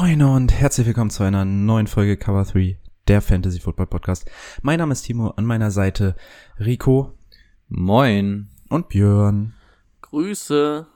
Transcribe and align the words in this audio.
Moin 0.00 0.22
und 0.22 0.52
herzlich 0.52 0.86
willkommen 0.86 1.10
zu 1.10 1.24
einer 1.24 1.44
neuen 1.44 1.88
Folge 1.88 2.16
Cover 2.16 2.44
3, 2.44 2.78
der 3.08 3.20
Fantasy 3.20 3.58
Football 3.58 3.88
Podcast. 3.88 4.30
Mein 4.62 4.78
Name 4.78 4.92
ist 4.92 5.02
Timo, 5.02 5.30
an 5.30 5.44
meiner 5.44 5.72
Seite 5.72 6.14
Rico. 6.60 7.18
Moin. 7.66 8.48
Und 8.68 8.90
Björn. 8.90 9.54
Grüße. 10.02 10.86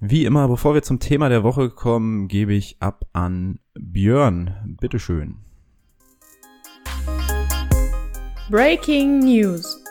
Wie 0.00 0.26
immer, 0.26 0.48
bevor 0.48 0.74
wir 0.74 0.82
zum 0.82 1.00
Thema 1.00 1.30
der 1.30 1.44
Woche 1.44 1.70
kommen, 1.70 2.28
gebe 2.28 2.52
ich 2.52 2.76
ab 2.80 3.06
an 3.14 3.58
Björn. 3.72 4.76
Bitteschön. 4.78 5.38
Breaking 8.50 9.20
News. 9.20 9.82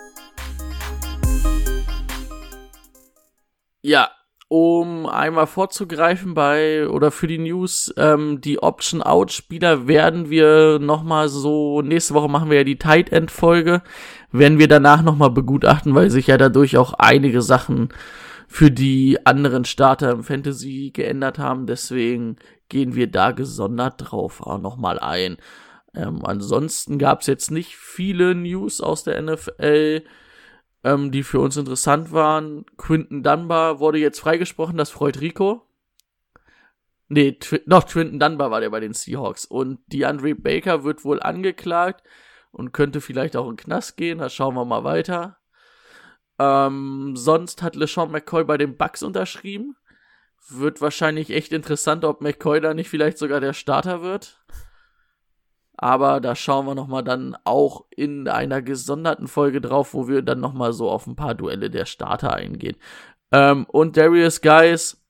Ja, 3.81 4.11
um 4.49 5.05
einmal 5.05 5.45
vorzugreifen 5.45 6.33
bei 6.33 6.89
oder 6.89 7.11
für 7.11 7.27
die 7.27 7.37
News, 7.37 7.93
ähm, 7.97 8.41
die 8.41 8.61
Option-Out-Spieler 8.61 9.87
werden 9.87 10.31
wir 10.31 10.79
nochmal 10.79 11.29
so, 11.29 11.83
nächste 11.83 12.15
Woche 12.15 12.29
machen 12.29 12.49
wir 12.49 12.57
ja 12.57 12.63
die 12.63 12.79
Tight 12.79 13.11
End-Folge, 13.11 13.83
werden 14.31 14.57
wir 14.57 14.67
danach 14.67 15.03
nochmal 15.03 15.29
begutachten, 15.29 15.93
weil 15.93 16.09
sich 16.09 16.27
ja 16.27 16.37
dadurch 16.37 16.77
auch 16.77 16.93
einige 16.93 17.43
Sachen 17.43 17.89
für 18.47 18.71
die 18.71 19.23
anderen 19.23 19.65
Starter 19.65 20.09
im 20.09 20.23
Fantasy 20.23 20.89
geändert 20.95 21.37
haben. 21.37 21.67
Deswegen 21.67 22.37
gehen 22.69 22.95
wir 22.95 23.05
da 23.05 23.29
gesondert 23.31 23.95
drauf 23.97 24.41
auch 24.41 24.59
nochmal 24.59 24.97
ein. 24.97 25.37
Ähm, 25.93 26.25
ansonsten 26.25 26.97
gab 26.97 27.21
es 27.21 27.27
jetzt 27.27 27.51
nicht 27.51 27.75
viele 27.75 28.33
News 28.33 28.81
aus 28.81 29.03
der 29.03 29.21
NFL 29.21 30.01
ähm, 30.83 31.11
die 31.11 31.23
für 31.23 31.39
uns 31.39 31.57
interessant 31.57 32.11
waren. 32.11 32.65
Quinton 32.77 33.23
Dunbar 33.23 33.79
wurde 33.79 33.97
jetzt 33.97 34.19
freigesprochen, 34.19 34.77
das 34.77 34.89
freut 34.89 35.21
Rico. 35.21 35.65
Nee, 37.07 37.33
Tw 37.33 37.61
noch 37.65 37.87
Quinton 37.87 38.19
Dunbar 38.19 38.51
war 38.51 38.61
der 38.61 38.69
bei 38.69 38.79
den 38.79 38.93
Seahawks. 38.93 39.45
Und 39.45 39.79
DeAndre 39.87 40.35
Baker 40.35 40.83
wird 40.83 41.03
wohl 41.03 41.21
angeklagt 41.21 42.03
und 42.51 42.71
könnte 42.71 43.01
vielleicht 43.01 43.35
auch 43.35 43.45
in 43.45 43.55
den 43.55 43.63
Knast 43.63 43.97
gehen. 43.97 44.19
Da 44.19 44.29
schauen 44.29 44.55
wir 44.55 44.65
mal 44.65 44.83
weiter. 44.83 45.37
Ähm, 46.37 47.15
sonst 47.15 47.61
hat 47.61 47.75
LeSean 47.75 48.11
McCoy 48.11 48.43
bei 48.45 48.57
den 48.57 48.77
Bucks 48.77 49.03
unterschrieben. 49.03 49.75
Wird 50.49 50.81
wahrscheinlich 50.81 51.31
echt 51.31 51.51
interessant, 51.51 52.05
ob 52.05 52.21
McCoy 52.21 52.61
da 52.61 52.73
nicht 52.73 52.89
vielleicht 52.89 53.17
sogar 53.17 53.41
der 53.41 53.53
Starter 53.53 54.01
wird. 54.01 54.39
Aber 55.81 56.19
da 56.19 56.35
schauen 56.35 56.65
wir 56.65 56.75
nochmal 56.75 57.05
dann 57.05 57.37
auch 57.45 57.85
in 57.89 58.27
einer 58.27 58.61
gesonderten 58.61 59.29
Folge 59.29 59.61
drauf, 59.61 59.93
wo 59.93 60.09
wir 60.09 60.21
dann 60.21 60.41
nochmal 60.41 60.73
so 60.73 60.89
auf 60.89 61.07
ein 61.07 61.15
paar 61.15 61.35
Duelle 61.35 61.69
der 61.69 61.85
Starter 61.85 62.33
eingehen. 62.33 62.75
Ähm, 63.31 63.65
und 63.65 63.95
Darius 63.95 64.41
Guys, 64.41 65.01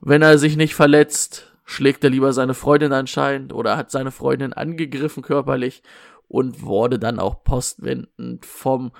wenn 0.00 0.22
er 0.22 0.38
sich 0.38 0.56
nicht 0.56 0.76
verletzt, 0.76 1.52
schlägt 1.64 2.04
er 2.04 2.10
lieber 2.10 2.32
seine 2.32 2.54
Freundin 2.54 2.92
anscheinend 2.92 3.52
oder 3.52 3.76
hat 3.76 3.90
seine 3.90 4.12
Freundin 4.12 4.52
angegriffen 4.52 5.24
körperlich 5.24 5.82
und 6.28 6.62
wurde 6.62 7.00
dann 7.00 7.18
auch 7.18 7.42
postwendend 7.42 8.46
vom 8.46 8.92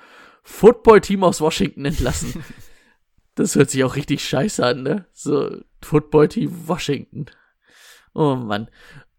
Football-Team 0.43 1.23
aus 1.23 1.39
Washington 1.39 1.85
entlassen. 1.85 2.43
das 3.35 3.55
hört 3.55 3.69
sich 3.69 3.81
auch 3.85 3.95
richtig 3.95 4.27
scheiße 4.27 4.65
an, 4.65 4.83
ne? 4.83 5.05
So, 5.13 5.61
Football-Team 5.81 6.67
Washington. 6.67 7.27
Oh 8.13 8.35
Mann. 8.35 8.67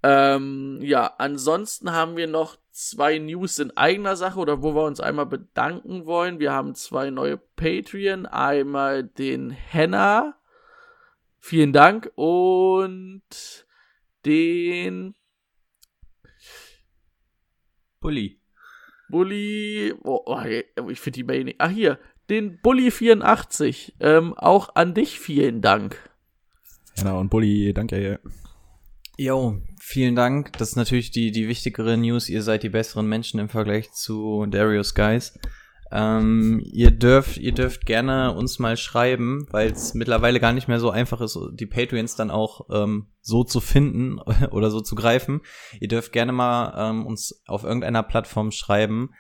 Ähm, 0.07 0.81
ja, 0.83 1.15
ansonsten 1.17 1.93
haben 1.93 2.19
wir 2.19 2.27
noch 2.27 2.59
zwei 2.71 3.17
News 3.17 3.59
in 3.59 3.75
eigener 3.75 4.17
Sache 4.17 4.39
oder 4.39 4.63
wo 4.63 4.75
wir 4.75 4.85
uns 4.85 5.01
einmal 5.01 5.25
bedanken 5.25 6.05
wollen. 6.05 6.39
Wir 6.41 6.53
haben 6.53 6.75
zwei 6.75 7.09
neue 7.09 7.39
Patreon. 7.39 8.27
Einmal 8.27 9.05
den 9.05 9.49
Henna. 9.49 10.37
Vielen 11.39 11.73
Dank. 11.73 12.13
Und 12.17 13.23
den 14.27 15.15
Bully. 17.99 18.39
Bully. 19.09 19.95
Oh, 20.05 20.21
oh 20.27 20.43
ich 20.91 21.01
finde 21.01 21.17
die 21.17 21.25
Mail 21.25 21.45
nicht. 21.45 21.61
Ach, 21.61 21.71
hier. 21.71 21.99
Den 22.29 22.61
Bully84. 22.61 23.95
Ähm, 24.01 24.35
auch 24.35 24.75
an 24.75 24.93
dich 24.93 25.19
vielen 25.19 25.63
Dank. 25.63 25.99
Genau, 26.99 27.21
und 27.21 27.31
Bully, 27.31 27.73
danke. 27.73 28.21
Jo, 29.17 29.63
vielen 29.81 30.17
Dank. 30.17 30.53
Das 30.55 30.71
ist 30.71 30.77
natürlich 30.77 31.13
die, 31.13 31.31
die 31.31 31.47
wichtigere 31.47 31.97
News. 31.97 32.29
Ihr 32.29 32.43
seid 32.43 32.65
die 32.65 32.69
besseren 32.69 33.07
Menschen 33.07 33.39
im 33.39 33.49
Vergleich 33.49 33.93
zu 33.93 34.45
Darius 34.47 34.95
Guys. 34.95 35.39
Ähm, 35.93 36.61
ihr 36.65 36.91
dürft, 36.91 37.37
ihr 37.37 37.53
dürft 37.53 37.87
gerne 37.87 38.35
uns 38.35 38.59
mal 38.59 38.77
schreiben, 38.77 39.47
weil 39.53 39.71
es 39.71 39.95
mittlerweile 39.95 40.41
gar 40.41 40.53
nicht 40.53 40.67
mehr 40.67 40.81
so 40.81 40.91
einfach 40.91 41.21
ist, 41.21 41.39
die 41.53 41.67
Patreons 41.67 42.17
dann 42.17 42.33
auch 42.33 42.69
ähm, 42.73 43.07
so 43.21 43.45
zu 43.45 43.61
finden 43.61 44.19
oder 44.51 44.73
so 44.73 44.81
zu 44.81 44.97
greifen. 44.97 45.43
Ihr 45.79 45.87
dürft 45.87 46.13
gerne 46.13 46.33
mal 46.33 46.75
ähm, 46.77 47.07
uns 47.07 47.41
auf 47.47 47.63
irgendeiner 47.63 48.03
Plattform 48.03 48.51
schreiben, 48.51 49.11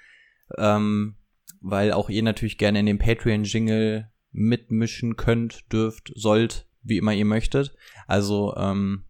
ähm, 0.58 1.18
weil 1.60 1.92
auch 1.92 2.10
ihr 2.10 2.24
natürlich 2.24 2.58
gerne 2.58 2.80
in 2.80 2.86
dem 2.86 2.98
Patreon-Jingle 2.98 4.10
mitmischen 4.32 5.14
könnt, 5.14 5.72
dürft, 5.72 6.10
sollt, 6.16 6.66
wie 6.82 6.98
immer 6.98 7.12
ihr 7.12 7.24
möchtet. 7.24 7.76
Also 8.08 8.52
ähm, 8.56 9.04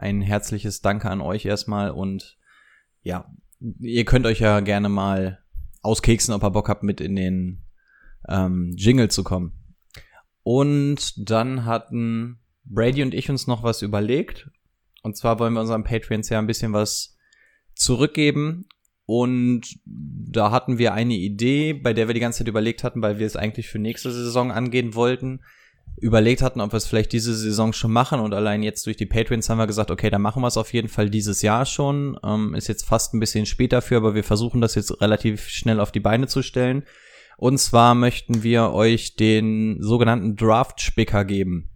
ein 0.00 0.22
herzliches 0.22 0.80
Danke 0.80 1.10
an 1.10 1.20
euch 1.20 1.44
erstmal 1.44 1.90
und 1.90 2.38
ja, 3.02 3.30
ihr 3.80 4.06
könnt 4.06 4.24
euch 4.24 4.40
ja 4.40 4.60
gerne 4.60 4.88
mal 4.88 5.40
auskeksen, 5.82 6.32
ob 6.32 6.42
ihr 6.42 6.50
Bock 6.50 6.70
habt, 6.70 6.82
mit 6.82 7.02
in 7.02 7.16
den 7.16 7.64
ähm, 8.26 8.74
Jingle 8.76 9.10
zu 9.10 9.24
kommen. 9.24 9.52
Und 10.42 11.30
dann 11.30 11.66
hatten 11.66 12.40
Brady 12.64 13.02
und 13.02 13.12
ich 13.12 13.28
uns 13.28 13.46
noch 13.46 13.62
was 13.62 13.82
überlegt. 13.82 14.50
Und 15.02 15.18
zwar 15.18 15.38
wollen 15.38 15.52
wir 15.52 15.60
unseren 15.60 15.84
Patreons 15.84 16.30
ja 16.30 16.38
ein 16.38 16.46
bisschen 16.46 16.72
was 16.72 17.16
zurückgeben. 17.74 18.66
Und 19.04 19.80
da 19.84 20.50
hatten 20.50 20.78
wir 20.78 20.94
eine 20.94 21.14
Idee, 21.14 21.74
bei 21.74 21.92
der 21.92 22.08
wir 22.08 22.14
die 22.14 22.20
ganze 22.20 22.38
Zeit 22.38 22.48
überlegt 22.48 22.84
hatten, 22.84 23.02
weil 23.02 23.18
wir 23.18 23.26
es 23.26 23.36
eigentlich 23.36 23.68
für 23.68 23.78
nächste 23.78 24.12
Saison 24.12 24.50
angehen 24.50 24.94
wollten 24.94 25.40
überlegt 25.96 26.42
hatten, 26.42 26.60
ob 26.60 26.72
wir 26.72 26.76
es 26.78 26.86
vielleicht 26.86 27.12
diese 27.12 27.34
Saison 27.34 27.72
schon 27.72 27.92
machen 27.92 28.20
und 28.20 28.32
allein 28.32 28.62
jetzt 28.62 28.86
durch 28.86 28.96
die 28.96 29.06
Patreons 29.06 29.48
haben 29.48 29.58
wir 29.58 29.66
gesagt, 29.66 29.90
okay, 29.90 30.10
dann 30.10 30.22
machen 30.22 30.42
wir 30.42 30.48
es 30.48 30.56
auf 30.56 30.72
jeden 30.72 30.88
Fall 30.88 31.10
dieses 31.10 31.42
Jahr 31.42 31.66
schon. 31.66 32.18
Ähm, 32.24 32.54
ist 32.54 32.68
jetzt 32.68 32.86
fast 32.86 33.14
ein 33.14 33.20
bisschen 33.20 33.46
spät 33.46 33.72
dafür, 33.72 33.98
aber 33.98 34.14
wir 34.14 34.24
versuchen 34.24 34.60
das 34.60 34.74
jetzt 34.74 35.00
relativ 35.00 35.48
schnell 35.48 35.80
auf 35.80 35.92
die 35.92 36.00
Beine 36.00 36.26
zu 36.26 36.42
stellen. 36.42 36.84
Und 37.36 37.58
zwar 37.58 37.94
möchten 37.94 38.42
wir 38.42 38.70
euch 38.70 39.16
den 39.16 39.78
sogenannten 39.80 40.36
Draft-Spicker 40.36 41.24
geben. 41.24 41.70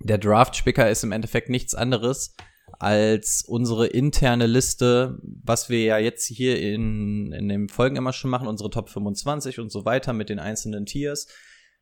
Der 0.00 0.18
Draft-Spicker 0.18 0.90
ist 0.90 1.04
im 1.04 1.12
Endeffekt 1.12 1.48
nichts 1.48 1.74
anderes 1.74 2.34
als 2.78 3.44
unsere 3.46 3.86
interne 3.86 4.46
Liste, 4.46 5.18
was 5.22 5.70
wir 5.70 5.82
ja 5.82 5.98
jetzt 5.98 6.26
hier 6.26 6.60
in, 6.60 7.32
in 7.32 7.48
den 7.48 7.68
Folgen 7.68 7.96
immer 7.96 8.12
schon 8.12 8.30
machen, 8.30 8.48
unsere 8.48 8.70
Top 8.70 8.90
25 8.90 9.60
und 9.60 9.70
so 9.70 9.84
weiter 9.84 10.12
mit 10.12 10.28
den 10.28 10.38
einzelnen 10.38 10.84
Tiers 10.84 11.28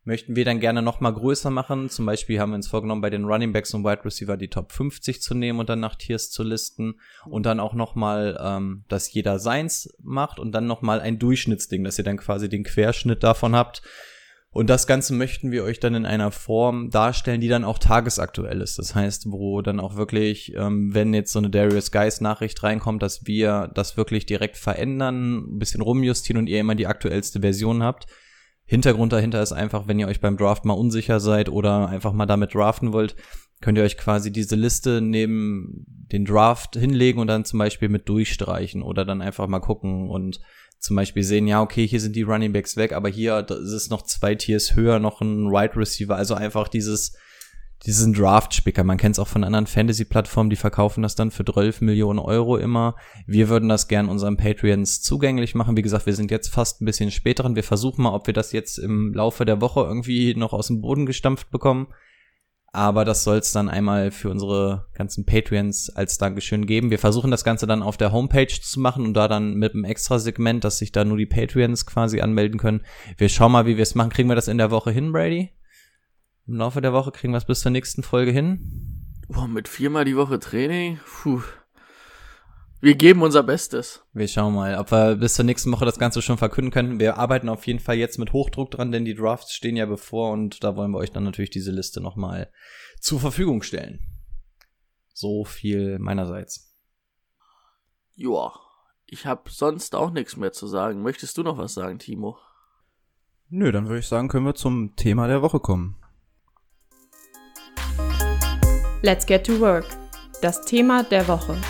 möchten 0.05 0.37
wir 0.37 0.45
dann 0.45 0.61
gerne 0.61 0.83
noch 0.83 1.01
mal 1.01 1.13
größer 1.13 1.51
machen. 1.51 1.89
Zum 1.89 2.07
Beispiel 2.07 2.39
haben 2.39 2.51
wir 2.51 2.57
uns 2.57 2.69
vorgenommen, 2.69 3.01
bei 3.01 3.11
den 3.11 3.25
Running 3.25 3.53
Backs 3.53 3.73
und 3.75 3.85
Wide 3.85 4.05
Receiver 4.05 4.37
die 4.37 4.49
Top 4.49 4.73
50 4.73 5.23
zu 5.23 5.35
nehmen 5.35 5.59
und 5.59 5.69
dann 5.69 5.81
nach 5.81 5.97
Tiers 5.97 6.31
zu 6.31 6.43
listen 6.43 7.01
und 7.27 7.47
dann 7.47 7.61
auch 7.61 7.75
noch 7.75 7.95
mal, 7.95 8.39
ähm, 8.41 8.85
dass 8.89 9.13
jeder 9.13 9.39
seins 9.39 9.95
macht 10.03 10.39
und 10.39 10.53
dann 10.53 10.67
noch 10.67 10.83
mal 10.83 11.01
ein 11.01 11.19
Durchschnittsding, 11.19 11.85
dass 11.85 11.99
ihr 11.99 12.05
dann 12.05 12.19
quasi 12.19 12.49
den 12.49 12.65
Querschnitt 12.65 13.23
davon 13.23 13.57
habt. 13.57 13.83
Und 14.55 14.71
das 14.71 14.87
Ganze 14.87 15.15
möchten 15.15 15.51
wir 15.51 15.65
euch 15.65 15.81
dann 15.81 15.97
in 15.97 16.07
einer 16.07 16.31
Form 16.31 16.89
darstellen, 16.91 17.41
die 17.41 17.49
dann 17.49 17.65
auch 17.65 17.81
tagesaktuell 17.81 18.61
ist. 18.61 18.79
Das 18.79 18.95
heißt, 18.95 19.33
wo 19.33 19.63
dann 19.63 19.81
auch 19.81 19.97
wirklich, 19.97 20.55
ähm, 20.55 20.95
wenn 20.95 21.13
jetzt 21.13 21.33
so 21.33 21.41
eine 21.41 21.51
Darius 21.51 21.91
Geist 21.91 22.23
Nachricht 22.23 22.63
reinkommt, 22.63 23.03
dass 23.03 23.27
wir 23.27 23.69
das 23.75 23.97
wirklich 23.97 24.27
direkt 24.27 24.57
verändern, 24.57 25.39
ein 25.39 25.59
bisschen 25.59 25.81
rumjustieren 25.81 26.39
und 26.39 26.47
ihr 26.47 26.61
immer 26.61 26.77
die 26.77 26.87
aktuellste 26.87 27.41
Version 27.41 27.83
habt. 27.83 28.07
Hintergrund 28.67 29.13
dahinter 29.13 29.43
ist 29.43 29.53
einfach, 29.53 29.87
wenn 29.87 29.99
ihr 29.99 30.09
euch 30.09 30.21
beim 30.21 30.37
Draft 30.37 30.65
mal 30.65 30.75
unsicher 30.75 31.21
seid 31.21 31.49
oder 31.49 31.89
einfach 31.89 32.13
mal 32.13 32.27
damit 32.27 32.55
draften 32.55 32.93
wollt, 32.93 33.15
könnt 33.61 33.79
ihr 33.79 33.85
euch 33.85 33.97
quasi 33.97 34.33
diese 34.33 34.57
Liste 34.57 35.01
neben 35.01 35.85
den 35.87 36.25
Draft 36.25 36.77
hinlegen 36.77 37.21
und 37.21 37.27
dann 37.27 37.45
zum 37.45 37.59
Beispiel 37.59 37.89
mit 37.89 38.09
durchstreichen 38.09 38.83
oder 38.83 39.05
dann 39.05 39.23
einfach 39.23 39.47
mal 39.49 39.61
gucken 39.61 40.09
und 40.09 40.41
zum 40.79 40.97
Beispiel 40.97 41.23
sehen, 41.23 41.47
ja, 41.47 41.63
okay, 41.63 41.87
hier 41.87 42.01
sind 42.01 42.15
die 42.15 42.23
Running 42.23 42.53
Backs 42.53 42.77
weg, 42.77 42.93
aber 42.93 43.09
hier 43.09 43.39
ist 43.39 43.73
es 43.73 43.91
noch 43.91 44.03
zwei 44.03 44.35
Tiers 44.35 44.77
höher, 44.77 44.99
noch 44.99 45.21
ein 45.21 45.47
Right 45.47 45.77
Receiver, 45.77 46.15
also 46.15 46.35
einfach 46.35 46.69
dieses, 46.69 47.17
diesen 47.87 48.15
Draft-Spicker. 48.15 48.85
Man 48.85 48.97
kennt 48.97 49.17
es 49.17 49.19
auch 49.19 49.29
von 49.29 49.45
anderen 49.45 49.67
Fantasy-Plattformen, 49.67 50.51
die 50.51 50.57
verkaufen 50.57 51.03
das 51.03 51.15
dann 51.15 51.31
für 51.31 51.45
12 51.45 51.83
Millionen 51.83 52.19
Euro 52.19 52.57
immer. 52.57 52.97
Wir 53.27 53.49
würden 53.49 53.69
das 53.69 53.89
gern 53.89 54.09
unseren 54.09 54.37
Patreons 54.37 55.03
zugänglich 55.03 55.55
machen. 55.55 55.77
Wie 55.77 55.83
gesagt, 55.83 56.07
wir 56.07 56.15
sind 56.15 56.31
jetzt 56.31 56.49
fast 56.49 56.81
ein 56.81 56.87
bisschen 56.87 57.11
später 57.11 57.43
dran. 57.43 57.57
Wir 57.57 57.65
versuchen 57.65 58.03
mal, 58.03 58.15
ob 58.15 58.27
wir 58.27 58.35
das 58.35 58.53
jetzt 58.53 58.79
im 58.79 59.13
Laufe 59.13 59.45
der 59.45 59.61
Woche 59.61 59.81
irgendwie 59.81 60.35
noch 60.35 60.53
aus 60.53 60.69
dem 60.69 60.81
Boden 60.81 61.07
gestampft 61.07 61.51
bekommen. 61.51 61.89
Aber 62.73 63.05
das 63.05 63.23
soll 63.23 63.39
es 63.39 63.53
dann 63.53 63.69
einmal 63.69 64.11
für 64.11 64.31
unsere 64.31 64.87
ganzen 64.95 65.25
Patreons 65.25 65.91
als 65.91 66.19
Dankeschön 66.19 66.67
geben. 66.67 66.91
Wir 66.91 66.99
versuchen 66.99 67.31
das 67.31 67.45
Ganze 67.45 67.69
dann 67.69 67.85
auf 67.85 67.97
der 67.97 68.11
Homepage 68.11 68.49
zu 68.49 68.81
machen 68.81 69.07
und 69.07 69.15
da 69.15 69.29
dann 69.29 69.55
mit 69.55 69.75
einem 69.75 69.85
extra 69.85 70.19
Segment, 70.19 70.65
dass 70.65 70.79
sich 70.79 70.91
da 70.91 71.05
nur 71.05 71.17
die 71.17 71.27
Patreons 71.27 71.87
quasi 71.87 72.21
anmelden 72.21 72.59
können. 72.59 72.81
Wir 73.17 73.29
schauen 73.29 73.53
mal, 73.53 73.67
wie 73.67 73.77
wir 73.77 73.85
es 73.85 73.95
machen. 73.95 74.11
Kriegen 74.11 74.29
wir 74.29 74.35
das 74.35 74.49
in 74.49 74.59
der 74.59 74.73
Woche 74.73 74.91
hin, 74.91 75.13
Brady? 75.13 75.53
Im 76.47 76.57
Laufe 76.57 76.83
der 76.83 76.93
Woche 76.93 77.11
kriegen 77.11 77.33
wir 77.33 77.39
es 77.39 77.47
bis 77.47 77.61
zur 77.61 77.71
nächsten 77.71 78.03
Folge 78.03 78.31
hin? 78.31 79.15
Boah, 79.29 79.49
mit 79.49 79.67
viermal 79.67 80.05
die 80.05 80.17
Woche 80.17 80.39
Training? 80.39 81.01
Puh. 81.23 81.43
Wir 82.83 82.97
geben 82.97 83.23
unser 83.23 83.43
Bestes. 83.43 84.05
Wir 84.13 84.29
schauen 84.29 84.55
mal, 84.55 84.79
ob 84.79 84.93
wir 84.93 85.17
bis 85.17 85.33
zur 85.33 85.47
nächsten 85.47 85.73
Woche 85.73 85.87
das 85.87 85.99
Ganze 85.99 86.21
schon 86.21 86.37
verkünden 86.37 86.71
können. 86.71 87.01
Wir 87.01 87.17
arbeiten 87.17 87.49
auf 87.49 87.67
jeden 87.67 87.79
Fall 87.79 87.97
jetzt 87.97 88.19
mit 88.19 88.35
Hochdruck 88.35 88.71
dran, 88.71 88.93
denn 88.93 89.07
die 89.07 89.15
Drafts 89.15 89.55
stehen 89.55 89.75
ja 89.75 89.87
bevor 89.87 90.33
und 90.33 90.63
da 90.63 90.77
wollen 90.77 90.91
wir 90.91 90.99
euch 90.99 91.13
dann 91.13 91.25
natürlich 91.25 91.49
diese 91.49 91.71
Liste 91.71 92.03
nochmal 92.03 92.53
zur 93.01 93.21
Verfügung 93.21 93.63
stellen. 93.63 94.01
So 95.15 95.47
viel 95.47 95.99
meinerseits. 95.99 96.77
Joa, 98.17 98.61
ich 99.07 99.25
habe 99.25 99.49
sonst 99.49 99.95
auch 99.95 100.11
nichts 100.11 100.37
mehr 100.37 100.53
zu 100.53 100.67
sagen. 100.67 101.01
Möchtest 101.01 101.39
du 101.39 101.43
noch 101.43 101.57
was 101.57 101.73
sagen, 101.73 101.99
Timo? 101.99 102.37
Nö, 103.49 103.73
dann 103.73 103.87
würde 103.87 104.01
ich 104.01 104.09
sagen, 104.09 104.29
können 104.29 104.45
wir 104.45 104.55
zum 104.55 104.95
Thema 104.95 105.27
der 105.27 105.41
Woche 105.41 105.61
kommen. 105.61 106.04
Let's 109.05 109.27
get 109.27 109.45
to 109.45 109.61
work. 109.61 109.85
Das 110.41 110.63
Thema 110.63 111.03
der 111.03 111.29
Woche. 111.29 111.61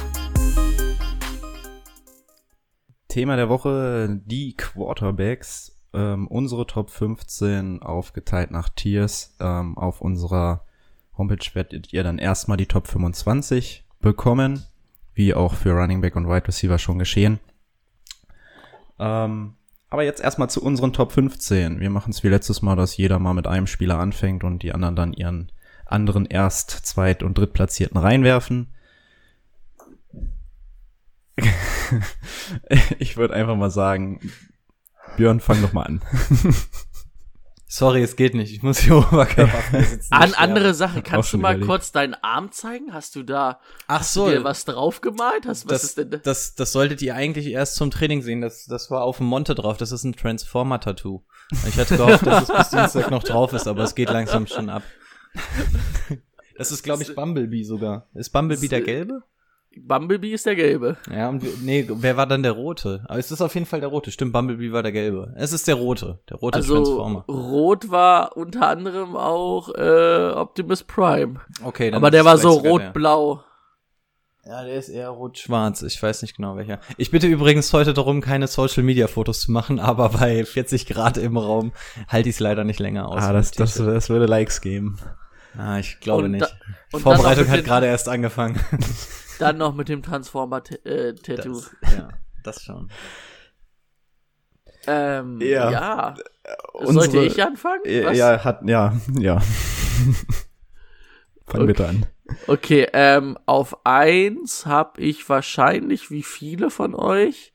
Thema 3.08 3.34
der 3.34 3.48
Woche, 3.48 4.20
die 4.24 4.54
Quarterbacks. 4.56 5.76
Ähm, 5.92 6.28
unsere 6.28 6.64
Top 6.64 6.90
15 6.90 7.82
aufgeteilt 7.82 8.52
nach 8.52 8.68
Tiers. 8.68 9.34
Ähm, 9.40 9.76
auf 9.76 10.00
unserer 10.00 10.64
Homepage 11.18 11.44
werdet 11.54 11.92
ihr 11.92 12.04
dann 12.04 12.18
erstmal 12.18 12.56
die 12.56 12.66
Top 12.66 12.86
25 12.86 13.84
bekommen, 14.00 14.66
wie 15.14 15.34
auch 15.34 15.54
für 15.54 15.72
Running 15.72 16.02
Back 16.02 16.14
und 16.14 16.28
Wide 16.28 16.46
Receiver 16.46 16.78
schon 16.78 17.00
geschehen. 17.00 17.40
Ähm, 19.00 19.54
aber 19.90 20.04
jetzt 20.04 20.22
erstmal 20.22 20.50
zu 20.50 20.62
unseren 20.62 20.92
Top 20.92 21.10
15. 21.10 21.80
Wir 21.80 21.90
machen 21.90 22.10
es 22.10 22.22
wie 22.22 22.28
letztes 22.28 22.62
Mal, 22.62 22.76
dass 22.76 22.96
jeder 22.96 23.18
mal 23.18 23.34
mit 23.34 23.48
einem 23.48 23.66
Spieler 23.66 23.98
anfängt 23.98 24.44
und 24.44 24.62
die 24.62 24.72
anderen 24.72 24.94
dann 24.94 25.12
ihren 25.12 25.50
anderen 25.86 26.26
Erst-, 26.26 26.70
Zweit- 26.70 27.22
und 27.22 27.38
Drittplatzierten 27.38 27.98
reinwerfen. 27.98 28.74
ich 32.98 33.16
würde 33.16 33.34
einfach 33.34 33.56
mal 33.56 33.70
sagen, 33.70 34.20
Björn, 35.16 35.40
fang 35.40 35.60
doch 35.62 35.72
mal 35.72 35.82
an. 35.82 36.02
Sorry, 37.66 38.04
es 38.04 38.14
geht 38.14 38.34
nicht. 38.34 38.52
Ich 38.52 38.62
muss 38.62 38.78
hier 38.78 38.96
Oberkörper. 38.98 39.58
An 40.10 40.34
andere 40.34 40.74
Sache, 40.74 41.02
kannst 41.02 41.32
du 41.32 41.38
mal 41.38 41.54
überlegt. 41.54 41.66
kurz 41.66 41.90
deinen 41.90 42.14
Arm 42.14 42.52
zeigen? 42.52 42.94
Hast 42.94 43.16
du 43.16 43.24
da 43.24 43.58
Ach 43.88 44.04
so, 44.04 44.30
dir 44.30 44.44
was 44.44 44.64
draufgemalt? 44.64 45.44
Hast, 45.44 45.64
was 45.64 45.72
das, 45.72 45.84
ist 45.84 45.98
denn 45.98 46.10
da? 46.10 46.18
Das, 46.18 46.54
das 46.54 46.70
solltet 46.70 47.02
ihr 47.02 47.16
eigentlich 47.16 47.48
erst 47.48 47.74
zum 47.74 47.90
Training 47.90 48.22
sehen. 48.22 48.42
Das, 48.42 48.66
das 48.66 48.92
war 48.92 49.02
auf 49.02 49.16
dem 49.16 49.26
Monte 49.26 49.56
drauf. 49.56 49.76
Das 49.76 49.90
ist 49.90 50.04
ein 50.04 50.14
Transformer-Tattoo. 50.14 51.24
Ich 51.66 51.76
hatte 51.76 51.96
gehofft, 51.96 52.24
dass 52.24 52.48
es 52.48 52.56
bis 52.56 52.68
Dienstag 52.70 53.10
noch 53.10 53.24
drauf 53.24 53.52
ist, 53.52 53.66
aber 53.66 53.82
es 53.82 53.96
geht 53.96 54.08
langsam 54.08 54.46
schon 54.46 54.70
ab. 54.70 54.84
Das 56.56 56.70
ist, 56.70 56.84
glaube 56.84 57.02
ich, 57.02 57.14
Bumblebee 57.14 57.64
sogar. 57.64 58.06
Ist 58.14 58.30
Bumblebee 58.30 58.68
der 58.68 58.80
gelbe? 58.80 59.22
Bumblebee 59.76 60.32
ist 60.32 60.46
der 60.46 60.54
gelbe. 60.54 60.96
Ja, 61.10 61.28
und 61.28 61.64
nee, 61.64 61.86
wer 61.88 62.16
war 62.16 62.26
dann 62.26 62.42
der 62.42 62.52
rote? 62.52 63.04
Aber 63.08 63.18
es 63.18 63.30
ist 63.30 63.40
auf 63.40 63.54
jeden 63.54 63.66
Fall 63.66 63.80
der 63.80 63.88
rote. 63.88 64.10
Stimmt, 64.10 64.32
Bumblebee 64.32 64.72
war 64.72 64.82
der 64.82 64.92
gelbe. 64.92 65.34
Es 65.36 65.52
ist 65.52 65.66
der 65.66 65.74
rote, 65.74 66.20
der 66.30 66.36
rote 66.36 66.56
also, 66.56 66.76
Transformer. 66.76 67.24
Rot 67.26 67.90
war 67.90 68.36
unter 68.36 68.68
anderem 68.68 69.16
auch 69.16 69.68
äh, 69.74 70.30
Optimus 70.34 70.84
Prime. 70.84 71.40
Okay, 71.64 71.90
dann 71.90 71.98
aber 71.98 72.10
der 72.10 72.24
war 72.24 72.38
so 72.38 72.50
rot-blau. 72.50 73.42
Ja, 74.46 74.62
der 74.62 74.76
ist 74.76 74.90
eher 74.90 75.08
rot-schwarz. 75.08 75.82
Ich 75.82 76.00
weiß 76.02 76.20
nicht 76.20 76.36
genau 76.36 76.56
welcher. 76.56 76.78
Ich 76.98 77.10
bitte 77.10 77.26
übrigens 77.26 77.72
heute 77.72 77.94
darum, 77.94 78.20
keine 78.20 78.46
Social-Media-Fotos 78.46 79.40
zu 79.40 79.52
machen, 79.52 79.80
aber 79.80 80.10
bei 80.10 80.44
40 80.44 80.86
Grad 80.86 81.16
im 81.16 81.38
Raum 81.38 81.72
halte 82.08 82.28
ich 82.28 82.36
es 82.36 82.40
leider 82.40 82.62
nicht 82.62 82.78
länger 82.78 83.08
aus. 83.08 83.22
Ah, 83.22 83.32
das, 83.32 83.52
das, 83.52 83.74
das 83.74 84.10
würde 84.10 84.26
Likes 84.26 84.60
geben. 84.60 84.98
Ah, 85.56 85.78
ich 85.78 86.00
glaube 86.00 86.24
und 86.24 86.32
nicht. 86.32 86.56
Da, 86.90 86.98
Vorbereitung 86.98 87.48
hat 87.48 87.64
gerade 87.64 87.86
erst 87.86 88.08
angefangen. 88.08 88.58
Dann 89.38 89.58
noch 89.58 89.74
mit 89.74 89.88
dem 89.88 90.02
Transformer-Tattoo. 90.02 91.16
Das, 91.26 91.70
ja, 91.92 92.08
das 92.42 92.62
schon. 92.62 92.90
Ähm, 94.86 95.40
ja. 95.40 95.70
ja. 95.70 96.14
Unsere, 96.72 97.04
Sollte 97.04 97.24
ich 97.24 97.42
anfangen? 97.42 97.82
Was? 97.84 98.16
Ja, 98.16 98.44
hat, 98.44 98.60
ja, 98.64 98.94
ja. 99.18 99.40
Fang 101.46 101.62
okay. 101.62 101.66
bitte 101.66 101.88
an. 101.88 102.06
Okay, 102.46 102.88
ähm, 102.92 103.38
auf 103.46 103.84
eins 103.84 104.66
habe 104.66 105.00
ich 105.00 105.28
wahrscheinlich, 105.28 106.10
wie 106.10 106.22
viele 106.22 106.70
von 106.70 106.94
euch, 106.94 107.52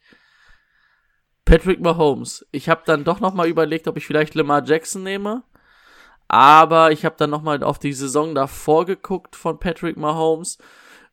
Patrick 1.46 1.82
Mahomes. 1.82 2.46
Ich 2.52 2.70
habe 2.70 2.84
dann 2.86 3.04
doch 3.04 3.20
noch 3.20 3.34
mal 3.34 3.48
überlegt, 3.48 3.88
ob 3.88 3.98
ich 3.98 4.06
vielleicht 4.06 4.36
Lamar 4.36 4.64
Jackson 4.64 5.04
nehme. 5.04 5.44
Aber 6.30 6.92
ich 6.92 7.06
habe 7.06 7.16
dann 7.18 7.32
noch 7.32 7.42
mal 7.42 7.64
auf 7.64 7.80
die 7.80 7.92
Saison 7.92 8.36
davor 8.36 8.86
geguckt 8.86 9.36
von 9.36 9.60
Patrick 9.60 9.98
Mahomes 9.98 10.60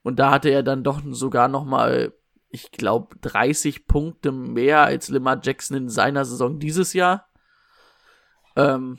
und 0.03 0.19
da 0.19 0.31
hatte 0.31 0.51
er 0.51 0.63
dann 0.63 0.85
doch 0.85 1.01
sogar 1.11 1.49
noch 1.49 1.65
mal, 1.65 2.13
ich 2.51 2.71
glaube, 2.71 3.17
30 3.23 3.87
Punkte 3.87 4.31
mehr 4.31 4.83
als 4.83 5.09
Lamar 5.09 5.41
Jackson 5.43 5.79
in 5.79 5.89
seiner 5.89 6.27
Saison 6.27 6.59
dieses 6.59 6.93
Jahr. 6.93 7.31
Ähm, 8.57 8.99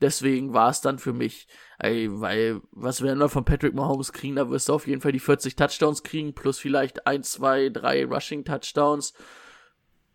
deswegen 0.00 0.54
war 0.54 0.70
es 0.70 0.80
dann 0.80 0.98
für 0.98 1.12
mich, 1.12 1.48
ey, 1.78 2.08
weil, 2.10 2.62
was 2.70 3.02
wir 3.02 3.12
immer 3.12 3.28
von 3.28 3.44
Patrick 3.44 3.74
Mahomes 3.74 4.14
kriegen, 4.14 4.36
da 4.36 4.48
wirst 4.48 4.70
du 4.70 4.72
auf 4.72 4.86
jeden 4.86 5.02
Fall 5.02 5.12
die 5.12 5.20
40 5.20 5.54
Touchdowns 5.54 6.02
kriegen, 6.02 6.34
plus 6.34 6.58
vielleicht 6.58 7.06
ein, 7.06 7.22
zwei, 7.22 7.68
drei 7.68 8.06
Rushing 8.06 8.42
Touchdowns 8.42 9.12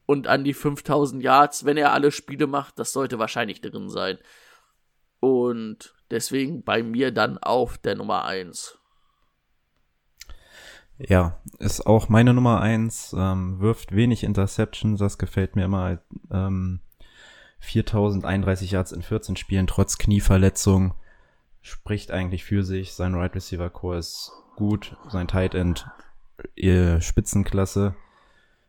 und 0.08 0.26
an 0.26 0.44
die 0.44 0.56
5000 0.56 1.22
Yards, 1.22 1.64
wenn 1.64 1.78
er 1.78 1.94
alle 1.94 2.12
Spiele 2.12 2.48
macht, 2.48 2.80
das 2.80 2.92
sollte 2.92 3.20
wahrscheinlich 3.20 3.62
drin 3.62 3.90
sein. 3.90 4.18
Und 5.24 5.96
deswegen 6.12 6.64
bei 6.64 6.84
mir 6.84 7.14
dann 7.14 7.38
auf 7.38 7.78
der 7.78 7.96
Nummer 7.96 8.26
1. 8.26 8.78
Ja, 10.98 11.40
ist 11.60 11.88
auch 11.88 12.10
meine 12.10 12.34
Nummer 12.34 12.60
eins, 12.60 13.16
ähm, 13.18 13.62
wirft 13.62 13.96
wenig 13.96 14.26
Interceptions, 14.26 15.00
das 15.00 15.18
gefällt 15.18 15.56
mir 15.56 15.64
immer. 15.64 16.00
Ähm, 16.30 16.82
4031 17.60 18.72
Yards 18.72 18.92
in 18.92 19.02
14 19.02 19.38
Spielen, 19.38 19.66
trotz 19.66 19.98
Knieverletzung, 19.98 20.94
spricht 21.62 22.12
eigentlich 22.12 22.44
für 22.44 22.66
sich. 22.66 22.94
Sein 22.94 23.16
Right 23.16 23.34
Receiver 23.34 23.70
Core 23.70 24.00
ist 24.00 24.34
gut, 24.58 24.98
sein 25.08 25.30
Tight 25.30 25.56
End 25.56 25.88
äh, 26.58 27.00
Spitzenklasse. 27.00 27.96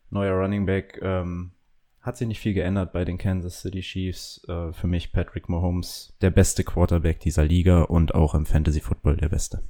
Neuer 0.08 0.34
Running 0.34 0.66
Back, 0.66 1.00
ähm, 1.02 1.50
hat 2.04 2.18
sich 2.18 2.28
nicht 2.28 2.40
viel 2.40 2.52
geändert 2.52 2.92
bei 2.92 3.06
den 3.06 3.16
Kansas 3.16 3.62
City 3.62 3.80
Chiefs. 3.80 4.44
Äh, 4.46 4.72
für 4.74 4.86
mich 4.86 5.10
Patrick 5.10 5.48
Mahomes, 5.48 6.14
der 6.20 6.30
beste 6.30 6.62
Quarterback 6.62 7.18
dieser 7.20 7.44
Liga 7.44 7.82
und 7.82 8.14
auch 8.14 8.34
im 8.34 8.44
Fantasy 8.44 8.80
Football 8.80 9.16
der 9.16 9.30
beste. 9.30 9.62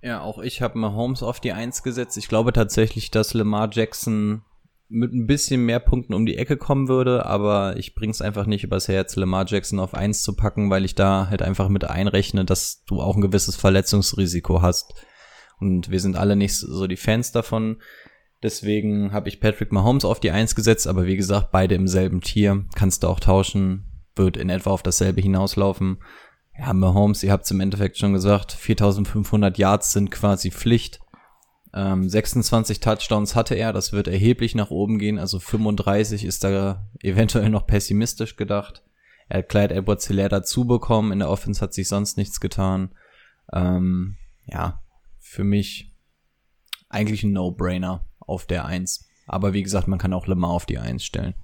Ja, 0.00 0.20
auch 0.20 0.38
ich 0.38 0.62
habe 0.62 0.78
Mahomes 0.78 1.24
auf 1.24 1.40
die 1.40 1.52
Eins 1.52 1.82
gesetzt. 1.82 2.16
Ich 2.16 2.28
glaube 2.28 2.52
tatsächlich, 2.52 3.10
dass 3.10 3.34
Lamar 3.34 3.68
Jackson 3.72 4.42
mit 4.88 5.12
ein 5.12 5.26
bisschen 5.26 5.64
mehr 5.64 5.80
Punkten 5.80 6.14
um 6.14 6.24
die 6.24 6.36
Ecke 6.36 6.56
kommen 6.56 6.88
würde, 6.88 7.26
aber 7.26 7.76
ich 7.76 7.94
bring's 7.94 8.22
einfach 8.22 8.46
nicht 8.46 8.64
übers 8.64 8.86
Herz, 8.86 9.16
Lamar 9.16 9.46
Jackson 9.46 9.80
auf 9.80 9.94
eins 9.94 10.22
zu 10.22 10.34
packen, 10.34 10.70
weil 10.70 10.84
ich 10.84 10.94
da 10.94 11.28
halt 11.28 11.42
einfach 11.42 11.68
mit 11.68 11.84
einrechne, 11.84 12.44
dass 12.44 12.84
du 12.84 13.00
auch 13.00 13.16
ein 13.16 13.22
gewisses 13.22 13.56
Verletzungsrisiko 13.56 14.62
hast. 14.62 14.94
Und 15.58 15.90
wir 15.90 16.00
sind 16.00 16.16
alle 16.16 16.36
nicht 16.36 16.56
so 16.56 16.86
die 16.86 16.96
Fans 16.96 17.32
davon. 17.32 17.82
Deswegen 18.42 19.12
habe 19.12 19.28
ich 19.28 19.40
Patrick 19.40 19.70
Mahomes 19.70 20.04
auf 20.04 20.18
die 20.18 20.30
Eins 20.30 20.54
gesetzt, 20.54 20.86
aber 20.86 21.06
wie 21.06 21.16
gesagt, 21.16 21.50
beide 21.52 21.74
im 21.74 21.86
selben 21.86 22.22
Tier. 22.22 22.64
Kannst 22.74 23.02
du 23.02 23.08
auch 23.08 23.20
tauschen, 23.20 23.84
wird 24.16 24.36
in 24.36 24.48
etwa 24.48 24.70
auf 24.70 24.82
dasselbe 24.82 25.20
hinauslaufen. 25.20 25.98
Ja, 26.58 26.72
Mahomes, 26.72 27.22
ihr 27.22 27.32
habt 27.32 27.44
es 27.44 27.50
im 27.50 27.60
Endeffekt 27.60 27.98
schon 27.98 28.12
gesagt, 28.12 28.52
4500 28.52 29.58
Yards 29.58 29.92
sind 29.92 30.10
quasi 30.10 30.50
Pflicht. 30.50 31.00
Ähm, 31.72 32.08
26 32.08 32.80
Touchdowns 32.80 33.36
hatte 33.36 33.54
er, 33.54 33.72
das 33.72 33.92
wird 33.92 34.08
erheblich 34.08 34.54
nach 34.54 34.70
oben 34.70 34.98
gehen, 34.98 35.18
also 35.18 35.38
35 35.38 36.24
ist 36.24 36.42
da 36.42 36.88
eventuell 37.00 37.48
noch 37.48 37.66
pessimistisch 37.66 38.36
gedacht. 38.36 38.82
Er 39.28 39.38
hat 39.38 39.48
Clyde 39.48 39.74
Edwards 39.74 40.08
Hilaire 40.08 40.30
dazu 40.30 40.66
bekommen, 40.66 41.12
in 41.12 41.20
der 41.20 41.30
Offense 41.30 41.60
hat 41.60 41.72
sich 41.72 41.88
sonst 41.88 42.16
nichts 42.16 42.40
getan. 42.40 42.92
Ähm, 43.52 44.16
ja, 44.46 44.82
für 45.20 45.44
mich 45.44 45.94
eigentlich 46.88 47.22
ein 47.22 47.32
No-Brainer 47.32 48.04
auf 48.30 48.46
der 48.46 48.64
1. 48.64 49.08
Aber 49.26 49.52
wie 49.52 49.62
gesagt, 49.62 49.88
man 49.88 49.98
kann 49.98 50.12
auch 50.12 50.26
Lemar 50.26 50.50
auf 50.50 50.66
die 50.66 50.78
1 50.78 51.04
stellen. 51.04 51.34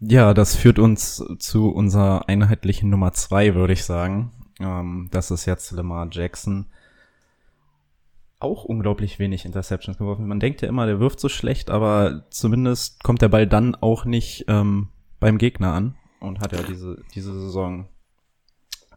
Ja, 0.00 0.32
das 0.32 0.56
führt 0.56 0.78
uns 0.78 1.22
zu 1.38 1.70
unserer 1.70 2.28
einheitlichen 2.28 2.88
Nummer 2.88 3.12
zwei, 3.12 3.54
würde 3.54 3.74
ich 3.74 3.84
sagen. 3.84 4.32
Ähm, 4.58 5.08
das 5.10 5.30
ist 5.30 5.44
jetzt 5.44 5.70
Lamar 5.72 6.08
Jackson. 6.10 6.66
Auch 8.38 8.64
unglaublich 8.64 9.18
wenig 9.18 9.44
Interceptions 9.44 9.98
geworfen. 9.98 10.26
Man 10.26 10.40
denkt 10.40 10.62
ja 10.62 10.68
immer, 10.68 10.86
der 10.86 11.00
wirft 11.00 11.20
so 11.20 11.28
schlecht, 11.28 11.70
aber 11.70 12.24
zumindest 12.30 13.04
kommt 13.04 13.20
der 13.20 13.28
Ball 13.28 13.46
dann 13.46 13.74
auch 13.74 14.06
nicht 14.06 14.46
ähm, 14.48 14.88
beim 15.20 15.36
Gegner 15.36 15.74
an 15.74 15.96
und 16.20 16.40
hat 16.40 16.52
ja 16.52 16.62
diese, 16.62 17.02
diese 17.14 17.38
Saison 17.38 17.86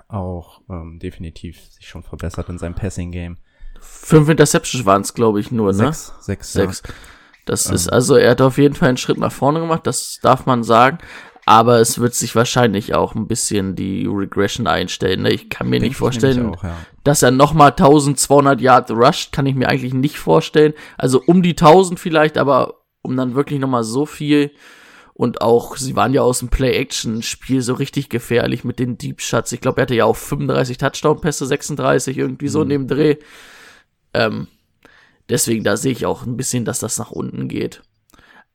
auch 0.07 0.61
ähm, 0.69 0.99
definitiv 0.99 1.59
sich 1.69 1.87
schon 1.87 2.03
verbessert 2.03 2.47
in 2.47 2.57
seinem 2.57 2.75
Passing-Game. 2.75 3.37
Fünf 3.83 4.29
Interceptions 4.29 4.85
waren 4.85 5.01
es, 5.01 5.13
glaube 5.13 5.39
ich, 5.39 5.51
nur, 5.51 5.71
ne? 5.71 5.93
Sechs, 5.93 6.13
sechs, 6.21 6.53
Sechs. 6.53 6.83
Das 7.45 7.65
ist 7.65 7.89
also, 7.89 8.15
er 8.15 8.31
hat 8.31 8.41
auf 8.41 8.57
jeden 8.57 8.73
Fall 8.73 8.89
einen 8.89 8.97
Schritt 8.97 9.17
nach 9.17 9.31
vorne 9.31 9.59
gemacht, 9.59 9.85
das 9.85 10.19
darf 10.21 10.45
man 10.45 10.63
sagen. 10.63 10.99
Aber 11.45 11.79
es 11.79 11.99
wird 11.99 12.15
sich 12.15 12.35
wahrscheinlich 12.35 12.95
auch 12.95 13.15
ein 13.15 13.27
bisschen 13.27 13.75
die 13.75 14.07
Regression 14.07 14.65
einstellen. 14.65 15.23
Ne? 15.23 15.33
Ich 15.33 15.49
kann 15.49 15.67
mir 15.67 15.73
Denk 15.73 15.83
nicht 15.83 15.91
ich 15.91 15.97
vorstellen, 15.97 16.55
auch, 16.55 16.63
ja. 16.63 16.77
dass 17.03 17.21
er 17.21 17.31
nochmal 17.31 17.71
1200 17.71 18.61
Yards 18.61 18.91
rusht, 18.91 19.33
kann 19.33 19.45
ich 19.45 19.55
mir 19.55 19.67
eigentlich 19.67 19.93
nicht 19.93 20.17
vorstellen. 20.17 20.73
Also 20.97 21.21
um 21.25 21.41
die 21.41 21.51
1000 21.51 21.99
vielleicht, 21.99 22.37
aber 22.37 22.75
um 23.01 23.17
dann 23.17 23.35
wirklich 23.35 23.59
nochmal 23.59 23.83
so 23.83 24.05
viel. 24.05 24.51
Und 25.13 25.41
auch, 25.41 25.75
sie 25.75 25.95
waren 25.95 26.13
ja 26.13 26.21
aus 26.21 26.39
dem 26.39 26.49
Play-Action-Spiel 26.49 27.61
so 27.61 27.73
richtig 27.73 28.09
gefährlich 28.09 28.63
mit 28.63 28.79
den 28.79 28.97
Deep 28.97 29.21
Shots. 29.21 29.51
Ich 29.51 29.61
glaube, 29.61 29.81
er 29.81 29.83
hatte 29.83 29.95
ja 29.95 30.05
auch 30.05 30.15
35 30.15 30.77
Touchdown-Pässe, 30.77 31.45
36, 31.45 32.17
irgendwie 32.17 32.47
so 32.47 32.61
in 32.63 32.69
dem 32.69 32.87
Dreh. 32.87 33.17
Ähm, 34.13 34.47
deswegen, 35.29 35.63
da 35.63 35.77
sehe 35.77 35.91
ich 35.91 36.05
auch 36.05 36.25
ein 36.25 36.37
bisschen, 36.37 36.65
dass 36.65 36.79
das 36.79 36.97
nach 36.97 37.11
unten 37.11 37.47
geht. 37.47 37.81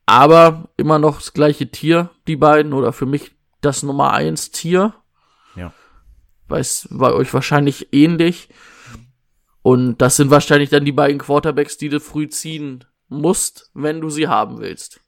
Aber 0.05 0.69
immer 0.77 0.99
noch 0.99 1.17
das 1.17 1.33
gleiche 1.33 1.69
Tier, 1.69 2.09
die 2.27 2.35
beiden, 2.35 2.73
oder 2.73 2.93
für 2.93 3.05
mich 3.05 3.31
das 3.61 3.83
Nummer 3.83 4.13
eins 4.13 4.51
Tier. 4.51 4.95
Ja. 5.55 5.73
Weiß 6.47 6.87
bei 6.91 7.11
euch 7.13 7.33
wahrscheinlich 7.33 7.93
ähnlich. 7.93 8.49
Und 9.61 9.97
das 10.01 10.15
sind 10.15 10.31
wahrscheinlich 10.31 10.69
dann 10.69 10.85
die 10.85 10.91
beiden 10.91 11.19
Quarterbacks, 11.19 11.77
die 11.77 11.89
du 11.89 11.99
früh 11.99 12.27
ziehen 12.29 12.85
musst, 13.07 13.69
wenn 13.73 14.01
du 14.01 14.09
sie 14.09 14.27
haben 14.27 14.59
willst. 14.59 15.01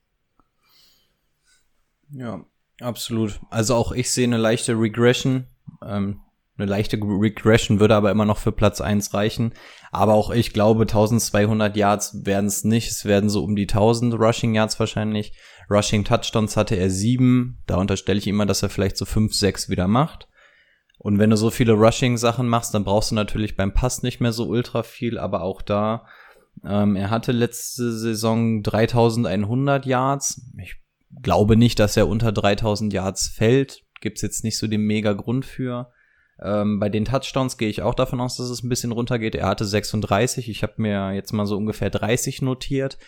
Ja, 2.10 2.44
absolut. 2.80 3.40
Also 3.50 3.74
auch 3.74 3.92
ich 3.92 4.10
sehe 4.10 4.26
eine 4.26 4.36
leichte 4.36 4.78
Regression. 4.78 5.46
Ähm, 5.82 6.20
eine 6.58 6.66
leichte 6.66 6.98
Regression 6.98 7.80
würde 7.80 7.94
aber 7.94 8.10
immer 8.10 8.26
noch 8.26 8.38
für 8.38 8.52
Platz 8.52 8.80
eins 8.80 9.14
reichen. 9.14 9.54
Aber 9.90 10.14
auch 10.14 10.30
ich 10.30 10.52
glaube, 10.52 10.82
1200 10.82 11.76
Yards 11.76 12.24
werden 12.26 12.46
es 12.46 12.64
nicht. 12.64 12.90
Es 12.90 13.04
werden 13.04 13.30
so 13.30 13.42
um 13.42 13.56
die 13.56 13.62
1000 13.62 14.14
Rushing 14.14 14.54
Yards 14.54 14.78
wahrscheinlich. 14.78 15.32
Rushing 15.70 16.04
Touchdowns 16.04 16.56
hatte 16.56 16.76
er 16.76 16.90
sieben. 16.90 17.62
Da 17.66 17.76
unterstelle 17.76 18.18
ich 18.18 18.26
immer, 18.26 18.44
dass 18.44 18.62
er 18.62 18.68
vielleicht 18.68 18.98
so 18.98 19.06
fünf, 19.06 19.34
sechs 19.34 19.70
wieder 19.70 19.88
macht. 19.88 20.28
Und 20.98 21.18
wenn 21.18 21.30
du 21.30 21.36
so 21.36 21.50
viele 21.50 21.72
Rushing-Sachen 21.72 22.46
machst, 22.46 22.74
dann 22.74 22.84
brauchst 22.84 23.10
du 23.10 23.14
natürlich 23.14 23.56
beim 23.56 23.72
Pass 23.72 24.02
nicht 24.02 24.20
mehr 24.20 24.32
so 24.32 24.46
ultra 24.46 24.82
viel. 24.82 25.18
Aber 25.18 25.42
auch 25.42 25.62
da, 25.62 26.06
ähm, 26.64 26.96
er 26.96 27.10
hatte 27.10 27.32
letzte 27.32 27.92
Saison 27.92 28.62
3100 28.62 29.86
Yards. 29.86 30.42
Ich 30.58 30.76
glaube 31.22 31.56
nicht, 31.56 31.78
dass 31.78 31.96
er 31.96 32.08
unter 32.08 32.30
3000 32.30 32.92
Yards 32.92 33.28
fällt. 33.28 33.82
Gibt's 34.00 34.22
jetzt 34.22 34.44
nicht 34.44 34.58
so 34.58 34.66
den 34.66 34.82
mega 34.82 35.12
Grund 35.14 35.44
für. 35.44 35.90
Ähm, 36.42 36.78
bei 36.78 36.88
den 36.88 37.04
Touchdowns 37.04 37.56
gehe 37.56 37.68
ich 37.68 37.82
auch 37.82 37.94
davon 37.94 38.20
aus, 38.20 38.36
dass 38.36 38.48
es 38.48 38.62
ein 38.62 38.68
bisschen 38.68 38.92
runtergeht. 38.92 39.34
Er 39.34 39.46
hatte 39.46 39.64
36. 39.64 40.48
Ich 40.48 40.62
habe 40.62 40.74
mir 40.76 41.12
jetzt 41.12 41.32
mal 41.32 41.46
so 41.46 41.56
ungefähr 41.56 41.90
30 41.90 42.42
notiert. 42.42 42.98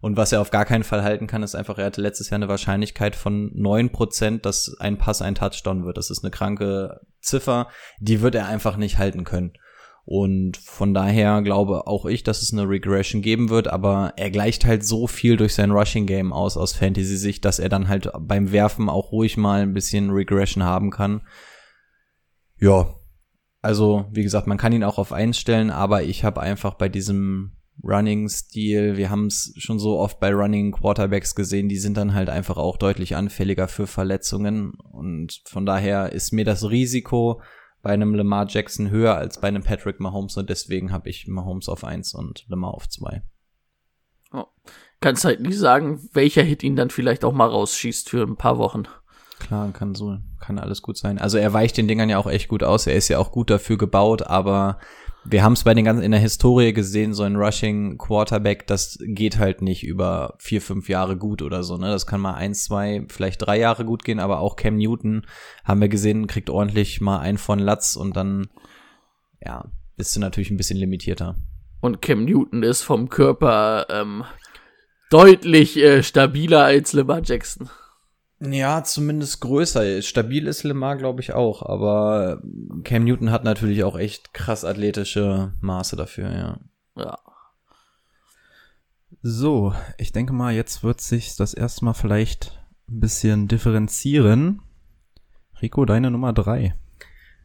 Und 0.00 0.16
was 0.18 0.32
er 0.32 0.40
auf 0.40 0.50
gar 0.50 0.66
keinen 0.66 0.84
Fall 0.84 1.02
halten 1.02 1.26
kann, 1.26 1.42
ist 1.42 1.54
einfach, 1.54 1.78
er 1.78 1.86
hatte 1.86 2.02
letztes 2.02 2.28
Jahr 2.28 2.36
eine 2.36 2.48
Wahrscheinlichkeit 2.48 3.16
von 3.16 3.50
9%, 3.52 4.42
dass 4.42 4.76
ein 4.78 4.98
Pass 4.98 5.22
ein 5.22 5.34
Touchdown 5.34 5.86
wird. 5.86 5.96
Das 5.96 6.10
ist 6.10 6.22
eine 6.22 6.30
kranke 6.30 7.00
Ziffer. 7.20 7.68
Die 8.00 8.20
wird 8.20 8.34
er 8.34 8.46
einfach 8.46 8.76
nicht 8.76 8.98
halten 8.98 9.24
können. 9.24 9.54
Und 10.04 10.58
von 10.58 10.92
daher 10.92 11.40
glaube 11.40 11.86
auch 11.86 12.04
ich, 12.04 12.22
dass 12.22 12.42
es 12.42 12.52
eine 12.52 12.68
Regression 12.68 13.22
geben 13.22 13.48
wird, 13.48 13.68
aber 13.68 14.12
er 14.16 14.30
gleicht 14.30 14.66
halt 14.66 14.84
so 14.84 15.06
viel 15.06 15.38
durch 15.38 15.54
sein 15.54 15.70
Rushing 15.70 16.04
Game 16.04 16.32
aus 16.32 16.58
aus 16.58 16.74
Fantasy-Sicht, 16.74 17.42
dass 17.42 17.58
er 17.58 17.70
dann 17.70 17.88
halt 17.88 18.10
beim 18.20 18.52
Werfen 18.52 18.90
auch 18.90 19.12
ruhig 19.12 19.38
mal 19.38 19.62
ein 19.62 19.72
bisschen 19.72 20.10
Regression 20.10 20.62
haben 20.62 20.90
kann. 20.90 21.22
Ja, 22.64 22.94
also 23.60 24.06
wie 24.10 24.22
gesagt, 24.22 24.46
man 24.46 24.56
kann 24.56 24.72
ihn 24.72 24.84
auch 24.84 24.96
auf 24.96 25.12
eins 25.12 25.36
stellen, 25.36 25.70
aber 25.70 26.02
ich 26.02 26.24
habe 26.24 26.40
einfach 26.40 26.72
bei 26.72 26.88
diesem 26.88 27.58
Running-Stil, 27.82 28.96
wir 28.96 29.10
haben 29.10 29.26
es 29.26 29.52
schon 29.58 29.78
so 29.78 29.98
oft 29.98 30.18
bei 30.18 30.32
Running 30.32 30.72
Quarterbacks 30.72 31.34
gesehen, 31.34 31.68
die 31.68 31.76
sind 31.76 31.98
dann 31.98 32.14
halt 32.14 32.30
einfach 32.30 32.56
auch 32.56 32.78
deutlich 32.78 33.16
anfälliger 33.16 33.68
für 33.68 33.86
Verletzungen 33.86 34.72
und 34.92 35.42
von 35.44 35.66
daher 35.66 36.12
ist 36.12 36.32
mir 36.32 36.46
das 36.46 36.70
Risiko 36.70 37.42
bei 37.82 37.90
einem 37.90 38.14
Lamar 38.14 38.46
Jackson 38.48 38.88
höher 38.88 39.14
als 39.14 39.42
bei 39.42 39.48
einem 39.48 39.62
Patrick 39.62 40.00
Mahomes 40.00 40.38
und 40.38 40.48
deswegen 40.48 40.90
habe 40.90 41.10
ich 41.10 41.28
Mahomes 41.28 41.68
auf 41.68 41.84
eins 41.84 42.14
und 42.14 42.46
Lamar 42.48 42.72
auf 42.72 42.88
zwei. 42.88 43.20
Oh. 44.32 44.46
Kannst 45.02 45.26
halt 45.26 45.40
nie 45.40 45.52
sagen, 45.52 46.08
welcher 46.14 46.42
Hit 46.42 46.62
ihn 46.62 46.76
dann 46.76 46.88
vielleicht 46.88 47.26
auch 47.26 47.34
mal 47.34 47.50
rausschießt 47.50 48.08
für 48.08 48.22
ein 48.22 48.36
paar 48.36 48.56
Wochen. 48.56 48.84
Klar, 49.38 49.70
kann 49.72 49.94
so, 49.94 50.16
kann 50.44 50.58
alles 50.58 50.82
gut 50.82 50.96
sein. 50.96 51.18
Also 51.18 51.38
er 51.38 51.52
weicht 51.52 51.76
den 51.76 51.88
Dingern 51.88 52.10
ja 52.10 52.18
auch 52.18 52.26
echt 52.26 52.48
gut 52.48 52.62
aus. 52.62 52.86
Er 52.86 52.94
ist 52.94 53.08
ja 53.08 53.18
auch 53.18 53.32
gut 53.32 53.50
dafür 53.50 53.78
gebaut, 53.78 54.22
aber 54.22 54.78
wir 55.24 55.42
haben 55.42 55.54
es 55.54 55.64
bei 55.64 55.72
den 55.72 55.86
ganzen 55.86 56.02
in 56.02 56.10
der 56.10 56.20
Historie 56.20 56.72
gesehen, 56.72 57.14
so 57.14 57.22
ein 57.22 57.36
Rushing 57.36 57.96
Quarterback, 57.96 58.66
das 58.66 58.98
geht 59.00 59.38
halt 59.38 59.62
nicht 59.62 59.82
über 59.82 60.34
vier, 60.38 60.60
fünf 60.60 60.88
Jahre 60.88 61.16
gut 61.16 61.40
oder 61.40 61.62
so. 61.62 61.78
Ne, 61.78 61.86
das 61.86 62.06
kann 62.06 62.20
mal 62.20 62.34
eins, 62.34 62.64
zwei, 62.64 63.06
vielleicht 63.08 63.40
drei 63.40 63.58
Jahre 63.58 63.84
gut 63.84 64.04
gehen, 64.04 64.20
aber 64.20 64.40
auch 64.40 64.56
Cam 64.56 64.76
Newton 64.76 65.26
haben 65.64 65.80
wir 65.80 65.88
gesehen, 65.88 66.26
kriegt 66.26 66.50
ordentlich 66.50 67.00
mal 67.00 67.20
einen 67.20 67.38
von 67.38 67.58
Latz 67.58 67.96
und 67.96 68.16
dann, 68.16 68.48
ja, 69.42 69.64
bist 69.96 70.14
du 70.14 70.20
natürlich 70.20 70.50
ein 70.50 70.58
bisschen 70.58 70.78
limitierter. 70.78 71.36
Und 71.80 72.02
Cam 72.02 72.24
Newton 72.24 72.62
ist 72.62 72.82
vom 72.82 73.08
Körper 73.08 73.86
ähm, 73.88 74.24
deutlich 75.10 75.76
äh, 75.78 76.02
stabiler 76.02 76.64
als 76.64 76.92
Lamar 76.92 77.22
Jackson. 77.24 77.70
Ja, 78.40 78.82
zumindest 78.84 79.40
größer. 79.40 80.02
Stabil 80.02 80.46
ist 80.46 80.64
Lemar, 80.64 80.96
glaube 80.96 81.20
ich, 81.20 81.32
auch. 81.32 81.62
Aber 81.62 82.42
Cam 82.82 83.04
Newton 83.04 83.30
hat 83.30 83.44
natürlich 83.44 83.84
auch 83.84 83.96
echt 83.96 84.34
krass 84.34 84.64
athletische 84.64 85.52
Maße 85.60 85.96
dafür, 85.96 86.32
ja. 86.32 86.58
Ja. 86.96 87.18
So, 89.22 89.72
ich 89.96 90.12
denke 90.12 90.32
mal, 90.32 90.52
jetzt 90.52 90.82
wird 90.82 91.00
sich 91.00 91.36
das 91.36 91.54
erstmal 91.54 91.94
vielleicht 91.94 92.60
ein 92.88 93.00
bisschen 93.00 93.48
differenzieren. 93.48 94.60
Rico, 95.62 95.84
deine 95.84 96.10
Nummer 96.10 96.32
drei. 96.32 96.74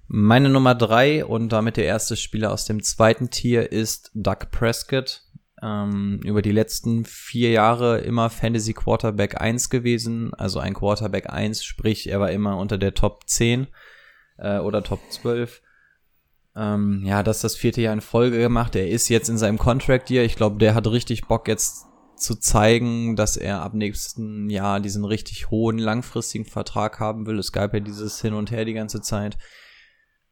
Meine 0.08 0.50
Nummer 0.50 0.74
drei 0.76 1.24
und 1.24 1.50
damit 1.50 1.78
der 1.78 1.86
erste 1.86 2.18
Spieler 2.18 2.52
aus 2.52 2.66
dem 2.66 2.82
zweiten 2.82 3.30
Tier 3.30 3.72
ist 3.72 4.12
Doug 4.16 4.50
Prescott. 4.52 5.24
Ähm, 5.62 6.22
über 6.24 6.42
die 6.42 6.52
letzten 6.52 7.06
vier 7.06 7.52
Jahre 7.52 8.00
immer 8.00 8.30
Fantasy 8.30 8.74
Quarterback 8.74 9.42
1 9.42 9.70
gewesen. 9.70 10.34
Also 10.34 10.60
ein 10.60 10.74
Quarterback 10.74 11.30
1, 11.30 11.64
sprich, 11.64 12.10
er 12.10 12.20
war 12.20 12.32
immer 12.32 12.58
unter 12.58 12.78
der 12.78 12.94
Top 12.94 13.28
10 13.28 13.68
äh, 14.38 14.60
oder 14.60 14.84
Top 14.84 15.00
12. 15.10 15.62
Ähm, 16.56 17.04
ja, 17.06 17.24
das 17.24 17.42
das 17.42 17.56
vierte 17.56 17.82
Jahr 17.82 17.94
in 17.94 18.02
Folge 18.02 18.40
gemacht. 18.40 18.76
Er 18.76 18.90
ist 18.90 19.10
jetzt 19.10 19.30
in 19.30 19.38
seinem 19.38 19.58
Contract 19.58 20.10
Year. 20.10 20.24
Ich 20.24 20.36
glaube, 20.36 20.58
der 20.58 20.76
hat 20.76 20.88
richtig 20.88 21.28
Bock 21.28 21.48
jetzt 21.48 21.86
zu 22.16 22.36
zeigen, 22.36 23.16
dass 23.16 23.38
er 23.38 23.62
ab 23.62 23.74
nächsten 23.74 24.50
Jahr 24.50 24.80
diesen 24.80 25.06
richtig 25.06 25.50
hohen 25.50 25.78
langfristigen 25.78 26.46
Vertrag 26.46 27.00
haben 27.00 27.26
will. 27.26 27.40
Es 27.40 27.52
gab 27.52 27.74
ja 27.74 27.80
dieses 27.80 28.22
Hin 28.22 28.34
und 28.34 28.52
Her 28.52 28.66
die 28.66 28.74
ganze 28.74 29.02
Zeit. 29.02 29.38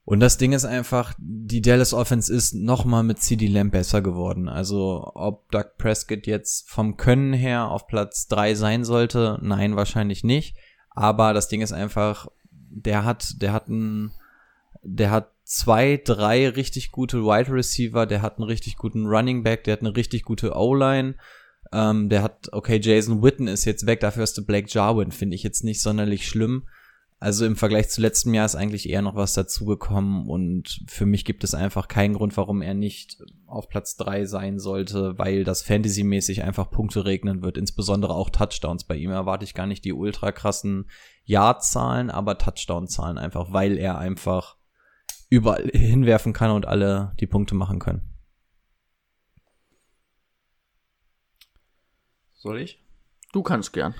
Und 0.09 0.21
das 0.21 0.37
Ding 0.37 0.53
ist 0.53 0.63
einfach, 0.63 1.15
die 1.17 1.61
Dallas 1.61 1.93
Offense 1.93 2.33
ist 2.33 2.53
nochmal 2.53 3.03
mit 3.03 3.19
CD 3.19 3.47
Lamb 3.47 3.73
besser 3.73 4.01
geworden. 4.01 4.47
Also 4.47 5.11
ob 5.15 5.51
Doug 5.51 5.75
Prescott 5.77 6.25
jetzt 6.27 6.69
vom 6.69 6.95
Können 6.95 7.33
her 7.33 7.69
auf 7.69 7.87
Platz 7.87 8.29
drei 8.29 8.55
sein 8.55 8.85
sollte, 8.85 9.37
nein, 9.41 9.75
wahrscheinlich 9.75 10.23
nicht. 10.23 10.55
Aber 10.91 11.33
das 11.33 11.49
Ding 11.49 11.59
ist 11.59 11.73
einfach, 11.73 12.29
der 12.51 13.03
hat, 13.03 13.41
der 13.41 13.51
hat 13.51 13.67
ein, 13.67 14.13
der 14.81 15.11
hat 15.11 15.33
zwei, 15.43 16.01
drei 16.01 16.47
richtig 16.47 16.93
gute 16.93 17.23
Wide 17.23 17.51
Receiver, 17.51 18.05
der 18.05 18.21
hat 18.21 18.37
einen 18.37 18.47
richtig 18.47 18.77
guten 18.77 19.07
Running 19.07 19.43
Back, 19.43 19.65
der 19.65 19.73
hat 19.73 19.81
eine 19.81 19.93
richtig 19.93 20.23
gute 20.23 20.55
O-Line. 20.55 21.15
Ähm, 21.73 22.07
der 22.07 22.23
hat, 22.23 22.47
okay, 22.53 22.79
Jason 22.81 23.23
Witten 23.23 23.49
ist 23.49 23.65
jetzt 23.65 23.85
weg, 23.85 23.99
dafür 23.99 24.21
hast 24.21 24.37
du 24.37 24.45
Blake 24.45 24.69
Jarwin, 24.69 25.11
finde 25.11 25.35
ich 25.35 25.43
jetzt 25.43 25.65
nicht 25.65 25.81
sonderlich 25.81 26.25
schlimm. 26.25 26.63
Also 27.19 27.47
im 27.47 27.55
Vergleich 27.55 27.89
zu 27.89 27.99
letztem 27.99 28.35
Jahr 28.35 28.45
ist 28.45 28.55
eigentlich 28.55 28.87
eher 28.87 29.01
noch 29.01 29.15
was 29.15 29.33
dazugekommen 29.33 30.29
und 30.29 30.83
für 30.87 31.07
mich 31.07 31.25
gibt 31.25 31.43
es 31.43 31.55
einfach 31.55 31.87
keinen 31.87 32.13
Grund, 32.13 32.37
warum 32.37 32.61
er 32.61 32.75
nicht 32.75 33.17
auf 33.47 33.69
Platz 33.69 33.95
drei 33.95 34.25
sein 34.25 34.59
sollte, 34.59 35.17
weil 35.17 35.43
das 35.43 35.63
Fantasy-mäßig 35.63 36.43
einfach 36.43 36.69
Punkte 36.69 37.05
regnen 37.05 37.41
wird, 37.41 37.57
insbesondere 37.57 38.13
auch 38.13 38.29
Touchdowns. 38.29 38.83
Bei 38.83 38.95
ihm 38.95 39.09
erwarte 39.09 39.45
ich 39.45 39.55
gar 39.55 39.65
nicht 39.65 39.83
die 39.83 39.93
ultra 39.93 40.31
krassen 40.31 40.91
Yard-Zahlen, 41.23 42.11
aber 42.11 42.37
Touchdown-Zahlen 42.37 43.17
einfach, 43.17 43.51
weil 43.51 43.79
er 43.79 43.97
einfach 43.97 44.57
überall 45.27 45.67
hinwerfen 45.73 46.33
kann 46.33 46.51
und 46.51 46.67
alle 46.67 47.15
die 47.19 47.27
Punkte 47.27 47.55
machen 47.55 47.79
können. 47.79 48.13
Soll 52.35 52.61
ich? 52.61 52.79
Du 53.33 53.41
kannst 53.41 53.73
gern. 53.73 53.95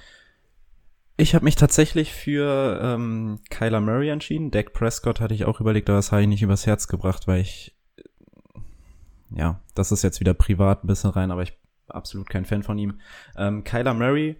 Ich 1.17 1.33
habe 1.33 1.45
mich 1.45 1.55
tatsächlich 1.55 2.13
für 2.13 2.79
ähm, 2.81 3.39
Kyler 3.49 3.81
Murray 3.81 4.09
entschieden. 4.09 4.51
Dak 4.51 4.73
Prescott 4.73 5.19
hatte 5.19 5.33
ich 5.33 5.45
auch 5.45 5.59
überlegt, 5.59 5.89
aber 5.89 5.97
das 5.97 6.11
habe 6.11 6.21
ich 6.21 6.27
nicht 6.27 6.43
übers 6.43 6.67
Herz 6.67 6.87
gebracht, 6.87 7.27
weil 7.27 7.41
ich 7.41 7.75
ja, 9.35 9.59
das 9.75 9.91
ist 9.91 10.03
jetzt 10.03 10.19
wieder 10.19 10.33
privat 10.33 10.83
ein 10.83 10.87
bisschen 10.87 11.09
rein, 11.09 11.31
aber 11.31 11.41
ich 11.41 11.51
bin 11.51 11.59
absolut 11.89 12.29
kein 12.29 12.45
Fan 12.45 12.63
von 12.63 12.77
ihm. 12.77 13.01
Ähm, 13.35 13.63
Kyler 13.63 13.93
Murray 13.93 14.37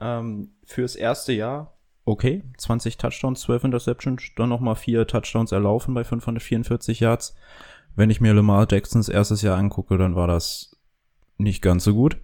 ähm, 0.00 0.50
fürs 0.64 0.94
erste 0.94 1.32
Jahr 1.32 1.76
okay, 2.06 2.44
20 2.56 2.96
Touchdowns, 2.96 3.40
12 3.42 3.64
Interceptions, 3.64 4.22
dann 4.36 4.48
nochmal 4.48 4.76
vier 4.76 5.06
Touchdowns 5.06 5.52
erlaufen 5.52 5.92
bei 5.92 6.04
544 6.04 7.00
Yards. 7.00 7.34
Wenn 7.94 8.10
ich 8.10 8.20
mir 8.20 8.32
Lamar 8.32 8.66
Jacksons 8.70 9.08
erstes 9.08 9.42
Jahr 9.42 9.58
angucke, 9.58 9.98
dann 9.98 10.14
war 10.14 10.28
das 10.28 10.76
nicht 11.36 11.62
ganz 11.62 11.84
so 11.84 11.94
gut. 11.94 12.16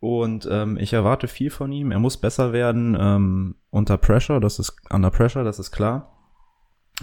Und 0.00 0.46
ähm, 0.50 0.76
ich 0.76 0.92
erwarte 0.92 1.28
viel 1.28 1.50
von 1.50 1.72
ihm. 1.72 1.90
Er 1.90 1.98
muss 1.98 2.16
besser 2.16 2.52
werden 2.52 2.96
ähm, 2.98 3.56
unter 3.70 3.96
Pressure, 3.96 4.40
das 4.40 4.58
ist 4.58 4.76
under 4.90 5.10
Pressure, 5.10 5.44
das 5.44 5.58
ist 5.58 5.70
klar. 5.72 6.12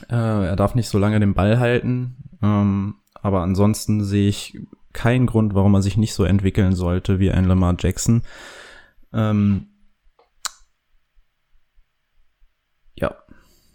Äh, 0.10 0.48
er 0.48 0.56
darf 0.56 0.76
nicht 0.76 0.90
so 0.90 1.00
lange 1.00 1.20
den 1.20 1.34
Ball 1.34 1.60
halten. 1.60 2.18
Ähm, 2.42 2.96
aber 3.16 3.42
ansonsten 3.42 4.04
sehe 4.04 4.30
ich 4.30 4.60
keinen 4.92 5.26
Grund, 5.26 5.56
warum 5.56 5.74
er 5.74 5.82
sich 5.82 5.98
nicht 5.98 6.14
so 6.14 6.24
entwickeln 6.24 6.76
sollte 6.76 7.20
wie 7.20 7.32
ein 7.32 7.46
Lamar 7.46 7.76
Jackson. 7.80 8.24
Ähm, 9.12 9.68
ja, 12.96 13.16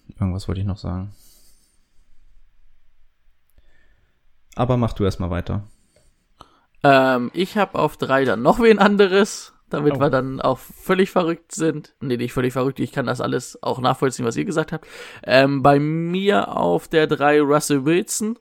irgendwas 0.09 0.49
wollte 0.49 0.61
ich 0.61 0.67
noch 0.67 0.79
sagen. 0.79 1.13
Aber 4.55 4.77
mach 4.77 4.93
du 4.93 5.05
erstmal 5.05 5.31
weiter. 5.31 5.65
Ähm, 6.89 7.31
ich 7.35 7.57
habe 7.59 7.79
auf 7.79 7.97
drei 7.97 8.25
dann 8.25 8.41
noch 8.41 8.61
wen 8.61 8.79
anderes, 8.79 9.53
damit 9.69 9.97
Oh. 9.97 10.01
wir 10.01 10.09
dann 10.09 10.41
auch 10.41 10.59
völlig 10.59 11.11
verrückt 11.11 11.53
sind. 11.53 11.95
Nee, 12.01 12.17
nicht 12.17 12.33
völlig 12.33 12.55
verrückt, 12.55 12.81
ich 12.81 12.93
kann 12.93 13.05
das 13.07 13.21
alles 13.21 13.63
auch 13.63 13.79
nachvollziehen, 13.81 14.25
was 14.25 14.37
ihr 14.37 14.47
gesagt 14.47 14.73
habt. 14.73 14.87
Ähm, 15.25 15.63
bei 15.63 15.79
mir 15.79 16.57
auf 16.57 16.89
der 16.89 17.07
drei 17.07 17.41
Russell 17.41 17.85
Wilson. 17.85 18.39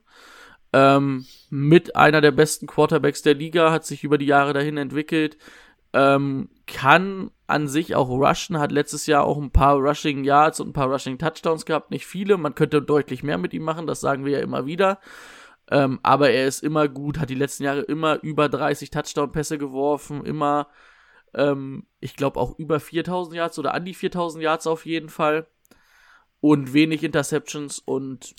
Ähm, 0.72 1.26
mit 1.50 1.96
einer 1.96 2.20
der 2.20 2.30
besten 2.30 2.66
Quarterbacks 2.66 3.22
der 3.22 3.34
Liga, 3.34 3.70
hat 3.70 3.86
sich 3.86 4.04
über 4.04 4.18
die 4.18 4.26
Jahre 4.26 4.52
dahin 4.52 4.76
entwickelt. 4.76 5.38
Ähm, 5.94 6.50
kann 6.66 7.30
an 7.46 7.68
sich 7.68 7.94
auch 7.94 8.08
rushen, 8.10 8.58
hat 8.58 8.70
letztes 8.72 9.06
Jahr 9.06 9.24
auch 9.24 9.38
ein 9.38 9.50
paar 9.50 9.76
Rushing 9.76 10.24
Yards 10.24 10.60
und 10.60 10.68
ein 10.68 10.72
paar 10.74 10.90
Rushing 10.92 11.16
Touchdowns 11.18 11.64
gehabt. 11.64 11.90
Nicht 11.90 12.06
viele, 12.06 12.36
man 12.36 12.54
könnte 12.54 12.82
deutlich 12.82 13.22
mehr 13.22 13.38
mit 13.38 13.54
ihm 13.54 13.62
machen, 13.62 13.86
das 13.86 14.00
sagen 14.00 14.26
wir 14.26 14.32
ja 14.32 14.40
immer 14.40 14.66
wieder. 14.66 14.98
Ähm, 15.70 16.00
aber 16.02 16.30
er 16.30 16.46
ist 16.46 16.62
immer 16.62 16.88
gut, 16.88 17.18
hat 17.18 17.30
die 17.30 17.34
letzten 17.34 17.64
Jahre 17.64 17.82
immer 17.82 18.22
über 18.22 18.48
30 18.48 18.90
Touchdown-Pässe 18.90 19.58
geworfen, 19.58 20.24
immer, 20.24 20.68
ähm, 21.34 21.86
ich 22.00 22.16
glaube 22.16 22.40
auch 22.40 22.58
über 22.58 22.80
4000 22.80 23.36
Yards 23.36 23.58
oder 23.58 23.74
an 23.74 23.84
die 23.84 23.94
4000 23.94 24.42
Yards 24.42 24.66
auf 24.66 24.86
jeden 24.86 25.10
Fall. 25.10 25.46
Und 26.40 26.72
wenig 26.72 27.02
Interceptions 27.02 27.80
und 27.80 28.34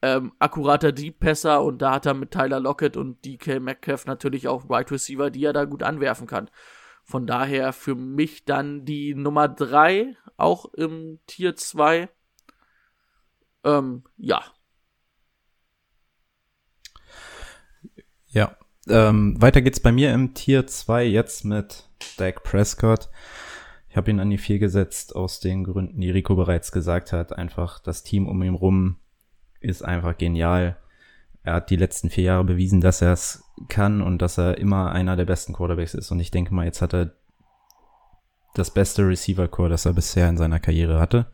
ähm, 0.00 0.32
akkurater 0.38 0.92
Deep-Pässer 0.92 1.62
und 1.62 1.82
da 1.82 1.92
hat 1.94 2.06
er 2.06 2.14
mit 2.14 2.30
Tyler 2.30 2.60
Lockett 2.60 2.96
und 2.96 3.24
DK 3.24 3.60
Metcalf 3.60 4.06
natürlich 4.06 4.46
auch 4.46 4.68
Wide 4.68 4.90
Receiver, 4.90 5.30
die 5.30 5.44
er 5.44 5.52
da 5.52 5.64
gut 5.64 5.82
anwerfen 5.82 6.26
kann. 6.26 6.48
Von 7.04 7.26
daher 7.26 7.72
für 7.72 7.94
mich 7.94 8.44
dann 8.44 8.84
die 8.84 9.14
Nummer 9.14 9.48
3, 9.48 10.16
auch 10.36 10.66
im 10.74 11.20
Tier 11.26 11.56
2. 11.56 12.08
Ähm, 13.64 14.04
ja, 14.16 14.42
Ja. 18.36 18.54
Ähm, 18.86 19.40
weiter 19.40 19.62
geht's 19.62 19.80
bei 19.80 19.92
mir 19.92 20.12
im 20.12 20.34
Tier 20.34 20.66
2 20.66 21.06
jetzt 21.06 21.46
mit 21.46 21.88
Dak 22.18 22.42
Prescott. 22.42 23.08
Ich 23.88 23.96
habe 23.96 24.10
ihn 24.10 24.20
an 24.20 24.28
die 24.28 24.36
4 24.36 24.58
gesetzt 24.58 25.16
aus 25.16 25.40
den 25.40 25.64
Gründen, 25.64 26.02
die 26.02 26.10
Rico 26.10 26.36
bereits 26.36 26.70
gesagt 26.70 27.14
hat. 27.14 27.32
Einfach 27.32 27.78
das 27.78 28.02
Team 28.02 28.28
um 28.28 28.42
ihn 28.42 28.54
rum 28.54 28.96
ist 29.60 29.82
einfach 29.82 30.18
genial. 30.18 30.76
Er 31.44 31.54
hat 31.54 31.70
die 31.70 31.76
letzten 31.76 32.10
vier 32.10 32.24
Jahre 32.24 32.44
bewiesen, 32.44 32.82
dass 32.82 33.00
er 33.00 33.14
es 33.14 33.42
kann 33.68 34.02
und 34.02 34.20
dass 34.20 34.36
er 34.36 34.58
immer 34.58 34.92
einer 34.92 35.16
der 35.16 35.24
besten 35.24 35.54
Quarterbacks 35.54 35.94
ist. 35.94 36.10
Und 36.10 36.20
ich 36.20 36.30
denke 36.30 36.52
mal, 36.52 36.66
jetzt 36.66 36.82
hat 36.82 36.92
er 36.92 37.12
das 38.52 38.70
beste 38.70 39.08
Receiver-Core, 39.08 39.70
das 39.70 39.86
er 39.86 39.94
bisher 39.94 40.28
in 40.28 40.36
seiner 40.36 40.60
Karriere 40.60 41.00
hatte. 41.00 41.32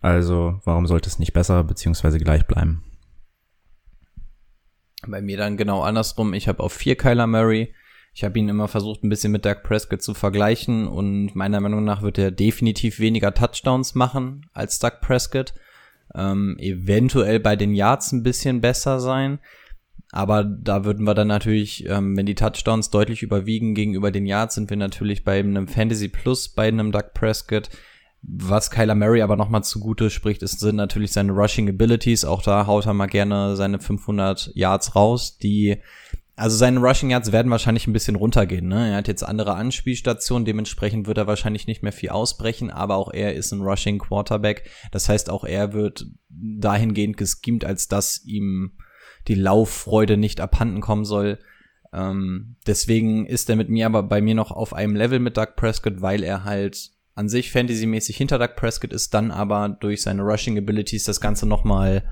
Also, 0.00 0.60
warum 0.64 0.88
sollte 0.88 1.08
es 1.08 1.20
nicht 1.20 1.32
besser 1.32 1.62
beziehungsweise 1.62 2.18
gleich 2.18 2.44
bleiben? 2.44 2.87
Bei 5.10 5.22
mir 5.22 5.36
dann 5.36 5.56
genau 5.56 5.82
andersrum. 5.82 6.34
Ich 6.34 6.48
habe 6.48 6.62
auf 6.62 6.72
vier 6.72 6.96
Kyler 6.96 7.26
Murray. 7.26 7.74
Ich 8.14 8.24
habe 8.24 8.38
ihn 8.38 8.48
immer 8.48 8.68
versucht, 8.68 9.04
ein 9.04 9.08
bisschen 9.08 9.32
mit 9.32 9.44
Doug 9.44 9.62
Prescott 9.62 10.02
zu 10.02 10.12
vergleichen 10.12 10.88
und 10.88 11.36
meiner 11.36 11.60
Meinung 11.60 11.84
nach 11.84 12.02
wird 12.02 12.18
er 12.18 12.30
definitiv 12.30 12.98
weniger 12.98 13.32
Touchdowns 13.32 13.94
machen 13.94 14.46
als 14.52 14.78
Doug 14.78 15.00
Prescott. 15.00 15.54
Ähm, 16.14 16.56
eventuell 16.58 17.38
bei 17.38 17.54
den 17.54 17.74
Yards 17.74 18.12
ein 18.12 18.22
bisschen 18.22 18.60
besser 18.60 18.98
sein. 18.98 19.38
Aber 20.10 20.42
da 20.42 20.84
würden 20.84 21.04
wir 21.04 21.14
dann 21.14 21.28
natürlich, 21.28 21.86
ähm, 21.88 22.16
wenn 22.16 22.26
die 22.26 22.34
Touchdowns 22.34 22.90
deutlich 22.90 23.22
überwiegen 23.22 23.74
gegenüber 23.74 24.10
den 24.10 24.26
Yards, 24.26 24.54
sind 24.54 24.70
wir 24.70 24.76
natürlich 24.76 25.22
bei 25.22 25.38
einem 25.38 25.68
Fantasy 25.68 26.08
Plus 26.08 26.48
bei 26.48 26.68
einem 26.68 26.92
Doug 26.92 27.12
Prescott. 27.14 27.68
Was 28.22 28.70
Kyler 28.70 28.94
Murray 28.94 29.22
aber 29.22 29.36
nochmal 29.36 29.62
zugute 29.62 30.10
spricht, 30.10 30.42
ist, 30.42 30.60
sind 30.60 30.76
natürlich 30.76 31.12
seine 31.12 31.32
Rushing 31.32 31.68
Abilities. 31.68 32.24
Auch 32.24 32.42
da 32.42 32.66
haut 32.66 32.86
er 32.86 32.94
mal 32.94 33.06
gerne 33.06 33.54
seine 33.56 33.78
500 33.78 34.50
Yards 34.54 34.96
raus, 34.96 35.38
die 35.38 35.78
also 36.38 36.56
seine 36.56 36.78
Rushing 36.78 37.10
Yards 37.10 37.32
werden 37.32 37.50
wahrscheinlich 37.50 37.88
ein 37.88 37.92
bisschen 37.92 38.14
runtergehen. 38.14 38.68
Ne? 38.68 38.90
Er 38.90 38.96
hat 38.98 39.08
jetzt 39.08 39.24
andere 39.24 39.54
Anspielstationen, 39.54 40.44
dementsprechend 40.44 41.08
wird 41.08 41.18
er 41.18 41.26
wahrscheinlich 41.26 41.66
nicht 41.66 41.82
mehr 41.82 41.92
viel 41.92 42.10
ausbrechen, 42.10 42.70
aber 42.70 42.96
auch 42.96 43.12
er 43.12 43.34
ist 43.34 43.50
ein 43.50 43.60
Rushing 43.60 43.98
Quarterback. 43.98 44.70
Das 44.92 45.08
heißt, 45.08 45.30
auch 45.30 45.42
er 45.42 45.72
wird 45.72 46.06
dahingehend 46.28 47.16
geschemt, 47.16 47.64
als 47.64 47.88
dass 47.88 48.24
ihm 48.24 48.78
die 49.26 49.34
Lauffreude 49.34 50.16
nicht 50.16 50.40
abhanden 50.40 50.80
kommen 50.80 51.04
soll. 51.04 51.40
Ähm, 51.92 52.54
deswegen 52.68 53.26
ist 53.26 53.50
er 53.50 53.56
mit 53.56 53.68
mir 53.68 53.86
aber 53.86 54.04
bei 54.04 54.20
mir 54.20 54.36
noch 54.36 54.52
auf 54.52 54.74
einem 54.74 54.94
Level 54.94 55.18
mit 55.18 55.36
Doug 55.36 55.56
Prescott, 55.56 56.02
weil 56.02 56.22
er 56.22 56.44
halt 56.44 56.92
an 57.18 57.28
sich 57.28 57.50
fantasymäßig 57.50 58.16
hinter 58.16 58.38
Doug 58.38 58.54
Prescott 58.54 58.92
ist, 58.92 59.12
dann 59.12 59.32
aber 59.32 59.68
durch 59.68 60.02
seine 60.02 60.22
Rushing 60.22 60.56
Abilities 60.56 61.02
das 61.02 61.20
Ganze 61.20 61.46
nochmal 61.46 62.04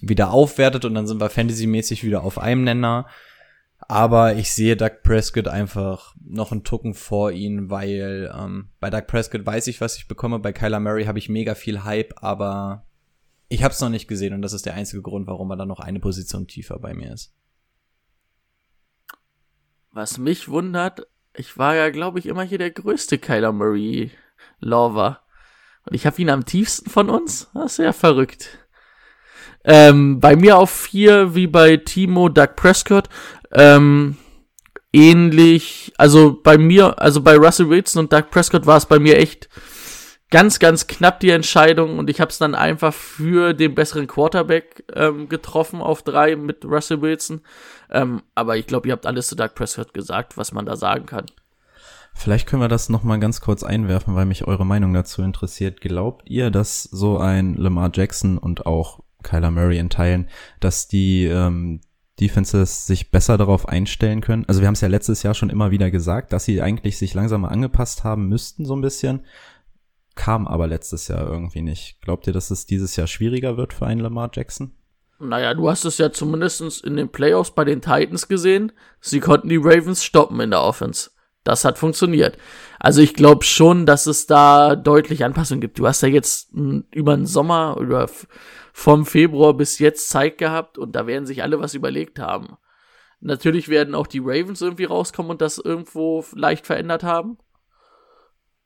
wieder 0.00 0.30
aufwertet 0.30 0.86
und 0.86 0.94
dann 0.94 1.06
sind 1.06 1.20
wir 1.20 1.28
fantasymäßig 1.28 2.02
wieder 2.04 2.24
auf 2.24 2.38
einem 2.38 2.64
Nenner. 2.64 3.06
Aber 3.80 4.34
ich 4.36 4.52
sehe 4.52 4.74
Doug 4.74 5.02
Prescott 5.02 5.46
einfach 5.46 6.14
noch 6.24 6.52
einen 6.52 6.64
Tucken 6.64 6.94
vor 6.94 7.32
ihn, 7.32 7.68
weil 7.68 8.34
ähm, 8.34 8.70
bei 8.80 8.88
Doug 8.88 9.06
Prescott 9.06 9.44
weiß 9.44 9.66
ich, 9.66 9.82
was 9.82 9.98
ich 9.98 10.08
bekomme. 10.08 10.38
Bei 10.38 10.54
Kyler 10.54 10.80
Murray 10.80 11.04
habe 11.04 11.18
ich 11.18 11.28
mega 11.28 11.54
viel 11.54 11.84
Hype, 11.84 12.14
aber 12.22 12.86
ich 13.50 13.62
habe 13.62 13.72
es 13.72 13.80
noch 13.82 13.90
nicht 13.90 14.08
gesehen 14.08 14.32
und 14.32 14.40
das 14.40 14.54
ist 14.54 14.64
der 14.64 14.74
einzige 14.74 15.02
Grund, 15.02 15.26
warum 15.26 15.50
er 15.50 15.56
dann 15.56 15.68
noch 15.68 15.80
eine 15.80 16.00
Position 16.00 16.46
tiefer 16.46 16.78
bei 16.78 16.94
mir 16.94 17.12
ist. 17.12 17.34
Was 19.92 20.16
mich 20.16 20.48
wundert, 20.48 21.06
ich 21.34 21.58
war 21.58 21.74
ja, 21.74 21.90
glaube 21.90 22.18
ich, 22.18 22.24
immer 22.24 22.42
hier 22.42 22.58
der 22.58 22.70
größte 22.70 23.18
Kyler 23.18 23.52
Murray 23.52 24.10
Lover. 24.60 25.20
Und 25.84 25.94
ich 25.94 26.06
habe 26.06 26.20
ihn 26.20 26.30
am 26.30 26.44
tiefsten 26.44 26.90
von 26.90 27.10
uns. 27.10 27.50
Das 27.54 27.72
ist 27.72 27.84
ja 27.84 27.92
verrückt. 27.92 28.58
Ähm, 29.64 30.20
bei 30.20 30.36
mir 30.36 30.58
auf 30.58 30.70
vier, 30.70 31.34
wie 31.34 31.46
bei 31.46 31.76
Timo, 31.76 32.28
Doug 32.28 32.56
Prescott. 32.56 33.08
Ähm, 33.52 34.16
ähnlich, 34.92 35.92
also 35.98 36.40
bei 36.42 36.56
mir, 36.56 37.00
also 37.00 37.20
bei 37.20 37.36
Russell 37.36 37.68
Wilson 37.68 38.04
und 38.04 38.12
Doug 38.12 38.30
Prescott 38.30 38.66
war 38.66 38.76
es 38.76 38.86
bei 38.86 38.98
mir 38.98 39.18
echt 39.18 39.48
ganz, 40.30 40.58
ganz 40.58 40.86
knapp 40.86 41.20
die 41.20 41.30
Entscheidung 41.30 41.98
und 41.98 42.10
ich 42.10 42.20
habe 42.20 42.30
es 42.30 42.38
dann 42.38 42.54
einfach 42.54 42.92
für 42.92 43.54
den 43.54 43.74
besseren 43.74 44.06
Quarterback 44.06 44.84
ähm, 44.94 45.28
getroffen 45.28 45.80
auf 45.80 46.02
drei 46.02 46.36
mit 46.36 46.64
Russell 46.64 47.00
Wilson. 47.00 47.42
Ähm, 47.90 48.22
aber 48.34 48.56
ich 48.56 48.66
glaube, 48.66 48.88
ihr 48.88 48.92
habt 48.92 49.06
alles 49.06 49.28
zu 49.28 49.36
Doug 49.36 49.54
Prescott 49.54 49.94
gesagt, 49.94 50.36
was 50.36 50.52
man 50.52 50.66
da 50.66 50.76
sagen 50.76 51.06
kann. 51.06 51.26
Vielleicht 52.16 52.48
können 52.48 52.62
wir 52.62 52.68
das 52.68 52.88
noch 52.88 53.02
mal 53.02 53.20
ganz 53.20 53.40
kurz 53.42 53.62
einwerfen, 53.62 54.14
weil 54.14 54.24
mich 54.24 54.46
eure 54.46 54.64
Meinung 54.64 54.94
dazu 54.94 55.22
interessiert. 55.22 55.82
Glaubt 55.82 56.28
ihr, 56.28 56.50
dass 56.50 56.82
so 56.82 57.18
ein 57.18 57.54
Lamar 57.54 57.90
Jackson 57.92 58.38
und 58.38 58.64
auch 58.64 59.00
Kyler 59.22 59.50
Murray 59.50 59.78
in 59.78 59.90
Teilen, 59.90 60.28
dass 60.58 60.88
die 60.88 61.26
ähm, 61.26 61.82
Defenses 62.18 62.86
sich 62.86 63.10
besser 63.10 63.36
darauf 63.36 63.68
einstellen 63.68 64.22
können? 64.22 64.44
Also 64.48 64.60
wir 64.60 64.66
haben 64.66 64.74
es 64.74 64.80
ja 64.80 64.88
letztes 64.88 65.22
Jahr 65.22 65.34
schon 65.34 65.50
immer 65.50 65.70
wieder 65.70 65.90
gesagt, 65.90 66.32
dass 66.32 66.46
sie 66.46 66.62
eigentlich 66.62 66.96
sich 66.96 67.12
langsam 67.12 67.44
angepasst 67.44 68.02
haben 68.02 68.28
müssten, 68.28 68.64
so 68.64 68.74
ein 68.74 68.80
bisschen. 68.82 69.20
Kam 70.14 70.48
aber 70.48 70.66
letztes 70.66 71.08
Jahr 71.08 71.28
irgendwie 71.28 71.60
nicht. 71.60 72.00
Glaubt 72.00 72.26
ihr, 72.26 72.32
dass 72.32 72.50
es 72.50 72.64
dieses 72.64 72.96
Jahr 72.96 73.06
schwieriger 73.06 73.58
wird 73.58 73.74
für 73.74 73.86
einen 73.86 74.00
Lamar 74.00 74.30
Jackson? 74.32 74.72
Naja, 75.18 75.52
du 75.52 75.68
hast 75.68 75.84
es 75.84 75.98
ja 75.98 76.10
zumindest 76.10 76.82
in 76.82 76.96
den 76.96 77.10
Playoffs 77.10 77.50
bei 77.50 77.64
den 77.64 77.82
Titans 77.82 78.26
gesehen. 78.26 78.72
Sie 79.00 79.20
konnten 79.20 79.50
die 79.50 79.60
Ravens 79.62 80.02
stoppen 80.02 80.40
in 80.40 80.50
der 80.50 80.62
Offense. 80.62 81.10
Das 81.46 81.64
hat 81.64 81.78
funktioniert. 81.78 82.36
Also 82.80 83.00
ich 83.00 83.14
glaube 83.14 83.44
schon, 83.44 83.86
dass 83.86 84.06
es 84.06 84.26
da 84.26 84.74
deutlich 84.74 85.24
Anpassungen 85.24 85.60
gibt. 85.60 85.78
Du 85.78 85.86
hast 85.86 86.02
ja 86.02 86.08
jetzt 86.08 86.52
über 86.90 87.16
den 87.16 87.24
Sommer 87.24 87.76
oder 87.78 88.10
vom 88.72 89.06
Februar 89.06 89.54
bis 89.54 89.78
jetzt 89.78 90.10
Zeit 90.10 90.38
gehabt 90.38 90.76
und 90.76 90.96
da 90.96 91.06
werden 91.06 91.24
sich 91.24 91.44
alle 91.44 91.60
was 91.60 91.74
überlegt 91.74 92.18
haben. 92.18 92.56
Natürlich 93.20 93.68
werden 93.68 93.94
auch 93.94 94.08
die 94.08 94.18
Ravens 94.18 94.60
irgendwie 94.60 94.86
rauskommen 94.86 95.30
und 95.30 95.40
das 95.40 95.58
irgendwo 95.58 96.24
leicht 96.34 96.66
verändert 96.66 97.04
haben. 97.04 97.38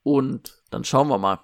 Und 0.01 0.63
dann 0.71 0.83
schauen 0.83 1.07
wir 1.07 1.19
mal. 1.19 1.39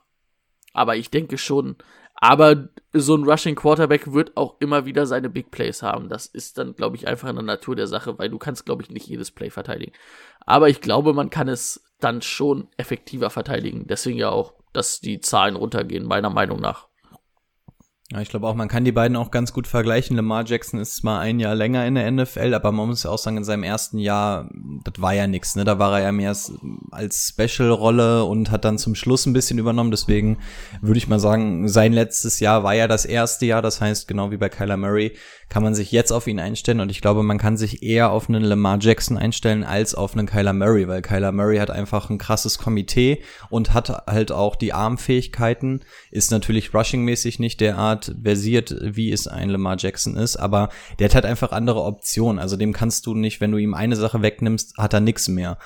Aber 0.74 0.96
ich 0.96 1.12
denke 1.12 1.38
schon, 1.38 1.76
aber 2.20 2.70
so 2.94 3.16
ein 3.16 3.24
Rushing 3.24 3.56
Quarterback 3.56 4.12
wird 4.12 4.36
auch 4.36 4.56
immer 4.60 4.86
wieder 4.86 5.06
seine 5.06 5.30
Big 5.30 5.52
Plays 5.52 5.84
haben. 5.84 6.10
Das 6.10 6.26
ist 6.26 6.58
dann, 6.58 6.76
glaube 6.76 6.96
ich, 6.96 7.08
einfach 7.08 7.30
in 7.30 7.36
der 7.36 7.44
Natur 7.44 7.76
der 7.76 7.88
Sache, 7.88 8.18
weil 8.18 8.30
du 8.30 8.40
kannst, 8.40 8.66
glaube 8.66 8.82
ich, 8.82 8.90
nicht 8.90 9.08
jedes 9.08 9.30
Play 9.32 9.52
verteidigen. 9.52 9.92
Aber 10.46 10.68
ich 10.68 10.82
glaube, 10.82 11.14
man 11.14 11.30
kann 11.30 11.48
es 11.48 11.84
dann 12.00 12.24
schon 12.24 12.70
effektiver 12.78 13.30
verteidigen. 13.30 13.86
Deswegen 13.88 14.18
ja 14.18 14.30
auch, 14.30 14.54
dass 14.74 15.00
die 15.00 15.20
Zahlen 15.20 15.56
runtergehen, 15.56 16.06
meiner 16.06 16.32
Meinung 16.32 16.60
nach. 16.60 16.87
Ja, 18.10 18.22
ich 18.22 18.30
glaube 18.30 18.48
auch, 18.48 18.56
man 18.56 18.70
kann 18.70 18.86
die 18.86 18.94
beiden 18.94 19.18
auch 19.18 19.32
ganz 19.32 19.52
gut 19.52 19.68
vergleichen. 19.68 20.16
Lamar 20.16 20.46
Jackson 20.46 20.80
ist 20.80 21.04
mal 21.04 21.20
ein 21.20 21.42
Jahr 21.42 21.56
länger 21.56 21.86
in 21.86 21.96
der 21.96 22.10
NFL, 22.10 22.54
aber 22.54 22.72
man 22.72 22.88
muss 22.88 23.04
ja 23.04 23.10
auch 23.10 23.18
sagen, 23.18 23.36
in 23.36 23.44
seinem 23.44 23.64
ersten 23.64 23.98
Jahr, 23.98 24.50
das 24.86 25.02
war 25.02 25.14
ja 25.14 25.28
nix, 25.28 25.58
ne? 25.58 25.66
Da 25.66 25.78
war 25.78 26.00
er 26.00 26.06
ja 26.06 26.12
mehr 26.14 26.34
als 26.92 27.28
Special-Rolle 27.28 28.24
und 28.24 28.50
hat 28.50 28.64
dann 28.64 28.78
zum 28.78 28.96
Schluss 28.96 29.26
ein 29.26 29.34
bisschen 29.34 29.60
übernommen. 29.60 29.92
Deswegen 29.92 30.38
würde 30.80 31.00
ich 31.00 31.10
mal 31.10 31.20
sagen, 31.20 31.68
sein 31.68 31.92
letztes 31.92 32.40
Jahr 32.40 32.64
war 32.64 32.74
ja 32.74 32.88
das 32.88 33.04
erste 33.04 33.46
Jahr. 33.46 33.62
Das 33.62 33.82
heißt, 33.82 34.08
genau 34.08 34.32
wie 34.32 34.38
bei 34.38 34.48
Kyler 34.48 34.78
Murray, 34.78 35.12
kann 35.50 35.64
man 35.64 35.76
sich 35.76 35.92
jetzt 35.92 36.12
auf 36.12 36.28
ihn 36.28 36.40
einstellen 36.40 36.82
und 36.82 36.92
ich 36.92 37.02
glaube, 37.02 37.24
man 37.24 37.38
kann 37.38 37.56
sich 37.56 37.82
eher 37.82 38.12
auf 38.12 38.28
einen 38.28 38.44
Lamar 38.44 38.80
Jackson 38.82 39.18
einstellen 39.18 39.64
als 39.64 39.96
auf 39.96 40.14
einen 40.14 40.28
Kyler 40.28 40.54
Murray, 40.54 40.88
weil 40.88 41.02
Kyler 41.02 41.32
Murray 41.32 41.58
hat 41.58 41.72
einfach 41.72 42.10
ein 42.10 42.18
krasses 42.18 42.58
Komitee 42.58 43.24
und 43.50 43.74
hat 43.74 43.90
halt 44.08 44.32
auch 44.32 44.56
die 44.56 44.74
Armfähigkeiten, 44.74 45.82
ist 46.12 46.32
natürlich 46.32 46.74
rushingmäßig 46.74 47.40
nicht 47.40 47.62
derart 47.62 48.14
versiert, 48.22 48.76
wie 48.82 49.12
es 49.12 49.28
ein 49.28 49.50
Lamar 49.50 49.78
Jackson 49.80 50.18
ist, 50.18 50.36
aber 50.36 50.70
der 51.00 51.06
hat 51.06 51.16
halt 51.16 51.26
einfach 51.26 51.52
andere 51.52 51.84
Optionen. 51.84 52.40
Also 52.40 52.58
dem 52.58 52.74
kannst 52.74 53.06
du 53.06 53.14
nicht, 53.14 53.40
wenn 53.40 53.52
du 53.52 53.58
ihm 53.58 53.74
eine 53.74 53.96
Sache 53.96 54.22
wegnimmst, 54.22 54.78
hat 54.78 54.94
er 54.94 55.00
nix 55.00 55.30
mehr. 55.30 55.58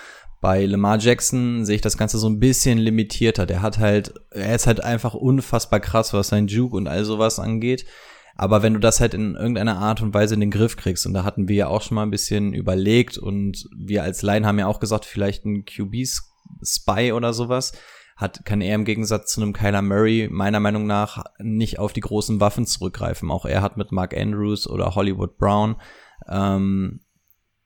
Bei 0.42 0.66
Lamar 0.66 0.98
Jackson 0.98 1.66
sehe 1.66 1.76
ich 1.76 1.82
das 1.82 1.98
Ganze 1.98 2.18
so 2.18 2.28
ein 2.28 2.40
bisschen 2.40 2.80
limitierter. 2.80 3.46
Der 3.46 3.62
hat 3.62 3.78
halt, 3.78 4.14
er 4.32 4.56
ist 4.56 4.66
halt 4.66 4.84
einfach 4.84 5.14
unfassbar 5.14 5.80
krass, 5.80 6.14
was 6.14 6.30
sein 6.30 6.48
Juke 6.48 6.76
und 6.76 6.88
all 6.88 7.06
sowas 7.06 7.38
angeht. 7.38 7.86
Aber 8.42 8.64
wenn 8.64 8.74
du 8.74 8.80
das 8.80 9.00
halt 9.00 9.14
in 9.14 9.36
irgendeiner 9.36 9.78
Art 9.78 10.02
und 10.02 10.16
Weise 10.16 10.34
in 10.34 10.40
den 10.40 10.50
Griff 10.50 10.76
kriegst, 10.76 11.06
und 11.06 11.14
da 11.14 11.24
hatten 11.24 11.48
wir 11.48 11.56
ja 11.56 11.68
auch 11.68 11.84
schon 11.84 11.94
mal 11.94 12.02
ein 12.02 12.10
bisschen 12.10 12.56
überlegt 12.56 13.20
und 13.20 13.70
wir 13.78 14.02
als 14.02 14.24
Line 14.24 14.48
haben 14.48 14.58
ja 14.58 14.66
auch 14.66 14.80
gesagt, 14.80 15.06
vielleicht 15.06 15.46
ein 15.46 15.64
QB-Spy 15.64 17.12
oder 17.12 17.34
sowas, 17.34 17.74
hat, 18.18 18.44
kann 18.44 18.62
er 18.62 18.74
im 18.74 18.84
Gegensatz 18.84 19.34
zu 19.34 19.44
einem 19.44 19.54
Kyler 19.54 19.84
Murray 19.84 20.28
meiner 20.32 20.60
Meinung 20.60 20.88
nach 20.88 21.24
nicht 21.38 21.78
auf 21.78 21.94
die 21.94 22.00
großen 22.00 22.40
Waffen 22.40 22.66
zurückgreifen. 22.66 23.30
Auch 23.30 23.46
er 23.46 23.62
hat 23.62 23.78
mit 23.78 23.92
Mark 23.92 24.18
Andrews 24.18 24.68
oder 24.68 24.96
Hollywood 24.96 25.38
Brown 25.38 25.76
ähm, 26.28 27.02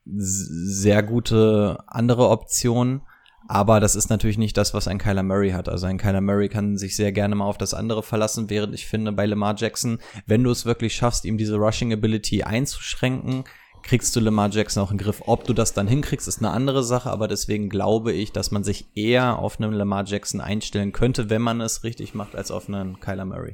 sehr 0.03 1.03
gute 1.03 1.77
andere 1.87 2.27
Optionen. 2.27 3.03
Aber 3.47 3.79
das 3.79 3.95
ist 3.95 4.09
natürlich 4.09 4.37
nicht 4.37 4.57
das, 4.57 4.73
was 4.73 4.87
ein 4.87 4.97
Kyler 4.97 5.23
Murray 5.23 5.51
hat. 5.51 5.69
Also 5.69 5.85
ein 5.85 5.97
Kyler 5.97 6.21
Murray 6.21 6.49
kann 6.49 6.77
sich 6.77 6.95
sehr 6.95 7.11
gerne 7.11 7.35
mal 7.35 7.45
auf 7.45 7.57
das 7.57 7.73
andere 7.73 8.01
verlassen, 8.01 8.49
während 8.49 8.73
ich 8.73 8.87
finde, 8.87 9.11
bei 9.11 9.25
Lamar 9.25 9.55
Jackson, 9.57 9.99
wenn 10.25 10.43
du 10.43 10.51
es 10.51 10.65
wirklich 10.65 10.95
schaffst, 10.95 11.25
ihm 11.25 11.37
diese 11.37 11.55
Rushing 11.55 11.93
Ability 11.93 12.43
einzuschränken, 12.43 13.43
kriegst 13.83 14.15
du 14.15 14.19
Lamar 14.19 14.49
Jackson 14.49 14.81
auch 14.83 14.91
in 14.91 14.97
den 14.97 15.03
Griff. 15.03 15.21
Ob 15.27 15.43
du 15.43 15.53
das 15.53 15.73
dann 15.73 15.87
hinkriegst, 15.87 16.27
ist 16.27 16.39
eine 16.39 16.49
andere 16.49 16.83
Sache, 16.83 17.11
aber 17.11 17.27
deswegen 17.27 17.69
glaube 17.69 18.11
ich, 18.11 18.31
dass 18.31 18.49
man 18.49 18.63
sich 18.63 18.87
eher 18.95 19.37
auf 19.37 19.59
einen 19.59 19.73
Lamar 19.73 20.05
Jackson 20.05 20.41
einstellen 20.41 20.91
könnte, 20.91 21.29
wenn 21.29 21.43
man 21.43 21.61
es 21.61 21.83
richtig 21.83 22.15
macht, 22.15 22.35
als 22.35 22.49
auf 22.49 22.67
einen 22.67 22.99
Kyler 22.99 23.25
Murray. 23.25 23.53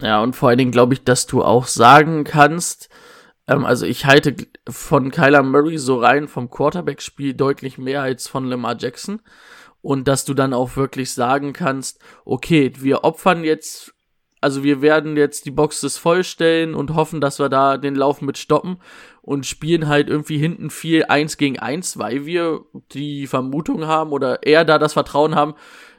Ja, 0.00 0.22
und 0.22 0.36
vor 0.36 0.50
allen 0.50 0.58
Dingen 0.58 0.70
glaube 0.70 0.94
ich, 0.94 1.04
dass 1.04 1.26
du 1.26 1.42
auch 1.42 1.66
sagen 1.66 2.24
kannst, 2.24 2.90
ähm, 3.48 3.64
also 3.64 3.86
ich 3.86 4.04
halte 4.04 4.36
von 4.68 5.10
Kyler 5.10 5.42
Murray 5.42 5.78
so 5.78 5.98
rein 5.98 6.28
vom 6.28 6.50
Quarterback-Spiel 6.50 7.34
deutlich 7.34 7.78
mehr 7.78 8.02
als 8.02 8.28
von 8.28 8.44
Lamar 8.44 8.76
Jackson. 8.78 9.20
Und 9.80 10.08
dass 10.08 10.24
du 10.24 10.34
dann 10.34 10.52
auch 10.52 10.76
wirklich 10.76 11.12
sagen 11.12 11.52
kannst, 11.52 12.00
okay, 12.24 12.72
wir 12.78 13.04
opfern 13.04 13.44
jetzt, 13.44 13.94
also 14.40 14.64
wir 14.64 14.82
werden 14.82 15.16
jetzt 15.16 15.46
die 15.46 15.50
Boxes 15.50 15.96
vollstellen 15.96 16.74
und 16.74 16.94
hoffen, 16.94 17.20
dass 17.20 17.38
wir 17.38 17.48
da 17.48 17.76
den 17.76 17.94
Lauf 17.94 18.20
mit 18.20 18.38
stoppen 18.38 18.78
und 19.22 19.46
spielen 19.46 19.88
halt 19.88 20.08
irgendwie 20.08 20.38
hinten 20.38 20.70
viel 20.70 21.04
eins 21.04 21.36
gegen 21.36 21.58
eins, 21.58 21.96
weil 21.96 22.26
wir 22.26 22.62
die 22.92 23.26
Vermutung 23.28 23.86
haben 23.86 24.10
oder 24.10 24.44
eher 24.44 24.64
da 24.64 24.78
das 24.78 24.94
Vertrauen 24.94 25.36
haben, 25.36 25.54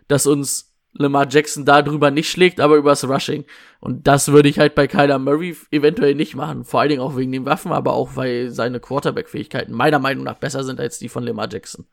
dass 0.08 0.28
uns 0.28 0.69
Lamar 0.94 1.28
Jackson 1.30 1.66
darüber 1.66 2.12
nicht 2.12 2.30
schlägt, 2.30 2.60
aber 2.60 2.76
übers 2.76 3.08
Rushing. 3.08 3.46
Und 3.80 4.08
das 4.08 4.32
würde 4.32 4.50
ich 4.50 4.60
halt 4.60 4.76
bei 4.76 4.88
Kyler 4.88 5.20
Murray 5.20 5.56
eventuell 5.72 6.16
nicht 6.16 6.36
machen. 6.36 6.64
Vor 6.64 6.80
allen 6.82 6.90
Dingen 6.90 7.02
auch 7.02 7.16
wegen 7.16 7.32
den 7.32 7.46
Waffen, 7.46 7.72
aber 7.72 7.94
auch 7.94 8.16
weil 8.16 8.50
seine 8.50 8.80
Quarterback-Fähigkeiten 8.80 9.74
meiner 9.74 10.00
Meinung 10.00 10.24
nach 10.24 10.38
besser 10.38 10.64
sind 10.64 10.80
als 10.80 11.00
die 11.00 11.10
von 11.10 11.24
Lamar 11.24 11.48
Jackson. 11.52 11.86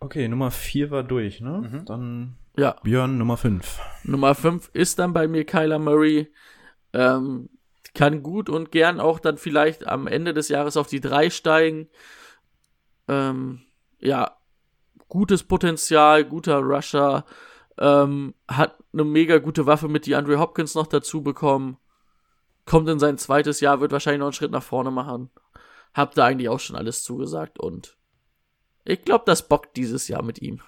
Okay, 0.00 0.28
Nummer 0.28 0.50
4 0.50 0.90
war 0.90 1.02
durch, 1.02 1.40
ne? 1.40 1.70
Mhm. 1.70 1.84
Dann 1.84 2.36
ja. 2.56 2.76
Björn 2.82 3.18
Nummer 3.18 3.36
5. 3.36 3.80
Nummer 4.04 4.34
5 4.34 4.70
ist 4.72 4.98
dann 4.98 5.12
bei 5.12 5.28
mir 5.28 5.44
Kyler 5.44 5.78
Murray. 5.78 6.32
Ähm, 6.92 7.50
kann 7.94 8.22
gut 8.22 8.48
und 8.48 8.72
gern 8.72 9.00
auch 9.00 9.20
dann 9.20 9.36
vielleicht 9.36 9.86
am 9.86 10.06
Ende 10.06 10.32
des 10.32 10.48
Jahres 10.48 10.76
auf 10.76 10.86
die 10.86 11.00
3 11.00 11.30
steigen. 11.30 11.88
Ähm, 13.08 13.65
ja, 13.98 14.36
gutes 15.08 15.44
Potenzial, 15.44 16.24
guter 16.24 16.58
Rusher, 16.58 17.24
ähm, 17.78 18.34
hat 18.48 18.76
eine 18.92 19.04
mega 19.04 19.38
gute 19.38 19.66
Waffe 19.66 19.88
mit 19.88 20.06
die 20.06 20.14
Andre 20.14 20.38
Hopkins 20.38 20.74
noch 20.74 20.86
dazu 20.86 21.22
bekommen. 21.22 21.78
Kommt 22.64 22.88
in 22.88 22.98
sein 22.98 23.18
zweites 23.18 23.60
Jahr, 23.60 23.80
wird 23.80 23.92
wahrscheinlich 23.92 24.20
noch 24.20 24.26
einen 24.26 24.32
Schritt 24.32 24.50
nach 24.50 24.62
vorne 24.62 24.90
machen. 24.90 25.30
Hab 25.94 26.14
da 26.14 26.26
eigentlich 26.26 26.48
auch 26.48 26.60
schon 26.60 26.76
alles 26.76 27.02
zugesagt 27.04 27.58
und 27.58 27.96
ich 28.84 29.02
glaube, 29.04 29.24
das 29.26 29.48
bockt 29.48 29.76
dieses 29.76 30.08
Jahr 30.08 30.22
mit 30.22 30.40
ihm. 30.40 30.60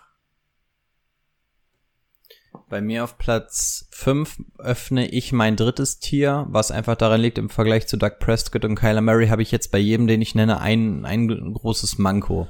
Bei 2.68 2.80
mir 2.80 3.04
auf 3.04 3.16
Platz 3.16 3.88
5 3.92 4.42
öffne 4.58 5.08
ich 5.08 5.32
mein 5.32 5.56
drittes 5.56 6.00
Tier, 6.00 6.46
was 6.50 6.70
einfach 6.70 6.96
daran 6.96 7.20
liegt, 7.20 7.38
im 7.38 7.48
Vergleich 7.48 7.86
zu 7.86 7.96
Doug 7.96 8.18
Prescott 8.18 8.64
und 8.64 8.74
Kyler 8.74 9.00
Murray 9.00 9.28
habe 9.28 9.42
ich 9.42 9.50
jetzt 9.50 9.70
bei 9.70 9.78
jedem, 9.78 10.06
den 10.06 10.20
ich 10.20 10.34
nenne, 10.34 10.60
ein, 10.60 11.04
ein 11.04 11.54
großes 11.54 11.98
Manko. 11.98 12.48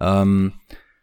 Ähm, 0.00 0.54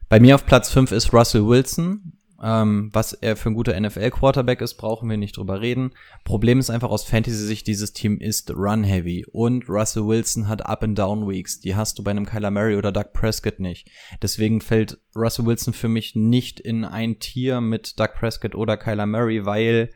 bei 0.10 0.20
mir 0.20 0.36
auf 0.36 0.46
Platz 0.46 0.72
5 0.72 0.92
ist 0.92 1.14
Russell 1.14 1.46
Wilson. 1.46 2.14
Ähm, 2.42 2.90
was 2.94 3.14
er 3.14 3.36
für 3.36 3.50
ein 3.50 3.54
guter 3.54 3.78
NFL-Quarterback 3.78 4.62
ist, 4.62 4.76
brauchen 4.76 5.10
wir 5.10 5.18
nicht 5.18 5.36
drüber 5.36 5.60
reden. 5.60 5.92
Problem 6.24 6.60
ist 6.60 6.70
einfach 6.70 6.90
aus 6.90 7.04
Fantasy-Sicht, 7.04 7.68
dieses 7.68 7.92
Team 7.92 8.20
ist 8.20 8.52
run-heavy. 8.52 9.26
Und 9.32 9.68
Russell 9.68 10.08
Wilson 10.08 10.48
hat 10.48 10.66
Up-and-Down-Weeks. 10.66 11.60
Die 11.60 11.76
hast 11.76 12.00
du 12.00 12.04
bei 12.04 12.12
einem 12.12 12.26
Kyler 12.26 12.52
Murray 12.52 12.78
oder 12.78 12.92
Doug 12.92 13.12
Prescott 13.14 13.60
nicht. 13.60 13.90
Deswegen 14.22 14.62
fällt 14.62 15.00
Russell 15.16 15.46
Wilson 15.46 15.74
für 15.74 15.90
mich 15.90 16.16
nicht 16.16 16.60
in 16.60 16.86
ein 16.86 17.20
Tier 17.20 17.60
mit 17.62 18.00
Doug 18.00 18.14
Prescott 18.18 18.56
oder 18.56 18.78
Kyler 18.78 19.06
Murray, 19.06 19.46
weil 19.46 19.90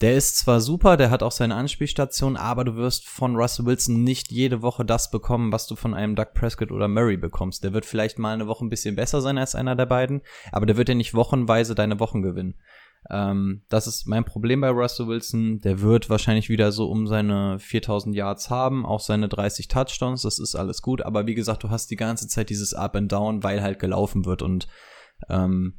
der 0.00 0.16
ist 0.16 0.36
zwar 0.38 0.60
super, 0.60 0.96
der 0.96 1.10
hat 1.10 1.22
auch 1.22 1.32
seine 1.32 1.54
Anspielstation, 1.54 2.36
aber 2.36 2.64
du 2.64 2.76
wirst 2.76 3.08
von 3.08 3.36
Russell 3.36 3.66
Wilson 3.66 4.02
nicht 4.02 4.32
jede 4.32 4.60
Woche 4.60 4.84
das 4.84 5.10
bekommen, 5.10 5.52
was 5.52 5.66
du 5.66 5.76
von 5.76 5.94
einem 5.94 6.16
Doug 6.16 6.34
Prescott 6.34 6.72
oder 6.72 6.88
Murray 6.88 7.16
bekommst. 7.16 7.62
Der 7.62 7.72
wird 7.72 7.86
vielleicht 7.86 8.18
mal 8.18 8.34
eine 8.34 8.46
Woche 8.46 8.64
ein 8.64 8.70
bisschen 8.70 8.96
besser 8.96 9.20
sein 9.20 9.38
als 9.38 9.54
einer 9.54 9.76
der 9.76 9.86
beiden, 9.86 10.22
aber 10.50 10.66
der 10.66 10.76
wird 10.76 10.88
ja 10.88 10.94
nicht 10.94 11.14
wochenweise 11.14 11.74
deine 11.74 12.00
Wochen 12.00 12.22
gewinnen. 12.22 12.54
Ähm, 13.10 13.62
das 13.68 13.86
ist 13.86 14.06
mein 14.06 14.24
Problem 14.24 14.62
bei 14.62 14.70
Russell 14.70 15.06
Wilson. 15.06 15.60
Der 15.60 15.80
wird 15.80 16.10
wahrscheinlich 16.10 16.48
wieder 16.48 16.72
so 16.72 16.90
um 16.90 17.06
seine 17.06 17.58
4000 17.58 18.16
Yards 18.16 18.50
haben, 18.50 18.84
auch 18.84 19.00
seine 19.00 19.28
30 19.28 19.68
Touchdowns, 19.68 20.22
das 20.22 20.38
ist 20.38 20.54
alles 20.54 20.82
gut, 20.82 21.02
aber 21.02 21.26
wie 21.26 21.34
gesagt, 21.34 21.62
du 21.62 21.70
hast 21.70 21.90
die 21.90 21.96
ganze 21.96 22.28
Zeit 22.28 22.50
dieses 22.50 22.74
Up 22.74 22.96
and 22.96 23.12
Down, 23.12 23.42
weil 23.42 23.62
halt 23.62 23.78
gelaufen 23.78 24.24
wird 24.24 24.42
und 24.42 24.66
ähm, 25.28 25.74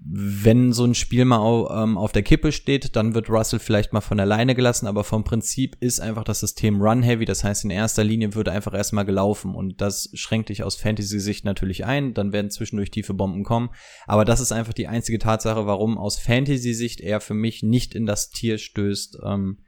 wenn 0.00 0.72
so 0.72 0.84
ein 0.84 0.94
Spiel 0.94 1.24
mal 1.24 1.38
auf, 1.38 1.70
ähm, 1.70 1.98
auf 1.98 2.12
der 2.12 2.22
Kippe 2.22 2.52
steht, 2.52 2.94
dann 2.94 3.14
wird 3.14 3.28
Russell 3.28 3.58
vielleicht 3.58 3.92
mal 3.92 4.00
von 4.00 4.20
alleine 4.20 4.54
gelassen, 4.54 4.86
aber 4.86 5.02
vom 5.02 5.24
Prinzip 5.24 5.76
ist 5.80 6.00
einfach 6.00 6.22
das 6.22 6.40
System 6.40 6.80
Run-Heavy, 6.80 7.24
das 7.24 7.42
heißt 7.42 7.64
in 7.64 7.70
erster 7.70 8.04
Linie 8.04 8.34
wird 8.34 8.48
einfach 8.48 8.74
erstmal 8.74 9.04
gelaufen 9.04 9.54
und 9.54 9.80
das 9.80 10.10
schränkt 10.14 10.50
dich 10.50 10.62
aus 10.62 10.76
Fantasy-Sicht 10.76 11.44
natürlich 11.44 11.84
ein, 11.84 12.14
dann 12.14 12.32
werden 12.32 12.50
zwischendurch 12.50 12.92
tiefe 12.92 13.12
Bomben 13.12 13.42
kommen, 13.42 13.70
aber 14.06 14.24
das 14.24 14.38
ist 14.38 14.52
einfach 14.52 14.72
die 14.72 14.86
einzige 14.86 15.18
Tatsache, 15.18 15.66
warum 15.66 15.98
aus 15.98 16.18
Fantasy-Sicht 16.18 17.00
er 17.00 17.20
für 17.20 17.34
mich 17.34 17.64
nicht 17.64 17.94
in 17.94 18.06
das 18.06 18.30
Tier 18.30 18.58
stößt, 18.58 19.18
ähm, 19.24 19.58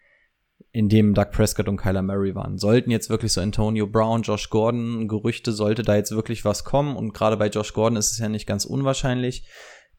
in 0.72 0.88
dem 0.88 1.14
Doug 1.14 1.32
Prescott 1.32 1.68
und 1.68 1.78
Kyler 1.78 2.02
Murray 2.02 2.36
waren. 2.36 2.56
Sollten 2.56 2.92
jetzt 2.92 3.10
wirklich 3.10 3.32
so 3.32 3.40
Antonio 3.40 3.88
Brown, 3.88 4.22
Josh 4.22 4.50
Gordon 4.50 5.08
Gerüchte, 5.08 5.50
sollte 5.52 5.82
da 5.82 5.96
jetzt 5.96 6.12
wirklich 6.12 6.44
was 6.44 6.64
kommen? 6.64 6.96
Und 6.96 7.12
gerade 7.12 7.36
bei 7.36 7.48
Josh 7.48 7.72
Gordon 7.72 7.96
ist 7.96 8.12
es 8.12 8.18
ja 8.18 8.28
nicht 8.28 8.46
ganz 8.46 8.64
unwahrscheinlich, 8.66 9.48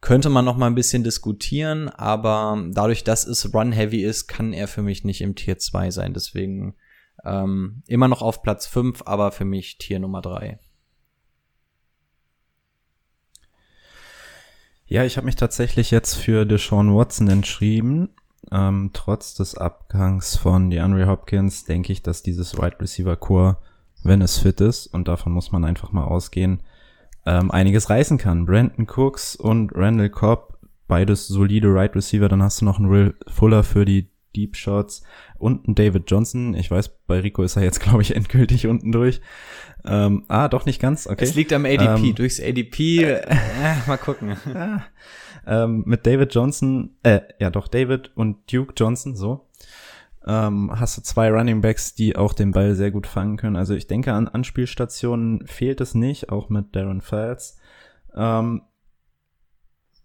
könnte 0.01 0.29
man 0.29 0.45
noch 0.45 0.57
mal 0.57 0.67
ein 0.67 0.75
bisschen 0.75 1.03
diskutieren, 1.03 1.89
aber 1.89 2.63
dadurch, 2.71 3.03
dass 3.03 3.25
es 3.25 3.53
Run-Heavy 3.53 4.03
ist, 4.03 4.27
kann 4.27 4.53
er 4.53 4.67
für 4.67 4.81
mich 4.81 5.03
nicht 5.03 5.21
im 5.21 5.35
Tier 5.35 5.57
2 5.57 5.91
sein. 5.91 6.13
Deswegen 6.13 6.75
ähm, 7.23 7.83
immer 7.87 8.07
noch 8.07 8.21
auf 8.21 8.41
Platz 8.41 8.65
5, 8.67 9.03
aber 9.05 9.31
für 9.31 9.45
mich 9.45 9.77
Tier 9.77 9.99
Nummer 9.99 10.21
3. 10.21 10.59
Ja, 14.87 15.05
ich 15.05 15.17
habe 15.17 15.25
mich 15.25 15.37
tatsächlich 15.37 15.91
jetzt 15.91 16.15
für 16.15 16.45
Deshaun 16.45 16.93
Watson 16.95 17.29
entschieden. 17.29 18.09
Ähm, 18.51 18.89
trotz 18.93 19.35
des 19.35 19.55
Abgangs 19.55 20.35
von 20.35 20.69
DeAndre 20.69 21.07
Hopkins 21.07 21.63
denke 21.63 21.93
ich, 21.93 22.01
dass 22.01 22.23
dieses 22.23 22.57
Wide 22.57 22.79
Receiver 22.81 23.15
Core 23.15 23.57
wenn 24.03 24.21
es 24.21 24.39
fit 24.39 24.61
ist, 24.61 24.87
und 24.87 25.07
davon 25.07 25.31
muss 25.31 25.51
man 25.51 25.65
einfach 25.65 25.91
mal 25.91 26.05
ausgehen, 26.05 26.61
ähm, 27.25 27.51
einiges 27.51 27.89
reißen 27.89 28.17
kann. 28.17 28.45
Brandon 28.45 28.87
Cooks 28.87 29.35
und 29.35 29.71
Randall 29.75 30.09
Cobb, 30.09 30.57
beides 30.87 31.27
solide 31.27 31.73
Right 31.73 31.95
Receiver, 31.95 32.29
dann 32.29 32.43
hast 32.43 32.61
du 32.61 32.65
noch 32.65 32.79
einen 32.79 32.89
Will 32.89 33.15
Fuller 33.27 33.63
für 33.63 33.85
die 33.85 34.09
Deep 34.35 34.55
Shots 34.55 35.03
und 35.37 35.67
einen 35.67 35.75
David 35.75 36.09
Johnson. 36.09 36.53
Ich 36.53 36.71
weiß, 36.71 36.89
bei 37.05 37.19
Rico 37.19 37.43
ist 37.43 37.55
er 37.55 37.63
jetzt, 37.63 37.79
glaube 37.81 38.01
ich, 38.01 38.15
endgültig 38.15 38.67
unten 38.67 38.91
durch. 38.91 39.21
Ähm, 39.83 40.25
ah, 40.27 40.47
doch 40.47 40.65
nicht 40.65 40.79
ganz, 40.79 41.07
okay. 41.07 41.23
Es 41.23 41.35
liegt 41.35 41.53
am 41.53 41.65
ADP. 41.65 42.09
Ähm, 42.09 42.15
Durchs 42.15 42.39
ADP, 42.39 43.03
äh, 43.03 43.21
mal 43.87 43.97
gucken. 43.97 44.37
Ähm, 45.47 45.81
mit 45.87 46.05
David 46.05 46.35
Johnson, 46.35 46.91
äh, 47.01 47.21
ja 47.39 47.49
doch, 47.49 47.67
David 47.67 48.11
und 48.13 48.53
Duke 48.53 48.73
Johnson, 48.77 49.15
so, 49.15 49.47
ähm, 50.25 50.71
hast 50.73 50.97
du 50.97 51.01
zwei 51.01 51.31
Running 51.31 51.61
Backs, 51.61 51.95
die 51.95 52.15
auch 52.15 52.33
den 52.33 52.51
Ball 52.51 52.75
sehr 52.75 52.91
gut 52.91 53.07
fangen 53.07 53.37
können. 53.37 53.55
Also 53.55 53.73
ich 53.73 53.87
denke, 53.87 54.13
an 54.13 54.27
Anspielstationen 54.27 55.45
fehlt 55.47 55.81
es 55.81 55.95
nicht, 55.95 56.29
auch 56.29 56.49
mit 56.49 56.75
Darren 56.75 57.01
Files. 57.01 57.57
Ähm, 58.15 58.61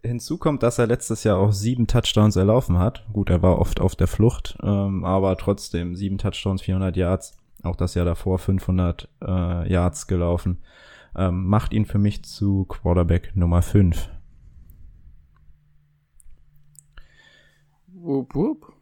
hinzu 0.02 0.38
kommt, 0.38 0.62
dass 0.62 0.78
er 0.78 0.86
letztes 0.86 1.24
Jahr 1.24 1.38
auch 1.38 1.52
sieben 1.52 1.86
Touchdowns 1.86 2.36
erlaufen 2.36 2.78
hat. 2.78 3.06
Gut, 3.12 3.28
er 3.28 3.42
war 3.42 3.58
oft 3.58 3.80
auf 3.80 3.94
der 3.96 4.06
Flucht, 4.06 4.56
ähm, 4.62 5.04
aber 5.04 5.36
trotzdem 5.36 5.94
sieben 5.96 6.18
Touchdowns, 6.18 6.62
400 6.62 6.96
Yards. 6.96 7.36
Auch 7.62 7.76
das 7.76 7.94
Jahr 7.94 8.04
davor 8.04 8.38
500 8.38 9.08
äh, 9.22 9.70
Yards 9.70 10.06
gelaufen. 10.06 10.62
Ähm, 11.14 11.46
macht 11.46 11.72
ihn 11.72 11.86
für 11.86 11.98
mich 11.98 12.24
zu 12.24 12.64
Quarterback 12.66 13.34
Nummer 13.34 13.62
5. 13.62 14.10
Wupp, 17.88 18.34
wupp. 18.34 18.75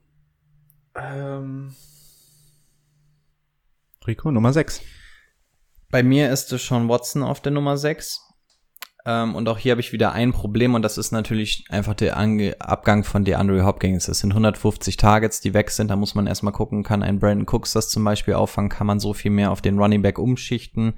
Ähm, 0.96 1.74
Rico, 4.06 4.30
Nummer 4.30 4.52
6. 4.52 4.82
Bei 5.90 6.02
mir 6.02 6.30
ist 6.32 6.52
es 6.52 6.62
schon 6.62 6.88
Watson 6.88 7.22
auf 7.22 7.40
der 7.40 7.52
Nummer 7.52 7.76
6. 7.76 8.20
Ähm, 9.06 9.34
und 9.34 9.48
auch 9.48 9.58
hier 9.58 9.72
habe 9.72 9.80
ich 9.80 9.92
wieder 9.92 10.12
ein 10.12 10.32
Problem 10.32 10.74
und 10.74 10.82
das 10.82 10.96
ist 10.96 11.12
natürlich 11.12 11.66
einfach 11.68 11.94
der 11.94 12.16
Ange 12.16 12.56
Abgang 12.58 13.04
von 13.04 13.24
DeAndre 13.24 13.64
Hopkins. 13.64 14.08
Es 14.08 14.20
sind 14.20 14.32
150 14.32 14.96
Targets, 14.96 15.40
die 15.40 15.52
weg 15.52 15.70
sind. 15.70 15.88
Da 15.88 15.96
muss 15.96 16.14
man 16.14 16.26
erstmal 16.26 16.52
gucken, 16.52 16.82
kann 16.82 17.02
ein 17.02 17.18
Brandon 17.18 17.46
Cooks 17.46 17.72
das 17.72 17.90
zum 17.90 18.02
Beispiel 18.04 18.34
auffangen? 18.34 18.70
Kann 18.70 18.86
man 18.86 19.00
so 19.00 19.12
viel 19.12 19.30
mehr 19.30 19.50
auf 19.50 19.60
den 19.60 19.78
Running 19.78 20.02
Back 20.02 20.18
umschichten? 20.18 20.94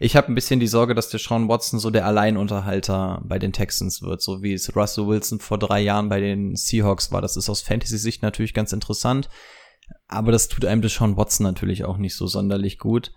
Ich 0.00 0.16
habe 0.16 0.30
ein 0.30 0.34
bisschen 0.34 0.60
die 0.60 0.66
Sorge, 0.66 0.94
dass 0.94 1.08
der 1.08 1.20
Sean 1.20 1.48
Watson 1.48 1.80
so 1.80 1.90
der 1.90 2.06
Alleinunterhalter 2.06 3.22
bei 3.24 3.38
den 3.38 3.52
Texans 3.52 4.02
wird, 4.02 4.22
so 4.22 4.42
wie 4.42 4.52
es 4.52 4.74
Russell 4.76 5.06
Wilson 5.06 5.40
vor 5.40 5.58
drei 5.58 5.80
Jahren 5.80 6.08
bei 6.08 6.20
den 6.20 6.54
Seahawks 6.54 7.10
war. 7.10 7.20
Das 7.20 7.36
ist 7.36 7.48
aus 7.48 7.62
Fantasy-Sicht 7.62 8.22
natürlich 8.22 8.54
ganz 8.54 8.72
interessant, 8.72 9.28
aber 10.06 10.32
das 10.32 10.48
tut 10.48 10.64
einem 10.64 10.86
Sean 10.88 11.16
Watson 11.16 11.44
natürlich 11.44 11.84
auch 11.84 11.96
nicht 11.96 12.16
so 12.16 12.26
sonderlich 12.26 12.78
gut. 12.78 13.12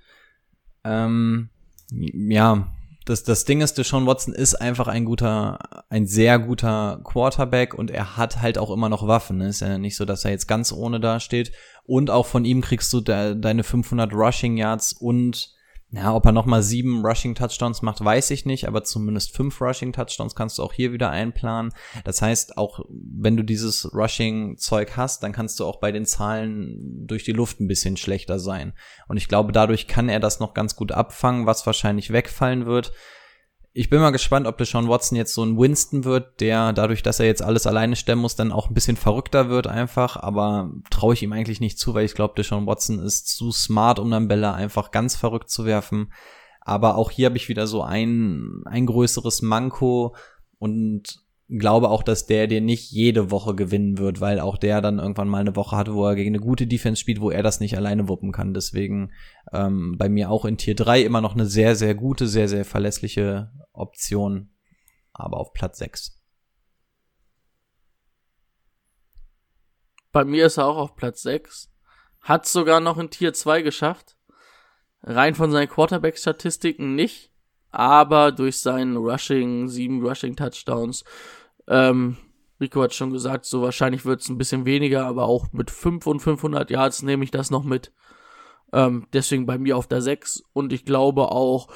Ähm, 0.84 1.50
ja, 1.92 2.72
das, 3.06 3.24
das 3.24 3.46
Ding 3.46 3.62
ist, 3.62 3.78
Deshaun 3.78 4.06
Watson 4.06 4.34
ist 4.34 4.56
einfach 4.56 4.88
ein 4.88 5.06
guter, 5.06 5.58
ein 5.90 6.06
sehr 6.06 6.38
guter 6.38 7.02
Quarterback 7.04 7.74
und 7.74 7.90
er 7.90 8.16
hat 8.16 8.42
halt 8.42 8.58
auch 8.58 8.70
immer 8.70 8.90
noch 8.90 9.08
Waffen. 9.08 9.38
Ne? 9.38 9.48
Ist 9.48 9.62
ja 9.62 9.78
nicht 9.78 9.96
so, 9.96 10.06
dass 10.06 10.24
er 10.24 10.32
jetzt 10.32 10.48
ganz 10.48 10.72
ohne 10.72 11.00
dasteht. 11.00 11.52
Und 11.84 12.12
auch 12.12 12.28
von 12.28 12.46
ihm 12.46 12.62
kriegst 12.62 12.94
du 12.94 13.02
de 13.02 13.36
deine 13.36 13.64
500 13.64 14.14
Rushing 14.14 14.56
Yards 14.58 14.94
und 14.94 15.54
ja, 15.94 16.14
ob 16.14 16.26
er 16.26 16.32
nochmal 16.32 16.64
sieben 16.64 17.06
Rushing 17.06 17.36
Touchdowns 17.36 17.82
macht, 17.82 18.04
weiß 18.04 18.32
ich 18.32 18.46
nicht, 18.46 18.66
aber 18.66 18.84
zumindest 18.84 19.36
fünf 19.36 19.60
Rushing 19.60 19.92
Touchdowns 19.92 20.36
kannst 20.36 20.58
du 20.58 20.64
auch 20.64 20.72
hier 20.72 20.94
wieder 20.94 21.10
einplanen. 21.10 21.74
Das 22.06 22.22
heißt, 22.22 22.58
auch 22.58 22.86
wenn 22.90 23.36
du 23.36 23.44
dieses 23.44 23.94
Rushing 23.94 24.58
Zeug 24.58 24.96
hast, 24.96 25.22
dann 25.22 25.34
kannst 25.34 25.60
du 25.60 25.66
auch 25.66 25.82
bei 25.82 25.92
den 25.92 26.06
Zahlen 26.06 27.06
durch 27.06 27.26
die 27.26 27.34
Luft 27.34 27.60
ein 27.60 27.68
bisschen 27.68 27.98
schlechter 27.98 28.40
sein. 28.40 28.72
Und 29.10 29.18
ich 29.18 29.28
glaube, 29.28 29.52
dadurch 29.52 29.88
kann 29.88 30.08
er 30.08 30.22
das 30.22 30.40
noch 30.40 30.54
ganz 30.54 30.78
gut 30.78 30.94
abfangen, 30.94 31.46
was 31.46 31.66
wahrscheinlich 31.66 32.14
wegfallen 32.14 32.66
wird 32.66 32.94
ich 33.74 33.90
bin 33.90 34.02
mal 34.02 34.12
gespannt, 34.12 34.48
ob 34.48 34.58
Deshaun 34.58 34.90
Watson 34.90 35.18
jetzt 35.18 35.34
so 35.34 35.44
ein 35.44 35.58
Winston 35.58 36.04
wird, 36.04 36.42
der 36.42 36.74
dadurch, 36.74 37.04
dass 37.04 37.22
er 37.22 37.26
jetzt 37.26 37.42
alles 37.42 37.66
alleine 37.66 37.96
stemmen 37.96 38.22
muss, 38.22 38.36
dann 38.36 38.52
auch 38.52 38.70
ein 38.70 38.74
bisschen 38.74 38.98
verrückter 38.98 39.50
wird 39.50 39.68
einfach. 39.68 40.18
Aber 40.18 40.72
traue 40.90 41.14
ich 41.14 41.24
ihm 41.24 41.32
eigentlich 41.32 41.62
nicht 41.62 41.80
zu, 41.80 41.94
weil 41.94 42.04
ich 42.04 42.14
glaube, 42.14 42.34
Deshaun 42.36 42.68
Watson 42.68 43.00
ist 43.00 43.28
zu 43.30 43.52
smart, 43.52 43.98
um 44.00 44.12
dann 44.12 44.28
Bälle 44.28 44.54
einfach 44.54 44.92
ganz 44.92 45.16
verrückt 45.16 45.50
zu 45.50 45.66
werfen. 45.66 46.12
Aber 46.60 46.96
auch 46.96 47.12
hier 47.12 47.28
habe 47.28 47.38
ich 47.38 47.48
wieder 47.48 47.66
so 47.66 47.82
ein, 47.82 48.62
ein 48.66 48.86
größeres 48.86 49.42
Manko 49.42 50.16
und 50.60 51.21
glaube 51.60 51.90
auch, 51.90 52.02
dass 52.02 52.26
der 52.26 52.48
dir 52.48 52.62
nicht 52.62 52.92
jede 52.92 53.30
Woche 53.30 53.56
gewinnen 53.56 53.98
wird, 53.98 54.22
weil 54.22 54.40
auch 54.40 54.58
der 54.58 54.82
dann 54.82 55.00
irgendwann 55.00 55.28
mal 55.28 55.40
eine 55.40 55.56
Woche 55.56 55.76
hatte, 55.76 55.94
wo 55.94 56.06
er 56.08 56.16
gegen 56.16 56.32
eine 56.32 56.40
gute 56.40 56.66
Defense 56.66 57.00
spielt, 57.00 57.20
wo 57.20 57.30
er 57.30 57.44
das 57.44 57.60
nicht 57.60 57.76
alleine 57.76 58.08
wuppen 58.08 58.32
kann. 58.32 58.54
Deswegen 58.54 59.12
ähm, 59.52 59.98
bei 59.98 60.08
mir 60.08 60.30
auch 60.32 60.46
in 60.46 60.58
Tier 60.58 60.76
3 60.76 61.02
immer 61.02 61.20
noch 61.20 61.34
eine 61.34 61.46
sehr, 61.46 61.76
sehr 61.76 61.94
gute, 61.94 62.28
sehr, 62.28 62.48
sehr 62.48 62.64
verlässliche 62.64 63.52
Option, 63.74 64.54
aber 65.12 65.38
auf 65.38 65.52
Platz 65.52 65.80
6. 65.80 66.22
Bei 70.14 70.24
mir 70.24 70.46
ist 70.46 70.58
er 70.58 70.68
auch 70.68 70.78
auf 70.78 70.96
Platz 70.96 71.22
6. 71.24 71.70
Hat 72.22 72.46
sogar 72.46 72.80
noch 72.80 72.98
in 72.98 73.10
Tier 73.10 73.34
2 73.34 73.62
geschafft. 73.62 74.18
Rein 75.04 75.36
von 75.36 75.52
seinen 75.52 75.68
Quarterback-Statistiken 75.70 76.96
nicht, 76.96 77.32
aber 77.72 78.32
durch 78.32 78.60
seinen 78.60 78.96
Rushing, 78.98 79.68
sieben 79.68 80.06
Rushing-Touchdowns, 80.06 81.04
ähm, 81.68 82.18
Rico 82.62 82.82
hat 82.84 82.94
schon 82.94 83.12
gesagt, 83.12 83.46
so 83.46 83.62
wahrscheinlich 83.62 84.06
wird 84.06 84.22
es 84.22 84.30
ein 84.30 84.38
bisschen 84.38 84.66
weniger, 84.66 85.06
aber 85.06 85.26
auch 85.26 85.52
mit 85.52 85.72
5 85.72 86.06
und 86.08 86.20
500 86.20 86.70
Yards 86.70 87.02
nehme 87.02 87.24
ich 87.24 87.32
das 87.32 87.50
noch 87.50 87.64
mit. 87.64 87.92
Ähm, 88.72 89.08
deswegen 89.12 89.46
bei 89.46 89.58
mir 89.58 89.76
auf 89.76 89.88
der 89.88 90.02
6 90.02 90.44
und 90.54 90.72
ich 90.72 90.86
glaube 90.86 91.32
auch 91.32 91.68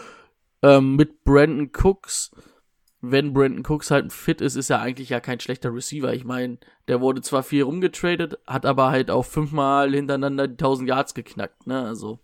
ähm, 0.62 0.96
mit 0.96 1.24
Brandon 1.24 1.72
Cooks, 1.74 2.32
wenn 3.02 3.34
Brandon 3.34 3.66
Cooks 3.68 3.92
halt 3.92 4.14
fit 4.14 4.42
ist, 4.42 4.56
ist 4.56 4.70
er 4.70 4.80
eigentlich 4.82 5.10
ja 5.10 5.20
kein 5.20 5.40
schlechter 5.40 5.74
Receiver. 5.74 6.14
Ich 6.14 6.24
meine, 6.24 6.58
der 6.88 7.02
wurde 7.02 7.22
zwar 7.22 7.44
viel 7.44 7.64
rumgetradet, 7.64 8.40
hat 8.48 8.66
aber 8.66 8.90
halt 8.90 9.12
auch 9.12 9.26
fünfmal 9.26 9.92
hintereinander 9.92 10.48
die 10.48 10.54
1000 10.54 10.88
Yards 10.88 11.14
geknackt, 11.14 11.68
ne, 11.68 11.82
also. 11.82 12.20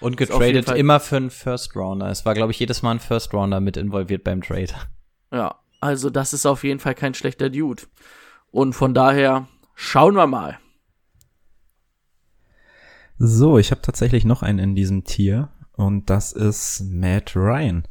Und 0.00 0.16
getradet 0.16 0.70
immer 0.70 0.98
für 0.98 1.16
einen 1.16 1.30
First 1.30 1.76
Rounder. 1.76 2.08
Es 2.08 2.24
war, 2.24 2.34
glaube 2.34 2.52
ich, 2.52 2.58
jedes 2.58 2.82
Mal 2.82 2.92
ein 2.92 3.00
First 3.00 3.34
Rounder 3.34 3.60
mit 3.60 3.76
involviert 3.76 4.24
beim 4.24 4.40
Trade. 4.40 4.72
Ja, 5.30 5.59
also 5.80 6.10
das 6.10 6.32
ist 6.32 6.46
auf 6.46 6.64
jeden 6.64 6.80
Fall 6.80 6.94
kein 6.94 7.14
schlechter 7.14 7.50
Dude. 7.50 7.82
Und 8.50 8.74
von 8.74 8.94
daher 8.94 9.48
schauen 9.74 10.14
wir 10.14 10.26
mal. 10.26 10.58
So, 13.18 13.58
ich 13.58 13.70
habe 13.70 13.82
tatsächlich 13.82 14.24
noch 14.24 14.42
einen 14.42 14.58
in 14.58 14.74
diesem 14.74 15.04
Tier 15.04 15.50
und 15.72 16.08
das 16.08 16.32
ist 16.32 16.82
Matt 16.90 17.36
Ryan. 17.36 17.84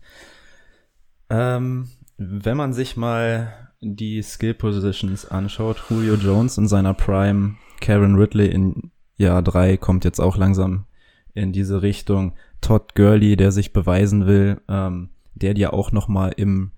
Ähm, 1.30 1.90
wenn 2.18 2.58
man 2.58 2.74
sich 2.74 2.98
mal 2.98 3.54
die 3.82 4.22
Skill 4.22 4.56
Positions 4.56 5.30
anschaut, 5.30 5.84
Julio 5.90 6.16
Jones 6.16 6.58
in 6.58 6.68
seiner 6.68 6.94
Prime, 6.94 7.56
Karen 7.80 8.16
Ridley 8.16 8.48
in 8.48 8.92
Jahr 9.18 9.42
3 9.42 9.78
kommt 9.78 10.06
jetzt 10.06 10.20
auch 10.20 10.38
langsam 10.38 10.86
in 11.34 11.52
diese 11.52 11.82
Richtung. 11.82 12.34
Todd 12.62 12.96
Gurley, 12.96 13.36
der 13.36 13.52
sich 13.52 13.72
beweisen 13.72 14.26
will, 14.26 14.62
ähm, 14.68 15.10
der 15.36 15.54
dir 15.54 15.74
auch 15.74 15.92
noch 15.92 16.08
mal 16.08 16.30
im 16.36 16.72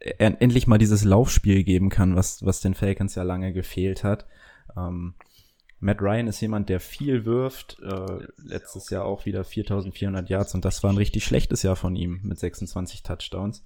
endlich 0.00 0.66
mal 0.66 0.78
dieses 0.78 1.04
Laufspiel 1.04 1.64
geben 1.64 1.88
kann, 1.88 2.16
was 2.16 2.44
was 2.44 2.60
den 2.60 2.74
Falcons 2.74 3.14
ja 3.14 3.22
lange 3.22 3.52
gefehlt 3.52 4.04
hat. 4.04 4.26
Ähm, 4.76 5.14
Matt 5.78 6.00
Ryan 6.00 6.26
ist 6.26 6.40
jemand, 6.40 6.68
der 6.68 6.80
viel 6.80 7.24
wirft. 7.24 7.78
Äh, 7.82 8.26
letztes 8.38 8.90
Jahr 8.90 9.04
auch 9.04 9.26
wieder 9.26 9.44
4400 9.44 10.28
Yards 10.28 10.54
und 10.54 10.64
das 10.64 10.82
war 10.82 10.90
ein 10.90 10.96
richtig 10.96 11.24
schlechtes 11.24 11.62
Jahr 11.62 11.76
von 11.76 11.96
ihm 11.96 12.20
mit 12.22 12.38
26 12.38 13.02
Touchdowns. 13.02 13.64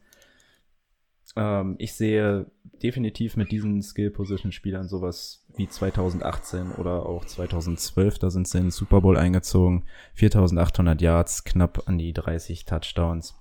Ähm, 1.36 1.76
ich 1.78 1.94
sehe 1.94 2.50
definitiv 2.82 3.36
mit 3.36 3.52
diesen 3.52 3.82
Skill-Position-Spielern 3.82 4.88
sowas 4.88 5.46
wie 5.56 5.68
2018 5.68 6.72
oder 6.72 7.06
auch 7.06 7.24
2012. 7.24 8.18
Da 8.18 8.30
sind 8.30 8.48
sie 8.48 8.58
in 8.58 8.64
den 8.64 8.70
Super 8.70 9.00
Bowl 9.00 9.16
eingezogen. 9.16 9.84
4800 10.14 11.00
Yards, 11.00 11.44
knapp 11.44 11.84
an 11.86 11.98
die 11.98 12.12
30 12.12 12.64
Touchdowns. 12.64 13.34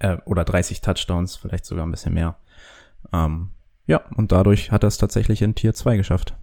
Äh, 0.00 0.16
oder 0.24 0.44
30 0.44 0.80
Touchdowns, 0.80 1.36
vielleicht 1.36 1.64
sogar 1.64 1.86
ein 1.86 1.90
bisschen 1.90 2.14
mehr. 2.14 2.36
Ähm, 3.12 3.50
ja, 3.86 4.02
und 4.16 4.32
dadurch 4.32 4.72
hat 4.72 4.84
er 4.84 4.88
es 4.88 4.98
tatsächlich 4.98 5.42
in 5.42 5.54
Tier 5.54 5.74
2 5.74 5.96
geschafft. 5.96 6.34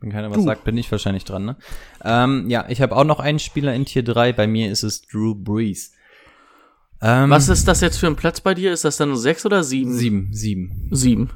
Wenn 0.00 0.10
keiner 0.10 0.30
was 0.30 0.38
du. 0.38 0.44
sagt, 0.44 0.64
bin 0.64 0.76
ich 0.76 0.90
wahrscheinlich 0.90 1.24
dran, 1.24 1.44
ne? 1.44 1.56
Ähm, 2.04 2.48
ja, 2.48 2.66
ich 2.68 2.80
habe 2.80 2.94
auch 2.94 3.04
noch 3.04 3.20
einen 3.20 3.38
Spieler 3.38 3.74
in 3.74 3.84
Tier 3.84 4.04
3. 4.04 4.32
Bei 4.32 4.46
mir 4.46 4.70
ist 4.70 4.82
es 4.82 5.02
Drew 5.02 5.34
Brees. 5.34 5.92
Ähm, 7.00 7.30
was 7.30 7.48
ist 7.48 7.68
das 7.68 7.80
jetzt 7.80 7.98
für 7.98 8.06
ein 8.06 8.16
Platz 8.16 8.40
bei 8.40 8.54
dir? 8.54 8.72
Ist 8.72 8.84
das 8.84 8.96
dann 8.96 9.16
sechs 9.16 9.44
oder 9.46 9.62
sieben? 9.62 9.92
Sieben, 9.92 10.32
sieben. 10.32 10.88
Sieben. 10.90 11.30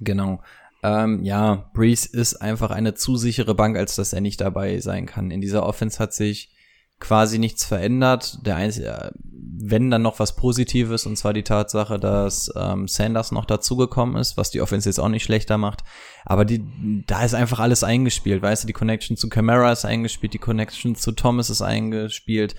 Genau. 0.00 0.42
Ähm, 0.82 1.22
ja, 1.22 1.70
Brees 1.74 2.06
ist 2.06 2.36
einfach 2.36 2.70
eine 2.70 2.94
zu 2.94 3.16
sichere 3.16 3.54
Bank, 3.54 3.76
als 3.76 3.96
dass 3.96 4.12
er 4.12 4.20
nicht 4.20 4.40
dabei 4.40 4.80
sein 4.80 5.06
kann. 5.06 5.30
In 5.30 5.40
dieser 5.40 5.64
Offense 5.64 5.98
hat 5.98 6.12
sich 6.12 6.50
quasi 6.98 7.38
nichts 7.38 7.64
verändert. 7.64 8.46
Der 8.46 8.56
einzige, 8.56 9.12
wenn 9.58 9.90
dann 9.90 10.02
noch 10.02 10.18
was 10.18 10.36
Positives, 10.36 11.06
und 11.06 11.16
zwar 11.16 11.32
die 11.32 11.42
Tatsache, 11.42 11.98
dass 11.98 12.50
ähm, 12.56 12.88
Sanders 12.88 13.32
noch 13.32 13.44
dazugekommen 13.44 14.16
ist, 14.16 14.36
was 14.36 14.50
die 14.50 14.60
Offense 14.60 14.88
jetzt 14.88 14.98
auch 14.98 15.08
nicht 15.08 15.24
schlechter 15.24 15.58
macht. 15.58 15.82
Aber 16.24 16.44
die, 16.44 16.64
da 17.06 17.24
ist 17.24 17.34
einfach 17.34 17.60
alles 17.60 17.84
eingespielt, 17.84 18.42
weißt 18.42 18.64
du, 18.64 18.66
die 18.66 18.72
Connection 18.72 19.16
zu 19.16 19.28
Camara 19.28 19.72
ist 19.72 19.84
eingespielt, 19.84 20.34
die 20.34 20.38
Connection 20.38 20.94
zu 20.94 21.12
Thomas 21.12 21.50
ist 21.50 21.62
eingespielt. 21.62 22.54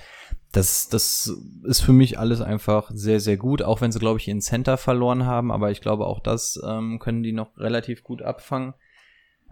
Das, 0.52 0.88
das 0.90 1.32
ist 1.64 1.82
für 1.82 1.94
mich 1.94 2.18
alles 2.18 2.42
einfach 2.42 2.90
sehr, 2.94 3.20
sehr 3.20 3.38
gut, 3.38 3.62
auch 3.62 3.82
wenn 3.82 3.92
sie, 3.92 4.00
glaube 4.00 4.20
ich, 4.20 4.28
ihren 4.28 4.42
Center 4.42 4.78
verloren 4.78 5.26
haben, 5.26 5.52
aber 5.52 5.72
ich 5.72 5.82
glaube, 5.82 6.08
auch 6.08 6.20
das 6.20 6.60
ähm, 6.66 7.00
können 7.00 7.22
die 7.22 7.34
noch 7.34 7.58
relativ 7.58 8.04
gut 8.04 8.22
abfangen. 8.22 8.74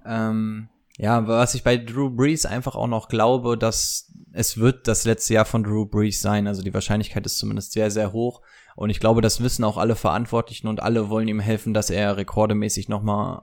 Ähm, 0.05 0.69
ja, 0.97 1.27
was 1.27 1.55
ich 1.55 1.63
bei 1.63 1.75
Drew 1.75 2.09
Brees 2.09 2.45
einfach 2.45 2.75
auch 2.75 2.87
noch 2.87 3.09
glaube, 3.09 3.57
dass 3.57 4.13
es 4.31 4.57
wird 4.57 4.87
das 4.87 5.03
letzte 5.03 5.33
Jahr 5.33 5.45
von 5.45 5.63
Drew 5.63 5.85
Brees 5.85 6.21
sein. 6.21 6.47
Also 6.47 6.61
die 6.61 6.73
Wahrscheinlichkeit 6.73 7.25
ist 7.25 7.37
zumindest 7.37 7.73
sehr, 7.73 7.91
sehr 7.91 8.13
hoch. 8.13 8.41
Und 8.75 8.89
ich 8.89 8.99
glaube, 8.99 9.21
das 9.21 9.41
wissen 9.41 9.65
auch 9.65 9.77
alle 9.77 9.95
Verantwortlichen 9.95 10.67
und 10.67 10.81
alle 10.81 11.09
wollen 11.09 11.27
ihm 11.27 11.39
helfen, 11.39 11.73
dass 11.73 11.89
er 11.89 12.15
rekordemäßig 12.15 12.87
nochmal 12.87 13.41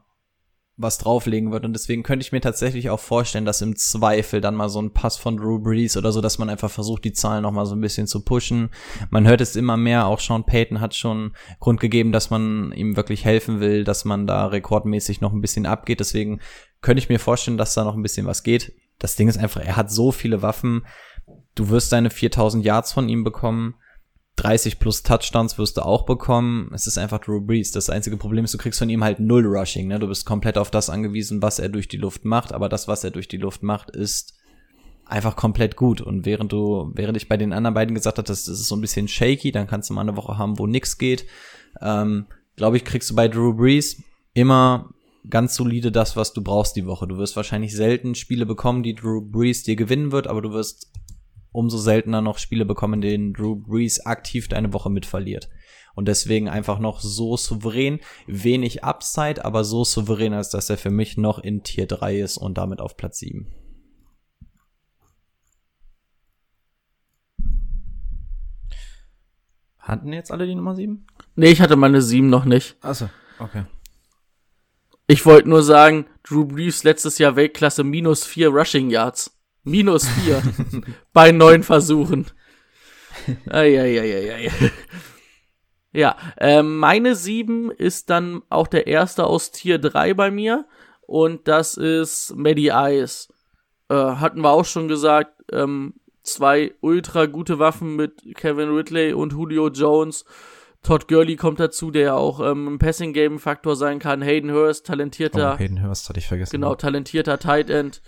was 0.77 0.99
drauflegen 0.99 1.53
wird. 1.53 1.65
Und 1.65 1.75
deswegen 1.75 2.03
könnte 2.03 2.25
ich 2.25 2.33
mir 2.33 2.41
tatsächlich 2.41 2.91
auch 2.91 3.01
vorstellen, 3.01 3.45
dass 3.45 3.61
im 3.61 3.77
Zweifel 3.77 4.41
dann 4.41 4.55
mal 4.55 4.69
so 4.69 4.81
ein 4.81 4.93
Pass 4.93 5.17
von 5.17 5.37
Drew 5.37 5.59
Brees 5.59 5.97
oder 5.97 6.13
so, 6.13 6.21
dass 6.21 6.39
man 6.39 6.49
einfach 6.49 6.71
versucht, 6.71 7.05
die 7.05 7.13
Zahlen 7.13 7.43
nochmal 7.43 7.67
so 7.67 7.75
ein 7.75 7.81
bisschen 7.81 8.07
zu 8.07 8.25
pushen. 8.25 8.71
Man 9.11 9.27
hört 9.27 9.41
es 9.41 9.55
immer 9.55 9.77
mehr, 9.77 10.07
auch 10.07 10.21
Sean 10.21 10.45
Payton 10.45 10.81
hat 10.81 10.95
schon 10.95 11.35
Grund 11.61 11.81
gegeben, 11.81 12.13
dass 12.13 12.31
man 12.31 12.73
ihm 12.73 12.97
wirklich 12.97 13.25
helfen 13.25 13.61
will, 13.61 13.85
dass 13.85 14.05
man 14.05 14.27
da 14.27 14.47
rekordmäßig 14.47 15.21
noch 15.21 15.33
ein 15.33 15.43
bisschen 15.43 15.67
abgeht. 15.67 16.01
Deswegen 16.01 16.41
könnte 16.81 17.03
ich 17.03 17.09
mir 17.09 17.21
vorstellen, 17.21 17.59
dass 17.59 17.75
da 17.75 17.85
noch 17.85 17.95
ein 17.95 18.03
bisschen 18.03 18.27
was 18.27 18.43
geht. 18.43 18.73
Das 18.99 19.17
Ding 19.17 19.29
ist 19.29 19.39
einfach, 19.39 19.61
er 19.61 19.77
hat 19.77 19.91
so 19.91 20.11
viele 20.11 20.43
Waffen. 20.43 20.87
Du 21.55 21.69
wirst 21.69 21.93
deine 21.93 22.09
4000 22.11 22.65
Yards 22.65 22.93
von 22.93 23.09
ihm 23.09 23.25
bekommen. 23.25 23.75
30 24.37 24.79
plus 24.79 25.03
Touchdowns 25.03 25.59
wirst 25.59 25.77
du 25.77 25.83
auch 25.83 26.07
bekommen. 26.07 26.71
Es 26.75 26.87
ist 26.87 26.99
einfach 26.99 27.19
Drew 27.19 27.41
Brees. 27.41 27.71
Das 27.71 27.91
einzige 27.91 28.17
Problem 28.17 28.45
ist, 28.45 28.55
du 28.55 28.59
kriegst 28.59 28.79
von 28.79 28.89
ihm 28.89 29.05
halt 29.05 29.21
null 29.21 29.47
Rushing. 29.47 29.89
Ne? 29.89 29.99
Du 29.99 30.09
bist 30.09 30.25
komplett 30.25 30.57
auf 30.57 30.71
das 30.71 30.89
angewiesen, 30.89 31.43
was 31.43 31.59
er 31.59 31.69
durch 31.69 31.89
die 31.89 31.99
Luft 31.99 32.25
macht. 32.25 32.53
Aber 32.53 32.69
das, 32.69 32.89
was 32.89 33.05
er 33.05 33.11
durch 33.11 33.29
die 33.29 33.37
Luft 33.37 33.63
macht, 33.63 33.91
ist 33.91 34.35
einfach 35.05 35.37
komplett 35.37 35.77
gut. 35.77 36.01
Und 36.01 36.25
während 36.25 36.53
du, 36.53 36.91
während 36.95 37.17
ich 37.17 37.29
bei 37.29 37.37
den 37.37 37.53
anderen 37.53 37.75
beiden 37.75 37.95
gesagt 37.95 38.19
das, 38.19 38.27
das 38.27 38.49
ist 38.49 38.69
so 38.69 38.77
ein 38.77 38.81
bisschen 38.81 39.07
shaky, 39.07 39.53
dann 39.53 39.67
kannst 39.67 39.91
du 39.91 39.95
mal 39.95 40.01
eine 40.01 40.17
Woche 40.17 40.39
haben, 40.39 40.59
wo 40.59 40.67
nix 40.67 40.97
geht. 40.97 41.27
Ähm, 41.81 42.27
Glaube 42.57 42.77
ich, 42.77 42.85
kriegst 42.85 43.11
du 43.11 43.15
bei 43.15 43.29
Drew 43.29 43.55
Brees 43.55 44.03
immer 44.35 44.91
ganz 45.29 45.55
solide 45.55 45.93
das, 45.93 46.17
was 46.17 46.33
du 46.33 46.43
brauchst 46.43 46.77
die 46.77 46.87
Woche. 46.87 47.07
Du 47.07 47.17
wirst 47.17 47.37
wahrscheinlich 47.37 47.75
selten 47.75 48.15
Spiele 48.15 48.47
bekommen, 48.47 48.83
die 48.83 48.95
Drew 48.95 49.21
Brees 49.21 49.63
dir 49.63 49.77
gewinnen 49.77 50.13
wird, 50.13 50.27
aber 50.27 50.43
du 50.43 50.53
wirst 50.53 50.91
umso 51.53 51.79
seltener 51.79 52.21
noch 52.21 52.39
Spiele 52.39 52.65
bekommen, 52.65 52.95
in 52.95 53.01
denen 53.01 53.33
Drew 53.33 53.57
Brees 53.57 54.05
aktiv 54.05 54.49
deine 54.49 54.73
Woche 54.73 54.91
mit 54.91 55.07
verliert. 55.07 55.49
Und 55.95 56.09
deswegen 56.09 56.49
einfach 56.49 56.79
noch 56.79 57.01
so 57.01 57.37
souverän, 57.37 58.01
wenig 58.27 58.83
Upside, 58.83 59.45
aber 59.45 59.63
so 59.63 59.85
souverän, 59.85 60.33
als 60.33 60.49
dass 60.49 60.71
er 60.71 60.79
für 60.79 60.91
mich 60.91 61.19
noch 61.19 61.39
in 61.39 61.63
Tier 61.63 61.87
3 61.87 62.19
ist 62.21 62.39
und 62.39 62.57
damit 62.57 62.81
auf 62.81 62.97
Platz 62.97 63.19
7. 63.19 63.53
Hatten 69.79 70.13
jetzt 70.13 70.31
alle 70.31 70.47
die 70.47 70.55
Nummer 70.55 70.75
7? 70.75 71.07
Nee, 71.35 71.51
ich 71.51 71.61
hatte 71.61 71.77
meine 71.77 72.01
7 72.01 72.31
noch 72.31 72.45
nicht. 72.45 72.77
Achso, 72.81 73.11
okay. 73.39 73.65
Ich 75.09 75.27
wollte 75.27 75.49
nur 75.49 75.63
sagen, 75.63 76.07
Drew 76.23 76.47
Brees 76.47 76.85
letztes 76.85 77.19
Jahr 77.19 77.37
Weltklasse 77.37 77.85
minus 77.85 78.25
vier 78.25 78.49
Rushing 78.49 78.89
Yards. 78.89 79.37
Minus 79.65 80.09
vier 80.09 80.43
bei 81.13 81.33
neun 81.33 81.63
Versuchen. 81.63 82.27
Eieieiei. 83.49 84.51
Ja, 85.93 86.17
äh, 86.39 86.63
meine 86.63 87.15
sieben 87.15 87.71
ist 87.71 88.11
dann 88.11 88.43
auch 88.49 88.67
der 88.67 88.87
erste 88.87 89.25
aus 89.25 89.51
Tier 89.51 89.79
3 89.79 90.15
bei 90.15 90.31
mir. 90.31 90.67
Und 91.03 91.47
das 91.49 91.77
ist 91.77 92.35
Maddie 92.35 92.71
Ice. 92.73 93.29
Äh, 93.89 93.95
hatten 93.95 94.41
wir 94.41 94.51
auch 94.51 94.65
schon 94.65 94.89
gesagt, 94.89 95.43
ähm, 95.53 95.95
zwei 96.23 96.73
ultra 96.81 97.27
gute 97.27 97.59
Waffen 97.59 97.97
mit 97.97 98.23
Kevin 98.37 98.71
Ridley 98.71 99.13
und 99.13 99.33
Julio 99.33 99.69
Jones. 99.69 100.25
Todd 100.83 101.07
Gurley 101.07 101.37
kommt 101.37 101.61
dazu, 101.61 101.91
der 101.91 102.03
ja 102.03 102.15
auch 102.15 102.41
ähm, 102.41 102.67
ein 102.67 102.79
Passing-Game-Faktor 102.79 103.77
sein 103.77 103.99
kann. 103.99 104.23
Hayden 104.23 104.51
Hurst, 104.51 104.87
talentierter. 104.87 105.55
Oh, 105.55 105.59
Hayden 105.59 105.83
Hurst 105.83 106.09
hatte 106.09 106.19
ich 106.19 106.27
vergessen. 106.27 106.53
Genau, 106.53 106.75
talentierter 106.75 107.39
Tight 107.39 107.71
End. 107.71 108.03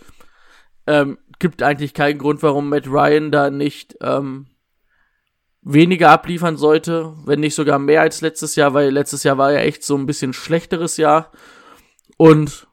Ähm, 0.86 1.18
gibt 1.44 1.62
eigentlich 1.62 1.92
keinen 1.92 2.18
Grund, 2.18 2.42
warum 2.42 2.70
Matt 2.70 2.86
Ryan 2.86 3.30
da 3.30 3.50
nicht 3.50 3.98
ähm, 4.00 4.46
weniger 5.60 6.08
abliefern 6.08 6.56
sollte, 6.56 7.12
wenn 7.26 7.40
nicht 7.40 7.54
sogar 7.54 7.78
mehr 7.78 8.00
als 8.00 8.22
letztes 8.22 8.56
Jahr, 8.56 8.72
weil 8.72 8.88
letztes 8.88 9.24
Jahr 9.24 9.36
war 9.36 9.52
ja 9.52 9.58
echt 9.58 9.84
so 9.84 9.94
ein 9.94 10.06
bisschen 10.06 10.32
schlechteres 10.32 10.96
Jahr. 10.96 11.32
Und 12.16 12.66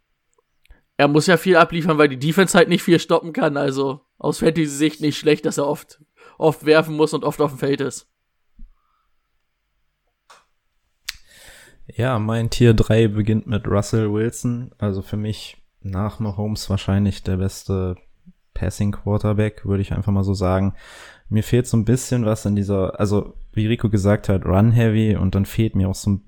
er 0.95 1.09
muss 1.09 1.27
ja 1.27 1.35
viel 1.35 1.57
abliefern, 1.57 1.97
weil 1.97 2.07
die 2.07 2.17
Defense 2.17 2.57
halt 2.57 2.69
nicht 2.69 2.81
viel 2.81 2.97
stoppen 2.97 3.33
kann. 3.33 3.57
Also 3.57 4.05
aus 4.17 4.39
Fantasy-Sicht 4.39 5.01
nicht 5.01 5.17
schlecht, 5.17 5.45
dass 5.45 5.57
er 5.57 5.67
oft, 5.67 6.01
oft 6.37 6.65
werfen 6.65 6.95
muss 6.95 7.13
und 7.13 7.25
oft 7.25 7.41
auf 7.41 7.51
dem 7.51 7.59
Feld 7.59 7.81
ist. 7.81 8.09
Ja, 11.87 12.19
mein 12.19 12.49
Tier 12.49 12.73
3 12.73 13.09
beginnt 13.09 13.47
mit 13.47 13.67
Russell 13.67 14.13
Wilson. 14.13 14.73
Also 14.77 15.01
für 15.01 15.17
mich 15.17 15.61
nach 15.81 16.21
Mahomes 16.21 16.69
wahrscheinlich 16.69 17.21
der 17.23 17.35
beste 17.35 17.97
Passing 18.53 18.91
Quarterback, 18.91 19.65
würde 19.65 19.81
ich 19.81 19.93
einfach 19.93 20.11
mal 20.11 20.23
so 20.23 20.33
sagen. 20.33 20.73
Mir 21.29 21.43
fehlt 21.43 21.67
so 21.67 21.77
ein 21.77 21.85
bisschen 21.85 22.25
was 22.25 22.45
in 22.45 22.55
dieser, 22.55 22.99
also 22.99 23.35
wie 23.53 23.67
Rico 23.67 23.89
gesagt 23.89 24.29
hat, 24.29 24.45
Run 24.45 24.71
Heavy 24.71 25.15
und 25.15 25.35
dann 25.35 25.45
fehlt 25.45 25.75
mir 25.75 25.89
auch 25.89 25.95
so 25.95 26.11
ein, 26.11 26.21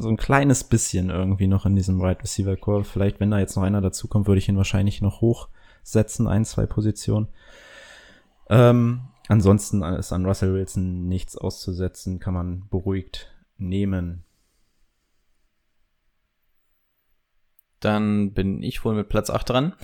so 0.00 0.08
ein 0.08 0.16
kleines 0.16 0.64
bisschen 0.64 1.10
irgendwie 1.10 1.46
noch 1.46 1.66
in 1.66 1.76
diesem 1.76 1.98
Wide 1.98 2.06
right 2.06 2.22
Receiver 2.22 2.56
Core. 2.56 2.84
Vielleicht, 2.84 3.20
wenn 3.20 3.30
da 3.30 3.38
jetzt 3.38 3.56
noch 3.56 3.62
einer 3.62 3.80
dazukommt, 3.80 4.26
würde 4.26 4.38
ich 4.38 4.48
ihn 4.48 4.56
wahrscheinlich 4.56 5.00
noch 5.00 5.20
hochsetzen, 5.20 6.28
ein, 6.28 6.44
zwei 6.44 6.66
Positionen. 6.66 7.28
Ähm, 8.50 9.08
ansonsten 9.28 9.82
ist 9.82 10.12
an 10.12 10.26
Russell 10.26 10.52
Wilson 10.52 11.08
nichts 11.08 11.36
auszusetzen, 11.36 12.18
kann 12.18 12.34
man 12.34 12.68
beruhigt 12.68 13.34
nehmen. 13.56 14.24
Dann 17.80 18.32
bin 18.32 18.62
ich 18.62 18.84
wohl 18.84 18.94
mit 18.94 19.10
Platz 19.10 19.28
8 19.28 19.48
dran. 19.48 19.74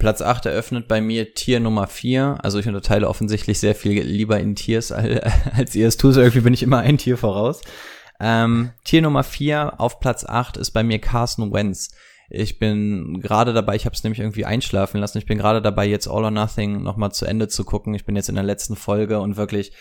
Platz 0.00 0.22
8 0.22 0.46
eröffnet 0.46 0.88
bei 0.88 1.00
mir 1.00 1.34
Tier 1.34 1.60
Nummer 1.60 1.86
4. 1.86 2.38
Also 2.42 2.58
ich 2.58 2.66
unterteile 2.66 3.08
offensichtlich 3.08 3.60
sehr 3.60 3.76
viel 3.76 4.02
lieber 4.02 4.40
in 4.40 4.56
Tiers, 4.56 4.90
als 4.92 5.76
ihr 5.76 5.86
es 5.86 5.96
tut. 5.96 6.16
Irgendwie 6.16 6.40
bin 6.40 6.54
ich 6.54 6.64
immer 6.64 6.78
ein 6.78 6.98
Tier 6.98 7.16
voraus. 7.16 7.60
Ähm, 8.18 8.70
Tier 8.84 9.02
Nummer 9.02 9.22
4 9.22 9.78
auf 9.78 10.00
Platz 10.00 10.24
8 10.24 10.56
ist 10.56 10.72
bei 10.72 10.82
mir 10.82 10.98
Carson 10.98 11.52
Wentz. 11.52 11.90
Ich 12.28 12.58
bin 12.58 13.20
gerade 13.20 13.52
dabei, 13.52 13.76
ich 13.76 13.86
habe 13.86 13.94
es 13.94 14.02
nämlich 14.02 14.20
irgendwie 14.20 14.44
einschlafen 14.44 15.00
lassen. 15.00 15.18
Ich 15.18 15.26
bin 15.26 15.38
gerade 15.38 15.62
dabei, 15.62 15.86
jetzt 15.86 16.08
All 16.08 16.24
or 16.24 16.30
Nothing 16.30 16.82
nochmal 16.82 17.12
zu 17.12 17.26
Ende 17.26 17.48
zu 17.48 17.64
gucken. 17.64 17.94
Ich 17.94 18.04
bin 18.04 18.16
jetzt 18.16 18.28
in 18.28 18.36
der 18.36 18.44
letzten 18.44 18.76
Folge 18.76 19.20
und 19.20 19.36
wirklich 19.36 19.72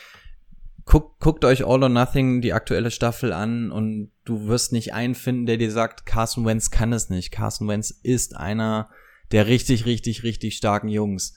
guckt, 0.86 1.20
guckt 1.20 1.46
euch 1.46 1.66
All 1.66 1.84
or 1.84 1.90
Nothing 1.90 2.42
die 2.42 2.54
aktuelle 2.54 2.92
Staffel 2.92 3.32
an 3.32 3.72
und 3.72 4.12
du 4.26 4.48
wirst 4.48 4.74
nicht 4.74 4.94
einen 4.94 5.16
finden, 5.16 5.46
der 5.46 5.58
dir 5.58 5.72
sagt, 5.72 6.06
Carson 6.06 6.46
Wentz 6.46 6.72
kann 6.72 6.92
es 6.92 7.10
nicht. 7.10 7.32
Carson 7.32 7.68
Wentz 7.68 7.92
ist 7.92 8.36
einer 8.36 8.90
der 9.32 9.48
richtig, 9.48 9.86
richtig, 9.86 10.24
richtig 10.24 10.56
starken 10.58 10.90
Jungs. 10.90 11.36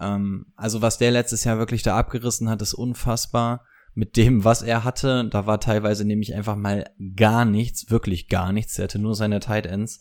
Ähm, 0.00 0.46
also 0.56 0.82
was 0.82 0.98
der 0.98 1.10
letztes 1.10 1.44
Jahr 1.44 1.58
wirklich 1.58 1.82
da 1.82 1.96
abgerissen 1.96 2.48
hat, 2.48 2.62
ist 2.62 2.74
unfassbar. 2.74 3.64
Mit 3.96 4.16
dem, 4.16 4.42
was 4.42 4.62
er 4.62 4.82
hatte, 4.82 5.28
da 5.30 5.46
war 5.46 5.60
teilweise 5.60 6.04
nämlich 6.04 6.34
einfach 6.34 6.56
mal 6.56 6.90
gar 7.14 7.44
nichts, 7.44 7.90
wirklich 7.90 8.28
gar 8.28 8.52
nichts. 8.52 8.76
Er 8.76 8.84
hatte 8.84 8.98
nur 8.98 9.14
seine 9.14 9.38
Tight 9.38 9.66
Ends. 9.66 10.00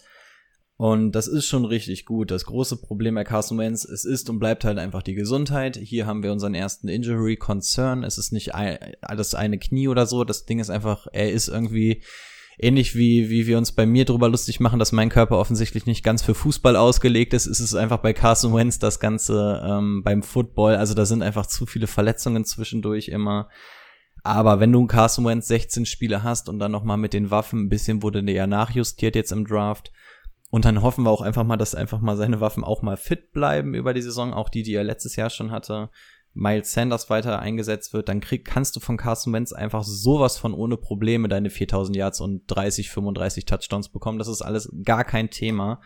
Und 0.76 1.12
das 1.12 1.28
ist 1.28 1.46
schon 1.46 1.66
richtig 1.66 2.06
gut. 2.06 2.32
Das 2.32 2.46
große 2.46 2.78
Problem 2.78 3.14
bei 3.14 3.24
Carson 3.24 3.60
Wentz, 3.60 3.86
es 3.86 4.06
ist 4.06 4.30
und 4.30 4.40
bleibt 4.40 4.66
halt 4.66 4.80
einfach 4.80 5.04
die 5.04 5.14
Gesundheit. 5.14 5.78
Hier 5.78 6.08
haben 6.08 6.24
wir 6.24 6.32
unseren 6.32 6.56
ersten 6.56 6.88
Injury 6.88 7.38
Concern. 7.38 8.04
Es 8.04 8.18
ist 8.18 8.34
nicht 8.34 8.56
ein, 8.56 8.80
das 9.16 9.36
eine 9.36 9.60
Knie 9.60 9.88
oder 9.88 10.08
so. 10.08 10.24
Das 10.24 10.46
Ding 10.46 10.60
ist 10.60 10.72
einfach, 10.72 11.06
er 11.14 11.32
ist 11.32 11.48
irgendwie 11.48 12.02
ähnlich 12.58 12.96
wie, 12.96 13.30
wie 13.30 13.48
wir 13.48 13.58
uns 13.58 13.72
bei 13.72 13.86
mir 13.86 14.06
drüber 14.06 14.30
lustig 14.30 14.60
machen, 14.60 14.80
dass 14.80 14.92
mein 14.92 15.10
Körper 15.10 15.38
offensichtlich 15.38 15.86
nicht 15.86 16.04
ganz 16.04 16.22
für 16.22 16.36
Fußball 16.36 16.76
ausgelegt 16.76 17.34
ist, 17.34 17.46
ist 17.46 17.60
es 17.60 17.76
einfach 17.76 18.00
bei 18.00 18.14
Carson 18.14 18.54
Wentz 18.54 18.80
das 18.80 19.00
Ganze 19.00 19.62
ähm, 19.66 20.04
beim 20.04 20.24
Football. 20.24 20.76
Also 20.76 20.94
da 20.94 21.06
sind 21.06 21.24
einfach 21.24 21.46
zu 21.46 21.66
viele 21.66 21.88
Verletzungen 21.88 22.46
zwischendurch 22.46 23.08
immer. 23.08 23.50
Aber 24.24 24.60
wenn 24.60 24.72
du 24.72 24.80
einen 24.80 24.88
Carson 24.88 25.26
Wentz 25.26 25.48
16 25.48 25.86
Spiele 25.86 26.24
hast 26.24 26.48
und 26.48 26.60
dann 26.60 26.72
nochmal 26.72 26.98
mit 26.98 27.14
den 27.14 27.30
Waffen, 27.30 27.66
ein 27.66 27.70
bisschen 27.70 28.02
wurde 28.04 28.24
der 28.24 28.36
ja 28.36 28.48
nachjustiert 28.48 29.16
jetzt 29.16 29.32
im 29.32 29.46
Draft. 29.46 29.92
Und 30.50 30.66
dann 30.66 30.84
hoffen 30.84 31.04
wir 31.04 31.10
auch 31.10 31.22
einfach 31.22 31.44
mal, 31.44 31.58
dass 31.58 31.74
einfach 31.76 32.00
mal 32.00 32.16
seine 32.16 32.40
Waffen 32.40 32.64
auch 32.64 32.84
mal 32.84 32.96
fit 32.96 33.32
bleiben 33.32 33.74
über 33.74 33.94
die 33.94 34.04
Saison, 34.04 34.34
auch 34.34 34.50
die, 34.50 34.62
die 34.62 34.76
er 34.76 34.84
letztes 34.84 35.16
Jahr 35.16 35.32
schon 35.32 35.52
hatte. 35.52 35.90
Miles 36.34 36.74
Sanders 36.74 37.10
weiter 37.10 37.40
eingesetzt 37.40 37.94
wird, 37.94 38.10
dann 38.10 38.20
krieg, 38.20 38.44
kannst 38.46 38.76
du 38.76 38.80
von 38.80 38.98
Carson 38.98 39.34
Wentz 39.34 39.54
einfach 39.54 39.84
sowas 39.84 40.38
von 40.38 40.54
ohne 40.54 40.78
Probleme 40.78 41.28
deine 41.28 41.50
4000 41.50 41.96
Yards 41.96 42.22
und 42.22 42.44
30, 42.48 42.90
35 42.90 43.46
Touchdowns 43.46 43.90
bekommen. 43.90 44.18
Das 44.18 44.28
ist 44.28 44.42
alles 44.42 44.72
gar 44.84 45.04
kein 45.04 45.30
Thema. 45.30 45.80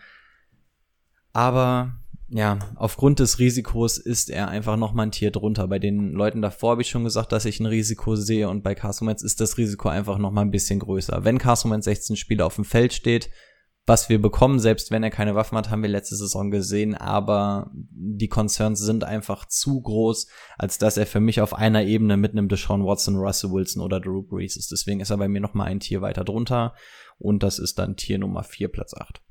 Aber 1.32 1.98
ja, 2.30 2.58
aufgrund 2.76 3.20
des 3.20 3.38
Risikos 3.38 3.96
ist 3.96 4.28
er 4.28 4.48
einfach 4.48 4.76
noch 4.76 4.92
mal 4.92 5.04
ein 5.04 5.12
Tier 5.12 5.30
drunter. 5.30 5.66
Bei 5.66 5.78
den 5.78 6.12
Leuten 6.12 6.42
davor 6.42 6.72
habe 6.72 6.82
ich 6.82 6.90
schon 6.90 7.04
gesagt, 7.04 7.32
dass 7.32 7.46
ich 7.46 7.58
ein 7.60 7.66
Risiko 7.66 8.16
sehe 8.16 8.48
und 8.48 8.62
bei 8.62 8.74
Carson 8.74 9.08
Wentz 9.08 9.22
ist 9.22 9.40
das 9.40 9.56
Risiko 9.56 9.88
einfach 9.88 10.18
noch 10.18 10.30
mal 10.30 10.42
ein 10.42 10.50
bisschen 10.50 10.78
größer. 10.78 11.24
Wenn 11.24 11.38
Carson 11.38 11.70
Wentz 11.70 11.86
16 11.86 12.16
Spiele 12.16 12.44
auf 12.44 12.56
dem 12.56 12.64
Feld 12.64 12.92
steht, 12.92 13.30
was 13.88 14.08
wir 14.08 14.20
bekommen, 14.20 14.58
selbst 14.58 14.90
wenn 14.90 15.02
er 15.02 15.10
keine 15.10 15.34
Waffen 15.34 15.56
hat, 15.56 15.70
haben 15.70 15.82
wir 15.82 15.88
letzte 15.88 16.16
Saison 16.16 16.50
gesehen, 16.50 16.94
aber 16.94 17.70
die 17.72 18.28
Concerns 18.28 18.80
sind 18.80 19.04
einfach 19.04 19.46
zu 19.46 19.80
groß, 19.80 20.28
als 20.58 20.78
dass 20.78 20.96
er 20.96 21.06
für 21.06 21.20
mich 21.20 21.40
auf 21.40 21.54
einer 21.54 21.82
Ebene 21.82 22.16
mit 22.16 22.32
einem 22.32 22.48
Deshaun 22.48 22.84
Watson, 22.84 23.16
Russell 23.16 23.50
Wilson 23.50 23.82
oder 23.82 24.00
Drew 24.00 24.22
Brees 24.22 24.56
ist. 24.56 24.70
Deswegen 24.70 25.00
ist 25.00 25.10
er 25.10 25.16
bei 25.16 25.28
mir 25.28 25.40
noch 25.40 25.54
mal 25.54 25.64
ein 25.64 25.80
Tier 25.80 26.02
weiter 26.02 26.24
drunter 26.24 26.74
und 27.18 27.42
das 27.42 27.58
ist 27.58 27.78
dann 27.78 27.96
Tier 27.96 28.18
Nummer 28.18 28.44
4, 28.44 28.68
Platz 28.68 28.94
8. 28.94 29.22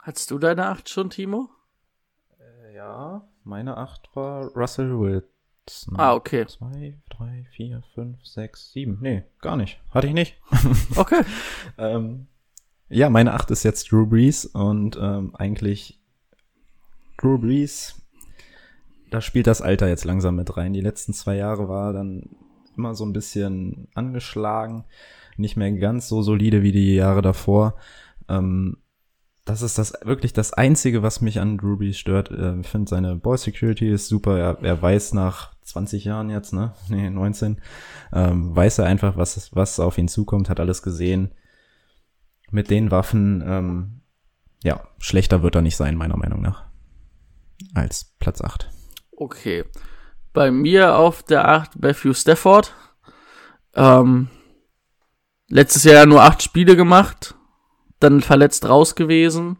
Hattest 0.00 0.30
du 0.30 0.38
deine 0.38 0.66
8 0.66 0.88
schon, 0.88 1.10
Timo? 1.10 1.50
Äh, 2.38 2.74
ja, 2.76 3.28
meine 3.44 3.76
8 3.76 4.08
war 4.14 4.46
Russell 4.56 4.98
Wilson. 4.98 5.37
Ah, 5.96 6.14
okay. 6.14 6.46
2, 6.46 6.98
3, 7.10 7.46
4, 7.52 7.82
5, 7.94 8.24
6, 8.24 8.72
7. 8.72 8.98
Nee, 9.00 9.24
gar 9.40 9.56
nicht. 9.56 9.80
Hatte 9.90 10.06
ich 10.06 10.14
nicht. 10.14 10.36
Okay. 10.96 11.22
ähm, 11.78 12.26
ja, 12.88 13.10
meine 13.10 13.34
8 13.34 13.50
ist 13.50 13.64
jetzt 13.64 13.92
Drew 13.92 14.06
Brees 14.06 14.46
und 14.46 14.98
ähm, 15.00 15.34
eigentlich 15.36 16.00
Drew 17.18 17.38
Brees, 17.38 18.00
da 19.10 19.20
spielt 19.20 19.46
das 19.46 19.60
Alter 19.60 19.88
jetzt 19.88 20.04
langsam 20.04 20.36
mit 20.36 20.56
rein. 20.56 20.72
Die 20.72 20.80
letzten 20.80 21.12
zwei 21.12 21.36
Jahre 21.36 21.68
war 21.68 21.92
dann 21.92 22.30
immer 22.76 22.94
so 22.94 23.04
ein 23.04 23.12
bisschen 23.12 23.88
angeschlagen, 23.94 24.84
nicht 25.36 25.56
mehr 25.56 25.70
ganz 25.72 26.08
so 26.08 26.22
solide 26.22 26.62
wie 26.62 26.72
die 26.72 26.94
Jahre 26.94 27.22
davor. 27.22 27.74
Ähm, 28.28 28.78
das 29.44 29.62
ist 29.62 29.78
das 29.78 29.94
wirklich 30.04 30.32
das 30.32 30.52
Einzige, 30.52 31.02
was 31.02 31.20
mich 31.20 31.40
an 31.40 31.58
Drew 31.58 31.76
Brees 31.76 31.98
stört. 31.98 32.30
Äh, 32.30 32.60
ich 32.60 32.68
finde, 32.68 32.88
seine 32.88 33.16
Ball 33.16 33.38
Security 33.38 33.90
ist 33.90 34.08
super. 34.08 34.38
Er, 34.38 34.58
er 34.62 34.80
weiß 34.80 35.14
nach 35.14 35.54
20 35.68 36.04
Jahren 36.04 36.30
jetzt, 36.30 36.52
ne? 36.52 36.72
Nee, 36.88 37.10
19, 37.10 37.60
ähm, 38.12 38.54
weiß 38.54 38.78
er 38.78 38.86
einfach, 38.86 39.16
was, 39.16 39.54
was 39.54 39.80
auf 39.80 39.98
ihn 39.98 40.08
zukommt, 40.08 40.48
hat 40.48 40.60
alles 40.60 40.82
gesehen. 40.82 41.32
Mit 42.50 42.70
den 42.70 42.90
Waffen, 42.90 43.42
ähm, 43.46 44.00
ja, 44.64 44.88
schlechter 44.98 45.42
wird 45.42 45.54
er 45.54 45.62
nicht 45.62 45.76
sein, 45.76 45.96
meiner 45.96 46.16
Meinung 46.16 46.40
nach. 46.40 46.64
Als 47.74 48.16
Platz 48.18 48.40
8. 48.40 48.70
Okay. 49.12 49.64
Bei 50.32 50.50
mir 50.50 50.96
auf 50.96 51.22
der 51.22 51.48
8 51.48 51.80
Matthew 51.80 52.14
Stafford. 52.14 52.74
Ähm, 53.74 54.28
letztes 55.48 55.84
Jahr 55.84 56.06
nur 56.06 56.22
acht 56.22 56.42
Spiele 56.42 56.76
gemacht, 56.76 57.34
dann 58.00 58.20
verletzt 58.20 58.68
raus 58.68 58.94
gewesen, 58.94 59.56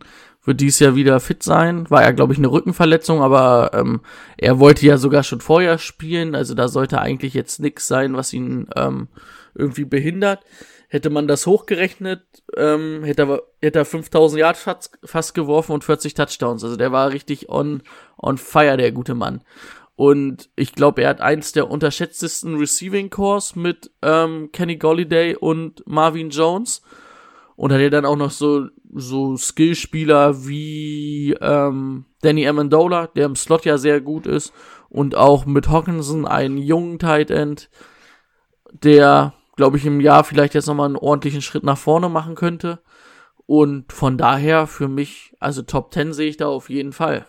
wird 0.49 0.61
dies 0.61 0.79
Jahr 0.81 0.97
wieder 0.97 1.21
fit 1.21 1.43
sein. 1.43 1.89
War 1.91 2.03
ja, 2.03 2.11
glaube 2.11 2.33
ich, 2.33 2.39
eine 2.39 2.51
Rückenverletzung, 2.51 3.23
aber 3.23 3.71
ähm, 3.75 4.01
er 4.39 4.59
wollte 4.59 4.87
ja 4.87 4.97
sogar 4.97 5.23
schon 5.23 5.41
vorher 5.41 5.79
spielen, 5.79 6.35
also 6.35 6.55
da 6.55 6.69
sollte 6.69 7.01
eigentlich 7.01 7.35
jetzt 7.35 7.61
nichts 7.61 7.87
sein, 7.87 8.17
was 8.17 8.33
ihn 8.33 8.67
ähm, 8.75 9.09
irgendwie 9.55 9.85
behindert. 9.85 10.41
Hätte 10.89 11.11
man 11.11 11.29
das 11.29 11.47
hochgerechnet, 11.47 12.23
ähm, 12.57 13.05
hätte, 13.05 13.23
er, 13.23 13.43
hätte 13.61 13.81
er 13.81 13.85
5000 13.85 14.41
Yards 14.41 14.67
fast, 15.05 15.35
geworfen 15.35 15.73
und 15.73 15.85
40 15.85 16.15
Touchdowns. 16.15 16.65
Also 16.65 16.77
der 16.77 16.93
war 16.93 17.13
richtig 17.13 17.51
on, 17.51 17.83
on 18.17 18.39
fire, 18.39 18.79
der 18.79 18.91
gute 18.91 19.15
Mann. 19.15 19.43
Und 19.97 20.49
ich 20.57 20.73
glaube, 20.73 21.03
er 21.03 21.11
hat 21.11 21.21
eins 21.21 21.53
der 21.53 21.71
unterschätztesten 21.71 22.57
Receiving 22.57 23.11
Cores 23.11 23.55
mit 23.55 23.91
ähm, 24.01 24.49
Kenny 24.53 24.77
Golliday 24.77 25.37
und 25.37 25.87
Marvin 25.87 26.31
Jones. 26.31 26.81
Und 27.59 27.73
hat 27.73 27.81
er 27.81 27.91
dann 27.91 28.05
auch 28.05 28.15
noch 28.15 28.31
so, 28.31 28.69
so 28.95 29.37
Skillspieler 29.37 30.47
wie 30.47 31.37
ähm, 31.41 32.05
Danny 32.23 32.47
Amendola, 32.47 33.09
der 33.09 33.27
im 33.27 33.35
Slot 33.35 33.65
ja 33.65 33.79
sehr 33.79 34.01
gut 34.01 34.29
ist. 34.29 34.53
Und 34.89 35.17
auch 35.17 35.45
mit 35.45 35.69
Hawkinson 35.69 36.25
einen 36.25 36.57
jungen 36.57 37.01
Tight 37.01 37.33
End, 37.33 37.69
der, 38.71 39.35
glaube 39.57 39.77
ich, 39.77 39.85
im 39.85 40.01
Jahr 40.01 40.23
vielleicht 40.23 40.55
jetzt 40.55 40.69
nochmal 40.69 40.87
einen 40.87 40.95
ordentlichen 40.95 41.43
Schritt 41.43 41.65
nach 41.65 41.77
vorne 41.77 42.09
machen 42.09 42.37
könnte. 42.37 42.79
Und 43.45 43.93
von 43.93 44.17
daher 44.17 44.69
für 44.69 44.87
mich, 44.87 45.35
also 45.41 45.63
Top 45.63 45.93
10 45.93 46.13
sehe 46.13 46.29
ich 46.29 46.37
da 46.37 46.47
auf 46.47 46.71
jeden 46.71 46.93
Fall. 46.93 47.27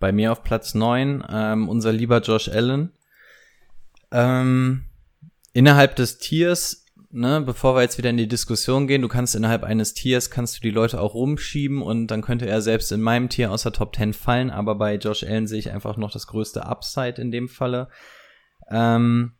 Bei 0.00 0.12
mir 0.12 0.32
auf 0.32 0.44
Platz 0.44 0.72
9, 0.72 1.26
ähm, 1.28 1.68
unser 1.68 1.92
lieber 1.92 2.22
Josh 2.22 2.48
Allen. 2.48 2.94
Ähm, 4.10 4.86
innerhalb 5.52 5.96
des 5.96 6.18
Tiers, 6.18 6.86
ne, 7.10 7.40
bevor 7.40 7.74
wir 7.74 7.82
jetzt 7.82 7.98
wieder 7.98 8.10
in 8.10 8.16
die 8.16 8.28
Diskussion 8.28 8.86
gehen, 8.86 9.02
du 9.02 9.08
kannst 9.08 9.34
innerhalb 9.34 9.64
eines 9.64 9.94
Tiers, 9.94 10.30
kannst 10.30 10.56
du 10.56 10.60
die 10.60 10.70
Leute 10.70 11.00
auch 11.00 11.14
rumschieben 11.14 11.82
und 11.82 12.06
dann 12.08 12.22
könnte 12.22 12.46
er 12.46 12.62
selbst 12.62 12.92
in 12.92 13.00
meinem 13.00 13.28
Tier 13.28 13.50
aus 13.50 13.62
der 13.62 13.72
Top 13.72 13.94
10 13.94 14.12
fallen, 14.12 14.50
aber 14.50 14.74
bei 14.74 14.96
Josh 14.96 15.22
Allen 15.22 15.46
sehe 15.46 15.58
ich 15.58 15.70
einfach 15.70 15.96
noch 15.96 16.10
das 16.10 16.26
größte 16.26 16.64
Upside 16.66 17.20
in 17.20 17.30
dem 17.30 17.48
Falle. 17.48 17.88
Ähm, 18.70 19.32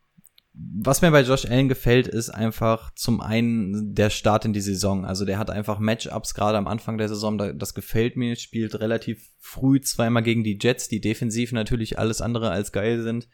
was 0.55 1.01
mir 1.01 1.11
bei 1.11 1.23
Josh 1.23 1.47
Allen 1.47 1.71
gefällt, 1.71 2.07
ist 2.07 2.29
einfach 2.29 2.93
zum 2.95 3.23
einen 3.23 3.95
der 3.95 4.11
Start 4.11 4.45
in 4.45 4.53
die 4.53 4.61
Saison. 4.61 5.07
Also 5.07 5.25
der 5.25 5.39
hat 5.39 5.49
einfach 5.49 5.79
Matchups 5.79 6.35
gerade 6.35 6.59
am 6.59 6.67
Anfang 6.67 6.99
der 6.99 7.09
Saison, 7.09 7.39
das 7.59 7.73
gefällt 7.73 8.17
mir, 8.17 8.37
spielt 8.37 8.79
relativ 8.79 9.31
früh 9.39 9.81
zweimal 9.81 10.23
gegen 10.23 10.45
die 10.45 10.59
Jets, 10.61 10.89
die 10.89 11.01
defensiv 11.01 11.53
natürlich 11.53 11.99
alles 11.99 12.21
andere 12.21 12.51
als 12.51 12.71
geil 12.71 13.01
sind. 13.03 13.29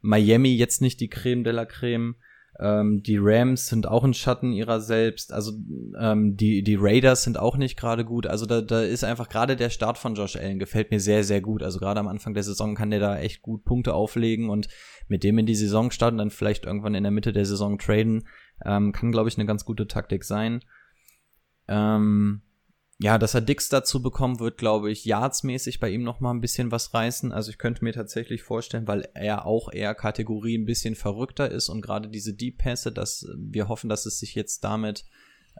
Miami 0.00 0.54
jetzt 0.54 0.80
nicht 0.80 1.00
die 1.00 1.08
Creme 1.08 1.44
de 1.44 1.52
la 1.52 1.64
Creme. 1.64 2.16
Ähm, 2.60 3.02
die 3.04 3.18
Rams 3.20 3.68
sind 3.68 3.86
auch 3.86 4.02
ein 4.02 4.14
Schatten 4.14 4.52
ihrer 4.52 4.80
selbst. 4.80 5.32
Also 5.32 5.52
ähm, 5.98 6.36
die, 6.36 6.62
die 6.62 6.76
Raiders 6.78 7.22
sind 7.22 7.38
auch 7.38 7.56
nicht 7.56 7.78
gerade 7.78 8.04
gut. 8.04 8.26
Also 8.26 8.46
da, 8.46 8.60
da 8.60 8.82
ist 8.82 9.04
einfach 9.04 9.28
gerade 9.28 9.54
der 9.54 9.70
Start 9.70 9.96
von 9.96 10.14
Josh 10.16 10.36
Allen 10.36 10.58
gefällt 10.58 10.90
mir 10.90 10.98
sehr, 10.98 11.22
sehr 11.22 11.40
gut. 11.40 11.62
Also 11.62 11.78
gerade 11.78 12.00
am 12.00 12.08
Anfang 12.08 12.34
der 12.34 12.42
Saison 12.42 12.74
kann 12.74 12.90
der 12.90 13.00
da 13.00 13.18
echt 13.18 13.42
gut 13.42 13.64
Punkte 13.64 13.94
auflegen 13.94 14.50
und 14.50 14.68
mit 15.06 15.22
dem 15.22 15.38
in 15.38 15.46
die 15.46 15.54
Saison 15.54 15.90
starten, 15.90 16.18
dann 16.18 16.30
vielleicht 16.30 16.64
irgendwann 16.64 16.94
in 16.94 17.04
der 17.04 17.12
Mitte 17.12 17.32
der 17.32 17.46
Saison 17.46 17.78
traden, 17.78 18.26
ähm, 18.64 18.92
kann, 18.92 19.12
glaube 19.12 19.28
ich, 19.28 19.38
eine 19.38 19.46
ganz 19.46 19.64
gute 19.64 19.86
Taktik 19.86 20.24
sein. 20.24 20.60
Ähm, 21.68 22.42
ja, 23.00 23.16
dass 23.16 23.34
er 23.34 23.40
Dix 23.40 23.68
dazu 23.68 24.02
bekommen 24.02 24.40
wird, 24.40 24.58
glaube 24.58 24.90
ich, 24.90 25.04
yardsmäßig 25.04 25.78
bei 25.78 25.88
ihm 25.88 26.02
noch 26.02 26.18
mal 26.18 26.32
ein 26.32 26.40
bisschen 26.40 26.72
was 26.72 26.92
reißen. 26.94 27.30
Also 27.30 27.50
ich 27.50 27.58
könnte 27.58 27.84
mir 27.84 27.92
tatsächlich 27.92 28.42
vorstellen, 28.42 28.88
weil 28.88 29.08
er 29.14 29.46
auch 29.46 29.72
eher 29.72 29.94
Kategorie 29.94 30.58
ein 30.58 30.64
bisschen 30.64 30.96
verrückter 30.96 31.48
ist 31.48 31.68
und 31.68 31.80
gerade 31.80 32.08
diese 32.08 32.34
Deep 32.34 32.58
Pässe, 32.58 32.90
dass 32.90 33.24
wir 33.36 33.68
hoffen, 33.68 33.88
dass 33.88 34.04
es 34.04 34.18
sich 34.18 34.34
jetzt 34.34 34.64
damit, 34.64 35.04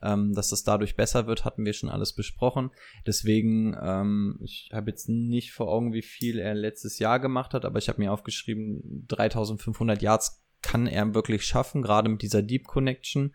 ähm, 0.02 0.34
dass 0.34 0.48
das 0.48 0.64
dadurch 0.64 0.96
besser 0.96 1.28
wird, 1.28 1.44
hatten 1.44 1.64
wir 1.64 1.74
schon 1.74 1.90
alles 1.90 2.12
besprochen. 2.12 2.70
Deswegen, 3.06 3.76
ähm, 3.80 4.40
ich 4.42 4.70
habe 4.72 4.90
jetzt 4.90 5.08
nicht 5.08 5.52
vor 5.52 5.68
Augen, 5.68 5.92
wie 5.92 6.02
viel 6.02 6.40
er 6.40 6.56
letztes 6.56 6.98
Jahr 6.98 7.20
gemacht 7.20 7.54
hat, 7.54 7.64
aber 7.64 7.78
ich 7.78 7.88
habe 7.88 8.00
mir 8.00 8.12
aufgeschrieben, 8.12 9.06
3500 9.06 10.02
Yards 10.02 10.44
kann 10.60 10.88
er 10.88 11.14
wirklich 11.14 11.44
schaffen, 11.44 11.82
gerade 11.82 12.08
mit 12.08 12.22
dieser 12.22 12.42
Deep 12.42 12.66
Connection. 12.66 13.32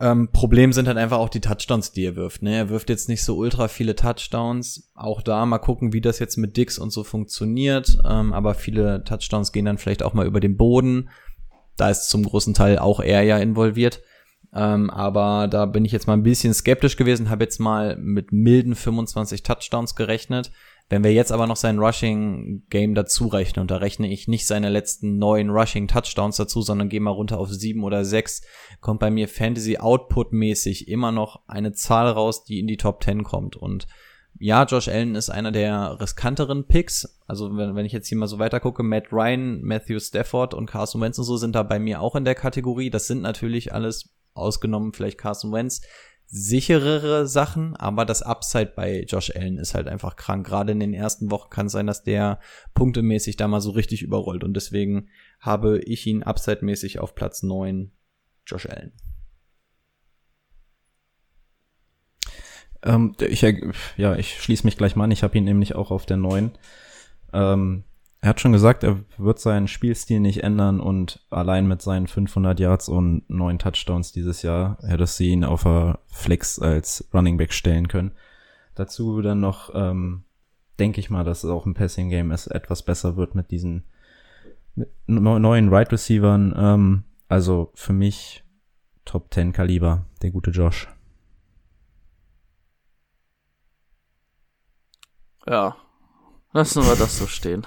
Ähm, 0.00 0.28
Problem 0.32 0.72
sind 0.72 0.88
halt 0.88 0.98
einfach 0.98 1.18
auch 1.18 1.28
die 1.28 1.40
Touchdowns, 1.40 1.92
die 1.92 2.04
er 2.04 2.16
wirft. 2.16 2.42
Ne? 2.42 2.56
Er 2.56 2.68
wirft 2.68 2.90
jetzt 2.90 3.08
nicht 3.08 3.22
so 3.22 3.36
ultra 3.36 3.68
viele 3.68 3.94
Touchdowns. 3.94 4.90
Auch 4.94 5.22
da 5.22 5.46
mal 5.46 5.58
gucken, 5.58 5.92
wie 5.92 6.00
das 6.00 6.18
jetzt 6.18 6.36
mit 6.36 6.56
Dix 6.56 6.78
und 6.78 6.90
so 6.90 7.04
funktioniert. 7.04 7.98
Ähm, 8.04 8.32
aber 8.32 8.54
viele 8.54 9.04
Touchdowns 9.04 9.52
gehen 9.52 9.66
dann 9.66 9.78
vielleicht 9.78 10.02
auch 10.02 10.14
mal 10.14 10.26
über 10.26 10.40
den 10.40 10.56
Boden. 10.56 11.10
Da 11.76 11.90
ist 11.90 12.08
zum 12.08 12.24
großen 12.24 12.54
Teil 12.54 12.78
auch 12.78 13.00
er 13.00 13.22
ja 13.22 13.38
involviert. 13.38 14.02
Ähm, 14.52 14.90
aber 14.90 15.48
da 15.48 15.66
bin 15.66 15.84
ich 15.84 15.92
jetzt 15.92 16.06
mal 16.06 16.12
ein 16.12 16.22
bisschen 16.22 16.54
skeptisch 16.54 16.96
gewesen, 16.96 17.28
habe 17.28 17.44
jetzt 17.44 17.58
mal 17.58 17.96
mit 17.96 18.30
milden 18.30 18.76
25 18.76 19.42
Touchdowns 19.42 19.96
gerechnet. 19.96 20.52
Wenn 20.90 21.02
wir 21.02 21.12
jetzt 21.12 21.32
aber 21.32 21.46
noch 21.46 21.56
sein 21.56 21.78
Rushing 21.78 22.64
Game 22.68 22.94
dazu 22.94 23.28
rechnen, 23.28 23.62
und 23.62 23.70
da 23.70 23.76
rechne 23.76 24.10
ich 24.12 24.28
nicht 24.28 24.46
seine 24.46 24.68
letzten 24.68 25.16
neun 25.16 25.48
Rushing 25.50 25.88
Touchdowns 25.88 26.36
dazu, 26.36 26.60
sondern 26.60 26.90
gehe 26.90 27.00
mal 27.00 27.10
runter 27.10 27.38
auf 27.38 27.50
sieben 27.50 27.84
oder 27.84 28.04
sechs, 28.04 28.42
kommt 28.80 29.00
bei 29.00 29.10
mir 29.10 29.26
Fantasy 29.28 29.78
Output 29.78 30.32
mäßig 30.32 30.88
immer 30.88 31.10
noch 31.10 31.40
eine 31.46 31.72
Zahl 31.72 32.08
raus, 32.08 32.44
die 32.44 32.60
in 32.60 32.66
die 32.66 32.76
Top 32.76 33.02
10 33.02 33.22
kommt. 33.24 33.56
Und 33.56 33.86
ja, 34.38 34.64
Josh 34.64 34.88
Allen 34.88 35.14
ist 35.14 35.30
einer 35.30 35.52
der 35.52 35.98
riskanteren 36.00 36.66
Picks. 36.66 37.18
Also 37.26 37.56
wenn, 37.56 37.74
wenn 37.76 37.86
ich 37.86 37.92
jetzt 37.92 38.08
hier 38.08 38.18
mal 38.18 38.26
so 38.26 38.38
weiter 38.38 38.60
gucke, 38.60 38.82
Matt 38.82 39.10
Ryan, 39.10 39.62
Matthew 39.62 40.00
Stafford 40.00 40.52
und 40.52 40.66
Carson 40.66 41.00
Wentz 41.00 41.18
und 41.18 41.24
so 41.24 41.36
sind 41.38 41.54
da 41.54 41.62
bei 41.62 41.78
mir 41.78 42.02
auch 42.02 42.14
in 42.14 42.24
der 42.24 42.34
Kategorie. 42.34 42.90
Das 42.90 43.06
sind 43.06 43.22
natürlich 43.22 43.72
alles 43.72 44.10
ausgenommen 44.34 44.92
vielleicht 44.92 45.18
Carson 45.18 45.52
Wentz 45.52 45.80
sicherere 46.26 47.26
Sachen, 47.26 47.76
aber 47.76 48.04
das 48.04 48.22
Upside 48.22 48.72
bei 48.74 49.02
Josh 49.02 49.30
Allen 49.34 49.58
ist 49.58 49.74
halt 49.74 49.88
einfach 49.88 50.16
krank. 50.16 50.46
Gerade 50.46 50.72
in 50.72 50.80
den 50.80 50.94
ersten 50.94 51.30
Wochen 51.30 51.50
kann 51.50 51.66
es 51.66 51.72
sein, 51.72 51.86
dass 51.86 52.02
der 52.02 52.40
punktemäßig 52.74 53.36
da 53.36 53.46
mal 53.46 53.60
so 53.60 53.70
richtig 53.70 54.02
überrollt 54.02 54.44
und 54.44 54.54
deswegen 54.54 55.08
habe 55.40 55.78
ich 55.80 56.06
ihn 56.06 56.22
upside-mäßig 56.22 56.98
auf 56.98 57.14
Platz 57.14 57.42
9, 57.42 57.92
Josh 58.46 58.66
Allen. 58.66 58.92
Ähm, 62.84 63.14
ich, 63.20 63.42
ja, 63.96 64.16
ich 64.16 64.40
schließe 64.42 64.64
mich 64.66 64.76
gleich 64.76 64.94
mal 64.94 65.04
an. 65.04 65.10
Ich 65.10 65.22
habe 65.22 65.36
ihn 65.38 65.44
nämlich 65.44 65.74
auch 65.74 65.90
auf 65.90 66.06
der 66.06 66.18
9. 66.18 66.52
Ähm, 67.32 67.84
er 68.24 68.30
hat 68.30 68.40
schon 68.40 68.52
gesagt, 68.52 68.84
er 68.84 69.00
wird 69.18 69.38
seinen 69.38 69.68
Spielstil 69.68 70.18
nicht 70.18 70.42
ändern 70.42 70.80
und 70.80 71.22
allein 71.28 71.68
mit 71.68 71.82
seinen 71.82 72.06
500 72.06 72.58
Yards 72.58 72.88
und 72.88 73.28
neun 73.28 73.58
Touchdowns 73.58 74.12
dieses 74.12 74.40
Jahr 74.40 74.78
hättest 74.80 75.20
du 75.20 75.24
ihn 75.24 75.44
auf 75.44 75.64
der 75.64 75.98
Flex 76.06 76.58
als 76.58 77.06
Running 77.12 77.36
Back 77.36 77.52
stellen 77.52 77.86
können. 77.86 78.12
Dazu 78.76 79.20
dann 79.20 79.40
noch, 79.40 79.74
ähm, 79.74 80.24
denke 80.78 81.00
ich 81.00 81.10
mal, 81.10 81.24
dass 81.24 81.44
es 81.44 81.50
auch 81.50 81.66
im 81.66 81.74
Passing 81.74 82.08
Game 82.08 82.30
es 82.30 82.46
etwas 82.46 82.82
besser 82.82 83.18
wird 83.18 83.34
mit 83.34 83.50
diesen 83.50 83.84
mit 84.74 84.88
neuen 85.06 85.68
Right 85.68 85.92
Receivern. 85.92 86.54
Ähm, 86.56 87.04
also 87.28 87.72
für 87.74 87.92
mich 87.92 88.42
Top 89.04 89.34
10 89.34 89.52
Kaliber, 89.52 90.06
der 90.22 90.30
gute 90.30 90.50
Josh. 90.50 90.88
Ja, 95.46 95.76
lassen 96.54 96.86
wir 96.86 96.96
das 96.96 97.18
so 97.18 97.26
stehen. 97.26 97.66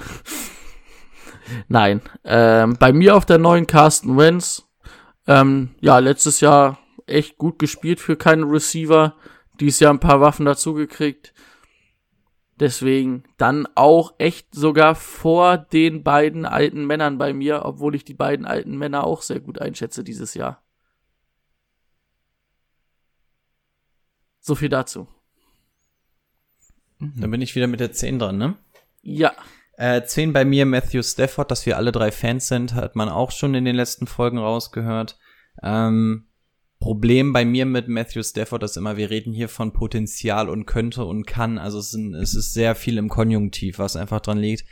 Nein, 1.67 2.01
ähm, 2.23 2.75
bei 2.79 2.91
mir 2.91 3.15
auf 3.15 3.25
der 3.25 3.37
neuen 3.37 3.67
Carsten 3.67 4.17
Wentz, 4.17 4.67
ähm, 5.27 5.75
ja, 5.79 5.99
letztes 5.99 6.39
Jahr 6.39 6.79
echt 7.05 7.37
gut 7.37 7.59
gespielt 7.59 7.99
für 7.99 8.15
keine 8.15 8.49
Receiver, 8.49 9.15
dieses 9.59 9.79
Jahr 9.79 9.93
ein 9.93 9.99
paar 9.99 10.21
Waffen 10.21 10.45
dazugekriegt. 10.45 11.33
Deswegen 12.59 13.23
dann 13.37 13.67
auch 13.75 14.15
echt 14.17 14.55
sogar 14.55 14.95
vor 14.95 15.57
den 15.57 16.03
beiden 16.03 16.45
alten 16.45 16.85
Männern 16.85 17.17
bei 17.17 17.33
mir, 17.33 17.65
obwohl 17.65 17.93
ich 17.93 18.03
die 18.03 18.15
beiden 18.15 18.45
alten 18.45 18.77
Männer 18.77 19.03
auch 19.03 19.21
sehr 19.21 19.39
gut 19.39 19.59
einschätze 19.61 20.03
dieses 20.03 20.33
Jahr. 20.33 20.63
So 24.39 24.55
viel 24.55 24.69
dazu. 24.69 25.07
Dann 26.99 27.29
bin 27.29 27.41
ich 27.41 27.55
wieder 27.55 27.67
mit 27.67 27.79
der 27.79 27.91
10 27.91 28.17
dran, 28.17 28.37
ne? 28.37 28.55
Ja. 29.07 29.31
Äh, 29.77 30.03
10 30.03 30.33
bei 30.33 30.43
mir, 30.43 30.65
Matthew 30.65 31.01
Stafford, 31.01 31.49
dass 31.49 31.65
wir 31.65 31.77
alle 31.77 31.91
drei 31.91 32.11
Fans 32.11 32.47
sind, 32.47 32.73
hat 32.73 32.95
man 32.95 33.09
auch 33.09 33.31
schon 33.31 33.55
in 33.55 33.63
den 33.63 33.75
letzten 33.75 34.05
Folgen 34.05 34.37
rausgehört. 34.37 35.17
Ähm, 35.63 36.27
Problem 36.79 37.31
bei 37.31 37.45
mir 37.45 37.65
mit 37.65 37.87
Matthew 37.87 38.21
Stafford 38.23 38.63
ist 38.63 38.75
immer, 38.75 38.97
wir 38.97 39.09
reden 39.09 39.33
hier 39.33 39.49
von 39.49 39.71
Potenzial 39.71 40.49
und 40.49 40.65
könnte 40.65 41.05
und 41.05 41.25
kann. 41.25 41.57
Also 41.57 41.79
es, 41.79 41.91
sind, 41.91 42.13
es 42.15 42.35
ist 42.35 42.53
sehr 42.53 42.75
viel 42.75 42.97
im 42.97 43.07
Konjunktiv, 43.07 43.79
was 43.79 43.95
einfach 43.95 44.19
dran 44.19 44.37
liegt. 44.37 44.65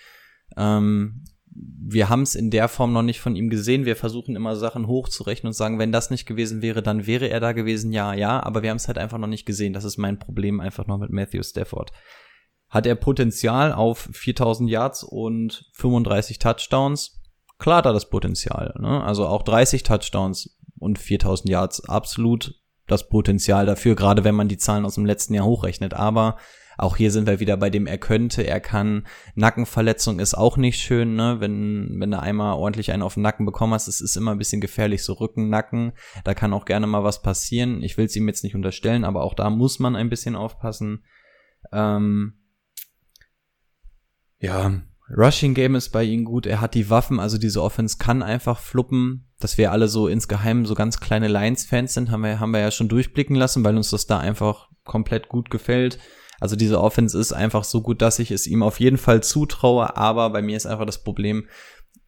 Ähm, 0.58 1.24
wir 1.48 2.10
haben 2.10 2.24
es 2.24 2.36
in 2.36 2.52
der 2.52 2.68
Form 2.68 2.92
noch 2.92 3.02
nicht 3.02 3.22
von 3.22 3.36
ihm 3.36 3.50
gesehen. 3.50 3.86
Wir 3.86 3.96
versuchen 3.96 4.36
immer 4.36 4.58
Sachen 4.58 4.88
hochzurechnen 4.88 5.50
und 5.50 5.54
sagen, 5.54 5.80
wenn 5.80 5.94
das 5.94 6.10
nicht 6.10 6.26
gewesen 6.26 6.62
wäre, 6.62 6.84
dann 6.84 7.08
wäre 7.08 7.30
er 7.30 7.40
da 7.40 7.54
gewesen. 7.54 7.94
Ja, 7.94 8.14
ja, 8.14 8.44
aber 8.44 8.64
wir 8.64 8.70
haben 8.70 8.78
es 8.78 8.88
halt 8.88 8.98
einfach 8.98 9.18
noch 9.18 9.28
nicht 9.28 9.46
gesehen. 9.46 9.72
Das 9.72 9.86
ist 9.86 9.98
mein 9.98 10.20
Problem 10.20 10.60
einfach 10.60 10.88
noch 10.88 10.98
mit 10.98 11.12
Matthew 11.12 11.44
Stafford. 11.44 11.92
Hat 12.70 12.86
er 12.86 12.96
Potenzial 12.96 13.74
auf 13.74 14.10
4000 14.12 14.70
Yards 14.70 15.04
und 15.04 15.70
35 15.74 16.40
Touchdowns? 16.40 17.22
Klar 17.58 17.78
hat 17.78 17.86
er 17.86 17.94
das 17.94 18.10
Potenzial. 18.10 18.76
Ne? 18.80 19.04
Also 19.04 19.28
auch 19.28 19.44
30 19.44 19.84
Touchdowns 19.84 20.58
und 20.78 21.00
4000 21.00 21.50
Yards 21.50 21.88
absolut 21.88 22.56
das 22.88 23.08
Potenzial 23.10 23.66
dafür, 23.66 23.96
gerade 23.96 24.24
wenn 24.24 24.36
man 24.36 24.48
die 24.48 24.58
Zahlen 24.58 24.86
aus 24.86 24.96
dem 24.96 25.06
letzten 25.06 25.34
Jahr 25.34 25.46
hochrechnet. 25.46 25.94
Aber 25.94 26.38
auch 26.78 26.98
hier 26.98 27.12
sind 27.12 27.28
wir 27.28 27.40
wieder 27.40 27.58
bei 27.58 27.70
dem, 27.70 27.88
er 27.88 27.98
könnte, 27.98 28.46
er 28.46 28.60
kann. 28.60 29.08
Nackenverletzung 29.36 30.20
ist 30.20 30.34
auch 30.36 30.58
nicht 30.58 30.80
schön, 30.80 31.16
ne? 31.16 31.38
Wenn, 31.40 31.96
wenn 32.00 32.12
du 32.12 32.20
einmal 32.20 32.56
ordentlich 32.56 32.92
einen 32.92 33.04
auf 33.04 33.14
den 33.14 33.24
Nacken 33.24 33.46
bekommen 33.46 33.74
hast, 33.74 33.88
es 33.88 34.02
ist 34.02 34.18
immer 34.18 34.32
ein 34.32 34.38
bisschen 34.38 34.62
gefährlich, 34.62 35.04
so 35.04 35.14
Rücken, 35.14 35.50
Nacken. 35.50 35.94
Da 36.24 36.34
kann 36.34 36.54
auch 36.54 36.66
gerne 36.66 36.88
mal 36.88 37.04
was 37.04 37.22
passieren. 37.22 37.82
Ich 37.82 37.98
will 37.98 38.06
es 38.06 38.16
ihm 38.16 38.28
jetzt 38.28 38.44
nicht 38.44 38.56
unterstellen, 38.56 39.06
aber 39.06 39.24
auch 39.24 39.34
da 39.34 39.50
muss 39.50 39.80
man 39.80 39.96
ein 39.96 40.10
bisschen 40.10 40.36
aufpassen. 40.36 41.06
Ähm, 41.72 42.34
ja, 44.46 44.72
Rushing 45.10 45.54
Game 45.54 45.76
ist 45.76 45.90
bei 45.90 46.04
ihm 46.04 46.26
gut. 46.26 46.46
Er 46.46 46.62
hat 46.62 46.74
die 46.74 46.90
Waffen, 46.90 47.20
also 47.20 47.38
diese 47.38 47.62
Offense 47.62 47.98
kann 47.98 48.24
einfach 48.24 48.60
fluppen. 48.60 49.28
Dass 49.40 49.58
wir 49.58 49.72
alle 49.72 49.88
so 49.88 50.08
insgeheim 50.08 50.66
so 50.66 50.76
ganz 50.76 51.00
kleine 51.00 51.28
Lions-Fans 51.28 51.94
sind, 51.94 52.10
haben 52.10 52.22
wir, 52.22 52.40
haben 52.40 52.52
wir 52.52 52.62
ja 52.62 52.72
schon 52.72 52.88
durchblicken 52.88 53.36
lassen, 53.36 53.64
weil 53.64 53.76
uns 53.76 53.90
das 53.90 54.08
da 54.08 54.18
einfach 54.18 54.70
komplett 54.84 55.28
gut 55.28 55.50
gefällt. 55.50 56.00
Also 56.40 56.56
diese 56.56 56.82
Offense 56.82 57.18
ist 57.20 57.34
einfach 57.34 57.64
so 57.64 57.82
gut, 57.82 58.02
dass 58.02 58.20
ich 58.20 58.32
es 58.32 58.48
ihm 58.48 58.64
auf 58.64 58.80
jeden 58.80 58.98
Fall 58.98 59.22
zutraue, 59.22 59.98
aber 59.98 60.30
bei 60.30 60.42
mir 60.42 60.58
ist 60.58 60.66
einfach 60.66 60.86
das 60.86 61.04
Problem, 61.04 61.48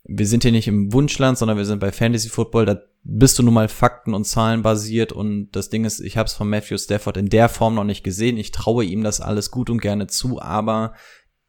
wir 0.04 0.26
sind 0.26 0.44
hier 0.44 0.52
nicht 0.52 0.68
im 0.68 0.94
Wunschland, 0.94 1.38
sondern 1.38 1.58
wir 1.58 1.66
sind 1.66 1.80
bei 1.80 1.92
Fantasy 1.92 2.30
Football, 2.30 2.66
da 2.66 2.82
bist 3.04 3.38
du 3.38 3.44
nun 3.44 3.54
mal 3.54 3.68
Fakten 3.68 4.14
und 4.14 4.26
Zahlen 4.26 4.62
basiert 4.62 5.12
und 5.12 5.50
das 5.52 5.70
Ding 5.70 5.86
ist, 5.86 6.00
ich 6.00 6.18
habe 6.18 6.28
es 6.28 6.34
von 6.34 6.50
Matthew 6.50 6.78
Stafford 6.78 7.18
in 7.18 7.30
der 7.30 7.50
Form 7.50 7.76
noch 7.76 7.84
nicht 7.84 8.04
gesehen. 8.04 8.38
Ich 8.38 8.52
traue 8.52 8.86
ihm 8.86 9.04
das 9.04 9.22
alles 9.22 9.52
gut 9.52 9.70
und 9.70 9.82
gerne 9.82 10.08
zu, 10.08 10.42
aber 10.42 10.94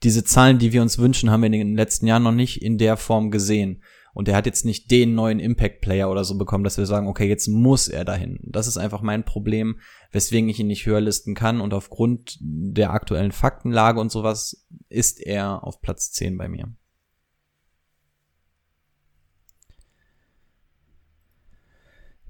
diese 0.03 0.24
Zahlen, 0.24 0.59
die 0.59 0.72
wir 0.72 0.82
uns 0.82 0.99
wünschen, 0.99 1.30
haben 1.30 1.42
wir 1.42 1.46
in 1.46 1.53
den 1.53 1.76
letzten 1.76 2.07
Jahren 2.07 2.22
noch 2.22 2.32
nicht 2.32 2.62
in 2.62 2.78
der 2.78 2.96
Form 2.96 3.30
gesehen. 3.30 3.82
Und 4.14 4.28
er 4.28 4.36
hat 4.36 4.46
jetzt 4.46 4.64
nicht 4.64 4.90
den 4.90 5.14
neuen 5.14 5.38
Impact-Player 5.38 6.11
oder 6.11 6.24
so 6.24 6.36
bekommen, 6.38 6.64
dass 6.64 6.76
wir 6.76 6.86
sagen, 6.86 7.07
okay, 7.07 7.28
jetzt 7.28 7.46
muss 7.46 7.86
er 7.86 8.05
dahin. 8.05 8.40
Das 8.42 8.66
ist 8.66 8.76
einfach 8.76 9.01
mein 9.01 9.24
Problem, 9.24 9.78
weswegen 10.11 10.49
ich 10.49 10.59
ihn 10.59 10.66
nicht 10.66 10.86
höher 10.86 11.01
listen 11.01 11.34
kann. 11.34 11.61
Und 11.61 11.72
aufgrund 11.72 12.36
der 12.40 12.92
aktuellen 12.92 13.32
Faktenlage 13.32 14.01
und 14.01 14.11
sowas 14.11 14.66
ist 14.88 15.24
er 15.24 15.62
auf 15.62 15.80
Platz 15.80 16.11
10 16.12 16.36
bei 16.36 16.49
mir. 16.49 16.72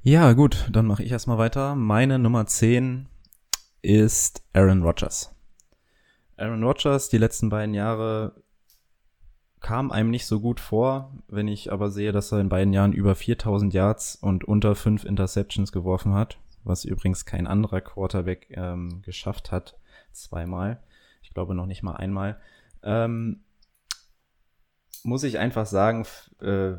Ja, 0.03 0.33
gut, 0.33 0.69
dann 0.73 0.87
mache 0.87 1.03
ich 1.03 1.11
erstmal 1.11 1.39
weiter. 1.39 1.75
Meine 1.75 2.19
Nummer 2.19 2.47
10 2.47 3.09
ist 3.83 4.43
Aaron 4.53 4.83
Rodgers. 4.83 5.38
Aaron 6.39 6.63
Rodgers, 6.63 7.09
die 7.09 7.19
letzten 7.19 7.49
beiden 7.49 7.75
Jahre 7.75 8.33
kam 9.61 9.91
einem 9.91 10.11
nicht 10.11 10.27
so 10.27 10.41
gut 10.41 10.61
vor, 10.61 11.13
wenn 11.27 11.49
ich 11.49 11.73
aber 11.73 11.91
sehe, 11.91 12.13
dass 12.13 12.31
er 12.31 12.39
in 12.39 12.49
beiden 12.49 12.73
Jahren 12.73 12.93
über 12.93 13.17
4000 13.17 13.75
Yards 13.75 14.15
und 14.15 14.45
unter 14.45 14.77
fünf 14.77 15.05
Interceptions 15.05 15.73
geworfen 15.73 16.15
hat, 16.15 16.39
was 16.63 16.85
übrigens 16.85 17.25
kein 17.25 17.49
anderer 17.49 17.81
Quarterback 17.81 18.47
ähm, 18.51 19.03
geschafft 19.03 19.51
hat, 19.51 19.77
zweimal. 20.13 20.81
Ich 21.23 21.31
glaube 21.31 21.57
noch 21.57 21.67
nicht 21.67 21.83
mal 21.83 21.97
einmal. 21.97 22.41
Ähm, 22.85 23.41
muss 25.03 25.25
ich 25.25 25.39
einfach 25.39 25.67
sagen, 25.67 26.07
äh, 26.41 26.75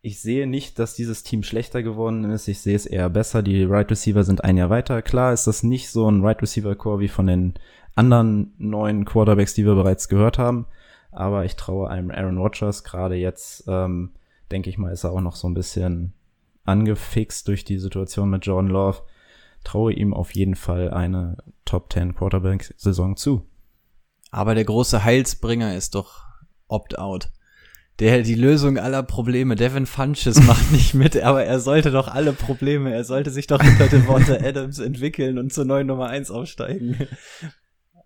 ich 0.00 0.20
sehe 0.20 0.46
nicht, 0.46 0.78
dass 0.78 0.94
dieses 0.94 1.22
Team 1.22 1.42
schlechter 1.42 1.82
geworden 1.82 2.24
ist. 2.30 2.48
Ich 2.48 2.60
sehe 2.60 2.76
es 2.76 2.86
eher 2.86 3.10
besser. 3.10 3.42
Die 3.42 3.64
Right 3.64 3.90
Receiver 3.90 4.24
sind 4.24 4.42
ein 4.42 4.56
Jahr 4.56 4.70
weiter. 4.70 5.02
Klar 5.02 5.32
ist 5.32 5.46
das 5.46 5.62
nicht 5.62 5.90
so 5.90 6.10
ein 6.10 6.24
Right 6.24 6.40
Receiver 6.40 6.74
Core 6.76 7.00
wie 7.00 7.08
von 7.08 7.26
den 7.26 7.54
anderen 7.98 8.54
neuen 8.58 9.04
Quarterbacks, 9.04 9.54
die 9.54 9.66
wir 9.66 9.74
bereits 9.74 10.08
gehört 10.08 10.38
haben 10.38 10.66
aber 11.10 11.44
ich 11.44 11.56
traue 11.56 11.88
einem 11.88 12.10
Aaron 12.10 12.38
Rodgers 12.38 12.84
gerade 12.84 13.14
jetzt, 13.16 13.64
ähm, 13.66 14.12
denke 14.50 14.70
ich 14.70 14.78
mal, 14.78 14.92
ist 14.92 15.04
er 15.04 15.12
auch 15.12 15.20
noch 15.20 15.36
so 15.36 15.48
ein 15.48 15.54
bisschen 15.54 16.12
angefixt 16.64 17.48
durch 17.48 17.64
die 17.64 17.78
Situation 17.78 18.30
mit 18.30 18.44
Jordan 18.46 18.70
Love. 18.70 18.98
Traue 19.64 19.92
ihm 19.92 20.14
auf 20.14 20.34
jeden 20.34 20.54
Fall 20.54 20.90
eine 20.90 21.38
Top 21.64 21.92
10 21.92 22.14
Quarterback-Saison 22.14 23.16
zu. 23.16 23.46
Aber 24.30 24.54
der 24.54 24.64
große 24.64 25.02
Heilsbringer 25.02 25.74
ist 25.74 25.94
doch 25.94 26.24
Opt-out. 26.68 27.30
Der 27.98 28.22
die 28.22 28.34
Lösung 28.34 28.78
aller 28.78 29.02
Probleme. 29.02 29.56
Devin 29.56 29.86
Funches 29.86 30.40
macht 30.46 30.70
nicht 30.70 30.94
mit, 30.94 31.20
aber 31.20 31.44
er 31.44 31.58
sollte 31.58 31.90
doch 31.90 32.06
alle 32.06 32.32
Probleme, 32.32 32.92
er 32.92 33.04
sollte 33.04 33.30
sich 33.30 33.46
doch 33.46 33.60
hinter 33.60 33.88
dem 33.88 34.06
Worte 34.06 34.38
Adams 34.44 34.78
entwickeln 34.78 35.38
und 35.38 35.52
zur 35.52 35.64
neuen 35.64 35.86
Nummer 35.88 36.08
1 36.08 36.30
aufsteigen 36.30 37.08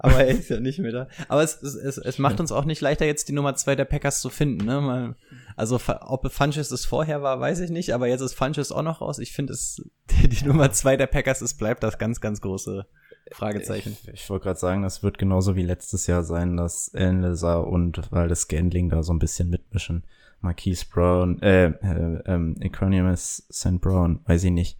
aber 0.03 0.25
er 0.25 0.37
ist 0.37 0.51
ja 0.51 0.59
nicht 0.59 0.81
mehr 0.81 0.91
da. 0.91 1.09
Aber 1.29 1.43
es, 1.43 1.63
es, 1.63 1.77
es, 1.77 1.97
es 1.97 2.19
macht 2.19 2.41
uns 2.41 2.51
auch 2.51 2.65
nicht 2.65 2.81
leichter, 2.81 3.07
jetzt 3.07 3.29
die 3.29 3.33
Nummer 3.33 3.55
zwei 3.55 3.77
der 3.77 3.85
Packers 3.85 4.21
zu 4.21 4.31
finden. 4.31 4.67
Ne? 4.67 4.81
Mal, 4.81 5.17
also 5.57 5.81
ob 6.01 6.31
Funches 6.31 6.73
es 6.73 6.85
vorher 6.85 7.23
war, 7.23 7.39
weiß 7.39 7.61
ich 7.61 7.71
nicht, 7.71 7.95
aber 7.95 8.09
jetzt 8.09 8.21
ist 8.21 8.35
Funches 8.35 8.73
auch 8.73 8.83
noch 8.83 9.01
raus. 9.01 9.21
Ich 9.21 9.33
finde 9.33 9.53
es, 9.53 9.81
die, 10.11 10.29
die 10.29 10.45
Nummer 10.45 10.73
zwei 10.73 10.97
der 10.97 11.07
Packers 11.07 11.41
ist, 11.41 11.55
bleibt 11.55 11.85
das 11.85 11.99
ganz, 11.99 12.21
ganz 12.21 12.41
große 12.41 12.85
Fragezeichen. 13.31 13.97
Ich, 14.03 14.09
ich 14.09 14.31
wollte 14.31 14.45
gerade 14.45 14.59
sagen, 14.59 14.83
das 14.83 15.05
wird 15.05 15.19
genauso 15.19 15.55
wie 15.55 15.63
letztes 15.63 16.09
Jahr 16.09 16.25
sein, 16.25 16.57
dass 16.57 16.91
Lazar 16.93 17.69
und 17.69 18.11
weil 18.11 18.29
das 18.29 18.43
Scandling 18.43 18.91
da 18.91 19.05
so 19.05 19.13
ein 19.13 19.21
bisschen 19.21 19.49
mitmischen. 19.49 20.05
Marquise 20.41 20.85
Brown, 20.93 21.41
äh, 21.41 21.67
äh 21.67 22.23
ähm, 22.27 22.57
Economist 22.61 23.53
St. 23.55 23.81
Brown, 23.81 24.21
weiß 24.27 24.43
ich 24.43 24.51
nicht. 24.51 24.79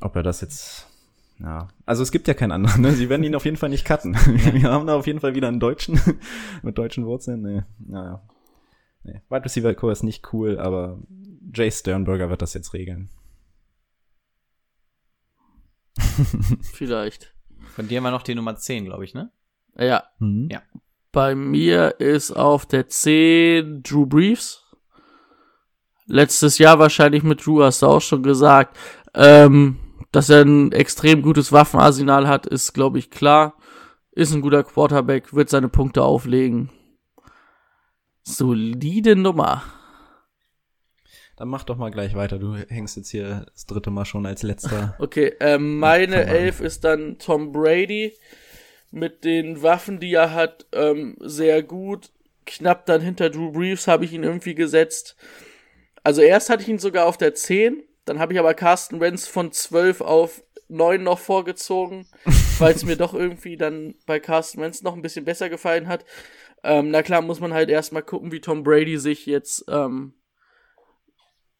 Ob 0.00 0.14
er 0.14 0.22
das 0.22 0.40
jetzt 0.40 0.86
ja, 1.38 1.68
also 1.84 2.02
es 2.02 2.12
gibt 2.12 2.28
ja 2.28 2.34
keinen 2.34 2.52
anderen. 2.52 2.80
Ne? 2.80 2.92
Sie 2.92 3.08
werden 3.08 3.22
ihn 3.22 3.34
auf 3.34 3.44
jeden 3.44 3.56
Fall 3.56 3.68
nicht 3.68 3.84
cutten. 3.84 4.14
Wir 4.54 4.70
haben 4.70 4.86
da 4.86 4.96
auf 4.96 5.06
jeden 5.06 5.20
Fall 5.20 5.34
wieder 5.34 5.48
einen 5.48 5.60
Deutschen 5.60 6.00
mit 6.62 6.78
deutschen 6.78 7.04
Wurzeln. 7.04 7.42
Nee, 7.42 7.62
naja. 7.78 8.22
Nee. 9.02 9.20
Wide 9.28 9.44
Receiver 9.44 9.74
Core 9.74 9.92
ist 9.92 10.02
nicht 10.02 10.32
cool, 10.32 10.58
aber 10.58 10.98
Jay 11.54 11.70
Sternberger 11.70 12.30
wird 12.30 12.42
das 12.42 12.54
jetzt 12.54 12.72
regeln. 12.72 13.10
Vielleicht. 16.62 17.34
Von 17.74 17.88
dir 17.88 17.98
haben 17.98 18.04
wir 18.04 18.10
noch 18.10 18.22
die 18.22 18.34
Nummer 18.34 18.56
10, 18.56 18.86
glaube 18.86 19.04
ich, 19.04 19.14
ne? 19.14 19.30
Ja. 19.78 20.04
Mhm. 20.18 20.48
Ja. 20.50 20.62
Bei 21.12 21.34
mir 21.34 22.00
ist 22.00 22.30
auf 22.32 22.66
der 22.66 22.88
10 22.88 23.82
Drew 23.82 24.06
Briefs. 24.06 24.64
Letztes 26.06 26.58
Jahr 26.58 26.78
wahrscheinlich 26.78 27.22
mit 27.22 27.44
Drew 27.44 27.62
hast 27.62 27.82
du 27.82 27.86
auch 27.86 28.00
schon 28.00 28.22
gesagt. 28.22 28.76
Ähm, 29.14 29.78
dass 30.12 30.28
er 30.28 30.42
ein 30.42 30.72
extrem 30.72 31.22
gutes 31.22 31.52
Waffenarsenal 31.52 32.28
hat, 32.28 32.46
ist, 32.46 32.72
glaube 32.72 32.98
ich, 32.98 33.10
klar. 33.10 33.54
Ist 34.12 34.32
ein 34.32 34.40
guter 34.40 34.64
Quarterback, 34.64 35.34
wird 35.34 35.50
seine 35.50 35.68
Punkte 35.68 36.02
auflegen. 36.02 36.70
Solide 38.22 39.14
Nummer. 39.14 39.62
Dann 41.36 41.48
mach 41.48 41.64
doch 41.64 41.76
mal 41.76 41.90
gleich 41.90 42.14
weiter. 42.14 42.38
Du 42.38 42.54
hängst 42.54 42.96
jetzt 42.96 43.10
hier 43.10 43.46
das 43.52 43.66
dritte 43.66 43.90
Mal 43.90 44.06
schon 44.06 44.24
als 44.24 44.42
letzter. 44.42 44.96
Okay, 44.98 45.34
ähm, 45.40 45.78
meine. 45.78 46.24
Elf 46.24 46.60
ist 46.60 46.84
dann 46.84 47.18
Tom 47.18 47.52
Brady 47.52 48.16
mit 48.90 49.24
den 49.24 49.62
Waffen, 49.62 50.00
die 50.00 50.14
er 50.14 50.32
hat, 50.32 50.66
ähm, 50.72 51.16
sehr 51.20 51.62
gut. 51.62 52.10
Knapp 52.46 52.86
dann 52.86 53.02
hinter 53.02 53.28
Drew 53.28 53.52
Brees 53.52 53.86
habe 53.86 54.04
ich 54.06 54.12
ihn 54.12 54.22
irgendwie 54.22 54.54
gesetzt. 54.54 55.16
Also 56.02 56.22
erst 56.22 56.48
hatte 56.48 56.62
ich 56.62 56.68
ihn 56.68 56.78
sogar 56.78 57.06
auf 57.06 57.18
der 57.18 57.34
10, 57.34 57.82
dann 58.06 58.18
habe 58.18 58.32
ich 58.32 58.38
aber 58.38 58.54
Carsten 58.54 59.00
Wentz 59.00 59.28
von 59.28 59.52
12 59.52 60.00
auf 60.00 60.42
9 60.68 61.02
noch 61.02 61.18
vorgezogen, 61.18 62.06
weil 62.58 62.74
es 62.74 62.84
mir 62.84 62.96
doch 62.96 63.12
irgendwie 63.12 63.56
dann 63.56 63.94
bei 64.06 64.18
Carsten 64.18 64.60
Wentz 64.60 64.82
noch 64.82 64.94
ein 64.94 65.02
bisschen 65.02 65.24
besser 65.24 65.50
gefallen 65.50 65.88
hat. 65.88 66.04
Ähm, 66.62 66.90
na 66.90 67.02
klar, 67.02 67.20
muss 67.20 67.40
man 67.40 67.52
halt 67.52 67.68
erstmal 67.68 68.02
gucken, 68.02 68.32
wie 68.32 68.40
Tom 68.40 68.62
Brady 68.62 68.98
sich 68.98 69.26
jetzt 69.26 69.64
ähm, 69.68 70.14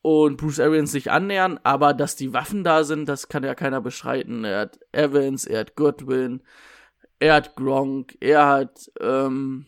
und 0.03 0.36
Bruce 0.36 0.61
Arians 0.61 0.92
sich 0.92 1.11
annähern, 1.11 1.59
aber 1.64 1.92
dass 1.92 2.14
die 2.14 2.32
Waffen 2.32 2.62
da 2.62 2.84
sind, 2.84 3.09
das 3.09 3.28
kann 3.28 3.42
ja 3.42 3.57
keiner 3.57 3.80
beschreiten. 3.80 4.44
Er 4.44 4.61
hat 4.61 4.78
Evans, 4.92 5.47
er 5.47 5.61
hat 5.61 5.74
Goodwin, 5.74 6.42
er 7.18 7.34
hat 7.34 7.57
Gronk, 7.57 8.16
er 8.20 8.47
hat, 8.47 8.90
ähm, 9.01 9.66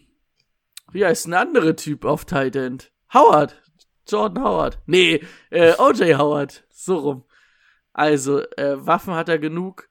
wie 0.93 1.05
heißt 1.05 1.27
ein 1.27 1.35
anderer 1.35 1.75
Typ 1.75 2.05
auf 2.05 2.25
Tight 2.25 2.55
End? 2.55 2.93
Howard. 3.13 3.61
Jordan 4.09 4.45
Howard. 4.45 4.79
Nee, 4.87 5.25
äh, 5.51 5.75
OJ 5.79 6.15
Howard. 6.15 6.65
So 6.81 6.97
rum. 6.97 7.25
Also, 7.93 8.41
äh, 8.57 8.87
Waffen 8.87 9.15
hat 9.15 9.29
er 9.29 9.41
genug. 9.41 9.89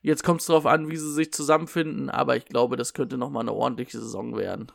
Jetzt 0.00 0.24
kommt 0.24 0.40
es 0.40 0.46
darauf 0.46 0.64
an, 0.64 0.88
wie 0.90 0.96
sie 0.96 1.12
sich 1.12 1.32
zusammenfinden, 1.32 2.08
aber 2.08 2.34
ich 2.36 2.46
glaube, 2.46 2.76
das 2.76 2.94
könnte 2.94 3.18
nochmal 3.18 3.42
eine 3.42 3.52
ordentliche 3.52 4.00
Saison 4.00 4.34
werden. 4.34 4.72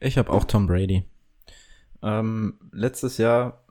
Ich 0.00 0.16
habe 0.16 0.32
auch 0.32 0.44
Tom 0.44 0.66
Brady. 0.66 1.04
Ähm, 2.02 2.58
letztes 2.72 3.18
Jahr, 3.18 3.66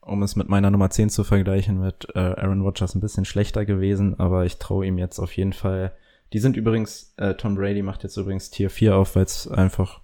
um 0.00 0.22
es 0.22 0.34
mit 0.34 0.48
meiner 0.48 0.70
Nummer 0.70 0.88
10 0.88 1.10
zu 1.10 1.22
vergleichen, 1.22 1.78
mit 1.78 2.08
äh, 2.14 2.18
Aaron 2.18 2.62
Rodgers 2.62 2.94
ein 2.94 3.00
bisschen 3.00 3.26
schlechter 3.26 3.66
gewesen, 3.66 4.18
aber 4.18 4.46
ich 4.46 4.58
traue 4.58 4.86
ihm 4.86 4.96
jetzt 4.96 5.18
auf 5.18 5.36
jeden 5.36 5.52
Fall. 5.52 5.94
Die 6.32 6.38
sind 6.38 6.56
übrigens, 6.56 7.12
äh, 7.18 7.34
Tom 7.34 7.56
Brady 7.56 7.82
macht 7.82 8.02
jetzt 8.02 8.16
übrigens 8.16 8.50
Tier 8.50 8.70
4 8.70 8.96
auf, 8.96 9.16
weil 9.16 9.24
es 9.24 9.46
einfach 9.46 10.01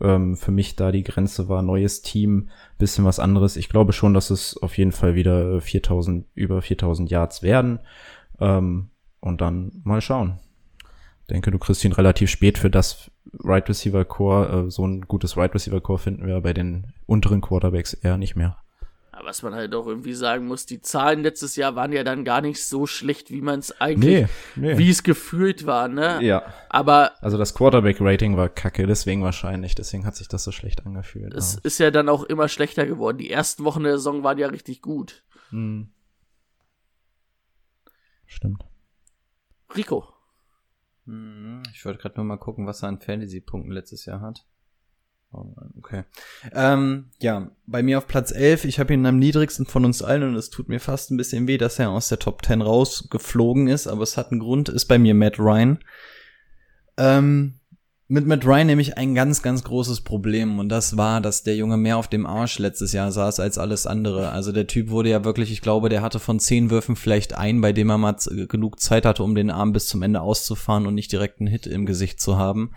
ähm, 0.00 0.36
für 0.36 0.50
mich 0.50 0.76
da 0.76 0.92
die 0.92 1.02
Grenze 1.02 1.48
war. 1.48 1.62
Neues 1.62 2.02
Team, 2.02 2.48
bisschen 2.78 3.04
was 3.04 3.18
anderes. 3.18 3.56
Ich 3.56 3.68
glaube 3.68 3.92
schon, 3.92 4.14
dass 4.14 4.30
es 4.30 4.56
auf 4.56 4.76
jeden 4.78 4.92
Fall 4.92 5.14
wieder 5.14 5.60
4000, 5.60 6.26
über 6.34 6.62
4000 6.62 7.10
Yards 7.10 7.42
werden. 7.42 7.80
Ähm, 8.40 8.90
und 9.20 9.40
dann 9.40 9.80
mal 9.84 10.00
schauen. 10.00 10.40
Denke, 11.30 11.50
du 11.50 11.58
kriegst 11.58 11.84
ihn 11.84 11.92
relativ 11.92 12.28
spät 12.28 12.58
für 12.58 12.70
das 12.70 13.10
Right 13.38 13.68
Receiver 13.68 14.04
Core. 14.04 14.66
Äh, 14.66 14.70
so 14.70 14.86
ein 14.86 15.02
gutes 15.02 15.36
Right 15.36 15.54
Receiver 15.54 15.80
Core 15.80 15.98
finden 15.98 16.26
wir 16.26 16.40
bei 16.40 16.52
den 16.52 16.92
unteren 17.06 17.40
Quarterbacks 17.40 17.94
eher 17.94 18.18
nicht 18.18 18.36
mehr. 18.36 18.56
Aber 19.22 19.28
was 19.28 19.42
man 19.44 19.54
halt 19.54 19.72
auch 19.72 19.86
irgendwie 19.86 20.14
sagen 20.14 20.46
muss, 20.48 20.66
die 20.66 20.80
Zahlen 20.82 21.22
letztes 21.22 21.54
Jahr 21.54 21.76
waren 21.76 21.92
ja 21.92 22.02
dann 22.02 22.24
gar 22.24 22.40
nicht 22.40 22.60
so 22.66 22.86
schlecht, 22.88 23.30
wie 23.30 23.40
man 23.40 23.60
es 23.60 23.80
eigentlich, 23.80 24.26
nee. 24.56 24.76
wie 24.78 24.90
es 24.90 25.04
gefühlt 25.04 25.64
war, 25.64 25.86
ne? 25.86 26.18
Ja. 26.24 26.52
Aber 26.68 27.12
Also 27.22 27.38
das 27.38 27.54
Quarterback-Rating 27.54 28.36
war 28.36 28.48
kacke, 28.48 28.84
deswegen 28.84 29.22
wahrscheinlich. 29.22 29.76
Deswegen 29.76 30.06
hat 30.06 30.16
sich 30.16 30.26
das 30.26 30.42
so 30.42 30.50
schlecht 30.50 30.84
angefühlt. 30.84 31.32
es 31.34 31.54
Ja. 31.54 31.60
ist 31.62 31.78
ja 31.78 31.90
dann 31.92 32.08
auch 32.08 32.24
immer 32.24 32.48
schlechter 32.48 32.84
geworden. 32.84 33.18
Die 33.18 33.30
ersten 33.30 33.62
Wochen 33.62 33.84
der 33.84 33.92
Saison 33.98 34.24
waren 34.24 34.38
ja 34.38 34.48
richtig 34.48 34.82
gut. 34.82 35.22
Hm. 35.50 35.88
Stimmt. 38.26 38.64
Rico. 39.76 40.08
Hm, 41.06 41.62
Ich 41.72 41.84
wollte 41.84 42.00
gerade 42.00 42.16
nur 42.16 42.24
mal 42.24 42.38
gucken, 42.38 42.66
was 42.66 42.82
er 42.82 42.88
an 42.88 43.00
Fantasy-Punkten 43.00 43.70
letztes 43.70 44.04
Jahr 44.04 44.20
hat. 44.20 44.44
Okay. 45.32 46.04
Ähm, 46.52 47.06
ja, 47.20 47.50
bei 47.66 47.82
mir 47.82 47.98
auf 47.98 48.06
Platz 48.06 48.32
11. 48.32 48.66
Ich 48.66 48.78
habe 48.78 48.92
ihn 48.92 49.06
am 49.06 49.18
niedrigsten 49.18 49.66
von 49.66 49.84
uns 49.84 50.02
allen 50.02 50.22
und 50.24 50.36
es 50.36 50.50
tut 50.50 50.68
mir 50.68 50.80
fast 50.80 51.10
ein 51.10 51.16
bisschen 51.16 51.48
weh, 51.48 51.58
dass 51.58 51.78
er 51.78 51.90
aus 51.90 52.08
der 52.08 52.18
Top 52.18 52.44
10 52.44 52.60
rausgeflogen 52.60 53.68
ist, 53.68 53.86
aber 53.86 54.02
es 54.02 54.16
hat 54.16 54.30
einen 54.30 54.40
Grund, 54.40 54.68
ist 54.68 54.86
bei 54.86 54.98
mir 54.98 55.14
Matt 55.14 55.38
Ryan. 55.38 55.78
Ähm, 56.98 57.54
mit 58.08 58.26
Matt 58.26 58.44
Ryan 58.44 58.66
nämlich 58.66 58.98
ein 58.98 59.14
ganz, 59.14 59.40
ganz 59.40 59.64
großes 59.64 60.02
Problem 60.02 60.58
und 60.58 60.68
das 60.68 60.98
war, 60.98 61.22
dass 61.22 61.44
der 61.44 61.56
Junge 61.56 61.78
mehr 61.78 61.96
auf 61.96 62.08
dem 62.08 62.26
Arsch 62.26 62.58
letztes 62.58 62.92
Jahr 62.92 63.10
saß 63.10 63.40
als 63.40 63.56
alles 63.56 63.86
andere. 63.86 64.32
Also 64.32 64.52
der 64.52 64.66
Typ 64.66 64.90
wurde 64.90 65.08
ja 65.08 65.24
wirklich, 65.24 65.50
ich 65.50 65.62
glaube, 65.62 65.88
der 65.88 66.02
hatte 66.02 66.18
von 66.18 66.38
zehn 66.38 66.68
Würfen 66.68 66.94
vielleicht 66.94 67.34
einen, 67.34 67.62
bei 67.62 67.72
dem 67.72 67.88
er 67.88 67.96
mal 67.96 68.16
genug 68.48 68.80
Zeit 68.80 69.06
hatte, 69.06 69.22
um 69.22 69.34
den 69.34 69.50
Arm 69.50 69.72
bis 69.72 69.86
zum 69.86 70.02
Ende 70.02 70.20
auszufahren 70.20 70.86
und 70.86 70.94
nicht 70.94 71.10
direkt 71.10 71.40
einen 71.40 71.46
Hit 71.46 71.66
im 71.66 71.86
Gesicht 71.86 72.20
zu 72.20 72.36
haben. 72.36 72.72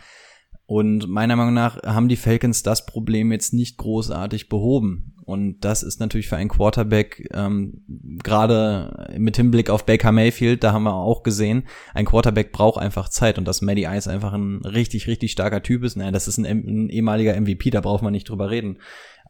Und 0.67 1.07
meiner 1.07 1.35
Meinung 1.35 1.53
nach 1.53 1.81
haben 1.83 2.09
die 2.09 2.15
Falcons 2.15 2.63
das 2.63 2.85
Problem 2.85 3.31
jetzt 3.31 3.53
nicht 3.53 3.77
großartig 3.77 4.49
behoben. 4.49 5.15
Und 5.25 5.61
das 5.61 5.81
ist 5.81 5.99
natürlich 5.99 6.27
für 6.27 6.37
einen 6.37 6.49
Quarterback, 6.49 7.27
ähm, 7.33 7.83
gerade 8.23 9.07
mit 9.17 9.37
Hinblick 9.37 9.71
auf 9.71 9.85
Baker 9.85 10.11
Mayfield, 10.11 10.63
da 10.63 10.71
haben 10.71 10.83
wir 10.83 10.93
auch 10.93 11.23
gesehen, 11.23 11.63
ein 11.95 12.05
Quarterback 12.05 12.51
braucht 12.51 12.79
einfach 12.79 13.09
Zeit 13.09 13.39
und 13.39 13.47
dass 13.47 13.63
Matty 13.63 13.85
Ice 13.85 14.09
einfach 14.09 14.33
ein 14.33 14.61
richtig, 14.63 15.07
richtig 15.07 15.31
starker 15.31 15.63
Typ 15.63 15.83
ist. 15.83 15.97
Naja, 15.97 16.11
das 16.11 16.27
ist 16.27 16.37
ein, 16.37 16.45
ein 16.45 16.89
ehemaliger 16.89 17.39
MVP, 17.39 17.71
da 17.71 17.81
braucht 17.81 18.03
man 18.03 18.11
nicht 18.11 18.29
drüber 18.29 18.51
reden. 18.51 18.77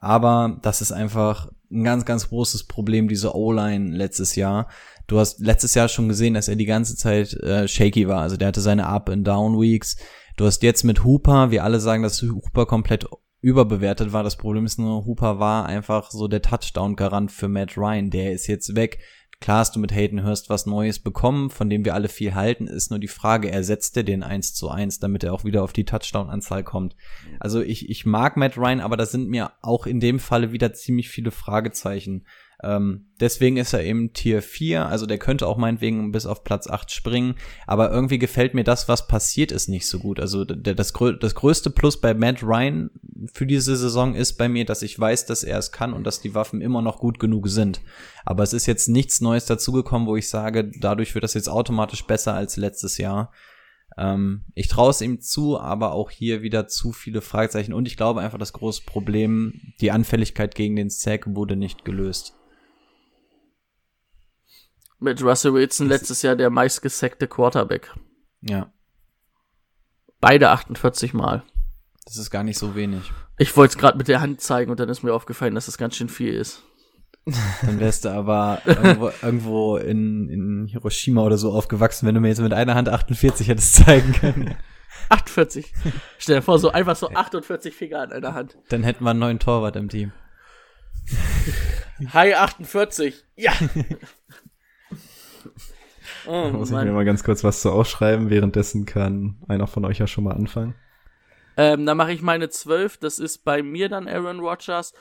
Aber 0.01 0.59
das 0.61 0.81
ist 0.81 0.91
einfach 0.91 1.49
ein 1.71 1.83
ganz, 1.83 2.03
ganz 2.05 2.29
großes 2.29 2.65
Problem, 2.65 3.07
diese 3.07 3.33
O-Line 3.33 3.95
letztes 3.95 4.35
Jahr. 4.35 4.67
Du 5.07 5.19
hast 5.19 5.39
letztes 5.39 5.75
Jahr 5.75 5.87
schon 5.87 6.09
gesehen, 6.09 6.33
dass 6.33 6.47
er 6.47 6.55
die 6.55 6.65
ganze 6.65 6.95
Zeit 6.95 7.33
äh, 7.35 7.67
shaky 7.67 8.07
war. 8.07 8.21
Also 8.21 8.37
der 8.37 8.49
hatte 8.49 8.61
seine 8.61 8.87
Up-and-Down-Weeks. 8.87 9.97
Du 10.35 10.45
hast 10.45 10.63
jetzt 10.63 10.83
mit 10.83 11.03
Hooper, 11.05 11.51
wir 11.51 11.63
alle 11.63 11.79
sagen, 11.79 12.03
dass 12.03 12.21
Hooper 12.21 12.65
komplett 12.65 13.07
überbewertet 13.39 14.11
war. 14.11 14.23
Das 14.23 14.35
Problem 14.35 14.65
ist 14.65 14.77
nur, 14.77 15.05
Hooper 15.05 15.39
war 15.39 15.65
einfach 15.65 16.11
so 16.11 16.27
der 16.27 16.41
Touchdown-Garant 16.41 17.31
für 17.31 17.47
Matt 17.47 17.77
Ryan. 17.77 18.09
Der 18.09 18.33
ist 18.33 18.47
jetzt 18.47 18.75
weg. 18.75 18.99
Klar 19.39 19.59
hast 19.59 19.75
du 19.75 19.79
mit 19.79 19.93
Hayden 19.93 20.25
Hurst 20.25 20.49
was 20.49 20.65
Neues 20.65 20.99
bekommen, 20.99 21.49
von 21.49 21.69
dem 21.69 21.85
wir 21.85 21.93
alle 21.93 22.07
viel 22.07 22.35
halten, 22.35 22.67
ist 22.67 22.89
nur 22.89 22.99
die 22.99 23.07
Frage, 23.07 23.51
ersetzt 23.51 23.95
er 23.97 24.03
den 24.03 24.23
1 24.23 24.53
zu 24.53 24.69
1, 24.69 24.99
damit 24.99 25.23
er 25.23 25.33
auch 25.33 25.43
wieder 25.43 25.63
auf 25.63 25.73
die 25.73 25.83
Touchdown-Anzahl 25.83 26.63
kommt. 26.63 26.95
Also 27.39 27.61
ich, 27.61 27.89
ich 27.89 28.05
mag 28.05 28.37
Matt 28.37 28.57
Ryan, 28.57 28.79
aber 28.79 28.97
da 28.97 29.05
sind 29.05 29.29
mir 29.29 29.51
auch 29.61 29.85
in 29.85 29.99
dem 29.99 30.19
Falle 30.19 30.51
wieder 30.51 30.73
ziemlich 30.73 31.09
viele 31.09 31.31
Fragezeichen. 31.31 32.25
Ähm, 32.65 33.05
deswegen 33.19 33.57
ist 33.57 33.73
er 33.73 33.83
eben 33.83 34.11
Tier 34.13 34.41
4, 34.41 34.87
also 34.87 35.05
der 35.05 35.19
könnte 35.19 35.45
auch 35.45 35.57
meinetwegen 35.57 36.11
bis 36.11 36.25
auf 36.25 36.43
Platz 36.43 36.67
8 36.67 36.91
springen, 36.91 37.35
aber 37.67 37.91
irgendwie 37.91 38.17
gefällt 38.17 38.55
mir 38.55 38.63
das, 38.63 38.89
was 38.89 39.07
passiert 39.07 39.51
ist, 39.51 39.67
nicht 39.67 39.85
so 39.85 39.99
gut. 39.99 40.19
Also 40.19 40.45
der, 40.45 40.73
das, 40.73 40.91
das 41.19 41.35
größte 41.35 41.69
Plus 41.69 42.01
bei 42.01 42.15
Matt 42.15 42.41
Ryan 42.41 42.89
für 43.31 43.45
diese 43.45 43.75
Saison 43.75 44.15
ist 44.15 44.33
bei 44.33 44.49
mir, 44.49 44.65
dass 44.65 44.81
ich 44.81 44.99
weiß, 44.99 45.27
dass 45.27 45.43
er 45.43 45.59
es 45.59 45.71
kann 45.71 45.93
und 45.93 46.05
dass 46.05 46.21
die 46.21 46.33
Waffen 46.33 46.59
immer 46.61 46.81
noch 46.81 46.97
gut 46.97 47.19
genug 47.19 47.49
sind. 47.49 47.81
Aber 48.25 48.41
es 48.41 48.53
ist 48.53 48.65
jetzt 48.65 48.89
nichts 48.89 49.21
Neues 49.21 49.45
dazugekommen, 49.45 50.07
wo 50.07 50.15
ich 50.15 50.27
sage, 50.27 50.71
dadurch 50.79 51.13
wird 51.13 51.23
das 51.23 51.35
jetzt 51.35 51.49
automatisch 51.49 52.07
besser 52.07 52.33
als 52.33 52.57
letztes 52.57 52.97
Jahr. 52.97 53.31
Ähm, 53.95 54.45
ich 54.55 54.69
traue 54.69 54.89
es 54.89 55.01
ihm 55.01 55.21
zu, 55.21 55.59
aber 55.59 55.91
auch 55.91 56.09
hier 56.09 56.41
wieder 56.41 56.67
zu 56.67 56.93
viele 56.93 57.21
Fragezeichen. 57.21 57.73
Und 57.73 57.87
ich 57.87 57.95
glaube 57.95 58.21
einfach, 58.21 58.39
das 58.39 58.53
große 58.53 58.81
Problem, 58.87 59.61
die 59.81 59.91
Anfälligkeit 59.91 60.55
gegen 60.55 60.75
den 60.75 60.89
Sack 60.89 61.27
wurde 61.27 61.55
nicht 61.55 61.85
gelöst. 61.85 62.35
Mit 64.99 65.21
Russell 65.21 65.53
Wilson 65.53 65.87
letztes 65.87 66.21
Jahr 66.21 66.35
der 66.35 66.49
meistgesackte 66.49 67.27
Quarterback. 67.27 67.93
Ja, 68.41 68.71
Beide 70.21 70.49
48 70.49 71.13
Mal. 71.13 71.43
das 72.05 72.17
ist 72.17 72.31
gar 72.31 72.43
nicht 72.43 72.57
so 72.57 72.73
wenig. 72.75 73.11
Ich 73.37 73.55
wollte 73.57 73.73
es 73.73 73.77
gerade 73.77 73.97
mit 73.97 74.07
der 74.07 74.21
Hand 74.21 74.41
zeigen 74.41 74.71
und 74.71 74.79
dann 74.79 74.89
ist 74.89 75.03
mir 75.03 75.13
aufgefallen, 75.13 75.53
dass 75.55 75.67
das 75.67 75.77
ganz 75.77 75.95
schön 75.95 76.09
viel 76.09 76.33
ist. 76.33 76.63
Dann 77.61 77.79
wärst 77.79 78.05
du 78.05 78.09
aber 78.09 78.61
irgendwo, 78.65 79.09
irgendwo 79.21 79.77
in, 79.77 80.29
in 80.29 80.65
Hiroshima 80.67 81.23
oder 81.23 81.37
so 81.39 81.51
aufgewachsen, 81.53 82.07
wenn 82.07 82.13
du 82.15 82.21
mir 82.21 82.27
jetzt 82.29 82.39
mit 82.39 82.53
einer 82.53 82.75
Hand 82.75 82.87
48 82.87 83.47
hättest 83.47 83.75
zeigen 83.75 84.13
können. 84.13 84.55
48. 85.09 85.73
Stell 86.19 86.37
dir 86.37 86.41
vor, 86.43 86.59
so 86.59 86.71
einfach 86.71 86.95
so 86.95 87.09
48 87.09 87.75
Finger 87.75 88.01
an 88.01 88.11
einer 88.11 88.33
Hand. 88.33 88.57
Dann 88.69 88.83
hätten 88.83 89.03
wir 89.03 89.09
einen 89.09 89.19
neuen 89.19 89.39
Torwart 89.39 89.75
im 89.75 89.89
Team. 89.89 90.11
Hi 92.13 92.33
48. 92.33 93.25
Ja. 93.35 93.53
Da 96.25 96.31
oh, 96.31 96.49
muss 96.49 96.69
ich 96.69 96.75
mir 96.75 96.85
Mann. 96.85 96.93
mal 96.93 97.05
ganz 97.05 97.23
kurz 97.23 97.43
was 97.43 97.61
zu 97.61 97.71
aufschreiben. 97.71 98.29
Währenddessen 98.29 98.85
kann 98.85 99.37
einer 99.47 99.67
von 99.67 99.85
euch 99.85 99.99
ja 99.99 100.07
schon 100.07 100.23
mal 100.23 100.35
anfangen. 100.35 100.75
Ähm, 101.57 101.85
dann 101.85 101.97
mache 101.97 102.11
ich 102.11 102.21
meine 102.21 102.49
12. 102.49 102.97
Das 102.97 103.19
ist 103.19 103.45
bei 103.45 103.63
mir 103.63 103.89
dann 103.89 104.07
Aaron 104.07 104.39
Rodgers. 104.39 104.93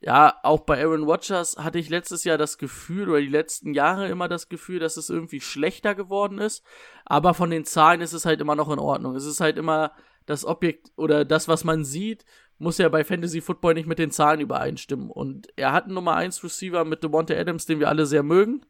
Ja, 0.00 0.34
auch 0.44 0.60
bei 0.60 0.80
Aaron 0.80 1.02
Rodgers 1.02 1.56
hatte 1.58 1.78
ich 1.78 1.88
letztes 1.88 2.22
Jahr 2.22 2.38
das 2.38 2.58
Gefühl, 2.58 3.08
oder 3.08 3.20
die 3.20 3.26
letzten 3.26 3.74
Jahre 3.74 4.08
immer 4.08 4.28
das 4.28 4.48
Gefühl, 4.48 4.78
dass 4.78 4.96
es 4.96 5.10
irgendwie 5.10 5.40
schlechter 5.40 5.94
geworden 5.94 6.38
ist. 6.38 6.62
Aber 7.04 7.34
von 7.34 7.50
den 7.50 7.64
Zahlen 7.64 8.00
ist 8.00 8.12
es 8.12 8.24
halt 8.24 8.40
immer 8.40 8.54
noch 8.54 8.70
in 8.70 8.78
Ordnung. 8.78 9.16
Es 9.16 9.24
ist 9.24 9.40
halt 9.40 9.58
immer 9.58 9.92
das 10.26 10.44
Objekt 10.44 10.92
oder 10.96 11.24
das, 11.24 11.48
was 11.48 11.64
man 11.64 11.84
sieht, 11.84 12.24
muss 12.58 12.78
ja 12.78 12.88
bei 12.88 13.02
Fantasy 13.02 13.40
Football 13.40 13.74
nicht 13.74 13.88
mit 13.88 13.98
den 13.98 14.10
Zahlen 14.10 14.40
übereinstimmen. 14.40 15.10
Und 15.10 15.48
er 15.56 15.72
hat 15.72 15.84
einen 15.84 15.94
Nummer 15.94 16.14
1 16.14 16.44
Receiver 16.44 16.84
mit 16.84 17.02
Devonta 17.02 17.34
Adams, 17.34 17.66
den 17.66 17.80
wir 17.80 17.88
alle 17.88 18.06
sehr 18.06 18.22
mögen. 18.22 18.64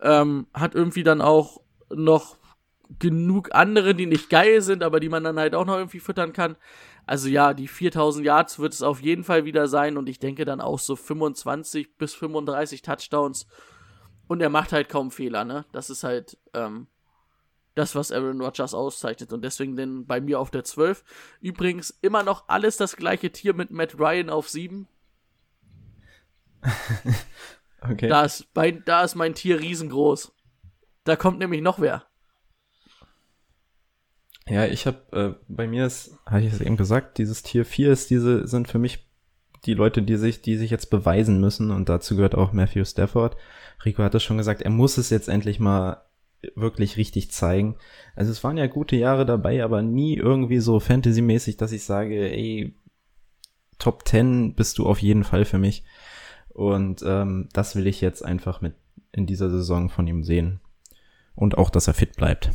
Ähm, 0.00 0.46
hat 0.54 0.74
irgendwie 0.74 1.02
dann 1.02 1.20
auch 1.20 1.60
noch 1.90 2.36
genug 2.98 3.50
andere, 3.52 3.94
die 3.94 4.06
nicht 4.06 4.30
geil 4.30 4.62
sind, 4.62 4.82
aber 4.82 5.00
die 5.00 5.08
man 5.08 5.24
dann 5.24 5.38
halt 5.38 5.54
auch 5.54 5.66
noch 5.66 5.76
irgendwie 5.76 6.00
füttern 6.00 6.32
kann. 6.32 6.56
Also 7.06 7.28
ja, 7.28 7.54
die 7.54 7.68
4000 7.68 8.24
Yards 8.24 8.58
wird 8.58 8.72
es 8.72 8.82
auf 8.82 9.00
jeden 9.00 9.24
Fall 9.24 9.44
wieder 9.44 9.68
sein 9.68 9.96
und 9.96 10.08
ich 10.08 10.18
denke 10.18 10.44
dann 10.44 10.60
auch 10.60 10.78
so 10.78 10.96
25 10.96 11.96
bis 11.96 12.14
35 12.14 12.82
Touchdowns. 12.82 13.46
Und 14.26 14.40
er 14.40 14.48
macht 14.48 14.72
halt 14.72 14.88
kaum 14.88 15.10
Fehler, 15.10 15.44
ne? 15.44 15.64
Das 15.72 15.90
ist 15.90 16.04
halt 16.04 16.38
ähm, 16.54 16.86
das, 17.74 17.96
was 17.96 18.12
Aaron 18.12 18.40
Rodgers 18.40 18.74
auszeichnet 18.74 19.32
und 19.32 19.42
deswegen 19.42 19.74
denn 19.74 20.06
bei 20.06 20.20
mir 20.20 20.38
auf 20.38 20.50
der 20.50 20.64
12. 20.64 21.02
Übrigens 21.40 21.98
immer 22.00 22.22
noch 22.22 22.44
alles 22.48 22.76
das 22.76 22.96
gleiche 22.96 23.30
Tier 23.30 23.54
mit 23.54 23.70
Matt 23.70 23.98
Ryan 23.98 24.30
auf 24.30 24.48
7. 24.48 24.86
okay. 27.82 28.08
Da 28.08 28.24
ist, 28.24 28.48
mein, 28.54 28.82
da 28.84 29.02
ist 29.02 29.14
mein 29.14 29.34
Tier 29.34 29.60
riesengroß. 29.60 30.32
Da 31.04 31.16
kommt 31.16 31.38
nämlich 31.38 31.62
noch 31.62 31.80
wer. 31.80 32.04
Ja, 34.48 34.66
ich 34.66 34.86
habe 34.86 34.98
äh, 35.12 35.44
bei 35.48 35.66
mir 35.66 35.86
ist, 35.86 36.16
hatte 36.26 36.44
ich 36.44 36.52
es 36.52 36.60
eben 36.60 36.76
gesagt, 36.76 37.18
dieses 37.18 37.42
Tier 37.42 37.64
4 37.64 37.92
ist 37.92 38.10
diese 38.10 38.46
sind 38.48 38.68
für 38.68 38.78
mich 38.78 39.06
die 39.64 39.74
Leute, 39.74 40.02
die 40.02 40.16
sich 40.16 40.42
die 40.42 40.56
sich 40.56 40.70
jetzt 40.70 40.90
beweisen 40.90 41.40
müssen 41.40 41.70
und 41.70 41.88
dazu 41.88 42.16
gehört 42.16 42.34
auch 42.34 42.52
Matthew 42.52 42.84
Stafford. 42.84 43.36
Rico 43.84 44.02
hat 44.02 44.14
es 44.14 44.22
schon 44.22 44.38
gesagt, 44.38 44.62
er 44.62 44.70
muss 44.70 44.98
es 44.98 45.10
jetzt 45.10 45.28
endlich 45.28 45.60
mal 45.60 46.02
wirklich 46.54 46.96
richtig 46.96 47.30
zeigen. 47.30 47.76
Also 48.16 48.32
es 48.32 48.42
waren 48.42 48.56
ja 48.56 48.66
gute 48.66 48.96
Jahre 48.96 49.26
dabei, 49.26 49.62
aber 49.62 49.82
nie 49.82 50.16
irgendwie 50.16 50.58
so 50.58 50.80
Fantasy-mäßig, 50.80 51.56
dass 51.56 51.72
ich 51.72 51.84
sage, 51.84 52.30
ey, 52.30 52.74
Top 53.78 54.06
10 54.06 54.54
bist 54.54 54.78
du 54.78 54.86
auf 54.86 55.00
jeden 55.00 55.24
Fall 55.24 55.44
für 55.44 55.58
mich. 55.58 55.84
Und 56.60 57.02
ähm, 57.06 57.48
das 57.54 57.74
will 57.74 57.86
ich 57.86 58.02
jetzt 58.02 58.22
einfach 58.22 58.60
mit 58.60 58.74
in 59.12 59.24
dieser 59.24 59.48
Saison 59.48 59.88
von 59.88 60.06
ihm 60.06 60.22
sehen. 60.22 60.60
Und 61.34 61.56
auch, 61.56 61.70
dass 61.70 61.88
er 61.88 61.94
fit 61.94 62.16
bleibt. 62.16 62.50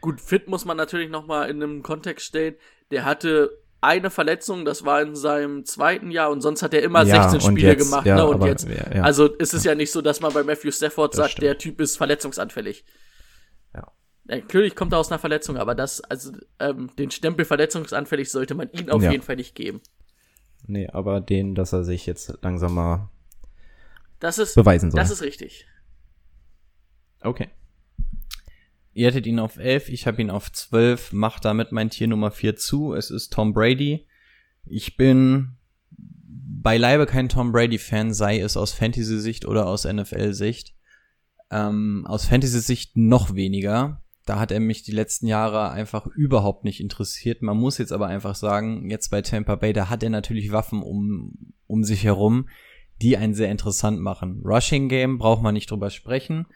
Gut, 0.00 0.20
fit 0.20 0.46
muss 0.46 0.64
man 0.64 0.76
natürlich 0.76 1.10
nochmal 1.10 1.50
in 1.50 1.60
einem 1.60 1.82
Kontext 1.82 2.26
stellen. 2.26 2.54
Der 2.92 3.04
hatte 3.04 3.50
eine 3.80 4.10
Verletzung, 4.10 4.64
das 4.64 4.84
war 4.84 5.02
in 5.02 5.16
seinem 5.16 5.64
zweiten 5.64 6.12
Jahr 6.12 6.30
und 6.30 6.42
sonst 6.42 6.62
hat 6.62 6.72
er 6.74 6.82
immer 6.84 7.02
ja, 7.02 7.28
16 7.28 7.40
Spiele 7.40 7.72
jetzt, 7.72 7.90
gemacht. 7.90 8.06
Ja, 8.06 8.14
ne? 8.14 8.26
Und 8.26 8.34
aber, 8.36 8.46
jetzt, 8.46 8.68
ja, 8.68 9.02
also 9.02 9.26
ist 9.26 9.52
es 9.52 9.64
ja 9.64 9.74
nicht 9.74 9.90
so, 9.90 10.00
dass 10.00 10.20
man 10.20 10.32
bei 10.32 10.44
Matthew 10.44 10.70
Stafford 10.70 11.12
sagt, 11.14 11.32
stimmt. 11.32 11.44
der 11.44 11.58
Typ 11.58 11.80
ist 11.80 11.96
verletzungsanfällig. 11.96 12.84
Ja. 13.74 13.90
Natürlich 14.26 14.76
kommt 14.76 14.92
er 14.92 15.00
aus 15.00 15.10
einer 15.10 15.18
Verletzung, 15.18 15.56
aber 15.56 15.74
das, 15.74 16.00
also 16.02 16.30
ähm, 16.60 16.90
den 16.96 17.10
Stempel 17.10 17.44
verletzungsanfällig 17.44 18.30
sollte 18.30 18.54
man 18.54 18.70
ihm 18.70 18.88
auf 18.90 19.02
jeden 19.02 19.24
Fall 19.24 19.36
nicht 19.36 19.56
geben. 19.56 19.80
Nee, 20.66 20.88
aber 20.88 21.20
den, 21.20 21.54
dass 21.54 21.72
er 21.72 21.84
sich 21.84 22.06
jetzt 22.06 22.38
langsam 22.42 22.74
mal 22.74 23.08
das 24.20 24.38
ist, 24.38 24.54
beweisen 24.54 24.90
soll. 24.90 24.98
Das 24.98 25.10
ist 25.10 25.22
richtig. 25.22 25.66
Okay. 27.20 27.48
Ihr 28.92 29.06
hättet 29.06 29.26
ihn 29.26 29.38
auf 29.38 29.58
11, 29.58 29.90
ich 29.90 30.06
habe 30.06 30.20
ihn 30.20 30.30
auf 30.30 30.50
12, 30.50 31.12
macht 31.12 31.44
damit 31.44 31.72
mein 31.72 31.90
Tier 31.90 32.08
Nummer 32.08 32.30
4 32.30 32.56
zu. 32.56 32.94
Es 32.94 33.10
ist 33.10 33.32
Tom 33.32 33.52
Brady. 33.52 34.06
Ich 34.64 34.96
bin 34.96 35.56
beileibe 36.68 37.06
kein 37.06 37.28
Tom 37.28 37.52
Brady-Fan, 37.52 38.12
sei 38.12 38.40
es 38.40 38.56
aus 38.56 38.72
Fantasy-Sicht 38.72 39.46
oder 39.46 39.66
aus 39.66 39.84
NFL-Sicht. 39.84 40.74
Ähm, 41.50 42.04
aus 42.06 42.26
Fantasy-Sicht 42.26 42.96
noch 42.96 43.34
weniger. 43.34 44.02
Da 44.28 44.38
hat 44.38 44.52
er 44.52 44.60
mich 44.60 44.82
die 44.82 44.92
letzten 44.92 45.26
Jahre 45.26 45.70
einfach 45.70 46.06
überhaupt 46.06 46.64
nicht 46.64 46.80
interessiert. 46.80 47.40
Man 47.40 47.56
muss 47.56 47.78
jetzt 47.78 47.92
aber 47.92 48.08
einfach 48.08 48.34
sagen, 48.34 48.90
jetzt 48.90 49.08
bei 49.08 49.22
Tampa 49.22 49.54
Bay, 49.54 49.72
da 49.72 49.88
hat 49.88 50.02
er 50.02 50.10
natürlich 50.10 50.52
Waffen 50.52 50.82
um, 50.82 51.54
um 51.66 51.82
sich 51.82 52.04
herum, 52.04 52.48
die 53.00 53.16
einen 53.16 53.32
sehr 53.32 53.50
interessant 53.50 54.00
machen. 54.00 54.42
Rushing 54.44 54.90
Game 54.90 55.16
braucht 55.16 55.42
man 55.42 55.54
nicht 55.54 55.70
drüber 55.70 55.88
sprechen. 55.88 56.46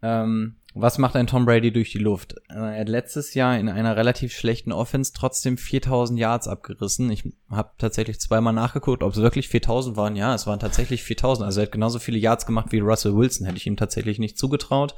Ähm, 0.00 0.56
was 0.74 0.96
macht 0.96 1.14
ein 1.16 1.26
Tom 1.26 1.44
Brady 1.44 1.72
durch 1.72 1.92
die 1.92 1.98
Luft? 1.98 2.36
Er 2.48 2.80
hat 2.80 2.88
letztes 2.88 3.34
Jahr 3.34 3.58
in 3.58 3.68
einer 3.68 3.96
relativ 3.96 4.32
schlechten 4.32 4.72
Offense 4.72 5.12
trotzdem 5.14 5.58
4000 5.58 6.18
Yards 6.18 6.48
abgerissen. 6.48 7.10
Ich 7.10 7.24
habe 7.50 7.72
tatsächlich 7.76 8.18
zweimal 8.18 8.54
nachgeguckt, 8.54 9.02
ob 9.02 9.12
es 9.12 9.20
wirklich 9.20 9.48
4000 9.48 9.96
waren. 9.96 10.16
Ja, 10.16 10.34
es 10.34 10.46
waren 10.46 10.60
tatsächlich 10.60 11.02
4000. 11.02 11.44
Also 11.44 11.60
er 11.60 11.66
hat 11.66 11.72
genauso 11.72 11.98
viele 11.98 12.18
Yards 12.18 12.46
gemacht 12.46 12.72
wie 12.72 12.78
Russell 12.78 13.14
Wilson. 13.14 13.44
Hätte 13.44 13.58
ich 13.58 13.66
ihm 13.66 13.76
tatsächlich 13.76 14.18
nicht 14.18 14.38
zugetraut. 14.38 14.94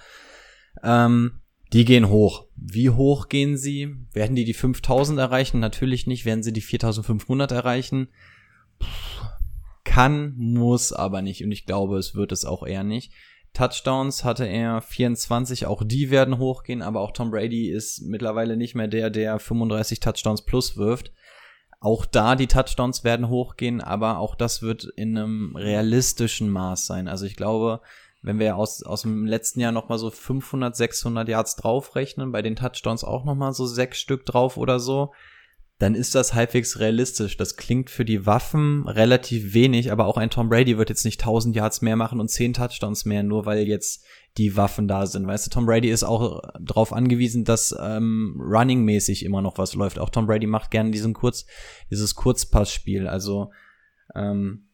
Ähm, 0.84 1.39
die 1.72 1.84
gehen 1.84 2.08
hoch. 2.08 2.46
Wie 2.56 2.90
hoch 2.90 3.28
gehen 3.28 3.56
sie? 3.56 3.94
Werden 4.12 4.36
die 4.36 4.44
die 4.44 4.54
5000 4.54 5.18
erreichen? 5.18 5.60
Natürlich 5.60 6.06
nicht. 6.06 6.24
Werden 6.24 6.42
sie 6.42 6.52
die 6.52 6.60
4500 6.60 7.52
erreichen? 7.52 8.08
Puh, 8.78 8.86
kann, 9.84 10.34
muss 10.36 10.92
aber 10.92 11.22
nicht. 11.22 11.44
Und 11.44 11.52
ich 11.52 11.66
glaube, 11.66 11.98
es 11.98 12.14
wird 12.14 12.32
es 12.32 12.44
auch 12.44 12.66
eher 12.66 12.84
nicht. 12.84 13.12
Touchdowns 13.52 14.24
hatte 14.24 14.46
er 14.46 14.80
24, 14.80 15.66
auch 15.66 15.82
die 15.84 16.10
werden 16.10 16.38
hochgehen, 16.38 16.82
aber 16.82 17.00
auch 17.00 17.10
Tom 17.10 17.32
Brady 17.32 17.68
ist 17.68 18.02
mittlerweile 18.02 18.56
nicht 18.56 18.76
mehr 18.76 18.86
der, 18.86 19.10
der 19.10 19.40
35 19.40 19.98
Touchdowns 19.98 20.42
plus 20.42 20.76
wirft. 20.76 21.12
Auch 21.80 22.04
da 22.06 22.36
die 22.36 22.46
Touchdowns 22.46 23.04
werden 23.04 23.28
hochgehen, 23.28 23.80
aber 23.80 24.18
auch 24.18 24.34
das 24.34 24.62
wird 24.62 24.84
in 24.96 25.16
einem 25.16 25.56
realistischen 25.56 26.50
Maß 26.50 26.86
sein. 26.86 27.08
Also 27.08 27.26
ich 27.26 27.36
glaube, 27.36 27.80
wenn 28.22 28.38
wir 28.38 28.56
aus, 28.56 28.82
aus 28.82 29.02
dem 29.02 29.26
letzten 29.26 29.60
Jahr 29.60 29.72
nochmal 29.72 29.98
so 29.98 30.10
500, 30.10 30.76
600 30.76 31.28
Yards 31.28 31.56
draufrechnen, 31.56 32.32
bei 32.32 32.42
den 32.42 32.56
Touchdowns 32.56 33.04
auch 33.04 33.24
nochmal 33.24 33.52
so 33.52 33.66
sechs 33.66 33.98
Stück 33.98 34.26
drauf 34.26 34.56
oder 34.56 34.78
so, 34.78 35.12
dann 35.80 35.94
ist 35.94 36.14
das 36.14 36.34
halbwegs 36.34 36.78
realistisch. 36.78 37.38
Das 37.38 37.56
klingt 37.56 37.88
für 37.88 38.04
die 38.04 38.26
Waffen 38.26 38.86
relativ 38.86 39.54
wenig, 39.54 39.90
aber 39.90 40.04
auch 40.04 40.18
ein 40.18 40.28
Tom 40.28 40.50
Brady 40.50 40.76
wird 40.76 40.90
jetzt 40.90 41.06
nicht 41.06 41.22
1000 41.22 41.56
Yards 41.56 41.80
mehr 41.80 41.96
machen 41.96 42.20
und 42.20 42.28
10 42.28 42.52
Touchdowns 42.52 43.06
mehr, 43.06 43.22
nur 43.22 43.46
weil 43.46 43.66
jetzt 43.66 44.04
die 44.36 44.58
Waffen 44.58 44.88
da 44.88 45.06
sind. 45.06 45.26
Weißt 45.26 45.46
du, 45.46 45.50
Tom 45.50 45.64
Brady 45.64 45.88
ist 45.88 46.04
auch 46.04 46.42
darauf 46.60 46.92
angewiesen, 46.92 47.44
dass 47.44 47.74
ähm, 47.80 48.38
running-mäßig 48.38 49.24
immer 49.24 49.40
noch 49.40 49.56
was 49.56 49.74
läuft. 49.74 49.98
Auch 49.98 50.10
Tom 50.10 50.26
Brady 50.26 50.46
macht 50.46 50.70
gerne 50.70 50.90
diesen 50.90 51.14
Kurz, 51.14 51.46
dieses 51.90 52.14
Kurzpassspiel. 52.14 53.08
Also 53.08 53.50
ähm, 54.14 54.69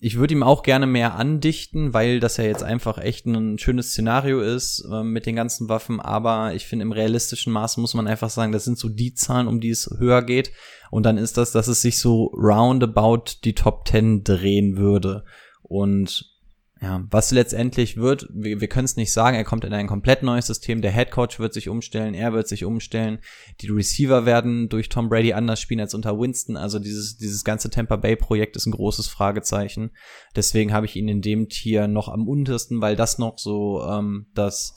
ich 0.00 0.16
würde 0.16 0.34
ihm 0.34 0.42
auch 0.42 0.62
gerne 0.62 0.86
mehr 0.86 1.14
andichten, 1.14 1.92
weil 1.92 2.20
das 2.20 2.36
ja 2.36 2.44
jetzt 2.44 2.62
einfach 2.62 2.98
echt 2.98 3.26
ein 3.26 3.58
schönes 3.58 3.90
Szenario 3.90 4.40
ist 4.40 4.86
äh, 4.90 5.02
mit 5.02 5.26
den 5.26 5.36
ganzen 5.36 5.68
Waffen. 5.68 6.00
Aber 6.00 6.54
ich 6.54 6.66
finde, 6.66 6.84
im 6.84 6.92
realistischen 6.92 7.52
Maß 7.52 7.78
muss 7.78 7.94
man 7.94 8.06
einfach 8.06 8.30
sagen, 8.30 8.52
das 8.52 8.64
sind 8.64 8.78
so 8.78 8.88
die 8.88 9.14
Zahlen, 9.14 9.48
um 9.48 9.60
die 9.60 9.70
es 9.70 9.90
höher 9.98 10.22
geht. 10.22 10.52
Und 10.90 11.04
dann 11.04 11.18
ist 11.18 11.36
das, 11.36 11.52
dass 11.52 11.68
es 11.68 11.82
sich 11.82 11.98
so 11.98 12.26
roundabout 12.26 13.24
die 13.44 13.54
Top 13.54 13.88
10 13.88 14.24
drehen 14.24 14.76
würde. 14.76 15.24
Und 15.62 16.37
ja, 16.80 17.04
was 17.10 17.32
letztendlich 17.32 17.96
wird, 17.96 18.28
wir, 18.32 18.60
wir 18.60 18.68
können 18.68 18.84
es 18.84 18.96
nicht 18.96 19.12
sagen, 19.12 19.36
er 19.36 19.44
kommt 19.44 19.64
in 19.64 19.72
ein 19.72 19.88
komplett 19.88 20.22
neues 20.22 20.46
System, 20.46 20.80
der 20.80 20.92
Head 20.92 21.10
Coach 21.10 21.40
wird 21.40 21.52
sich 21.52 21.68
umstellen, 21.68 22.14
er 22.14 22.32
wird 22.32 22.46
sich 22.46 22.64
umstellen, 22.64 23.18
die 23.60 23.68
Receiver 23.68 24.26
werden 24.26 24.68
durch 24.68 24.88
Tom 24.88 25.08
Brady 25.08 25.32
anders 25.32 25.60
spielen 25.60 25.80
als 25.80 25.94
unter 25.94 26.18
Winston, 26.18 26.56
also 26.56 26.78
dieses, 26.78 27.16
dieses 27.16 27.42
ganze 27.42 27.70
Tampa 27.70 27.96
Bay 27.96 28.14
Projekt 28.14 28.54
ist 28.54 28.66
ein 28.66 28.72
großes 28.72 29.08
Fragezeichen. 29.08 29.90
Deswegen 30.36 30.72
habe 30.72 30.86
ich 30.86 30.94
ihn 30.94 31.08
in 31.08 31.20
dem 31.20 31.48
Tier 31.48 31.88
noch 31.88 32.08
am 32.08 32.28
untersten, 32.28 32.80
weil 32.80 32.94
das 32.94 33.18
noch 33.18 33.38
so 33.38 33.82
ähm, 33.82 34.26
das 34.34 34.76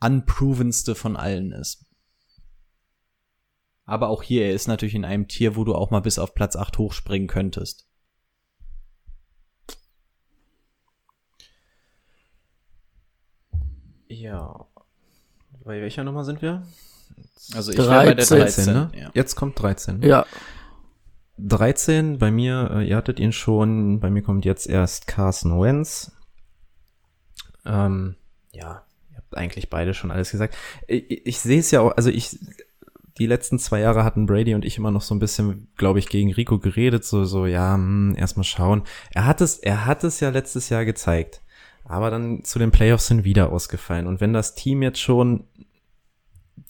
unprovenste 0.00 0.94
von 0.94 1.16
allen 1.16 1.50
ist. 1.50 1.86
Aber 3.86 4.08
auch 4.08 4.22
hier, 4.22 4.46
er 4.46 4.52
ist 4.52 4.68
natürlich 4.68 4.94
in 4.94 5.04
einem 5.04 5.28
Tier, 5.28 5.56
wo 5.56 5.64
du 5.64 5.74
auch 5.74 5.90
mal 5.90 6.00
bis 6.00 6.18
auf 6.18 6.34
Platz 6.34 6.56
8 6.56 6.78
hochspringen 6.78 7.28
könntest. 7.28 7.88
Ja. 14.08 14.66
Bei 15.64 15.80
welcher 15.80 16.04
Nummer 16.04 16.24
sind 16.24 16.42
wir? 16.42 16.62
Also 17.54 17.72
ich 17.72 17.76
13. 17.76 18.06
bei 18.06 18.14
der 18.14 18.26
13, 18.26 18.66
ne? 18.66 18.90
Ja. 18.94 19.10
Jetzt 19.14 19.34
kommt 19.34 19.60
13. 19.60 20.02
Ja. 20.02 20.26
13, 21.38 22.18
bei 22.18 22.30
mir, 22.30 22.70
äh, 22.72 22.88
ihr 22.88 22.96
hattet 22.96 23.18
ihn 23.18 23.32
schon, 23.32 24.00
bei 24.00 24.10
mir 24.10 24.22
kommt 24.22 24.44
jetzt 24.44 24.68
erst 24.68 25.06
Carson 25.06 25.60
Wentz. 25.60 26.12
Ähm, 27.66 28.16
ja, 28.52 28.84
ihr 29.10 29.16
habt 29.16 29.36
eigentlich 29.36 29.68
beide 29.68 29.94
schon 29.94 30.10
alles 30.10 30.30
gesagt. 30.30 30.56
Ich, 30.86 31.26
ich 31.26 31.40
sehe 31.40 31.58
es 31.58 31.70
ja 31.70 31.80
auch, 31.80 31.96
also 31.96 32.10
ich, 32.10 32.38
die 33.18 33.26
letzten 33.26 33.58
zwei 33.58 33.80
Jahre 33.80 34.04
hatten 34.04 34.26
Brady 34.26 34.54
und 34.54 34.64
ich 34.64 34.78
immer 34.78 34.90
noch 34.90 35.02
so 35.02 35.14
ein 35.14 35.18
bisschen, 35.18 35.68
glaube 35.76 35.98
ich, 35.98 36.08
gegen 36.08 36.32
Rico 36.32 36.58
geredet, 36.58 37.04
so, 37.04 37.24
so, 37.24 37.46
ja, 37.46 37.74
hm, 37.74 38.14
erstmal 38.16 38.44
schauen. 38.44 38.84
Er 39.12 39.26
hat 39.26 39.40
es, 39.40 39.58
er 39.58 39.86
hat 39.86 40.04
es 40.04 40.20
ja 40.20 40.30
letztes 40.30 40.68
Jahr 40.68 40.84
gezeigt. 40.84 41.40
Aber 41.84 42.10
dann 42.10 42.44
zu 42.44 42.58
den 42.58 42.70
Playoffs 42.70 43.08
sind 43.08 43.24
wieder 43.24 43.52
ausgefallen. 43.52 44.06
Und 44.06 44.20
wenn 44.20 44.32
das 44.32 44.54
Team 44.54 44.82
jetzt 44.82 45.00
schon 45.00 45.46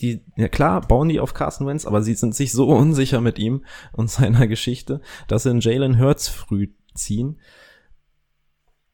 die, 0.00 0.24
ja 0.36 0.48
klar, 0.48 0.80
bauen 0.80 1.08
die 1.08 1.20
auf 1.20 1.34
Carson 1.34 1.66
Wentz, 1.66 1.86
aber 1.86 2.02
sie 2.02 2.14
sind 2.14 2.34
sich 2.34 2.52
so 2.52 2.68
unsicher 2.68 3.20
mit 3.20 3.38
ihm 3.38 3.64
und 3.92 4.10
seiner 4.10 4.46
Geschichte, 4.46 5.00
dass 5.28 5.44
sie 5.44 5.50
in 5.50 5.60
Jalen 5.60 5.98
Hurts 5.98 6.28
früh 6.28 6.68
ziehen. 6.94 7.40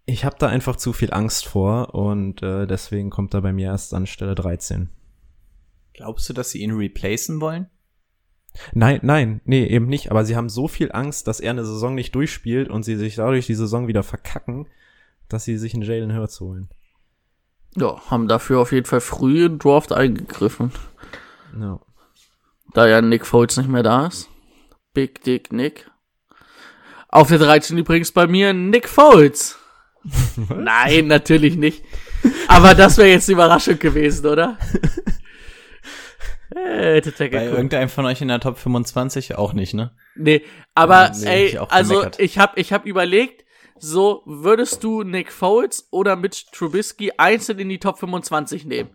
Ich 0.06 0.24
habe 0.24 0.36
da 0.38 0.48
einfach 0.48 0.76
zu 0.76 0.92
viel 0.92 1.12
Angst 1.12 1.46
vor 1.46 1.94
und 1.94 2.42
äh, 2.42 2.66
deswegen 2.66 3.10
kommt 3.10 3.34
er 3.34 3.42
bei 3.42 3.52
mir 3.52 3.68
erst 3.68 3.94
an 3.94 4.06
Stelle 4.06 4.34
13. 4.34 4.90
Glaubst 5.92 6.28
du, 6.28 6.32
dass 6.32 6.50
sie 6.50 6.62
ihn 6.62 6.72
replacen 6.72 7.40
wollen? 7.40 7.68
Nein, 8.72 8.98
nein, 9.02 9.40
nee, 9.44 9.64
eben 9.64 9.86
nicht. 9.86 10.10
Aber 10.10 10.24
sie 10.24 10.34
haben 10.34 10.48
so 10.48 10.66
viel 10.66 10.90
Angst, 10.90 11.28
dass 11.28 11.40
er 11.40 11.50
eine 11.50 11.64
Saison 11.64 11.94
nicht 11.94 12.14
durchspielt 12.14 12.68
und 12.68 12.82
sie 12.82 12.96
sich 12.96 13.14
dadurch 13.16 13.46
die 13.46 13.54
Saison 13.54 13.86
wieder 13.86 14.02
verkacken, 14.02 14.66
dass 15.32 15.44
sie 15.44 15.56
sich 15.58 15.74
einen 15.74 15.82
Jalen 15.82 16.14
Hurts 16.16 16.40
holen. 16.40 16.68
Ja, 17.76 18.00
haben 18.10 18.28
dafür 18.28 18.60
auf 18.60 18.72
jeden 18.72 18.86
Fall 18.86 19.00
früh 19.00 19.46
in 19.46 19.58
Draft 19.58 19.92
eingegriffen. 19.92 20.72
Ja. 21.58 21.80
Da 22.74 22.86
ja 22.86 23.00
Nick 23.00 23.26
Foles 23.26 23.56
nicht 23.56 23.68
mehr 23.68 23.82
da 23.82 24.06
ist. 24.06 24.28
Big 24.92 25.22
Dick 25.22 25.52
Nick. 25.52 25.90
Auf 27.08 27.28
der 27.28 27.38
13 27.38 27.78
übrigens 27.78 28.12
bei 28.12 28.26
mir 28.26 28.52
Nick 28.52 28.88
Foles. 28.88 29.58
Nein, 30.48 31.06
natürlich 31.06 31.56
nicht. 31.56 31.84
Aber 32.48 32.74
das 32.74 32.98
wäre 32.98 33.08
jetzt 33.08 33.28
die 33.28 33.32
Überraschung 33.32 33.78
gewesen, 33.78 34.26
oder? 34.26 34.58
Äh, 36.52 37.00
Bei 37.00 37.44
irgendeinem 37.46 37.88
von 37.88 38.06
euch 38.06 38.20
in 38.22 38.26
der 38.28 38.40
Top 38.40 38.58
25 38.58 39.36
auch 39.36 39.52
nicht, 39.52 39.72
ne? 39.72 39.92
Nee, 40.16 40.42
aber 40.74 41.10
Nee, 41.10 41.14
hab 41.14 41.16
ich 41.22 41.54
ey, 41.54 41.58
also 41.68 41.94
gemeckert. 41.94 42.18
ich 42.18 42.38
hab, 42.38 42.58
ich 42.58 42.72
hab 42.72 42.86
überlegt, 42.86 43.44
so 43.80 44.22
würdest 44.26 44.84
du 44.84 45.02
Nick 45.02 45.32
Foles 45.32 45.88
oder 45.90 46.16
Mitch 46.16 46.46
Trubisky 46.52 47.12
einzeln 47.16 47.58
in 47.58 47.68
die 47.68 47.80
Top 47.80 47.98
25 47.98 48.64
nehmen? 48.64 48.90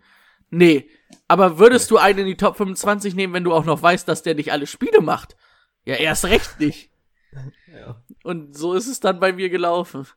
Nee, 0.50 0.90
aber 1.28 1.58
würdest 1.58 1.92
du 1.92 1.98
einen 1.98 2.20
in 2.20 2.26
die 2.28 2.38
Top 2.38 2.56
25 2.56 3.16
nehmen, 3.16 3.34
wenn 3.34 3.44
du 3.44 3.54
auch 3.54 3.66
noch 3.66 3.82
weißt, 3.82 4.08
dass 4.08 4.24
der 4.24 4.36
nicht 4.36 4.52
alle 4.52 4.68
Spiele 4.68 5.02
macht? 5.02 5.36
Ja, 5.86 5.96
erst 5.96 6.26
recht 6.26 6.60
nicht. 6.60 6.92
Und 8.24 8.58
so 8.58 8.74
ist 8.74 8.88
es 8.88 9.00
dann 9.00 9.20
bei 9.20 9.34
mir 9.34 9.50
gelaufen. 9.50 10.08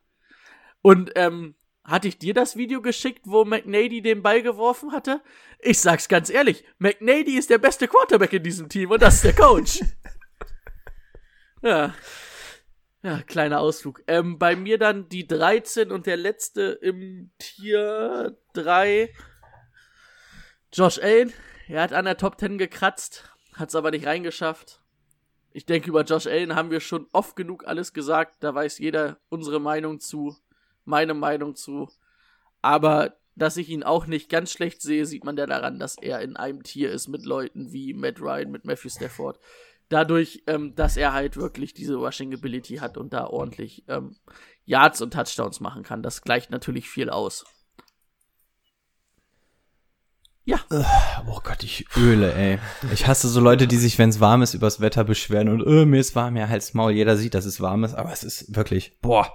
Und 0.81 1.11
ähm, 1.15 1.55
hatte 1.83 2.07
ich 2.07 2.17
dir 2.17 2.33
das 2.33 2.55
Video 2.55 2.81
geschickt, 2.81 3.21
wo 3.25 3.45
McNady 3.45 4.01
den 4.01 4.21
Ball 4.21 4.41
geworfen 4.41 4.91
hatte? 4.91 5.21
Ich 5.59 5.79
sag's 5.79 6.07
ganz 6.07 6.29
ehrlich, 6.29 6.63
McNady 6.77 7.37
ist 7.37 7.49
der 7.49 7.57
beste 7.57 7.87
Quarterback 7.87 8.33
in 8.33 8.43
diesem 8.43 8.69
Team 8.69 8.91
und 8.91 9.01
das 9.01 9.15
ist 9.15 9.23
der 9.25 9.35
Coach. 9.35 9.81
ja. 11.63 11.93
Ja, 13.01 13.21
kleiner 13.21 13.61
Ausflug. 13.61 14.03
Ähm, 14.07 14.37
bei 14.37 14.57
mir 14.57 14.77
dann 14.77 15.07
die 15.07 15.25
13 15.25 15.91
und 15.91 16.05
der 16.05 16.17
letzte 16.17 16.63
im 16.81 17.31
Tier 17.37 18.37
3. 18.53 19.13
Josh 20.73 20.99
Allen. 20.99 21.31
Er 21.69 21.81
hat 21.81 21.93
an 21.93 22.05
der 22.05 22.17
Top 22.17 22.39
10 22.39 22.57
gekratzt, 22.57 23.31
hat's 23.55 23.75
aber 23.75 23.91
nicht 23.91 24.05
reingeschafft. 24.05 24.81
Ich 25.51 25.65
denke, 25.65 25.89
über 25.89 26.03
Josh 26.03 26.27
Allen 26.27 26.55
haben 26.55 26.71
wir 26.71 26.81
schon 26.81 27.07
oft 27.13 27.37
genug 27.37 27.65
alles 27.65 27.93
gesagt. 27.93 28.43
Da 28.43 28.53
weiß 28.53 28.79
jeder 28.79 29.17
unsere 29.29 29.61
Meinung 29.61 30.01
zu, 30.01 30.35
meine 30.83 31.13
Meinung 31.13 31.55
zu. 31.55 31.89
Aber 32.61 33.15
dass 33.35 33.55
ich 33.55 33.69
ihn 33.69 33.83
auch 33.83 34.07
nicht 34.07 34.29
ganz 34.29 34.51
schlecht 34.51 34.81
sehe, 34.81 35.05
sieht 35.05 35.23
man 35.23 35.37
ja 35.37 35.45
daran, 35.45 35.79
dass 35.79 35.97
er 35.97 36.19
in 36.19 36.35
einem 36.35 36.63
Tier 36.63 36.91
ist 36.91 37.07
mit 37.07 37.25
Leuten 37.25 37.71
wie 37.71 37.93
Matt 37.93 38.19
Ryan, 38.19 38.51
mit 38.51 38.65
Matthew 38.65 38.89
Stafford. 38.89 39.39
Dadurch, 39.89 40.43
ähm, 40.47 40.75
dass 40.75 40.97
er 40.97 41.13
halt 41.13 41.35
wirklich 41.35 41.73
diese 41.73 41.95
Rushing 41.95 42.33
Ability 42.33 42.77
hat 42.77 42.97
und 42.97 43.11
da 43.11 43.25
ordentlich 43.25 43.83
ähm, 43.87 44.15
Yards 44.65 45.01
und 45.01 45.13
Touchdowns 45.13 45.59
machen 45.59 45.83
kann. 45.83 46.03
Das 46.03 46.21
gleicht 46.21 46.51
natürlich 46.51 46.89
viel 46.89 47.09
aus. 47.09 47.45
Ja, 50.45 50.59
Oh 51.27 51.39
Gott, 51.43 51.63
ich 51.63 51.85
öle, 51.95 52.33
ey. 52.33 52.59
Ich 52.91 53.07
hasse 53.07 53.27
so 53.27 53.39
Leute, 53.39 53.67
die 53.67 53.77
sich, 53.77 53.97
wenn 53.99 54.09
es 54.09 54.19
warm 54.19 54.41
ist, 54.41 54.53
übers 54.53 54.81
Wetter 54.81 55.03
beschweren 55.03 55.49
und 55.49 55.65
äh, 55.65 55.85
mir 55.85 55.99
ist 55.99 56.15
warm, 56.15 56.37
ja, 56.37 56.47
halt's 56.47 56.73
Maul. 56.73 56.91
Jeder 56.91 57.17
sieht, 57.17 57.33
dass 57.33 57.45
es 57.45 57.61
warm 57.61 57.83
ist, 57.83 57.93
aber 57.93 58.11
es 58.11 58.23
ist 58.23 58.55
wirklich, 58.55 58.97
boah, 59.01 59.33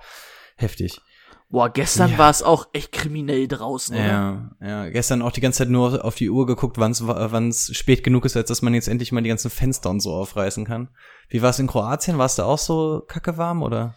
heftig. 0.57 1.01
Boah, 1.49 1.69
gestern 1.69 2.13
Ja. 2.13 2.19
war 2.19 2.31
es 2.31 2.43
auch 2.43 2.69
echt 2.73 2.93
kriminell 2.93 3.47
draußen, 3.49 3.95
oder? 3.97 4.05
Ja, 4.07 4.51
ja. 4.61 4.89
Gestern 4.89 5.23
auch 5.23 5.33
die 5.33 5.41
ganze 5.41 5.59
Zeit 5.59 5.69
nur 5.69 6.05
auf 6.05 6.15
die 6.15 6.31
Uhr 6.31 6.47
geguckt, 6.47 6.79
wann 6.79 7.49
es 7.49 7.77
spät 7.77 8.03
genug 8.05 8.25
ist, 8.25 8.37
als 8.37 8.49
dass 8.49 8.63
man 8.63 8.75
jetzt 8.75 8.89
endlich 8.89 9.13
mal 9.13 9.23
die 9.23 9.29
ganzen 9.29 9.51
Fenster 9.51 9.91
und 9.91 10.01
so 10.01 10.13
aufreißen 10.13 10.65
kann. 10.65 10.89
Wie 11.29 11.43
war 11.43 11.51
es 11.51 11.59
in 11.59 11.67
Kroatien? 11.67 12.19
War 12.19 12.27
es 12.27 12.37
da 12.37 12.45
auch 12.45 12.59
so 12.59 13.03
kacke 13.07 13.37
warm 13.37 13.63
oder? 13.63 13.95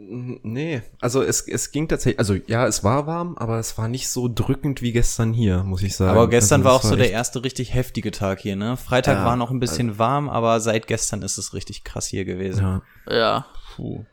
Nee, 0.00 0.82
also 1.00 1.22
es, 1.22 1.48
es 1.48 1.72
ging 1.72 1.88
tatsächlich, 1.88 2.20
also 2.20 2.34
ja, 2.46 2.68
es 2.68 2.84
war 2.84 3.08
warm, 3.08 3.36
aber 3.36 3.58
es 3.58 3.76
war 3.78 3.88
nicht 3.88 4.08
so 4.08 4.30
drückend 4.32 4.80
wie 4.80 4.92
gestern 4.92 5.32
hier, 5.32 5.64
muss 5.64 5.82
ich 5.82 5.96
sagen. 5.96 6.12
Aber 6.12 6.28
gestern 6.28 6.60
also, 6.60 6.68
war 6.68 6.76
auch 6.76 6.82
so 6.82 6.94
der 6.94 7.10
erste 7.10 7.42
richtig 7.42 7.74
heftige 7.74 8.12
Tag 8.12 8.38
hier, 8.38 8.54
ne? 8.54 8.76
Freitag 8.76 9.16
Ja, 9.18 9.24
war 9.24 9.34
noch 9.34 9.50
ein 9.50 9.58
bisschen 9.58 9.98
warm, 9.98 10.28
aber 10.28 10.60
seit 10.60 10.86
gestern 10.86 11.22
ist 11.22 11.36
es 11.36 11.52
richtig 11.52 11.82
krass 11.82 12.06
hier 12.06 12.24
gewesen. 12.24 12.80
Ja. 13.08 13.16
Ja. 13.16 13.46
Puh. 13.74 14.04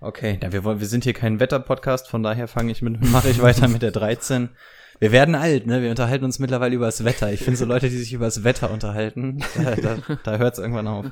Okay, 0.00 0.38
ja, 0.42 0.52
wir, 0.52 0.64
wollen, 0.64 0.80
wir 0.80 0.86
sind 0.86 1.04
hier 1.04 1.14
kein 1.14 1.40
Wetter-Podcast, 1.40 2.08
von 2.08 2.22
daher 2.22 2.48
fange 2.48 2.72
ich 2.72 2.82
mit, 2.82 3.00
mache 3.10 3.30
ich 3.30 3.40
weiter 3.40 3.68
mit 3.68 3.82
der 3.82 3.92
13. 3.92 4.50
Wir 4.98 5.12
werden 5.12 5.34
alt, 5.34 5.66
ne? 5.66 5.82
Wir 5.82 5.90
unterhalten 5.90 6.24
uns 6.24 6.38
mittlerweile 6.38 6.74
über 6.74 6.86
das 6.86 7.04
Wetter. 7.04 7.30
Ich 7.30 7.40
finde 7.40 7.58
so 7.58 7.66
Leute, 7.66 7.90
die 7.90 7.98
sich 7.98 8.14
über 8.14 8.24
das 8.24 8.44
Wetter 8.44 8.70
unterhalten, 8.70 9.44
da, 9.56 9.76
da, 9.76 9.98
da 10.24 10.36
hört 10.38 10.54
es 10.54 10.58
irgendwann 10.58 10.86
auf. 10.86 11.06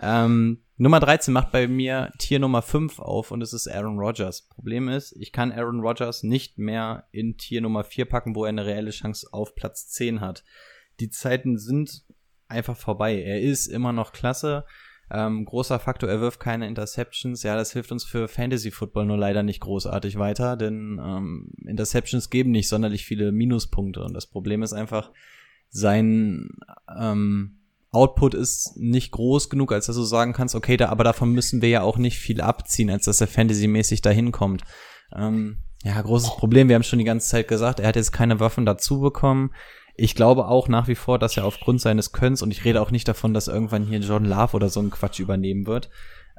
Ähm, 0.00 0.62
Nummer 0.76 1.00
13 1.00 1.32
macht 1.32 1.50
bei 1.50 1.66
mir 1.66 2.12
Tier 2.18 2.38
Nummer 2.38 2.60
5 2.60 2.98
auf 2.98 3.30
und 3.30 3.42
es 3.42 3.52
ist 3.52 3.66
Aaron 3.66 3.98
Rodgers. 3.98 4.42
Problem 4.42 4.88
ist, 4.88 5.16
ich 5.18 5.32
kann 5.32 5.52
Aaron 5.52 5.80
Rodgers 5.80 6.22
nicht 6.22 6.58
mehr 6.58 7.04
in 7.12 7.38
Tier 7.38 7.62
Nummer 7.62 7.84
4 7.84 8.04
packen, 8.06 8.34
wo 8.34 8.44
er 8.44 8.50
eine 8.50 8.66
reelle 8.66 8.90
Chance 8.90 9.28
auf 9.32 9.54
Platz 9.54 9.88
10 9.88 10.20
hat. 10.20 10.44
Die 11.00 11.08
Zeiten 11.08 11.58
sind 11.58 12.04
einfach 12.48 12.76
vorbei. 12.76 13.22
Er 13.22 13.40
ist 13.40 13.68
immer 13.68 13.92
noch 13.92 14.12
klasse. 14.12 14.64
Ähm, 15.12 15.44
großer 15.44 15.78
Faktor, 15.80 16.08
er 16.08 16.20
wirft 16.20 16.38
keine 16.38 16.68
Interceptions. 16.68 17.42
Ja, 17.42 17.56
das 17.56 17.72
hilft 17.72 17.90
uns 17.90 18.04
für 18.04 18.28
Fantasy 18.28 18.70
Football 18.70 19.06
nur 19.06 19.18
leider 19.18 19.42
nicht 19.42 19.60
großartig 19.60 20.18
weiter, 20.18 20.56
denn 20.56 21.00
ähm, 21.04 21.52
Interceptions 21.66 22.30
geben 22.30 22.52
nicht 22.52 22.68
sonderlich 22.68 23.04
viele 23.04 23.32
Minuspunkte. 23.32 24.02
Und 24.04 24.14
das 24.14 24.26
Problem 24.26 24.62
ist 24.62 24.72
einfach, 24.72 25.10
sein 25.68 26.48
ähm, 26.96 27.58
Output 27.92 28.34
ist 28.34 28.76
nicht 28.76 29.10
groß 29.10 29.50
genug, 29.50 29.72
als 29.72 29.86
dass 29.86 29.96
du 29.96 30.02
sagen 30.02 30.32
kannst, 30.32 30.54
okay, 30.54 30.76
da, 30.76 30.90
aber 30.90 31.02
davon 31.02 31.32
müssen 31.32 31.60
wir 31.60 31.68
ja 31.68 31.82
auch 31.82 31.98
nicht 31.98 32.18
viel 32.18 32.40
abziehen, 32.40 32.90
als 32.90 33.06
dass 33.06 33.20
er 33.20 33.26
fantasymäßig 33.26 34.02
dahin 34.02 34.30
kommt. 34.30 34.62
Ähm, 35.16 35.58
ja, 35.82 36.00
großes 36.00 36.36
Problem. 36.36 36.68
Wir 36.68 36.76
haben 36.76 36.82
schon 36.82 36.98
die 36.98 37.04
ganze 37.04 37.28
Zeit 37.28 37.48
gesagt, 37.48 37.80
er 37.80 37.88
hat 37.88 37.96
jetzt 37.96 38.12
keine 38.12 38.38
Waffen 38.38 38.66
dazu 38.66 39.00
bekommen. 39.00 39.52
Ich 40.02 40.14
glaube 40.14 40.48
auch 40.48 40.68
nach 40.68 40.88
wie 40.88 40.94
vor, 40.94 41.18
dass 41.18 41.36
er 41.36 41.44
aufgrund 41.44 41.82
seines 41.82 42.10
Könns, 42.12 42.40
und 42.40 42.50
ich 42.50 42.64
rede 42.64 42.80
auch 42.80 42.90
nicht 42.90 43.06
davon, 43.06 43.34
dass 43.34 43.48
irgendwann 43.48 43.84
hier 43.84 43.98
John 43.98 44.24
Love 44.24 44.56
oder 44.56 44.70
so 44.70 44.80
ein 44.80 44.88
Quatsch 44.88 45.20
übernehmen 45.20 45.66
wird, 45.66 45.90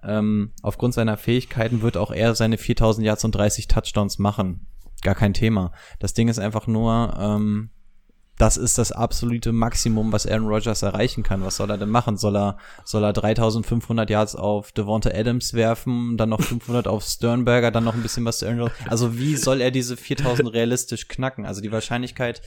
ähm, 0.04 0.52
aufgrund 0.64 0.96
seiner 0.96 1.16
Fähigkeiten 1.16 1.84
wird 1.84 1.96
auch 1.96 2.10
er 2.10 2.34
seine 2.34 2.58
4000 2.58 3.06
Yards 3.06 3.24
und 3.24 3.36
30 3.36 3.68
Touchdowns 3.68 4.18
machen. 4.18 4.66
Gar 5.04 5.14
kein 5.14 5.36
Thema. 5.36 5.74
Das 6.00 6.16
Ding 6.16 6.28
ist 6.28 6.40
einfach 6.40 6.66
nur, 6.66 7.16
ähm, 7.20 7.70
das 8.40 8.58
ist 8.58 8.80
das 8.80 8.92
absolute 8.92 9.52
Maximum, 9.52 10.12
was 10.12 10.26
Aaron 10.26 10.48
Rodgers 10.48 10.82
erreichen 10.82 11.22
kann. 11.22 11.44
Was 11.44 11.58
soll 11.58 11.70
er 11.70 11.78
denn 11.78 11.92
machen? 11.92 12.18
Soll 12.18 12.36
er, 12.36 12.58
soll 12.84 13.04
er 13.04 13.14
3500 13.14 14.10
Yards 14.10 14.36
auf 14.36 14.72
Devonta 14.72 15.12
Adams 15.12 15.54
werfen, 15.54 16.18
dann 16.18 16.30
noch 16.30 16.42
500 16.42 16.88
auf 16.88 17.04
Sternberger, 17.04 17.70
dann 17.70 17.84
noch 17.84 17.94
ein 17.94 18.02
bisschen 18.02 18.26
was 18.26 18.40
zu 18.40 18.48
Aaron 18.48 18.62
Rodgers? 18.62 18.88
Also 18.88 19.20
wie 19.20 19.36
soll 19.36 19.62
er 19.62 19.70
diese 19.70 19.98
4000 19.98 20.52
realistisch 20.52 21.08
knacken? 21.08 21.46
Also 21.46 21.62
die 21.62 21.72
Wahrscheinlichkeit 21.72 22.42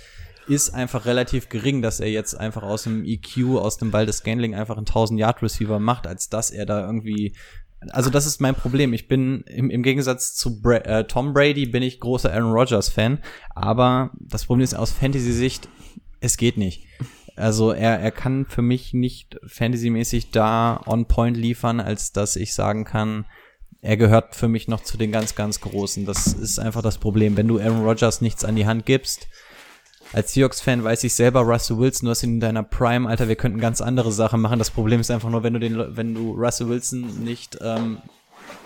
ist 0.46 0.74
einfach 0.74 1.06
relativ 1.06 1.48
gering, 1.48 1.82
dass 1.82 2.00
er 2.00 2.10
jetzt 2.10 2.34
einfach 2.34 2.62
aus 2.62 2.84
dem 2.84 3.04
EQ, 3.04 3.56
aus 3.56 3.78
dem 3.78 3.90
Ball 3.90 4.06
des 4.06 4.18
Scanling 4.18 4.54
einfach 4.54 4.76
einen 4.76 4.86
1000 4.86 5.18
Yard 5.18 5.42
Receiver 5.42 5.78
macht, 5.78 6.06
als 6.06 6.28
dass 6.28 6.50
er 6.50 6.66
da 6.66 6.84
irgendwie 6.84 7.34
also 7.90 8.10
das 8.10 8.26
ist 8.26 8.40
mein 8.40 8.54
Problem. 8.54 8.92
Ich 8.92 9.08
bin 9.08 9.42
im, 9.42 9.70
im 9.70 9.82
Gegensatz 9.82 10.34
zu 10.34 10.60
Bra 10.60 10.76
äh, 10.76 11.06
Tom 11.06 11.34
Brady 11.34 11.66
bin 11.66 11.82
ich 11.82 12.00
großer 12.00 12.32
Aaron 12.32 12.52
Rodgers 12.52 12.88
Fan, 12.88 13.18
aber 13.54 14.10
das 14.18 14.46
Problem 14.46 14.64
ist 14.64 14.74
aus 14.74 14.90
Fantasy 14.90 15.32
Sicht, 15.32 15.68
es 16.20 16.36
geht 16.36 16.56
nicht. 16.56 16.86
Also 17.36 17.72
er, 17.72 17.98
er 17.98 18.12
kann 18.12 18.46
für 18.46 18.62
mich 18.62 18.94
nicht 18.94 19.38
fantasymäßig 19.46 20.30
da 20.30 20.80
on 20.86 21.06
point 21.06 21.36
liefern, 21.36 21.80
als 21.80 22.12
dass 22.12 22.36
ich 22.36 22.54
sagen 22.54 22.84
kann, 22.84 23.26
er 23.80 23.96
gehört 23.96 24.34
für 24.34 24.48
mich 24.48 24.68
noch 24.68 24.82
zu 24.82 24.96
den 24.96 25.12
ganz, 25.12 25.34
ganz 25.34 25.60
Großen. 25.60 26.06
Das 26.06 26.28
ist 26.28 26.58
einfach 26.58 26.80
das 26.80 26.98
Problem. 26.98 27.36
Wenn 27.36 27.48
du 27.48 27.58
Aaron 27.58 27.84
Rodgers 27.84 28.20
nichts 28.20 28.44
an 28.44 28.56
die 28.56 28.66
Hand 28.66 28.86
gibst, 28.86 29.28
als 30.14 30.32
Seahawks-Fan 30.32 30.84
weiß 30.84 31.02
ich 31.04 31.14
selber, 31.14 31.40
Russell 31.40 31.78
Wilson, 31.78 32.06
du 32.06 32.10
hast 32.10 32.22
ihn 32.22 32.34
in 32.34 32.40
deiner 32.40 32.62
Prime, 32.62 33.08
Alter, 33.08 33.28
wir 33.28 33.34
könnten 33.34 33.58
ganz 33.58 33.80
andere 33.80 34.12
Sachen 34.12 34.40
machen. 34.40 34.60
Das 34.60 34.70
Problem 34.70 35.00
ist 35.00 35.10
einfach 35.10 35.28
nur, 35.28 35.42
wenn 35.42 35.54
du 35.54 35.58
den, 35.58 35.96
wenn 35.96 36.14
du 36.14 36.32
Russell 36.32 36.68
Wilson 36.68 37.24
nicht 37.24 37.58
ähm, 37.60 37.98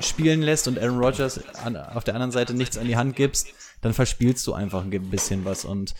spielen 0.01 0.43
lässt 0.43 0.69
und 0.69 0.79
Aaron 0.79 0.99
Rodgers 0.99 1.41
an, 1.65 1.77
auf 1.77 2.05
der 2.05 2.15
anderen 2.15 2.33
Seite 2.33 2.53
nichts 2.53 2.77
an 2.77 2.87
die 2.87 2.97
Hand 2.97 3.17
gibst, 3.17 3.49
dann 3.81 3.95
verspielst 3.95 4.47
du 4.47 4.53
einfach 4.53 4.85
ein 4.85 4.91
bisschen 4.91 5.47
was. 5.47 5.65
Und 5.65 5.95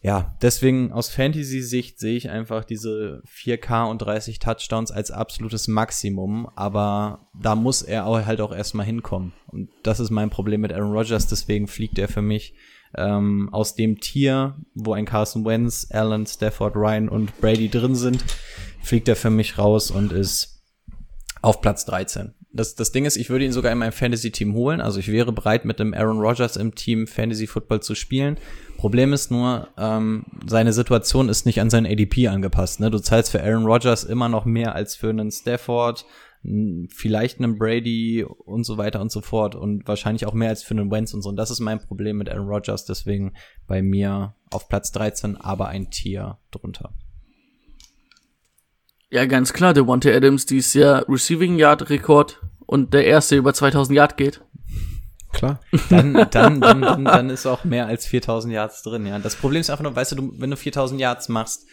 ja, 0.00 0.36
deswegen 0.42 0.92
aus 0.92 1.10
Fantasy-Sicht 1.10 2.00
sehe 2.00 2.16
ich 2.16 2.28
einfach 2.28 2.64
diese 2.64 3.22
4K 3.28 3.88
und 3.88 3.98
30 3.98 4.40
Touchdowns 4.40 4.90
als 4.90 5.12
absolutes 5.12 5.68
Maximum, 5.68 6.48
aber 6.56 7.28
da 7.40 7.54
muss 7.54 7.82
er 7.82 8.06
auch 8.06 8.26
halt 8.26 8.40
auch 8.40 8.54
erstmal 8.54 8.86
hinkommen. 8.86 9.32
Und 9.46 9.68
das 9.84 10.00
ist 10.00 10.10
mein 10.10 10.30
Problem 10.30 10.60
mit 10.60 10.72
Aaron 10.72 10.92
Rodgers, 10.92 11.28
deswegen 11.28 11.68
fliegt 11.68 11.98
er 11.98 12.08
für 12.08 12.22
mich 12.22 12.54
ähm, 12.96 13.48
aus 13.52 13.74
dem 13.74 14.00
Tier, 14.00 14.56
wo 14.74 14.92
ein 14.92 15.04
Carson 15.04 15.44
Wentz, 15.44 15.86
Allen, 15.90 16.26
Stafford, 16.26 16.76
Ryan 16.76 17.08
und 17.08 17.38
Brady 17.40 17.68
drin 17.68 17.94
sind, 17.94 18.24
fliegt 18.82 19.08
er 19.08 19.16
für 19.16 19.30
mich 19.30 19.58
raus 19.58 19.90
und 19.90 20.12
ist 20.12 20.62
auf 21.42 21.60
Platz 21.60 21.84
13. 21.84 22.34
Das, 22.52 22.74
das 22.74 22.90
Ding 22.90 23.04
ist, 23.04 23.16
ich 23.16 23.28
würde 23.28 23.44
ihn 23.44 23.52
sogar 23.52 23.70
in 23.70 23.78
meinem 23.78 23.92
Fantasy-Team 23.92 24.54
holen. 24.54 24.80
Also 24.80 24.98
ich 24.98 25.08
wäre 25.12 25.30
bereit, 25.30 25.66
mit 25.66 25.78
dem 25.78 25.92
Aaron 25.92 26.20
Rodgers 26.20 26.56
im 26.56 26.74
Team 26.74 27.06
Fantasy 27.06 27.46
Football 27.46 27.82
zu 27.82 27.94
spielen. 27.94 28.38
Problem 28.78 29.12
ist 29.12 29.30
nur, 29.30 29.68
ähm, 29.76 30.24
seine 30.46 30.72
Situation 30.72 31.28
ist 31.28 31.44
nicht 31.44 31.60
an 31.60 31.68
sein 31.68 31.86
ADP 31.86 32.28
angepasst. 32.28 32.80
Ne? 32.80 32.90
Du 32.90 32.98
zahlst 32.98 33.30
für 33.30 33.42
Aaron 33.42 33.66
Rodgers 33.66 34.04
immer 34.04 34.30
noch 34.30 34.46
mehr 34.46 34.74
als 34.74 34.96
für 34.96 35.10
einen 35.10 35.30
Stafford, 35.30 36.06
vielleicht 36.90 37.40
einen 37.40 37.58
Brady 37.58 38.24
und 38.24 38.64
so 38.64 38.78
weiter 38.78 39.00
und 39.00 39.10
so 39.10 39.20
fort 39.20 39.54
und 39.54 39.86
wahrscheinlich 39.88 40.26
auch 40.26 40.34
mehr 40.34 40.50
als 40.50 40.62
für 40.62 40.74
einen 40.74 40.90
Wentz 40.90 41.12
und 41.14 41.22
so. 41.22 41.28
Und 41.28 41.36
das 41.36 41.50
ist 41.50 41.60
mein 41.60 41.80
Problem 41.80 42.18
mit 42.18 42.28
Aaron 42.28 42.48
Rodgers, 42.48 42.84
deswegen 42.84 43.34
bei 43.66 43.82
mir 43.82 44.34
auf 44.50 44.68
Platz 44.68 44.92
13, 44.92 45.36
aber 45.36 45.68
ein 45.68 45.90
Tier 45.90 46.38
drunter. 46.50 46.94
Ja, 49.10 49.24
ganz 49.24 49.52
klar, 49.52 49.72
der 49.72 49.84
Devontae 49.84 50.14
Adams 50.14 50.46
dieses 50.46 50.74
Jahr 50.74 51.08
Receiving 51.08 51.58
Yard 51.58 51.90
Rekord 51.90 52.40
und 52.66 52.92
der 52.92 53.06
erste 53.06 53.36
über 53.36 53.54
2000 53.54 53.96
Yard 53.96 54.16
geht. 54.16 54.42
Klar. 55.32 55.60
Dann, 55.90 56.14
dann, 56.30 56.60
dann, 56.60 56.80
dann, 56.80 57.04
dann 57.04 57.30
ist 57.30 57.46
auch 57.46 57.64
mehr 57.64 57.86
als 57.86 58.06
4000 58.06 58.52
Yards 58.52 58.82
drin, 58.82 59.06
ja. 59.06 59.18
Das 59.18 59.36
Problem 59.36 59.60
ist 59.60 59.70
einfach 59.70 59.84
nur, 59.84 59.94
weißt 59.94 60.12
du, 60.12 60.16
du 60.16 60.32
wenn 60.38 60.50
du 60.50 60.56
4000 60.56 61.00
Yards 61.00 61.28
machst, 61.28 61.66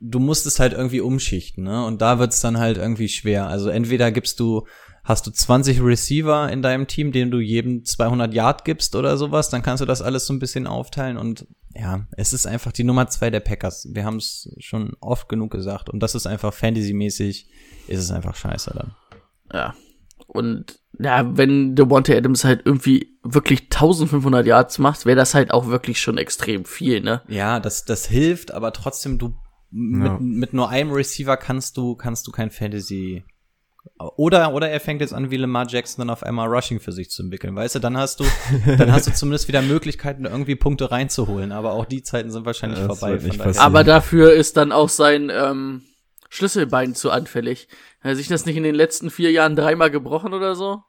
du 0.00 0.18
musst 0.18 0.46
es 0.46 0.60
halt 0.60 0.72
irgendwie 0.72 1.00
umschichten, 1.00 1.64
ne? 1.64 1.84
Und 1.84 2.02
da 2.02 2.18
wird's 2.18 2.40
dann 2.40 2.58
halt 2.58 2.78
irgendwie 2.78 3.08
schwer. 3.08 3.46
Also 3.46 3.68
entweder 3.68 4.10
gibst 4.12 4.40
du, 4.40 4.66
hast 5.04 5.26
du 5.26 5.30
20 5.30 5.82
Receiver 5.82 6.50
in 6.50 6.62
deinem 6.62 6.86
Team, 6.86 7.12
denen 7.12 7.30
du 7.30 7.40
jedem 7.40 7.84
200 7.84 8.32
Yard 8.32 8.64
gibst 8.64 8.94
oder 8.94 9.16
sowas, 9.16 9.50
dann 9.50 9.62
kannst 9.62 9.80
du 9.80 9.86
das 9.86 10.02
alles 10.02 10.26
so 10.26 10.32
ein 10.32 10.38
bisschen 10.38 10.66
aufteilen 10.66 11.16
und 11.16 11.46
ja, 11.74 12.06
es 12.16 12.32
ist 12.32 12.46
einfach 12.46 12.72
die 12.72 12.84
Nummer 12.84 13.08
zwei 13.08 13.30
der 13.30 13.40
Packers. 13.40 13.88
Wir 13.92 14.04
haben 14.04 14.16
es 14.16 14.54
schon 14.58 14.92
oft 15.00 15.28
genug 15.28 15.50
gesagt 15.50 15.88
und 15.88 16.00
das 16.00 16.14
ist 16.14 16.26
einfach 16.26 16.52
Fantasy-mäßig, 16.52 17.46
ist 17.88 18.00
es 18.00 18.10
einfach 18.10 18.36
scheiße 18.36 18.72
dann. 18.74 18.94
Ja. 19.52 19.74
Und 20.26 20.78
ja, 20.98 21.36
wenn 21.36 21.74
Devontae 21.74 22.16
Adams 22.16 22.44
halt 22.44 22.62
irgendwie 22.64 23.18
wirklich 23.22 23.62
1500 23.64 24.46
Yards 24.46 24.78
macht, 24.78 25.04
wäre 25.04 25.16
das 25.16 25.34
halt 25.34 25.50
auch 25.50 25.66
wirklich 25.66 26.00
schon 26.00 26.18
extrem 26.18 26.64
viel, 26.64 27.00
ne? 27.00 27.22
Ja, 27.28 27.60
das, 27.60 27.84
das 27.84 28.06
hilft, 28.06 28.52
aber 28.52 28.72
trotzdem, 28.72 29.18
du 29.18 29.34
mit, 29.72 30.20
mit 30.20 30.52
nur 30.52 30.68
einem 30.68 30.92
Receiver 30.92 31.36
kannst 31.36 31.76
du, 31.76 31.96
kannst 31.96 32.26
du 32.26 32.30
kein 32.30 32.50
Fantasy. 32.50 33.24
Oder, 34.16 34.52
oder 34.54 34.68
er 34.68 34.78
fängt 34.78 35.00
jetzt 35.00 35.12
an, 35.12 35.30
wie 35.30 35.36
Lamar 35.36 35.66
Jackson 35.68 36.02
dann 36.02 36.10
auf 36.10 36.22
einmal 36.22 36.46
Rushing 36.46 36.78
für 36.78 36.92
sich 36.92 37.10
zu 37.10 37.22
entwickeln. 37.22 37.56
Weißt 37.56 37.74
du, 37.74 37.78
dann 37.80 37.96
hast 37.96 38.20
du, 38.20 38.24
dann 38.78 38.92
hast 38.92 39.06
du 39.08 39.12
zumindest 39.12 39.48
wieder 39.48 39.62
Möglichkeiten, 39.62 40.24
irgendwie 40.24 40.54
Punkte 40.54 40.90
reinzuholen. 40.90 41.50
Aber 41.50 41.72
auch 41.72 41.86
die 41.86 42.02
Zeiten 42.02 42.30
sind 42.30 42.44
wahrscheinlich 42.44 42.78
Ja, 42.78 42.86
vorbei. 42.86 43.18
Aber 43.58 43.82
dafür 43.82 44.34
ist 44.34 44.56
dann 44.56 44.70
auch 44.70 44.88
sein 44.88 45.30
ähm, 45.34 45.82
Schlüsselbein 46.28 46.94
zu 46.94 47.10
anfällig. 47.10 47.68
Hat 48.00 48.10
er 48.10 48.16
sich 48.16 48.28
das 48.28 48.46
nicht 48.46 48.56
in 48.56 48.62
den 48.62 48.74
letzten 48.74 49.10
vier 49.10 49.32
Jahren 49.32 49.56
dreimal 49.56 49.90
gebrochen 49.90 50.32
oder 50.34 50.54
so? 50.54 50.82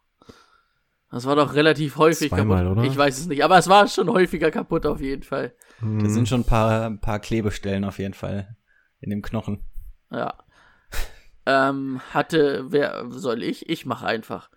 Das 1.10 1.26
war 1.26 1.36
doch 1.36 1.54
relativ 1.54 1.98
häufig 1.98 2.30
Zweimal, 2.30 2.64
kaputt. 2.64 2.78
oder? 2.80 2.88
Ich 2.90 2.98
weiß 2.98 3.18
es 3.20 3.28
nicht, 3.28 3.44
aber 3.44 3.58
es 3.58 3.70
war 3.70 3.88
schon 3.88 4.10
häufiger 4.10 4.52
kaputt 4.52 4.86
auf 4.86 5.00
jeden 5.00 5.24
Fall. 5.24 5.54
Da 5.82 6.10
sind 6.10 6.28
schon 6.28 6.42
ein 6.42 6.46
paar, 6.46 6.86
ein 6.86 7.00
paar 7.00 7.20
Klebestellen 7.20 7.86
auf 7.86 8.00
jeden 8.00 8.14
Fall 8.14 8.56
in 9.04 9.10
dem 9.10 9.22
Knochen. 9.22 9.64
Ja. 10.12 10.34
ähm, 11.46 12.02
hatte, 12.14 12.66
wer 12.72 13.06
soll 13.10 13.44
ich? 13.44 13.70
Ich 13.70 13.86
mache 13.86 14.06
einfach. 14.06 14.50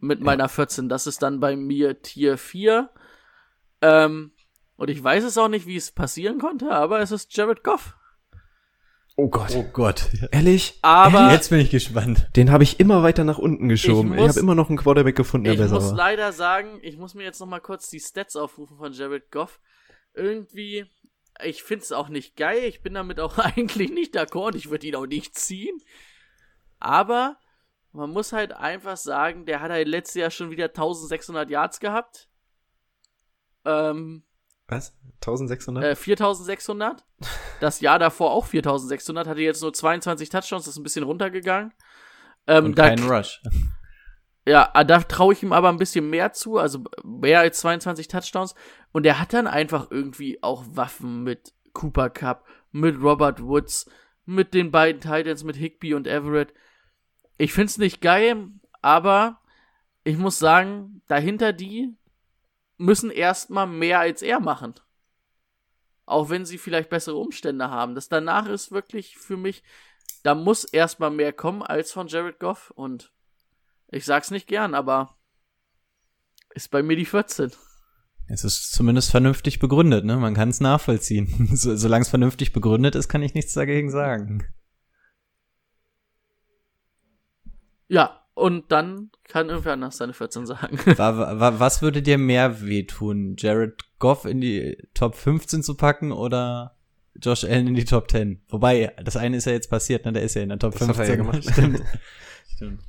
Mit 0.00 0.20
meiner 0.20 0.48
14. 0.48 0.88
Das 0.88 1.06
ist 1.06 1.22
dann 1.22 1.40
bei 1.40 1.56
mir 1.56 2.02
Tier 2.02 2.36
4. 2.38 2.90
Ähm, 3.82 4.32
und 4.76 4.90
ich 4.90 5.02
weiß 5.02 5.24
es 5.24 5.38
auch 5.38 5.48
nicht, 5.48 5.66
wie 5.66 5.76
es 5.76 5.90
passieren 5.92 6.38
konnte, 6.38 6.70
aber 6.70 7.00
es 7.00 7.10
ist 7.10 7.34
Jared 7.36 7.62
Goff. 7.64 7.96
Oh 9.16 9.28
Gott. 9.28 9.54
Oh 9.54 9.62
Gott. 9.72 10.10
Ehrlich? 10.32 10.78
Aber 10.82 11.30
Jetzt 11.30 11.50
bin 11.50 11.60
ich 11.60 11.70
gespannt. 11.70 12.28
Den 12.34 12.50
habe 12.50 12.64
ich 12.64 12.80
immer 12.80 13.02
weiter 13.04 13.22
nach 13.22 13.38
unten 13.38 13.68
geschoben. 13.68 14.08
Ich 14.12 14.16
Ich, 14.16 14.20
muss- 14.22 14.28
habe 14.30 14.40
immer 14.40 14.54
noch 14.56 14.68
einen 14.68 14.78
Quarterback 14.78 15.14
gefunden, 15.16 15.44
der 15.44 15.54
ich 15.54 15.60
besser 15.60 15.74
muss 15.76 15.90
war. 15.90 15.96
leider 15.96 16.32
sagen, 16.32 16.80
ich 16.82 16.98
muss 16.98 17.14
mir 17.14 17.22
jetzt 17.22 17.38
noch 17.40 17.46
mal 17.46 17.60
kurz 17.60 17.88
die 17.90 18.00
Stats 18.00 18.34
aufrufen 18.34 18.76
von 18.76 18.92
Jared 18.92 19.30
Goff. 19.30 19.60
Irgendwie, 20.14 20.84
ich 21.42 21.62
find's 21.62 21.92
auch 21.92 22.08
nicht 22.08 22.36
geil. 22.36 22.64
Ich 22.64 22.82
bin 22.82 22.94
damit 22.94 23.18
auch 23.20 23.38
eigentlich 23.56 23.90
nicht 23.90 24.16
d'accord 24.16 24.54
ich 24.54 24.70
würde 24.70 24.86
ihn 24.86 24.96
auch 24.96 25.06
nicht 25.06 25.36
ziehen. 25.36 25.80
Aber 26.78 27.36
man 27.92 28.10
muss 28.10 28.32
halt 28.32 28.52
einfach 28.52 28.96
sagen, 28.96 29.46
der 29.46 29.60
hat 29.60 29.70
halt 29.70 29.88
letztes 29.88 30.14
Jahr 30.16 30.30
schon 30.30 30.50
wieder 30.50 30.66
1600 30.66 31.48
Yards 31.48 31.80
gehabt. 31.80 32.28
Ähm, 33.64 34.24
Was? 34.66 34.96
1600? 35.20 35.84
äh, 35.84 35.94
4600. 35.96 37.04
Das 37.60 37.80
Jahr 37.80 37.98
davor 37.98 38.32
auch 38.32 38.46
4600. 38.46 39.26
Hatte 39.26 39.40
jetzt 39.40 39.62
nur 39.62 39.72
22 39.72 40.28
Touchdowns, 40.28 40.64
das 40.64 40.74
ist 40.74 40.78
ein 40.78 40.82
bisschen 40.82 41.04
runtergegangen. 41.04 41.72
Ähm, 42.46 42.66
Und 42.66 42.78
da- 42.78 42.88
kein 42.88 43.02
Rush. 43.08 43.40
Ja, 44.46 44.70
ah, 44.74 44.84
da 44.84 45.00
traue 45.00 45.32
ich 45.32 45.42
ihm 45.42 45.52
aber 45.52 45.70
ein 45.70 45.78
bisschen 45.78 46.10
mehr 46.10 46.32
zu, 46.32 46.58
also 46.58 46.84
mehr 47.02 47.40
als 47.40 47.60
22 47.60 48.08
Touchdowns. 48.08 48.54
Und 48.92 49.06
er 49.06 49.18
hat 49.18 49.32
dann 49.32 49.46
einfach 49.46 49.90
irgendwie 49.90 50.42
auch 50.42 50.64
Waffen 50.68 51.22
mit 51.22 51.54
Cooper 51.72 52.10
Cup, 52.10 52.46
mit 52.70 53.00
Robert 53.00 53.42
Woods, 53.42 53.90
mit 54.26 54.52
den 54.52 54.70
beiden 54.70 55.00
Titans, 55.00 55.44
mit 55.44 55.56
Higby 55.56 55.94
und 55.94 56.06
Everett. 56.06 56.52
Ich 57.38 57.52
find's 57.52 57.78
nicht 57.78 58.00
geil, 58.00 58.48
aber 58.82 59.40
ich 60.04 60.18
muss 60.18 60.38
sagen, 60.38 61.02
dahinter 61.08 61.52
die 61.52 61.96
müssen 62.76 63.10
erstmal 63.10 63.66
mehr 63.66 64.00
als 64.00 64.20
er 64.20 64.40
machen. 64.40 64.74
Auch 66.04 66.28
wenn 66.28 66.44
sie 66.44 66.58
vielleicht 66.58 66.90
bessere 66.90 67.16
Umstände 67.16 67.70
haben. 67.70 67.94
Das 67.94 68.10
danach 68.10 68.46
ist 68.46 68.72
wirklich 68.72 69.16
für 69.16 69.38
mich, 69.38 69.62
da 70.22 70.34
muss 70.34 70.64
erstmal 70.64 71.10
mehr 71.10 71.32
kommen 71.32 71.62
als 71.62 71.92
von 71.92 72.08
Jared 72.08 72.38
Goff 72.38 72.70
und 72.70 73.13
ich 73.94 74.04
sag's 74.04 74.30
nicht 74.30 74.46
gern, 74.48 74.74
aber 74.74 75.16
ist 76.54 76.70
bei 76.70 76.82
mir 76.82 76.96
die 76.96 77.04
14. 77.06 77.52
Es 78.26 78.42
ist 78.44 78.72
zumindest 78.72 79.10
vernünftig 79.10 79.58
begründet, 79.58 80.04
ne? 80.04 80.16
Man 80.16 80.34
kann 80.34 80.48
es 80.48 80.60
nachvollziehen. 80.60 81.50
So, 81.54 81.76
Solange 81.76 82.02
es 82.02 82.08
vernünftig 82.08 82.52
begründet 82.52 82.94
ist, 82.94 83.08
kann 83.08 83.22
ich 83.22 83.34
nichts 83.34 83.52
dagegen 83.52 83.90
sagen. 83.90 84.44
Ja, 87.88 88.22
und 88.34 88.72
dann 88.72 89.10
kann 89.28 89.48
irgendwer 89.48 89.74
anders 89.74 89.98
seine 89.98 90.14
14 90.14 90.46
sagen. 90.46 90.78
Wa- 90.98 91.38
wa- 91.40 91.58
Was 91.60 91.82
würde 91.82 92.02
dir 92.02 92.18
mehr 92.18 92.62
wehtun? 92.62 93.36
Jared 93.38 93.82
Goff 93.98 94.24
in 94.24 94.40
die 94.40 94.76
Top 94.94 95.14
15 95.14 95.62
zu 95.62 95.76
packen 95.76 96.10
oder 96.10 96.76
Josh 97.22 97.44
Allen 97.44 97.68
in 97.68 97.74
die 97.74 97.84
Top 97.84 98.10
10? 98.10 98.42
Wobei, 98.48 98.92
das 99.04 99.16
eine 99.16 99.36
ist 99.36 99.44
ja 99.44 99.52
jetzt 99.52 99.70
passiert, 99.70 100.04
ne? 100.04 100.12
Der 100.12 100.22
ist 100.22 100.34
ja 100.34 100.42
in 100.42 100.48
der 100.48 100.58
Top 100.58 100.72
Das 100.72 100.88
hat 100.88 100.96
15. 100.96 101.04
er 101.04 101.10
ja 101.10 101.16
gemacht. 101.16 101.44
Stimmt. 101.52 101.82
Stimmt. 102.56 102.80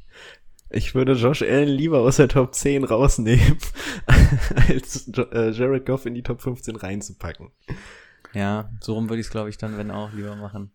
Ich 0.76 0.94
würde 0.94 1.14
Josh 1.14 1.42
Allen 1.42 1.70
lieber 1.70 2.00
aus 2.00 2.18
der 2.18 2.28
Top 2.28 2.54
10 2.54 2.84
rausnehmen, 2.84 3.58
als 4.68 5.08
äh, 5.08 5.52
Jared 5.52 5.86
Goff 5.86 6.06
in 6.06 6.14
die 6.14 6.22
Top 6.22 6.42
15 6.42 6.76
reinzupacken. 6.76 7.52
Ja, 8.34 8.70
so 8.82 8.94
rum 8.96 9.10
würde 9.10 9.22
ich 9.22 9.28
es, 9.28 9.32
glaube 9.32 9.50
ich, 9.50 9.58
dann, 9.58 9.78
wenn 9.78 9.90
auch 9.90 10.12
lieber 10.12 10.36
machen. 10.36 10.72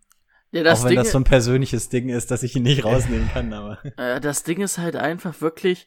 Ja, 0.53 0.63
das 0.63 0.81
auch 0.81 0.85
wenn 0.85 0.91
Ding, 0.91 0.99
das 1.01 1.13
so 1.13 1.19
ein 1.19 1.25
persönliches 1.25 1.91
Ding 1.91 2.09
ist, 2.09 2.31
dass 2.31 2.43
ich 2.43 2.57
ihn 2.57 2.63
nicht 2.63 2.83
rausnehmen 2.83 3.29
kann, 3.29 3.53
aber. 3.53 3.79
äh, 3.99 4.21
das 4.21 4.43
Ding 4.43 4.63
ist 4.63 4.79
halt 4.79 4.97
einfach 4.97 5.43
wirklich, 5.43 5.87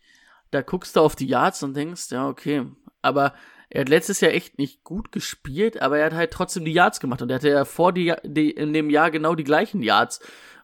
da 0.51 0.61
guckst 0.61 0.95
du 0.95 0.99
auf 1.01 1.16
die 1.16 1.28
Yards 1.28 1.64
und 1.64 1.76
denkst, 1.76 2.11
ja, 2.11 2.28
okay. 2.28 2.68
Aber 3.01 3.34
er 3.72 3.82
hat 3.82 3.89
letztes 3.89 4.22
Jahr 4.22 4.32
echt 4.32 4.59
nicht 4.59 4.84
gut 4.84 5.11
gespielt, 5.11 5.82
aber 5.82 5.97
er 5.97 6.05
hat 6.05 6.14
halt 6.14 6.32
trotzdem 6.32 6.66
die 6.66 6.74
Yards 6.74 6.99
gemacht 6.99 7.24
und 7.24 7.32
er 7.32 7.38
hatte 7.38 7.49
ja 7.49 7.66
vor 7.66 7.91
die, 7.91 8.14
die, 8.24 8.51
in 8.51 8.74
dem 8.74 8.91
Jahr 8.91 9.09
genau 9.09 9.34
die 9.34 9.43
gleichen 9.43 9.82
Yards. 9.82 10.20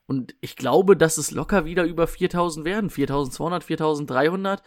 Und 0.10 0.34
ich 0.42 0.56
glaube, 0.56 0.98
dass 0.98 1.20
es 1.20 1.30
locker 1.30 1.66
wieder 1.66 1.84
über 1.84 2.08
4000 2.08 2.66
werden. 2.66 2.90
4200, 2.90 3.64
4300 3.64 4.64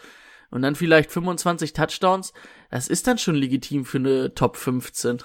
und 0.52 0.62
dann 0.62 0.76
vielleicht 0.76 1.10
25 1.10 1.72
Touchdowns. 1.72 2.32
Das 2.70 2.86
ist 2.86 3.08
dann 3.08 3.18
schon 3.18 3.34
legitim 3.34 3.84
für 3.84 3.98
eine 3.98 4.34
Top 4.34 4.56
15. 4.56 5.18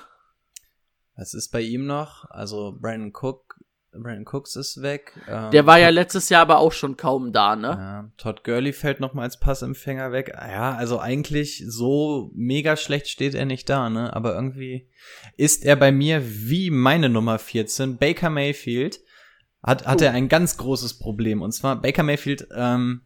Was 1.16 1.36
ist 1.36 1.52
bei 1.52 1.62
ihm 1.62 1.86
noch? 1.86 2.26
Also 2.32 2.76
Brandon 2.82 3.14
Cook, 3.14 3.60
Brandon 3.92 4.26
Cooks 4.26 4.56
ist 4.56 4.82
weg. 4.82 5.14
Ähm, 5.28 5.52
Der 5.52 5.68
war 5.68 5.78
ja 5.78 5.90
letztes 5.90 6.30
Jahr 6.30 6.42
aber 6.42 6.58
auch 6.58 6.72
schon 6.72 6.98
kaum 6.98 7.32
da, 7.32 7.56
ne? 7.56 7.68
Ja, 7.68 8.12
Todd 8.18 8.44
Gurley 8.44 8.74
fällt 8.74 9.00
noch 9.00 9.14
mal 9.14 9.22
als 9.22 9.40
Passempfänger 9.40 10.12
weg. 10.12 10.32
Ja, 10.36 10.74
also 10.74 11.00
eigentlich 11.00 11.64
so 11.68 12.32
mega 12.34 12.76
schlecht 12.76 13.08
steht 13.08 13.36
er 13.36 13.46
nicht 13.46 13.70
da, 13.70 13.92
ne? 13.92 14.16
Aber 14.16 14.34
irgendwie 14.34 14.90
ist 15.36 15.64
er 15.64 15.76
bei 15.76 15.92
mir 15.92 16.24
wie 16.26 16.72
meine 16.72 17.08
Nummer 17.10 17.38
14, 17.38 17.98
Baker 17.98 18.32
Mayfield, 18.32 19.00
hat, 19.68 19.86
hat 19.86 20.02
er 20.02 20.14
ein 20.14 20.30
ganz 20.30 20.58
großes 20.58 20.98
Problem. 20.98 21.42
Und 21.42 21.52
zwar 21.52 21.82
Baker 21.82 22.04
Mayfield, 22.04 22.48
ähm, 22.56 23.02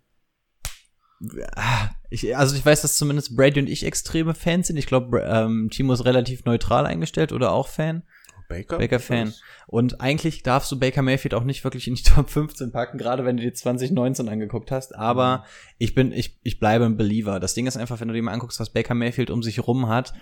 ah, 1.55 1.89
ich, 2.09 2.38
also 2.38 2.55
ich 2.55 2.66
weiß, 2.66 2.82
dass 2.82 2.97
zumindest 2.97 3.36
Brady 3.36 3.59
und 3.59 3.70
ich 3.70 3.86
extreme 3.86 4.34
Fans 4.34 4.68
sind. 4.68 4.78
Ich 4.78 4.86
glaube, 4.86 5.22
ähm, 5.22 5.70
Timo 5.72 5.93
ist 5.93 6.05
relativ 6.05 6.45
neutral 6.45 6.86
eingestellt 6.86 7.32
oder 7.32 7.51
auch 7.51 7.68
Fan. 7.68 8.03
Baker? 8.47 8.78
Baker 8.78 8.99
Fan. 8.99 9.34
Und 9.68 10.01
eigentlich 10.01 10.43
darfst 10.43 10.72
du 10.72 10.78
Baker 10.78 11.01
Mayfield 11.01 11.34
auch 11.34 11.45
nicht 11.45 11.64
wirklich 11.64 11.88
in 11.88 11.95
die 11.95 12.03
Top 12.03 12.30
15 12.30 12.72
packen, 12.72 12.97
gerade 12.97 13.26
wenn 13.26 13.38
du 13.38 13.43
dir 13.43 13.53
2019 13.53 14.30
angeguckt 14.30 14.72
hast. 14.72 14.95
Aber 14.95 15.45
ich 15.78 15.95
bin, 15.95 16.12
ich, 16.12 16.39
ich 16.43 16.59
bleibe 16.59 16.86
ein 16.86 16.97
Believer. 16.97 17.39
Das 17.39 17.53
Ding 17.53 17.66
ist 17.66 17.78
einfach, 17.78 17.99
wenn 18.01 18.09
du 18.09 18.14
dir 18.14 18.22
mal 18.22 18.34
anguckst, 18.34 18.59
was 18.59 18.72
Baker 18.74 18.93
Mayfield 18.93 19.32
um 19.32 19.41
sich 19.41 19.66
rum 19.66 19.88
hat, 19.88 20.14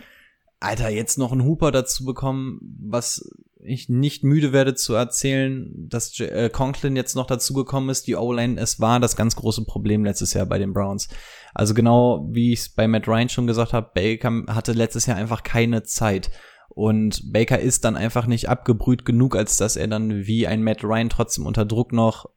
Alter, 0.62 0.90
jetzt 0.90 1.18
noch 1.18 1.32
einen 1.32 1.46
Hooper 1.46 1.72
dazu 1.72 2.04
bekommen, 2.04 2.60
was 2.82 3.32
ich 3.62 3.90
nicht 3.90 4.24
müde 4.24 4.54
werde 4.54 4.74
zu 4.74 4.94
erzählen, 4.94 5.72
dass 5.76 6.18
äh, 6.20 6.50
Conklin 6.50 6.96
jetzt 6.96 7.16
noch 7.16 7.28
dazu 7.28 7.54
gekommen 7.54 7.90
ist, 7.90 8.08
die 8.08 8.16
O-Line, 8.16 8.60
es 8.60 8.80
war 8.80 9.00
das 9.00 9.16
ganz 9.16 9.36
große 9.36 9.66
Problem 9.66 10.06
letztes 10.06 10.34
Jahr 10.34 10.46
bei 10.46 10.58
den 10.58 10.74
Browns. 10.74 11.10
Also 11.54 11.74
genau 11.74 12.28
wie 12.32 12.54
ich 12.54 12.60
es 12.60 12.70
bei 12.70 12.88
Matt 12.88 13.08
Ryan 13.08 13.30
schon 13.30 13.48
gesagt 13.48 13.74
habe, 13.74 13.92
Baker 13.94 14.44
hatte 14.48 14.72
letztes 14.72 15.06
Jahr 15.06 15.18
einfach 15.18 15.44
keine 15.44 15.84
Zeit. 15.84 16.32
Und 16.70 17.34
Baker 17.34 17.60
ist 17.60 17.84
dann 17.84 17.98
einfach 17.98 18.28
nicht 18.28 18.48
abgebrüht 18.48 19.04
genug, 19.04 19.36
als 19.36 19.58
dass 19.58 19.76
er 19.76 19.88
dann 19.88 20.26
wie 20.26 20.48
ein 20.48 20.64
Matt 20.64 20.84
Ryan 20.84 21.10
trotzdem 21.10 21.46
unter 21.46 21.66
Druck 21.66 21.92
noch 21.92 22.30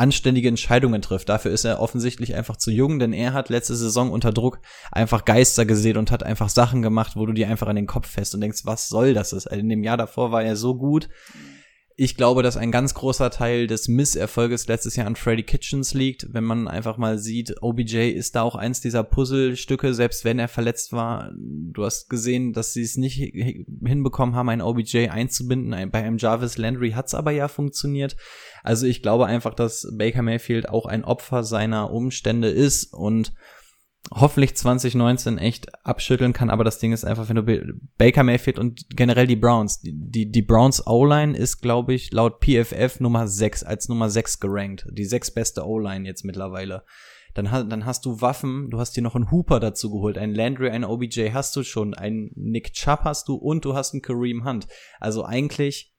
anständige 0.00 0.48
Entscheidungen 0.48 1.02
trifft. 1.02 1.28
Dafür 1.28 1.52
ist 1.52 1.64
er 1.64 1.80
offensichtlich 1.80 2.34
einfach 2.34 2.56
zu 2.56 2.70
jung, 2.70 2.98
denn 2.98 3.12
er 3.12 3.34
hat 3.34 3.50
letzte 3.50 3.76
Saison 3.76 4.10
unter 4.10 4.32
Druck 4.32 4.60
einfach 4.90 5.24
Geister 5.24 5.66
gesehen 5.66 5.98
und 5.98 6.10
hat 6.10 6.22
einfach 6.22 6.48
Sachen 6.48 6.82
gemacht, 6.82 7.12
wo 7.16 7.26
du 7.26 7.32
dir 7.32 7.48
einfach 7.48 7.68
an 7.68 7.76
den 7.76 7.86
Kopf 7.86 8.08
fest 8.08 8.34
und 8.34 8.40
denkst, 8.40 8.62
was 8.64 8.88
soll 8.88 9.14
das? 9.14 9.32
In 9.32 9.68
dem 9.68 9.84
Jahr 9.84 9.98
davor 9.98 10.32
war 10.32 10.42
er 10.42 10.56
so 10.56 10.74
gut. 10.74 11.08
Ich 12.02 12.16
glaube, 12.16 12.42
dass 12.42 12.56
ein 12.56 12.72
ganz 12.72 12.94
großer 12.94 13.28
Teil 13.30 13.66
des 13.66 13.86
Misserfolges 13.86 14.66
letztes 14.68 14.96
Jahr 14.96 15.06
an 15.06 15.16
Freddy 15.16 15.42
Kitchens 15.42 15.92
liegt, 15.92 16.32
wenn 16.32 16.44
man 16.44 16.66
einfach 16.66 16.96
mal 16.96 17.18
sieht, 17.18 17.62
OBJ 17.62 18.08
ist 18.08 18.36
da 18.36 18.40
auch 18.40 18.54
eins 18.54 18.80
dieser 18.80 19.04
Puzzlestücke, 19.04 19.92
selbst 19.92 20.24
wenn 20.24 20.38
er 20.38 20.48
verletzt 20.48 20.94
war. 20.94 21.30
Du 21.36 21.84
hast 21.84 22.08
gesehen, 22.08 22.54
dass 22.54 22.72
sie 22.72 22.80
es 22.80 22.96
nicht 22.96 23.16
hinbekommen 23.16 24.34
haben, 24.34 24.48
einen 24.48 24.62
OBJ 24.62 25.08
einzubinden. 25.10 25.90
Bei 25.90 26.02
einem 26.02 26.16
Jarvis 26.16 26.56
Landry 26.56 26.92
hat 26.92 27.08
es 27.08 27.14
aber 27.14 27.32
ja 27.32 27.48
funktioniert. 27.48 28.16
Also 28.62 28.86
ich 28.86 29.02
glaube 29.02 29.26
einfach, 29.26 29.52
dass 29.52 29.86
Baker 29.92 30.22
Mayfield 30.22 30.70
auch 30.70 30.86
ein 30.86 31.04
Opfer 31.04 31.44
seiner 31.44 31.92
Umstände 31.92 32.48
ist 32.48 32.94
und 32.94 33.34
hoffentlich 34.12 34.56
2019 34.56 35.38
echt 35.38 35.84
abschütteln 35.84 36.32
kann, 36.32 36.50
aber 36.50 36.64
das 36.64 36.78
Ding 36.78 36.92
ist 36.92 37.04
einfach, 37.04 37.28
wenn 37.28 37.36
du 37.36 37.74
Baker 37.96 38.24
Mayfield 38.24 38.58
und 38.58 38.86
generell 38.90 39.26
die 39.26 39.36
Browns, 39.36 39.80
die, 39.82 40.30
die 40.30 40.42
Browns 40.42 40.86
O-Line 40.86 41.36
ist, 41.36 41.60
glaube 41.60 41.94
ich, 41.94 42.12
laut 42.12 42.40
PFF 42.40 43.00
Nummer 43.00 43.28
6, 43.28 43.62
als 43.62 43.88
Nummer 43.88 44.10
6 44.10 44.40
gerankt. 44.40 44.86
Die 44.90 45.04
sechs 45.04 45.30
beste 45.30 45.66
O-Line 45.66 46.06
jetzt 46.06 46.24
mittlerweile. 46.24 46.84
Dann, 47.34 47.46
dann 47.68 47.86
hast 47.86 48.04
du 48.04 48.20
Waffen, 48.20 48.70
du 48.70 48.80
hast 48.80 48.96
dir 48.96 49.02
noch 49.02 49.14
einen 49.14 49.30
Hooper 49.30 49.60
dazu 49.60 49.90
geholt, 49.90 50.18
einen 50.18 50.34
Landry, 50.34 50.70
einen 50.70 50.84
OBJ 50.84 51.30
hast 51.32 51.54
du 51.54 51.62
schon, 51.62 51.94
einen 51.94 52.32
Nick 52.34 52.72
Chubb 52.72 53.00
hast 53.04 53.28
du 53.28 53.36
und 53.36 53.64
du 53.64 53.74
hast 53.74 53.94
einen 53.94 54.02
Kareem 54.02 54.44
Hunt. 54.44 54.66
Also 54.98 55.24
eigentlich, 55.24 55.94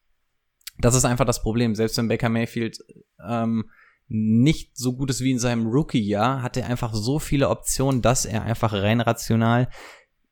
das 0.79 0.95
ist 0.95 1.05
einfach 1.05 1.25
das 1.25 1.41
Problem. 1.41 1.75
Selbst 1.75 1.97
wenn 1.97 2.09
Baker 2.09 2.27
Mayfield 2.27 2.79
ähm, 3.25 3.69
nicht 4.13 4.77
so 4.77 4.93
gut 4.93 5.09
ist 5.09 5.21
wie 5.21 5.31
in 5.31 5.39
seinem 5.39 5.67
Rookie-Jahr, 5.67 6.41
hat 6.41 6.57
er 6.57 6.67
einfach 6.67 6.93
so 6.93 7.17
viele 7.17 7.47
Optionen, 7.47 8.01
dass 8.01 8.25
er 8.25 8.43
einfach 8.43 8.73
rein 8.73 8.99
rational, 8.99 9.69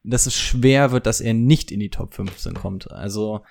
dass 0.04 0.26
es 0.26 0.36
schwer 0.36 0.92
wird, 0.92 1.06
dass 1.06 1.22
er 1.22 1.34
nicht 1.34 1.72
in 1.72 1.80
die 1.80 1.90
Top 1.90 2.14
15 2.14 2.56
kommt. 2.56 2.92
Also, 2.92 3.42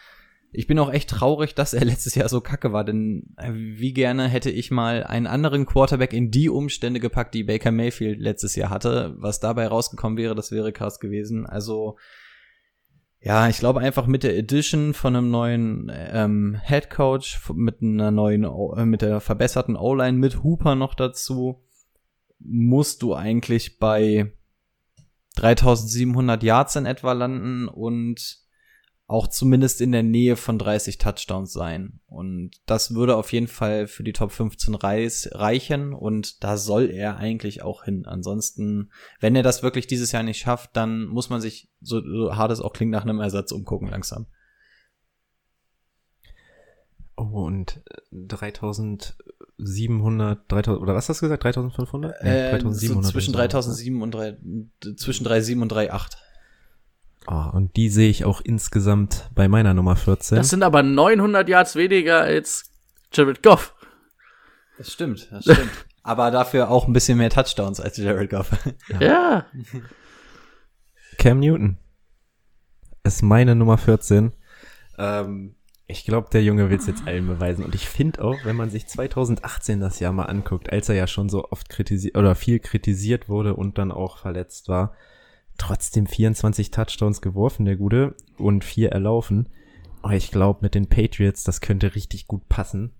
ich 0.52 0.66
bin 0.66 0.78
auch 0.78 0.92
echt 0.92 1.08
traurig, 1.08 1.54
dass 1.54 1.72
er 1.72 1.84
letztes 1.86 2.14
Jahr 2.14 2.28
so 2.28 2.42
kacke 2.42 2.74
war, 2.74 2.84
denn 2.84 3.34
äh, 3.38 3.52
wie 3.54 3.94
gerne 3.94 4.28
hätte 4.28 4.50
ich 4.50 4.70
mal 4.70 5.02
einen 5.02 5.26
anderen 5.26 5.64
Quarterback 5.64 6.12
in 6.12 6.30
die 6.30 6.50
Umstände 6.50 7.00
gepackt, 7.00 7.34
die 7.34 7.44
Baker 7.44 7.72
Mayfield 7.72 8.20
letztes 8.20 8.54
Jahr 8.54 8.68
hatte. 8.68 9.14
Was 9.16 9.40
dabei 9.40 9.66
rausgekommen 9.66 10.18
wäre, 10.18 10.34
das 10.34 10.52
wäre 10.52 10.72
krass 10.72 11.00
gewesen. 11.00 11.46
Also, 11.46 11.96
ja, 13.20 13.48
ich 13.48 13.58
glaube 13.58 13.80
einfach 13.80 14.06
mit 14.06 14.22
der 14.22 14.36
Edition 14.36 14.94
von 14.94 15.16
einem 15.16 15.30
neuen 15.30 15.90
ähm, 15.94 16.60
Head 16.64 16.90
Coach, 16.90 17.40
mit 17.52 17.82
einer 17.82 18.10
neuen, 18.10 18.44
äh, 18.44 18.86
mit 18.86 19.02
der 19.02 19.20
verbesserten 19.20 19.76
O-Line, 19.76 20.18
mit 20.18 20.42
Hooper 20.42 20.74
noch 20.76 20.94
dazu, 20.94 21.62
musst 22.38 23.02
du 23.02 23.14
eigentlich 23.14 23.78
bei 23.78 24.32
3700 25.36 26.42
Yards 26.42 26.76
in 26.76 26.86
etwa 26.86 27.12
landen 27.12 27.68
und 27.68 28.38
auch 29.08 29.26
zumindest 29.26 29.80
in 29.80 29.90
der 29.90 30.02
Nähe 30.02 30.36
von 30.36 30.58
30 30.58 30.98
Touchdowns 30.98 31.54
sein. 31.54 32.00
Und 32.08 32.50
das 32.66 32.94
würde 32.94 33.16
auf 33.16 33.32
jeden 33.32 33.48
Fall 33.48 33.86
für 33.86 34.04
die 34.04 34.12
Top 34.12 34.32
15 34.32 34.74
reichen 34.74 35.94
und 35.94 36.44
da 36.44 36.58
soll 36.58 36.90
er 36.90 37.16
eigentlich 37.16 37.62
auch 37.62 37.84
hin. 37.84 38.04
Ansonsten, 38.04 38.90
wenn 39.18 39.34
er 39.34 39.42
das 39.42 39.62
wirklich 39.62 39.86
dieses 39.86 40.12
Jahr 40.12 40.22
nicht 40.22 40.38
schafft, 40.38 40.76
dann 40.76 41.06
muss 41.06 41.30
man 41.30 41.40
sich, 41.40 41.70
so, 41.80 42.02
so 42.02 42.36
hart 42.36 42.52
es 42.52 42.60
auch 42.60 42.74
klingt, 42.74 42.92
nach 42.92 43.04
einem 43.04 43.20
Ersatz 43.20 43.50
umgucken 43.50 43.88
langsam. 43.88 44.26
Oh, 47.16 47.46
und 47.46 47.80
3700, 48.12 50.52
3000, 50.52 50.82
oder 50.82 50.94
was 50.94 51.08
hast 51.08 51.22
du 51.22 51.24
gesagt? 51.24 51.44
3500? 51.44 52.22
Nee, 52.22 52.28
äh, 52.28 52.50
3700. 52.50 53.06
So 53.06 53.10
zwischen 53.10 53.32
3007 53.32 54.02
und 54.02 54.14
3, 54.14 54.36
zwischen 54.96 55.24
37 55.24 55.56
und 55.56 55.72
38. 55.72 56.27
Oh, 57.30 57.50
und 57.52 57.76
die 57.76 57.90
sehe 57.90 58.08
ich 58.08 58.24
auch 58.24 58.40
insgesamt 58.40 59.28
bei 59.34 59.48
meiner 59.48 59.74
Nummer 59.74 59.96
14. 59.96 60.36
Das 60.36 60.48
sind 60.48 60.62
aber 60.62 60.82
900 60.82 61.46
Yards 61.46 61.76
weniger 61.76 62.22
als 62.22 62.72
Jared 63.12 63.42
Goff. 63.42 63.74
Das 64.78 64.90
stimmt, 64.90 65.28
das 65.30 65.44
stimmt. 65.44 65.70
aber 66.02 66.30
dafür 66.30 66.70
auch 66.70 66.86
ein 66.86 66.94
bisschen 66.94 67.18
mehr 67.18 67.28
Touchdowns 67.28 67.80
als 67.80 67.98
Jared 67.98 68.30
Goff. 68.30 68.50
ja. 68.88 69.00
ja. 69.00 69.46
Cam 71.18 71.40
Newton 71.40 71.76
ist 73.02 73.22
meine 73.22 73.54
Nummer 73.54 73.76
14. 73.76 74.32
Ähm, 74.96 75.54
ich 75.86 76.06
glaube, 76.06 76.28
der 76.32 76.42
Junge 76.42 76.70
will 76.70 76.78
es 76.78 76.86
jetzt 76.86 77.06
allen 77.06 77.26
beweisen. 77.26 77.62
Und 77.62 77.74
ich 77.74 77.88
finde 77.88 78.24
auch, 78.24 78.36
wenn 78.44 78.56
man 78.56 78.70
sich 78.70 78.86
2018 78.86 79.80
das 79.80 80.00
Jahr 80.00 80.12
mal 80.12 80.26
anguckt, 80.26 80.72
als 80.72 80.88
er 80.88 80.94
ja 80.94 81.06
schon 81.06 81.28
so 81.28 81.50
oft 81.50 81.68
kritisiert 81.68 82.16
oder 82.16 82.34
viel 82.34 82.58
kritisiert 82.58 83.28
wurde 83.28 83.54
und 83.54 83.76
dann 83.76 83.92
auch 83.92 84.16
verletzt 84.16 84.68
war, 84.68 84.94
trotzdem 85.58 86.06
24 86.06 86.70
Touchdowns 86.70 87.20
geworfen, 87.20 87.66
der 87.66 87.76
Gute, 87.76 88.14
und 88.38 88.64
vier 88.64 88.90
erlaufen. 88.90 89.48
Aber 90.00 90.14
ich 90.14 90.30
glaube, 90.30 90.60
mit 90.62 90.74
den 90.74 90.88
Patriots, 90.88 91.44
das 91.44 91.60
könnte 91.60 91.94
richtig 91.94 92.26
gut 92.26 92.48
passen. 92.48 92.92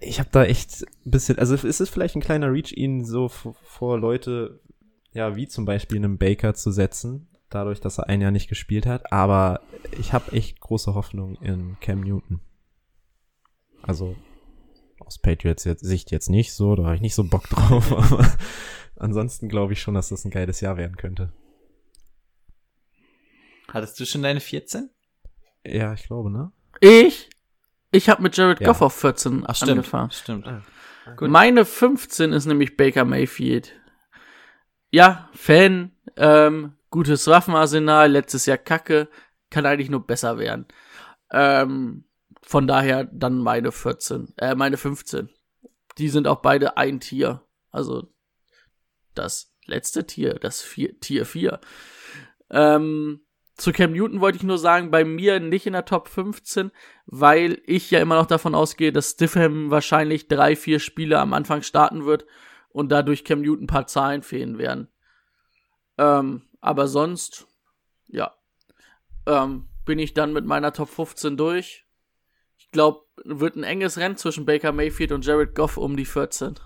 Ich 0.00 0.18
habe 0.18 0.30
da 0.32 0.44
echt 0.44 0.84
ein 1.04 1.10
bisschen, 1.10 1.38
also 1.38 1.54
ist 1.54 1.80
es 1.80 1.90
vielleicht 1.90 2.16
ein 2.16 2.22
kleiner 2.22 2.52
Reach, 2.52 2.72
ihn 2.72 3.04
so 3.04 3.28
vor 3.28 3.98
Leute, 3.98 4.60
ja, 5.12 5.36
wie 5.36 5.46
zum 5.46 5.64
Beispiel 5.64 5.98
einem 5.98 6.18
Baker 6.18 6.54
zu 6.54 6.70
setzen, 6.70 7.28
dadurch, 7.50 7.80
dass 7.80 7.98
er 7.98 8.08
ein 8.08 8.20
Jahr 8.20 8.30
nicht 8.30 8.48
gespielt 8.48 8.86
hat. 8.86 9.12
Aber 9.12 9.60
ich 9.98 10.12
habe 10.12 10.32
echt 10.32 10.60
große 10.60 10.94
Hoffnung 10.94 11.36
in 11.36 11.76
Cam 11.80 12.00
Newton. 12.00 12.40
Also 13.82 14.16
aus 14.98 15.18
Patriots 15.18 15.62
Sicht 15.62 16.10
jetzt 16.10 16.28
nicht 16.30 16.52
so, 16.52 16.74
da 16.74 16.84
habe 16.84 16.96
ich 16.96 17.00
nicht 17.00 17.14
so 17.14 17.24
Bock 17.24 17.48
drauf, 17.48 17.92
aber 18.12 18.26
ansonsten 18.98 19.48
glaube 19.48 19.72
ich 19.72 19.80
schon, 19.80 19.94
dass 19.94 20.08
das 20.08 20.24
ein 20.24 20.30
geiles 20.30 20.60
Jahr 20.60 20.76
werden 20.76 20.96
könnte. 20.96 21.32
Hattest 23.72 23.98
du 23.98 24.06
schon 24.06 24.22
deine 24.22 24.40
14? 24.40 24.90
Ja, 25.66 25.92
ich 25.92 26.04
glaube, 26.04 26.30
ne? 26.30 26.52
Ich? 26.80 27.30
Ich 27.90 28.08
habe 28.08 28.22
mit 28.22 28.36
Jared 28.36 28.60
ja. 28.60 28.66
Goff 28.66 28.82
auf 28.82 28.94
14 28.94 29.44
Ach, 29.46 29.54
stimmt, 29.54 29.70
angefangen. 29.70 30.10
Stimmt. 30.10 30.46
Ah, 30.46 30.62
Meine 31.20 31.64
15 31.64 32.32
ist 32.32 32.46
nämlich 32.46 32.76
Baker 32.76 33.04
Mayfield. 33.04 33.72
Ja, 34.90 35.28
Fan, 35.34 35.92
ähm, 36.16 36.74
gutes 36.90 37.26
Waffenarsenal, 37.26 38.10
letztes 38.10 38.46
Jahr 38.46 38.58
Kacke, 38.58 39.08
kann 39.50 39.66
eigentlich 39.66 39.90
nur 39.90 40.06
besser 40.06 40.38
werden. 40.38 40.66
Ähm, 41.30 42.04
von 42.42 42.66
daher 42.66 43.04
dann 43.04 43.38
meine 43.38 43.72
14, 43.72 44.34
äh, 44.38 44.54
meine 44.54 44.76
15. 44.76 45.28
Die 45.98 46.08
sind 46.08 46.28
auch 46.28 46.40
beide 46.40 46.76
ein 46.76 47.00
Tier. 47.00 47.42
Also 47.70 48.08
das 49.18 49.54
letzte 49.66 50.06
Tier, 50.06 50.34
das 50.34 50.62
vier, 50.62 50.98
Tier 51.00 51.26
4. 51.26 51.60
Ähm, 52.50 53.20
zu 53.56 53.72
Cam 53.72 53.92
Newton 53.92 54.20
wollte 54.20 54.36
ich 54.36 54.42
nur 54.42 54.58
sagen, 54.58 54.90
bei 54.90 55.04
mir 55.04 55.40
nicht 55.40 55.66
in 55.66 55.72
der 55.72 55.86
Top 55.86 56.08
15, 56.08 56.70
weil 57.06 57.62
ich 57.64 57.90
ja 57.90 58.00
immer 58.00 58.16
noch 58.16 58.26
davon 58.26 58.54
ausgehe, 58.54 58.92
dass 58.92 59.12
Stiffham 59.12 59.70
wahrscheinlich 59.70 60.28
drei, 60.28 60.56
vier 60.56 60.78
Spiele 60.78 61.18
am 61.18 61.32
Anfang 61.32 61.62
starten 61.62 62.04
wird 62.04 62.26
und 62.68 62.90
dadurch 62.90 63.24
Cam 63.24 63.40
Newton 63.40 63.64
ein 63.64 63.68
paar 63.68 63.86
Zahlen 63.86 64.22
fehlen 64.22 64.58
werden. 64.58 64.88
Ähm, 65.96 66.42
aber 66.60 66.86
sonst, 66.86 67.46
ja, 68.08 68.34
ähm, 69.26 69.68
bin 69.86 69.98
ich 69.98 70.12
dann 70.12 70.34
mit 70.34 70.44
meiner 70.44 70.72
Top 70.72 70.90
15 70.90 71.38
durch. 71.38 71.86
Ich 72.58 72.70
glaube, 72.70 73.06
wird 73.24 73.56
ein 73.56 73.62
enges 73.62 73.96
Rennen 73.96 74.16
zwischen 74.16 74.44
Baker 74.44 74.72
Mayfield 74.72 75.12
und 75.12 75.24
Jared 75.24 75.54
Goff 75.54 75.78
um 75.78 75.96
die 75.96 76.04
14. 76.04 76.56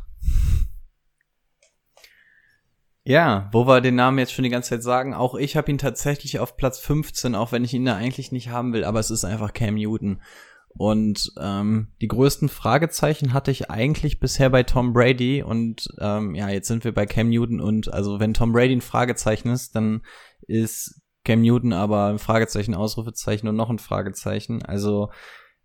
Ja, 3.10 3.48
wo 3.50 3.66
wir 3.66 3.80
den 3.80 3.96
Namen 3.96 4.18
jetzt 4.20 4.32
schon 4.32 4.44
die 4.44 4.50
ganze 4.50 4.70
Zeit 4.70 4.84
sagen, 4.84 5.14
auch 5.14 5.34
ich 5.34 5.56
habe 5.56 5.68
ihn 5.68 5.78
tatsächlich 5.78 6.38
auf 6.38 6.56
Platz 6.56 6.78
15, 6.78 7.34
auch 7.34 7.50
wenn 7.50 7.64
ich 7.64 7.74
ihn 7.74 7.84
da 7.84 7.96
eigentlich 7.96 8.30
nicht 8.30 8.50
haben 8.50 8.72
will, 8.72 8.84
aber 8.84 9.00
es 9.00 9.10
ist 9.10 9.24
einfach 9.24 9.52
Cam 9.52 9.74
Newton. 9.74 10.22
Und 10.68 11.32
ähm, 11.40 11.88
die 12.00 12.06
größten 12.06 12.48
Fragezeichen 12.48 13.32
hatte 13.32 13.50
ich 13.50 13.68
eigentlich 13.68 14.20
bisher 14.20 14.48
bei 14.48 14.62
Tom 14.62 14.92
Brady 14.92 15.42
und 15.42 15.88
ähm, 15.98 16.36
ja, 16.36 16.50
jetzt 16.50 16.68
sind 16.68 16.84
wir 16.84 16.94
bei 16.94 17.04
Cam 17.04 17.30
Newton 17.30 17.60
und 17.60 17.92
also 17.92 18.20
wenn 18.20 18.32
Tom 18.32 18.52
Brady 18.52 18.76
ein 18.76 18.80
Fragezeichen 18.80 19.48
ist, 19.48 19.74
dann 19.74 20.02
ist 20.42 21.02
Cam 21.24 21.40
Newton 21.40 21.72
aber 21.72 22.06
ein 22.06 22.20
Fragezeichen, 22.20 22.76
Ausrufezeichen 22.76 23.48
und 23.48 23.56
noch 23.56 23.70
ein 23.70 23.80
Fragezeichen. 23.80 24.64
Also 24.64 25.10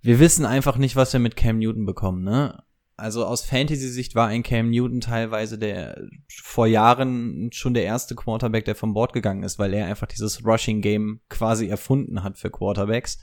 wir 0.02 0.18
wissen 0.18 0.48
einfach 0.48 0.78
nicht, 0.78 0.96
was 0.96 1.14
wir 1.14 1.20
mit 1.20 1.36
Cam 1.36 1.60
Newton 1.60 1.86
bekommen, 1.86 2.24
ne? 2.24 2.64
Also 2.98 3.26
aus 3.26 3.44
Fantasy-Sicht 3.44 4.16
war 4.16 4.28
ein 4.28 4.44
Cam 4.44 4.70
Newton 4.70 5.02
teilweise 5.02 5.58
der 5.58 6.08
vor 6.30 6.68
Jahren 6.68 7.50
schon 7.52 7.74
der 7.74 7.84
erste 7.84 8.16
Quarterback, 8.16 8.66
der 8.66 8.76
vom 8.76 8.94
Board 8.94 9.14
gegangen 9.14 9.44
ist, 9.44 9.60
weil 9.60 9.74
er 9.74 9.88
einfach 9.88 10.08
dieses 10.08 10.46
Rushing-Game 10.46 11.22
quasi 11.30 11.68
erfunden 11.68 12.24
hat 12.24 12.38
für 12.38 12.50
Quarterbacks. 12.50 13.20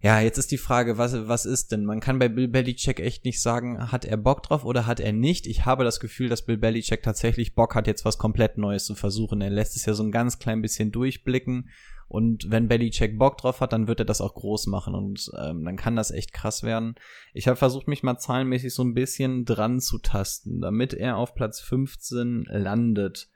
Ja, 0.00 0.20
jetzt 0.20 0.36
ist 0.36 0.50
die 0.50 0.58
Frage, 0.58 0.98
was, 0.98 1.28
was 1.28 1.46
ist 1.46 1.72
denn? 1.72 1.86
Man 1.86 2.00
kann 2.00 2.18
bei 2.18 2.28
Bill 2.28 2.48
Belichick 2.48 3.00
echt 3.00 3.24
nicht 3.24 3.40
sagen, 3.40 3.90
hat 3.90 4.04
er 4.04 4.18
Bock 4.18 4.42
drauf 4.42 4.64
oder 4.64 4.86
hat 4.86 5.00
er 5.00 5.12
nicht. 5.12 5.46
Ich 5.46 5.64
habe 5.64 5.82
das 5.82 5.98
Gefühl, 5.98 6.28
dass 6.28 6.44
Bill 6.44 6.58
Belichick 6.58 7.02
tatsächlich 7.02 7.54
Bock 7.54 7.74
hat, 7.74 7.86
jetzt 7.86 8.04
was 8.04 8.18
komplett 8.18 8.58
Neues 8.58 8.84
zu 8.84 8.94
versuchen. 8.94 9.40
Er 9.40 9.48
lässt 9.48 9.76
es 9.76 9.86
ja 9.86 9.94
so 9.94 10.02
ein 10.02 10.12
ganz 10.12 10.38
klein 10.38 10.60
bisschen 10.60 10.92
durchblicken 10.92 11.70
Und 12.08 12.50
wenn 12.50 12.68
Belichick 12.68 13.18
Bock 13.18 13.38
drauf 13.38 13.60
hat, 13.60 13.72
dann 13.72 13.88
wird 13.88 14.00
er 14.00 14.06
das 14.06 14.20
auch 14.20 14.34
groß 14.34 14.66
machen 14.66 14.94
und 14.94 15.30
ähm, 15.38 15.64
dann 15.64 15.76
kann 15.76 15.96
das 15.96 16.10
echt 16.10 16.32
krass 16.32 16.62
werden. 16.62 16.94
Ich 17.32 17.48
habe 17.48 17.56
versucht, 17.56 17.88
mich 17.88 18.02
mal 18.02 18.18
zahlenmäßig 18.18 18.74
so 18.74 18.82
ein 18.82 18.94
bisschen 18.94 19.44
dran 19.44 19.80
zu 19.80 19.98
tasten, 19.98 20.60
damit 20.60 20.94
er 20.94 21.16
auf 21.16 21.34
Platz 21.34 21.60
15 21.60 22.46
landet. 22.48 23.28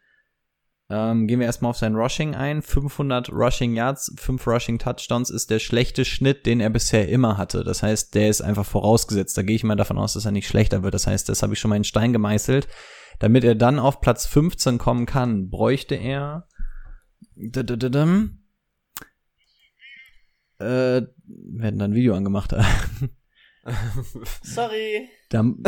Ähm, 0.90 1.26
gehen 1.26 1.38
wir 1.38 1.46
erstmal 1.46 1.70
auf 1.70 1.76
sein 1.76 1.94
Rushing 1.94 2.34
ein. 2.34 2.62
500 2.62 3.30
Rushing 3.30 3.74
Yards, 3.74 4.14
5 4.16 4.46
Rushing 4.46 4.78
Touchdowns 4.78 5.28
ist 5.28 5.50
der 5.50 5.58
schlechte 5.58 6.06
Schnitt, 6.06 6.46
den 6.46 6.60
er 6.60 6.70
bisher 6.70 7.08
immer 7.08 7.36
hatte. 7.36 7.62
Das 7.62 7.82
heißt, 7.82 8.14
der 8.14 8.30
ist 8.30 8.40
einfach 8.40 8.64
vorausgesetzt. 8.64 9.36
Da 9.36 9.42
gehe 9.42 9.56
ich 9.56 9.64
mal 9.64 9.76
davon 9.76 9.98
aus, 9.98 10.14
dass 10.14 10.24
er 10.24 10.32
nicht 10.32 10.48
schlechter 10.48 10.82
wird. 10.82 10.94
Das 10.94 11.06
heißt, 11.06 11.28
das 11.28 11.42
habe 11.42 11.52
ich 11.52 11.58
schon 11.58 11.68
mal 11.68 11.76
in 11.76 11.84
Stein 11.84 12.14
gemeißelt. 12.14 12.68
Damit 13.18 13.44
er 13.44 13.54
dann 13.54 13.78
auf 13.78 14.00
Platz 14.00 14.26
15 14.26 14.78
kommen 14.78 15.04
kann, 15.04 15.50
bräuchte 15.50 15.94
er 15.94 16.46
äh, 20.58 21.02
wir 21.26 21.64
hätten 21.64 21.78
da 21.78 21.84
ein 21.84 21.94
Video 21.94 22.14
angemacht. 22.14 22.54
Sorry. 24.42 25.08
Dann, 25.28 25.62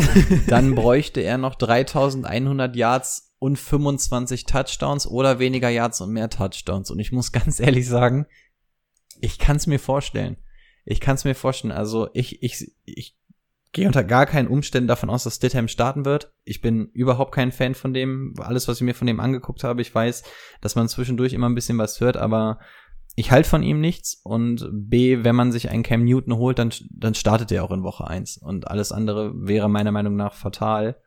dann 0.49 0.75
bräuchte 0.75 1.21
er 1.21 1.39
noch 1.39 1.55
3100 1.55 2.75
Yards 2.77 3.35
und 3.39 3.59
25 3.59 4.47
Touchdowns 4.47 5.07
oder 5.07 5.39
weniger 5.39 5.69
Yards 5.69 6.01
und 6.01 6.11
mehr 6.11 6.31
Touchdowns. 6.31 6.91
Und 6.91 6.99
ich 6.99 7.13
muss 7.13 7.33
ganz 7.33 7.61
ehrlich 7.61 7.87
sagen, 7.87 8.27
ich 9.21 9.39
kann 9.39 9.57
es 9.57 9.67
mir 9.67 9.79
vorstellen. 9.79 10.37
Ich 10.85 11.01
kann 11.01 11.17
es 11.17 11.25
mir 11.25 11.35
vorstellen. 11.35 11.73
Also 11.73 12.09
ich, 12.15 12.43
ich, 12.43 12.73
ich 12.85 13.17
gehe 13.73 13.87
unter 13.87 14.03
gar 14.03 14.27
keinen 14.27 14.49
Umständen 14.49 14.89
davon 14.89 15.11
aus, 15.11 15.25
dass 15.25 15.37
Stidham 15.37 15.69
starten 15.69 16.05
wird. 16.05 16.33
Ich 16.45 16.61
bin 16.61 16.87
überhaupt 16.93 17.35
kein 17.35 17.53
Fan 17.53 17.75
von 17.75 17.93
dem. 17.93 18.35
Alles, 18.39 18.67
was 18.67 18.79
ich 18.79 18.83
mir 18.83 18.95
von 18.95 19.07
dem 19.07 19.21
angeguckt 19.21 19.63
habe, 19.63 19.83
ich 19.83 19.95
weiß, 19.95 20.23
dass 20.61 20.75
man 20.75 20.89
zwischendurch 20.89 21.35
immer 21.35 21.49
ein 21.49 21.55
bisschen 21.55 21.79
was 21.79 22.01
hört, 22.01 22.17
aber 22.17 22.59
ich 23.17 23.31
halte 23.31 23.49
von 23.49 23.63
ihm 23.63 23.81
nichts 23.81 24.21
und 24.23 24.69
B, 24.73 25.25
wenn 25.25 25.37
man 25.37 25.53
sich 25.53 25.71
einen 25.71 25.83
Cam 25.83 26.05
Newton 26.05 26.37
holt, 26.37 26.59
dann, 26.59 26.73
dann 26.91 27.15
startet 27.15 27.51
er 27.53 27.65
auch 27.65 27.71
in 27.71 27.83
Woche 27.83 28.07
eins 28.07 28.37
und 28.37 28.69
alles 28.69 28.93
andere 28.93 29.33
wäre 29.35 29.69
meiner 29.69 29.93
Meinung 29.93 30.17
nach 30.17 30.35
fatal. 30.35 31.01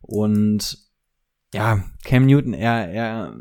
Und 0.00 0.78
ja, 1.54 1.84
Cam 2.04 2.26
Newton, 2.26 2.54
er, 2.54 2.88
er, 2.90 3.36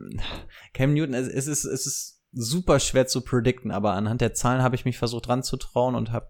Cam 0.73 0.93
Newton, 0.93 1.13
es, 1.13 1.27
es 1.27 1.47
ist, 1.47 1.65
es 1.65 1.87
ist 1.87 2.23
super 2.31 2.79
schwer 2.79 3.07
zu 3.07 3.21
predikten, 3.21 3.71
aber 3.71 3.93
anhand 3.93 4.21
der 4.21 4.33
Zahlen 4.33 4.61
habe 4.61 4.75
ich 4.75 4.85
mich 4.85 4.97
versucht 4.97 5.29
ranzutrauen 5.29 5.95
und 5.95 6.11
habe 6.11 6.29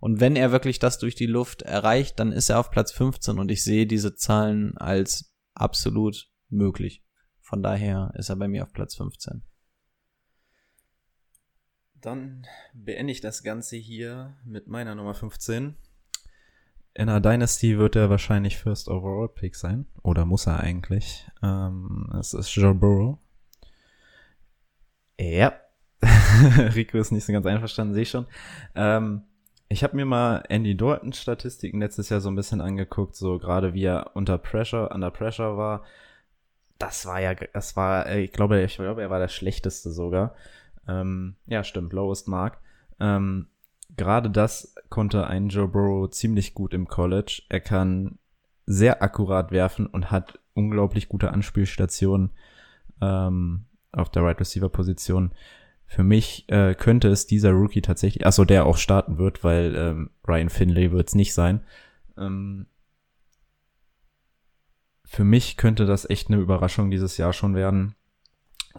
und 0.00 0.18
wenn 0.18 0.34
er 0.34 0.50
wirklich 0.50 0.78
das 0.78 0.98
durch 0.98 1.14
die 1.14 1.26
Luft 1.26 1.60
erreicht, 1.60 2.18
dann 2.18 2.32
ist 2.32 2.48
er 2.48 2.58
auf 2.58 2.70
Platz 2.70 2.90
15 2.90 3.38
und 3.38 3.50
ich 3.50 3.62
sehe 3.62 3.86
diese 3.86 4.14
Zahlen 4.14 4.76
als 4.78 5.34
absolut 5.54 6.30
möglich. 6.48 7.04
Von 7.42 7.62
daher 7.62 8.10
ist 8.16 8.30
er 8.30 8.36
bei 8.36 8.48
mir 8.48 8.62
auf 8.62 8.72
Platz 8.72 8.94
15. 8.94 9.42
Dann 12.00 12.46
beende 12.72 13.12
ich 13.12 13.20
das 13.20 13.42
Ganze 13.42 13.76
hier 13.76 14.34
mit 14.44 14.68
meiner 14.68 14.94
Nummer 14.94 15.14
15. 15.14 15.76
In 16.94 17.08
einer 17.08 17.20
Dynasty 17.20 17.78
wird 17.78 17.94
er 17.94 18.10
wahrscheinlich 18.10 18.58
First 18.58 18.88
Overall 18.88 19.28
Pick 19.28 19.54
sein. 19.54 19.86
Oder 20.02 20.24
muss 20.24 20.46
er 20.46 20.60
eigentlich. 20.60 21.28
Ähm, 21.42 22.10
es 22.18 22.34
ist 22.34 22.54
Joe 22.54 22.74
Burrow. 22.74 23.18
Ja. 25.20 25.52
Rico 26.74 26.98
ist 26.98 27.10
nicht 27.10 27.26
so 27.26 27.32
ganz 27.32 27.44
einverstanden, 27.46 27.94
sehe 27.94 28.04
ich 28.04 28.10
schon. 28.10 28.26
Ähm, 28.74 29.22
ich 29.68 29.84
habe 29.84 29.94
mir 29.94 30.06
mal 30.06 30.42
Andy 30.48 30.76
Dalton 30.76 31.12
Statistiken 31.12 31.80
letztes 31.80 32.08
Jahr 32.08 32.20
so 32.20 32.30
ein 32.30 32.34
bisschen 32.34 32.60
angeguckt, 32.60 33.14
so 33.14 33.38
gerade 33.38 33.74
wie 33.74 33.84
er 33.84 34.12
unter 34.14 34.38
Pressure, 34.38 34.90
under 34.92 35.10
Pressure 35.10 35.56
war. 35.56 35.84
Das 36.78 37.04
war 37.04 37.20
ja, 37.20 37.34
das 37.34 37.76
war, 37.76 38.06
äh, 38.06 38.22
ich 38.22 38.32
glaube, 38.32 38.62
ich 38.62 38.76
glaube, 38.76 39.02
er 39.02 39.10
war 39.10 39.18
der 39.20 39.28
schlechteste 39.28 39.90
sogar. 39.90 40.34
Ähm, 40.90 41.36
ja, 41.46 41.62
stimmt, 41.62 41.92
Lowest 41.92 42.28
Mark. 42.28 42.60
Ähm, 42.98 43.46
Gerade 43.96 44.30
das 44.30 44.74
konnte 44.88 45.26
ein 45.26 45.48
Joe 45.48 45.68
Burrow 45.68 46.10
ziemlich 46.10 46.54
gut 46.54 46.74
im 46.74 46.86
College. 46.86 47.42
Er 47.48 47.60
kann 47.60 48.18
sehr 48.66 49.02
akkurat 49.02 49.50
werfen 49.50 49.86
und 49.86 50.10
hat 50.10 50.38
unglaublich 50.54 51.08
gute 51.08 51.32
Anspielstationen 51.32 52.30
ähm, 53.00 53.66
auf 53.92 54.10
der 54.10 54.22
Right 54.22 54.38
Receiver 54.38 54.68
Position. 54.68 55.32
Für 55.86 56.04
mich 56.04 56.48
äh, 56.48 56.74
könnte 56.74 57.08
es 57.08 57.26
dieser 57.26 57.50
Rookie 57.50 57.82
tatsächlich, 57.82 58.24
achso, 58.26 58.44
der 58.44 58.64
auch 58.66 58.76
starten 58.76 59.18
wird, 59.18 59.42
weil 59.42 59.74
ähm, 59.74 60.10
Ryan 60.26 60.50
Finlay 60.50 60.92
wird 60.92 61.08
es 61.08 61.14
nicht 61.14 61.34
sein. 61.34 61.62
Ähm, 62.16 62.66
für 65.04 65.24
mich 65.24 65.56
könnte 65.56 65.86
das 65.86 66.08
echt 66.08 66.28
eine 66.28 66.40
Überraschung 66.40 66.92
dieses 66.92 67.16
Jahr 67.16 67.32
schon 67.32 67.56
werden. 67.56 67.96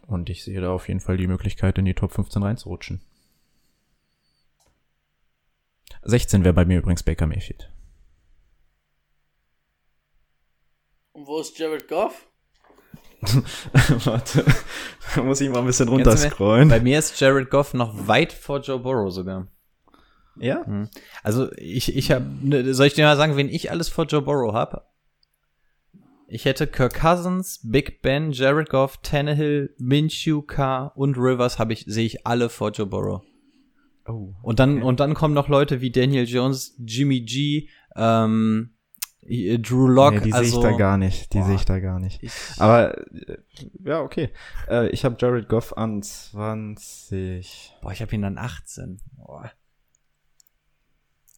Und 0.07 0.30
ich 0.30 0.43
sehe 0.43 0.61
da 0.61 0.72
auf 0.72 0.88
jeden 0.88 0.99
Fall 0.99 1.18
die 1.18 1.27
Möglichkeit, 1.27 1.77
in 1.77 1.85
die 1.85 1.93
Top 1.93 2.11
15 2.11 2.43
reinzurutschen. 2.43 3.01
16 6.03 6.43
wäre 6.43 6.53
bei 6.53 6.65
mir 6.65 6.80
übrigens 6.80 7.03
Baker 7.03 7.27
Mayfield. 7.27 7.72
Und 11.13 11.27
wo 11.27 11.39
ist 11.39 11.57
Jared 11.57 11.88
Goff? 11.88 12.27
Warte, 14.05 14.43
da 15.15 15.22
muss 15.22 15.41
ich 15.41 15.49
mal 15.49 15.59
ein 15.59 15.65
bisschen 15.68 15.89
runterscrollen. 15.89 16.69
Bei 16.69 16.80
mir 16.80 16.97
ist 16.97 17.19
Jared 17.19 17.51
Goff 17.51 17.76
noch 17.76 18.07
weit 18.07 18.34
vor 18.34 18.61
Joe 18.61 18.80
Burrow 18.80 19.11
sogar. 19.11 19.47
Ja? 20.38 20.63
Mhm. 20.65 20.89
Also 21.22 21.51
ich, 21.57 21.95
ich 21.95 22.11
habe, 22.11 22.26
ne, 22.41 22.73
soll 22.73 22.88
ich 22.88 22.93
dir 22.93 23.05
mal 23.05 23.18
sagen, 23.18 23.35
wen 23.35 23.49
ich 23.49 23.69
alles 23.69 23.89
vor 23.89 24.05
Joe 24.05 24.23
Burrow 24.23 24.53
habe? 24.53 24.85
Ich 26.32 26.45
hätte 26.45 26.66
Kirk 26.66 26.94
Cousins, 26.94 27.60
Big 27.62 28.02
Ben, 28.02 28.32
Jared 28.32 28.70
Goff, 28.70 28.98
Tannehill, 29.03 29.76
Minshew, 29.78 30.41
Carr 30.41 30.94
und 30.95 31.18
Rivers 31.18 31.60
habe 31.60 31.74
ich 31.74 31.84
sehe 31.86 32.06
ich 32.06 32.26
alle 32.26 32.48
vor 32.48 32.72
Joe 32.72 32.86
Burrow. 32.86 33.22
Oh. 34.08 34.34
Und 34.41 34.60
dann 34.60 34.82
und 34.82 35.02
dann 35.02 35.14
kommen 35.14 35.34
noch 35.34 35.49
Leute 35.49 35.82
wie 35.82 35.91
Daniel 35.91 36.24
Jones, 36.26 36.76
Jimmy 36.80 37.20
G, 37.20 37.68
ähm, 37.98 38.72
Drew 39.24 39.88
Lock. 39.88 40.14
Nee, 40.14 40.20
die 40.22 40.34
also, 40.34 40.62
sehe 40.62 40.70
ich 40.70 40.72
da 40.72 40.78
gar 40.78 40.98
nicht. 40.98 41.34
Die 41.34 41.44
sehe 41.44 41.56
ich 41.56 41.66
da 41.66 41.80
gar 41.80 41.99
nicht. 41.99 42.24
Ich, 42.24 42.32
Aber 42.58 42.98
äh, 42.98 43.38
ja, 43.84 43.99
okay. 43.99 44.30
Äh, 44.70 44.88
ich 44.88 45.03
habe 45.03 45.18
Jared 45.20 45.49
Goff 45.49 45.76
an 45.76 46.02
20. 46.02 47.74
boah, 47.82 47.91
ich 47.91 48.02
habe 48.02 48.16
ihn 48.16 48.22
dann 48.22 48.38
18. 48.38 49.02
Boah. 49.18 49.52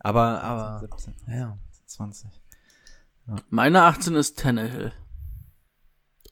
Aber 0.02 0.44
aber 0.44 0.80
17, 0.82 1.16
ja. 1.30 1.58
20. 1.88 2.43
Meine 3.50 3.84
18 3.84 4.16
ist 4.16 4.40
Tannehill. 4.40 4.92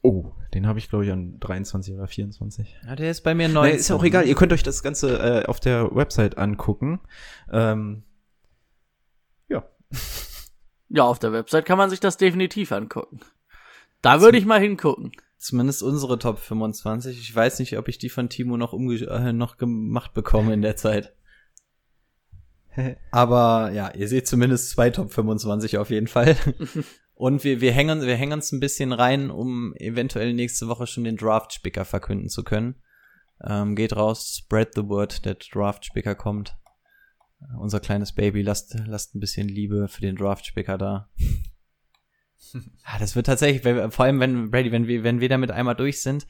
Oh, 0.02 0.32
den 0.52 0.66
habe 0.66 0.78
ich 0.78 0.88
glaube 0.88 1.04
ich 1.04 1.12
an 1.12 1.38
23 1.38 1.94
oder 1.94 2.06
24. 2.06 2.76
ja, 2.84 2.96
der 2.96 3.10
ist 3.10 3.22
bei 3.22 3.34
mir 3.34 3.48
19. 3.48 3.72
Nee, 3.72 3.78
ist 3.78 3.88
ja 3.88 3.96
auch 3.96 4.04
egal. 4.04 4.26
Ihr 4.26 4.34
könnt 4.34 4.52
euch 4.52 4.62
das 4.62 4.82
Ganze 4.82 5.18
äh, 5.18 5.46
auf 5.46 5.60
der 5.60 5.94
Website 5.94 6.38
angucken. 6.38 7.00
Ähm, 7.50 8.02
ja. 9.48 9.64
Ja, 10.94 11.04
auf 11.04 11.18
der 11.18 11.32
Website 11.32 11.64
kann 11.64 11.78
man 11.78 11.88
sich 11.88 12.00
das 12.00 12.18
definitiv 12.18 12.70
angucken. 12.70 13.20
Da 14.02 14.20
würde 14.20 14.36
ich 14.36 14.44
mal 14.44 14.60
hingucken. 14.60 15.12
Zumindest 15.38 15.82
unsere 15.82 16.18
Top 16.18 16.38
25. 16.38 17.18
Ich 17.18 17.34
weiß 17.34 17.60
nicht, 17.60 17.78
ob 17.78 17.88
ich 17.88 17.96
die 17.96 18.10
von 18.10 18.28
Timo 18.28 18.58
noch, 18.58 18.74
umge 18.74 18.96
äh, 18.96 19.32
noch 19.32 19.56
gemacht 19.56 20.12
bekomme 20.12 20.52
in 20.52 20.60
der 20.60 20.76
Zeit. 20.76 21.14
Aber 23.10 23.70
ja, 23.72 23.90
ihr 23.94 24.08
seht 24.08 24.26
zumindest 24.26 24.70
zwei 24.70 24.90
Top 24.90 25.12
25 25.12 25.78
auf 25.78 25.90
jeden 25.90 26.06
Fall. 26.06 26.36
Und 27.14 27.44
wir, 27.44 27.60
wir, 27.60 27.72
hängen, 27.72 28.02
wir 28.02 28.16
hängen 28.16 28.32
uns 28.32 28.50
ein 28.52 28.60
bisschen 28.60 28.92
rein, 28.92 29.30
um 29.30 29.74
eventuell 29.76 30.32
nächste 30.32 30.66
Woche 30.66 30.86
schon 30.86 31.04
den 31.04 31.16
Draft-Spicker 31.16 31.84
verkünden 31.84 32.28
zu 32.28 32.42
können. 32.42 32.76
Ähm, 33.44 33.76
geht 33.76 33.94
raus, 33.94 34.42
spread 34.42 34.74
the 34.74 34.88
word, 34.88 35.24
der 35.24 35.34
Draft-Spicker 35.34 36.14
kommt. 36.14 36.56
Äh, 37.40 37.56
unser 37.58 37.80
kleines 37.80 38.12
Baby, 38.12 38.42
lasst, 38.42 38.76
lasst 38.86 39.14
ein 39.14 39.20
bisschen 39.20 39.48
Liebe 39.48 39.88
für 39.88 40.00
den 40.00 40.16
Draft-Spicker 40.16 40.78
da. 40.78 41.10
ja, 42.54 42.60
das 42.98 43.14
wird 43.14 43.26
tatsächlich, 43.26 43.62
vor 43.62 44.04
allem 44.04 44.18
wenn, 44.18 44.50
Brady, 44.50 44.72
wenn 44.72 44.86
wir, 44.86 45.04
wenn 45.04 45.20
wir 45.20 45.28
damit 45.28 45.50
einmal 45.50 45.76
durch 45.76 46.02
sind, 46.02 46.26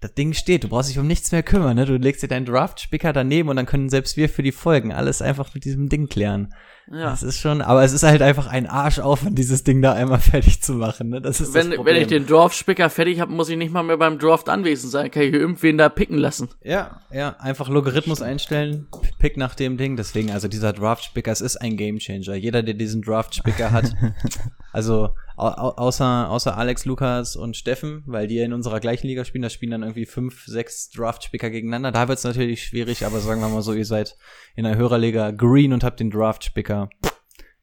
das 0.00 0.14
Ding 0.14 0.34
steht, 0.34 0.64
du 0.64 0.68
brauchst 0.68 0.90
dich 0.90 0.98
um 0.98 1.06
nichts 1.06 1.32
mehr 1.32 1.42
kümmern, 1.42 1.76
ne? 1.76 1.86
Du 1.86 1.96
legst 1.96 2.22
dir 2.22 2.28
deinen 2.28 2.46
Draft-Spicker 2.46 3.12
daneben 3.12 3.48
und 3.48 3.56
dann 3.56 3.66
können 3.66 3.88
selbst 3.88 4.16
wir 4.16 4.28
für 4.28 4.42
die 4.42 4.52
Folgen 4.52 4.92
alles 4.92 5.22
einfach 5.22 5.54
mit 5.54 5.64
diesem 5.64 5.88
Ding 5.88 6.08
klären. 6.08 6.52
Ja. 6.90 7.10
Das 7.10 7.22
ist 7.22 7.40
schon, 7.40 7.62
aber 7.62 7.82
es 7.82 7.92
ist 7.92 8.02
halt 8.02 8.20
einfach 8.20 8.46
ein 8.46 8.66
Arschaufwand, 8.66 9.38
dieses 9.38 9.64
Ding 9.64 9.80
da 9.80 9.94
einmal 9.94 10.18
fertig 10.20 10.62
zu 10.62 10.74
machen, 10.74 11.08
ne? 11.08 11.20
Das 11.20 11.40
ist 11.40 11.54
Wenn, 11.54 11.70
das 11.70 11.84
wenn 11.84 11.96
ich 11.96 12.08
den 12.08 12.26
Draft-Spicker 12.26 12.90
fertig 12.90 13.20
habe, 13.20 13.32
muss 13.32 13.48
ich 13.48 13.56
nicht 13.56 13.72
mal 13.72 13.82
mehr 13.82 13.96
beim 13.96 14.18
Draft 14.18 14.48
anwesend 14.48 14.92
sein. 14.92 15.10
Kann 15.10 15.22
ich 15.22 15.32
irgendwen 15.32 15.78
da 15.78 15.88
picken 15.88 16.18
lassen. 16.18 16.48
Ja, 16.62 17.00
ja, 17.10 17.36
einfach 17.38 17.68
Logarithmus 17.68 18.20
einstellen, 18.20 18.86
pick 19.18 19.36
nach 19.36 19.54
dem 19.54 19.76
Ding. 19.76 19.96
Deswegen, 19.96 20.30
also 20.30 20.48
dieser 20.48 20.72
Draft-Spicker, 20.72 21.32
es 21.32 21.40
ist 21.40 21.56
ein 21.56 21.76
Gamechanger. 21.76 22.34
Jeder, 22.34 22.62
der 22.62 22.74
diesen 22.74 23.02
Draft-Spicker 23.02 23.72
hat, 23.72 23.94
also 24.72 25.10
au 25.36 25.48
au 25.48 25.70
außer, 25.70 26.30
außer 26.30 26.56
Alex, 26.56 26.84
Lukas 26.84 27.36
und 27.36 27.56
Steffen, 27.56 28.02
weil 28.06 28.26
die 28.26 28.36
ja 28.36 28.44
in 28.44 28.52
unserer 28.52 28.80
gleichen 28.80 29.06
Liga 29.06 29.24
spielen, 29.24 29.42
da 29.42 29.50
spielen 29.50 29.72
dann 29.72 29.82
irgendwie 29.82 30.06
fünf, 30.06 30.44
sechs 30.46 30.90
Draft-Spicker 30.90 31.50
gegeneinander. 31.50 31.92
Da 31.92 32.08
wird's 32.08 32.24
natürlich 32.24 32.64
schwierig, 32.64 33.04
aber 33.04 33.20
sagen 33.20 33.40
wir 33.40 33.48
mal 33.48 33.62
so, 33.62 33.72
ihr 33.72 33.84
seid 33.84 34.16
in 34.54 34.66
einer 34.66 34.76
Hörerliga 34.76 35.32
green 35.32 35.72
und 35.72 35.82
habt 35.82 36.00
den 36.00 36.10
Draft-Spicker. 36.10 36.73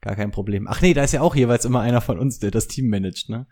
Gar 0.01 0.15
kein 0.15 0.31
Problem. 0.31 0.67
Ach 0.67 0.81
nee, 0.81 0.93
da 0.93 1.03
ist 1.03 1.11
ja 1.11 1.21
auch 1.21 1.35
jeweils 1.35 1.65
immer 1.65 1.81
einer 1.81 2.01
von 2.01 2.19
uns, 2.19 2.39
der 2.39 2.51
das 2.51 2.67
Team 2.67 2.89
managt, 2.89 3.29
ne? 3.29 3.47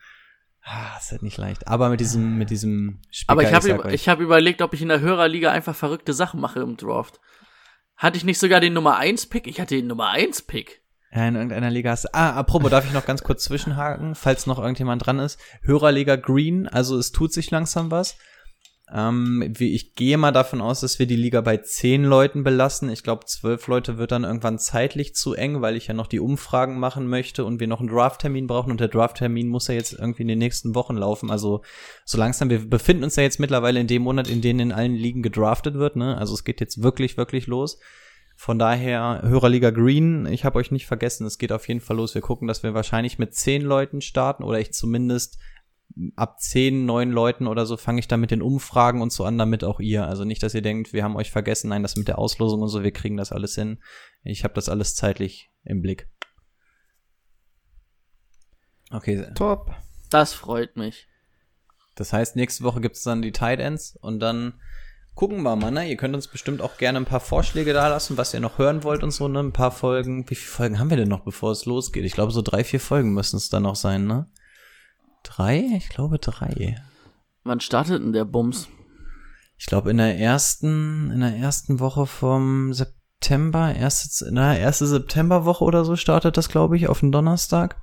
Ah, 0.63 0.97
ist 0.99 1.11
halt 1.11 1.23
nicht 1.23 1.37
leicht. 1.37 1.67
Aber 1.67 1.89
mit 1.89 1.99
diesem, 1.99 2.37
mit 2.37 2.49
diesem 2.49 3.01
Spicker, 3.11 3.31
Aber 3.31 3.43
ich 3.43 3.53
habe 3.53 3.93
ich 3.93 4.09
hab 4.09 4.19
überlegt, 4.19 4.61
ob 4.61 4.73
ich 4.73 4.81
in 4.81 4.89
der 4.89 4.99
Hörerliga 4.99 5.51
einfach 5.51 5.75
verrückte 5.75 6.13
Sachen 6.13 6.39
mache 6.39 6.59
im 6.59 6.75
Draft. 6.75 7.19
Hatte 7.95 8.17
ich 8.17 8.23
nicht 8.23 8.39
sogar 8.39 8.59
den 8.59 8.73
Nummer 8.73 8.97
1 8.97 9.27
Pick? 9.27 9.47
Ich 9.47 9.59
hatte 9.59 9.75
den 9.75 9.87
Nummer 9.87 10.09
1 10.09 10.43
Pick. 10.43 10.81
Ja, 11.11 11.27
in 11.27 11.35
irgendeiner 11.35 11.71
Liga 11.71 11.91
hast 11.91 12.13
Ah, 12.13 12.33
apropos, 12.33 12.69
darf 12.69 12.85
ich 12.85 12.93
noch 12.93 13.05
ganz 13.05 13.23
kurz 13.23 13.43
zwischenhaken, 13.43 14.15
falls 14.15 14.45
noch 14.45 14.59
irgendjemand 14.59 15.05
dran 15.05 15.19
ist. 15.19 15.39
Hörerliga 15.63 16.15
Green, 16.15 16.67
also 16.67 16.97
es 16.97 17.11
tut 17.11 17.33
sich 17.33 17.49
langsam 17.51 17.89
was. 17.89 18.17
Ähm, 18.93 19.53
ich 19.59 19.93
gehe 19.95 20.17
mal 20.17 20.31
davon 20.31 20.61
aus, 20.61 20.81
dass 20.81 20.99
wir 20.99 21.05
die 21.05 21.15
Liga 21.15 21.41
bei 21.41 21.57
zehn 21.57 22.03
Leuten 22.03 22.43
belassen. 22.43 22.89
Ich 22.89 23.03
glaube, 23.03 23.25
zwölf 23.25 23.67
Leute 23.67 23.97
wird 23.97 24.11
dann 24.11 24.23
irgendwann 24.23 24.57
zeitlich 24.57 25.13
zu 25.13 25.33
eng, 25.33 25.61
weil 25.61 25.75
ich 25.75 25.87
ja 25.87 25.93
noch 25.93 26.07
die 26.07 26.19
Umfragen 26.19 26.79
machen 26.79 27.07
möchte 27.07 27.45
und 27.45 27.59
wir 27.59 27.67
noch 27.67 27.79
einen 27.79 27.89
Drafttermin 27.89 28.47
brauchen 28.47 28.71
und 28.71 28.79
der 28.79 28.87
Drafttermin 28.87 29.47
muss 29.47 29.67
ja 29.67 29.75
jetzt 29.75 29.93
irgendwie 29.93 30.23
in 30.23 30.27
den 30.27 30.39
nächsten 30.39 30.73
Wochen 30.75 30.95
laufen. 30.95 31.29
Also 31.29 31.61
so 32.05 32.17
langsam, 32.17 32.49
wir 32.49 32.67
befinden 32.67 33.03
uns 33.03 33.15
ja 33.15 33.23
jetzt 33.23 33.39
mittlerweile 33.39 33.79
in 33.79 33.87
dem 33.87 34.01
Monat, 34.01 34.27
in 34.27 34.41
dem 34.41 34.59
in 34.59 34.71
allen 34.71 34.95
Ligen 34.95 35.21
gedraftet 35.21 35.75
wird. 35.75 35.95
Ne? 35.95 36.17
Also 36.17 36.33
es 36.33 36.43
geht 36.43 36.59
jetzt 36.59 36.81
wirklich, 36.81 37.17
wirklich 37.17 37.47
los. 37.47 37.79
Von 38.35 38.57
daher, 38.57 39.21
Hörerliga 39.23 39.69
Green, 39.69 40.25
ich 40.25 40.45
habe 40.45 40.59
euch 40.59 40.71
nicht 40.71 40.87
vergessen, 40.87 41.27
es 41.27 41.37
geht 41.37 41.51
auf 41.51 41.67
jeden 41.67 41.81
Fall 41.81 41.97
los. 41.97 42.15
Wir 42.15 42.21
gucken, 42.21 42.47
dass 42.47 42.63
wir 42.63 42.73
wahrscheinlich 42.73 43.19
mit 43.19 43.35
zehn 43.35 43.61
Leuten 43.61 43.99
starten 43.99 44.43
oder 44.43 44.61
ich 44.61 44.71
zumindest 44.71 45.37
ab 46.15 46.39
zehn, 46.39 46.85
neun 46.85 47.11
Leuten 47.11 47.47
oder 47.47 47.65
so 47.65 47.77
fange 47.77 47.99
ich 47.99 48.07
dann 48.07 48.21
mit 48.21 48.31
den 48.31 48.41
Umfragen 48.41 49.01
und 49.01 49.11
so 49.11 49.25
an, 49.25 49.37
damit 49.37 49.63
auch 49.63 49.79
ihr. 49.79 50.05
Also 50.07 50.23
nicht, 50.23 50.43
dass 50.43 50.53
ihr 50.53 50.61
denkt, 50.61 50.93
wir 50.93 51.03
haben 51.03 51.15
euch 51.15 51.31
vergessen, 51.31 51.69
nein, 51.69 51.83
das 51.83 51.95
mit 51.95 52.07
der 52.07 52.19
Auslosung 52.19 52.61
und 52.61 52.69
so, 52.69 52.83
wir 52.83 52.91
kriegen 52.91 53.17
das 53.17 53.31
alles 53.31 53.55
hin. 53.55 53.81
Ich 54.23 54.43
habe 54.43 54.53
das 54.53 54.69
alles 54.69 54.95
zeitlich 54.95 55.51
im 55.63 55.81
Blick. 55.81 56.09
Okay, 58.91 59.27
Top. 59.35 59.71
Das 60.09 60.33
freut 60.33 60.75
mich. 60.75 61.07
das 61.95 62.13
heißt, 62.13 62.35
nächste 62.35 62.63
Woche 62.63 62.81
gibt's 62.81 63.03
dann 63.03 63.21
die 63.21 63.31
Tight 63.31 63.59
Ends 63.59 63.95
und 64.01 64.19
dann 64.19 64.59
gucken 65.13 65.43
wir 65.43 65.55
mal, 65.55 65.69
ne? 65.69 65.87
Ihr 65.87 65.97
könnt 65.97 66.15
uns 66.15 66.27
bestimmt 66.27 66.61
auch 66.61 66.77
gerne 66.77 66.97
ein 66.97 67.05
paar 67.05 67.19
Vorschläge 67.19 67.73
da 67.73 67.89
lassen, 67.89 68.17
was 68.17 68.33
ihr 68.33 68.39
noch 68.39 68.57
hören 68.57 68.83
wollt 68.83 69.03
und 69.03 69.11
so, 69.11 69.27
ne? 69.27 69.39
Ein 69.39 69.53
paar 69.53 69.71
Folgen. 69.71 70.29
Wie 70.29 70.35
viele 70.35 70.49
Folgen 70.49 70.79
haben 70.79 70.89
wir 70.89 70.97
denn 70.97 71.09
noch, 71.09 71.25
bevor 71.25 71.51
es 71.51 71.65
losgeht? 71.65 72.05
Ich 72.05 72.13
glaube, 72.13 72.31
so 72.31 72.41
drei, 72.41 72.63
vier 72.63 72.79
Folgen 72.79 73.13
müssen 73.13 73.35
es 73.35 73.49
dann 73.49 73.63
noch 73.63 73.75
sein, 73.75 74.07
ne? 74.07 74.31
Drei? 75.23 75.63
Ich 75.75 75.89
glaube 75.89 76.19
drei. 76.19 76.81
Wann 77.43 77.59
startet 77.59 78.01
denn 78.01 78.13
der 78.13 78.25
Bums? 78.25 78.67
Ich 79.57 79.65
glaube 79.65 79.91
in 79.91 79.97
der 79.97 80.17
ersten, 80.17 81.11
in 81.11 81.19
der 81.19 81.35
ersten 81.35 81.79
Woche 81.79 82.05
vom 82.05 82.73
September, 82.73 83.73
erste, 83.75 84.29
na, 84.31 84.57
erste 84.57 84.87
Septemberwoche 84.87 85.63
oder 85.63 85.83
so 85.83 85.95
startet 85.95 86.37
das, 86.37 86.49
glaube 86.49 86.77
ich, 86.77 86.87
auf 86.87 87.01
den 87.01 87.11
Donnerstag. 87.11 87.81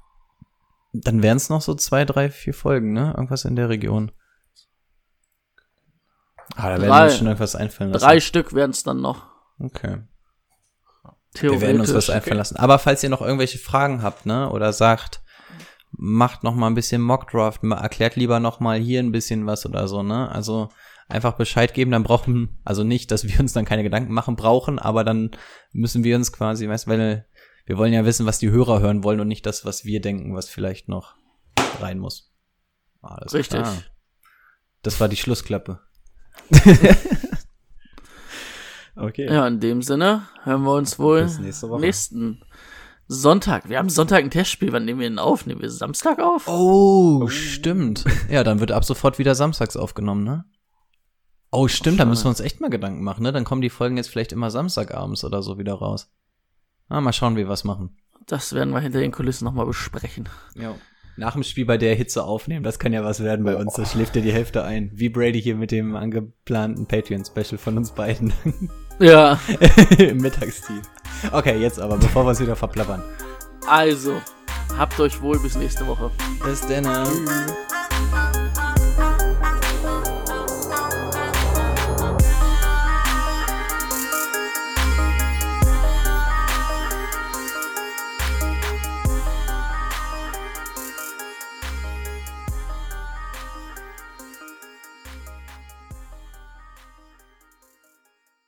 Dann 0.92 1.22
wären 1.22 1.36
es 1.36 1.50
noch 1.50 1.60
so 1.60 1.74
zwei, 1.74 2.04
drei, 2.04 2.30
vier 2.30 2.54
Folgen, 2.54 2.92
ne? 2.92 3.12
Irgendwas 3.14 3.44
in 3.44 3.56
der 3.56 3.68
Region. 3.68 4.12
Ah, 6.54 6.70
da 6.70 6.80
werden 6.80 6.88
Drei. 6.88 6.98
wir 7.00 7.04
uns 7.04 7.16
schon 7.16 7.26
irgendwas 7.26 7.56
einfallen 7.56 7.92
lassen. 7.92 8.04
Drei 8.04 8.20
Stück 8.20 8.54
werden 8.54 8.70
es 8.70 8.82
dann 8.82 9.00
noch. 9.00 9.26
Okay. 9.58 9.98
Theoretisch. 11.34 11.60
Wir 11.60 11.60
werden 11.60 11.80
uns 11.80 11.92
was 11.92 12.08
einfallen 12.08 12.38
lassen. 12.38 12.56
Aber 12.56 12.78
falls 12.78 13.02
ihr 13.02 13.10
noch 13.10 13.20
irgendwelche 13.20 13.58
Fragen 13.58 14.02
habt, 14.02 14.26
ne, 14.26 14.48
oder 14.50 14.72
sagt, 14.72 15.22
macht 15.92 16.42
noch 16.42 16.54
mal 16.54 16.66
ein 16.66 16.74
bisschen 16.74 17.02
Mockdraft, 17.02 17.62
erklärt 17.62 18.16
lieber 18.16 18.40
noch 18.40 18.60
mal 18.60 18.78
hier 18.78 19.00
ein 19.00 19.12
bisschen 19.12 19.46
was 19.46 19.66
oder 19.66 19.88
so, 19.88 20.02
ne? 20.02 20.30
Also 20.30 20.68
einfach 21.08 21.34
Bescheid 21.34 21.72
geben, 21.72 21.90
dann 21.90 22.02
brauchen, 22.02 22.58
also 22.64 22.82
nicht, 22.84 23.10
dass 23.10 23.24
wir 23.24 23.38
uns 23.40 23.52
dann 23.52 23.64
keine 23.64 23.82
Gedanken 23.82 24.12
machen 24.12 24.36
brauchen, 24.36 24.78
aber 24.78 25.04
dann 25.04 25.30
müssen 25.72 26.04
wir 26.04 26.16
uns 26.16 26.32
quasi, 26.32 26.68
weißt, 26.68 26.88
weil 26.88 27.26
wir 27.64 27.78
wollen 27.78 27.92
ja 27.92 28.04
wissen, 28.04 28.26
was 28.26 28.38
die 28.38 28.50
Hörer 28.50 28.80
hören 28.80 29.04
wollen 29.04 29.20
und 29.20 29.28
nicht 29.28 29.46
das, 29.46 29.64
was 29.64 29.84
wir 29.84 30.00
denken, 30.00 30.34
was 30.34 30.48
vielleicht 30.48 30.88
noch 30.88 31.16
rein 31.80 31.98
muss. 31.98 32.32
Alles 33.02 33.34
Richtig. 33.34 33.60
klar. 33.60 33.74
Das 34.82 35.00
war 35.00 35.08
die 35.08 35.16
Schlussklappe. 35.16 35.80
Okay. 38.96 39.26
Ja, 39.26 39.46
in 39.46 39.60
dem 39.60 39.82
Sinne 39.82 40.26
hören 40.42 40.62
wir 40.62 40.72
uns 40.72 40.98
wohl 40.98 41.26
nächste 41.40 41.68
Woche. 41.68 41.80
nächsten 41.82 42.42
Sonntag. 43.08 43.68
Wir 43.68 43.78
haben 43.78 43.88
Sonntag 43.88 44.24
ein 44.24 44.30
Testspiel. 44.30 44.72
Wann 44.72 44.84
nehmen 44.84 45.00
wir 45.00 45.08
denn 45.08 45.18
auf? 45.18 45.46
Nehmen 45.46 45.62
wir 45.62 45.70
Samstag 45.70 46.18
auf? 46.20 46.48
Oh, 46.48 47.28
stimmt. 47.28 48.04
Ja, 48.28 48.42
dann 48.42 48.58
wird 48.58 48.72
ab 48.72 48.84
sofort 48.84 49.18
wieder 49.18 49.34
samstags 49.34 49.76
aufgenommen, 49.76 50.24
ne? 50.24 50.44
Oh, 51.52 51.68
stimmt, 51.68 51.98
da 51.98 52.02
schade. 52.02 52.10
müssen 52.10 52.24
wir 52.24 52.30
uns 52.30 52.40
echt 52.40 52.60
mal 52.60 52.70
Gedanken 52.70 53.04
machen, 53.04 53.22
ne? 53.22 53.32
Dann 53.32 53.44
kommen 53.44 53.62
die 53.62 53.70
Folgen 53.70 53.96
jetzt 53.96 54.10
vielleicht 54.10 54.32
immer 54.32 54.50
Samstagabends 54.50 55.24
oder 55.24 55.42
so 55.42 55.58
wieder 55.58 55.74
raus. 55.74 56.10
Ah, 56.88 57.00
mal 57.00 57.12
schauen, 57.12 57.36
wie 57.36 57.40
wir 57.40 57.48
was 57.48 57.64
machen. 57.64 57.96
Das 58.26 58.52
werden 58.52 58.74
wir 58.74 58.80
hinter 58.80 58.98
den 58.98 59.12
Kulissen 59.12 59.44
nochmal 59.44 59.66
besprechen. 59.66 60.28
Ja. 60.56 60.74
Nach 61.16 61.32
dem 61.32 61.44
Spiel 61.44 61.64
bei 61.64 61.78
der 61.78 61.94
Hitze 61.94 62.24
aufnehmen, 62.24 62.64
das 62.64 62.78
kann 62.78 62.92
ja 62.92 63.04
was 63.04 63.22
werden 63.22 63.44
bei 63.44 63.56
uns. 63.56 63.74
Da 63.74 63.86
schläft 63.86 64.16
ja 64.16 64.22
die 64.22 64.32
Hälfte 64.32 64.64
ein. 64.64 64.90
Wie 64.92 65.08
Brady 65.08 65.40
hier 65.40 65.56
mit 65.56 65.70
dem 65.70 65.94
angeplanten 65.96 66.86
Patreon-Special 66.86 67.56
von 67.56 67.78
uns 67.78 67.92
beiden. 67.92 68.32
Ja, 68.98 69.38
Im 69.98 70.18
Mittagstief. 70.18 70.82
Okay, 71.32 71.58
jetzt 71.58 71.80
aber, 71.80 71.96
bevor 71.96 72.24
wir 72.24 72.30
uns 72.30 72.40
wieder 72.40 72.56
verplappern. 72.56 73.02
also, 73.68 74.20
habt 74.76 74.98
euch 75.00 75.20
wohl 75.20 75.38
bis 75.38 75.56
nächste 75.56 75.86
Woche. 75.86 76.10
Bis 76.44 76.60
dann. 76.62 76.86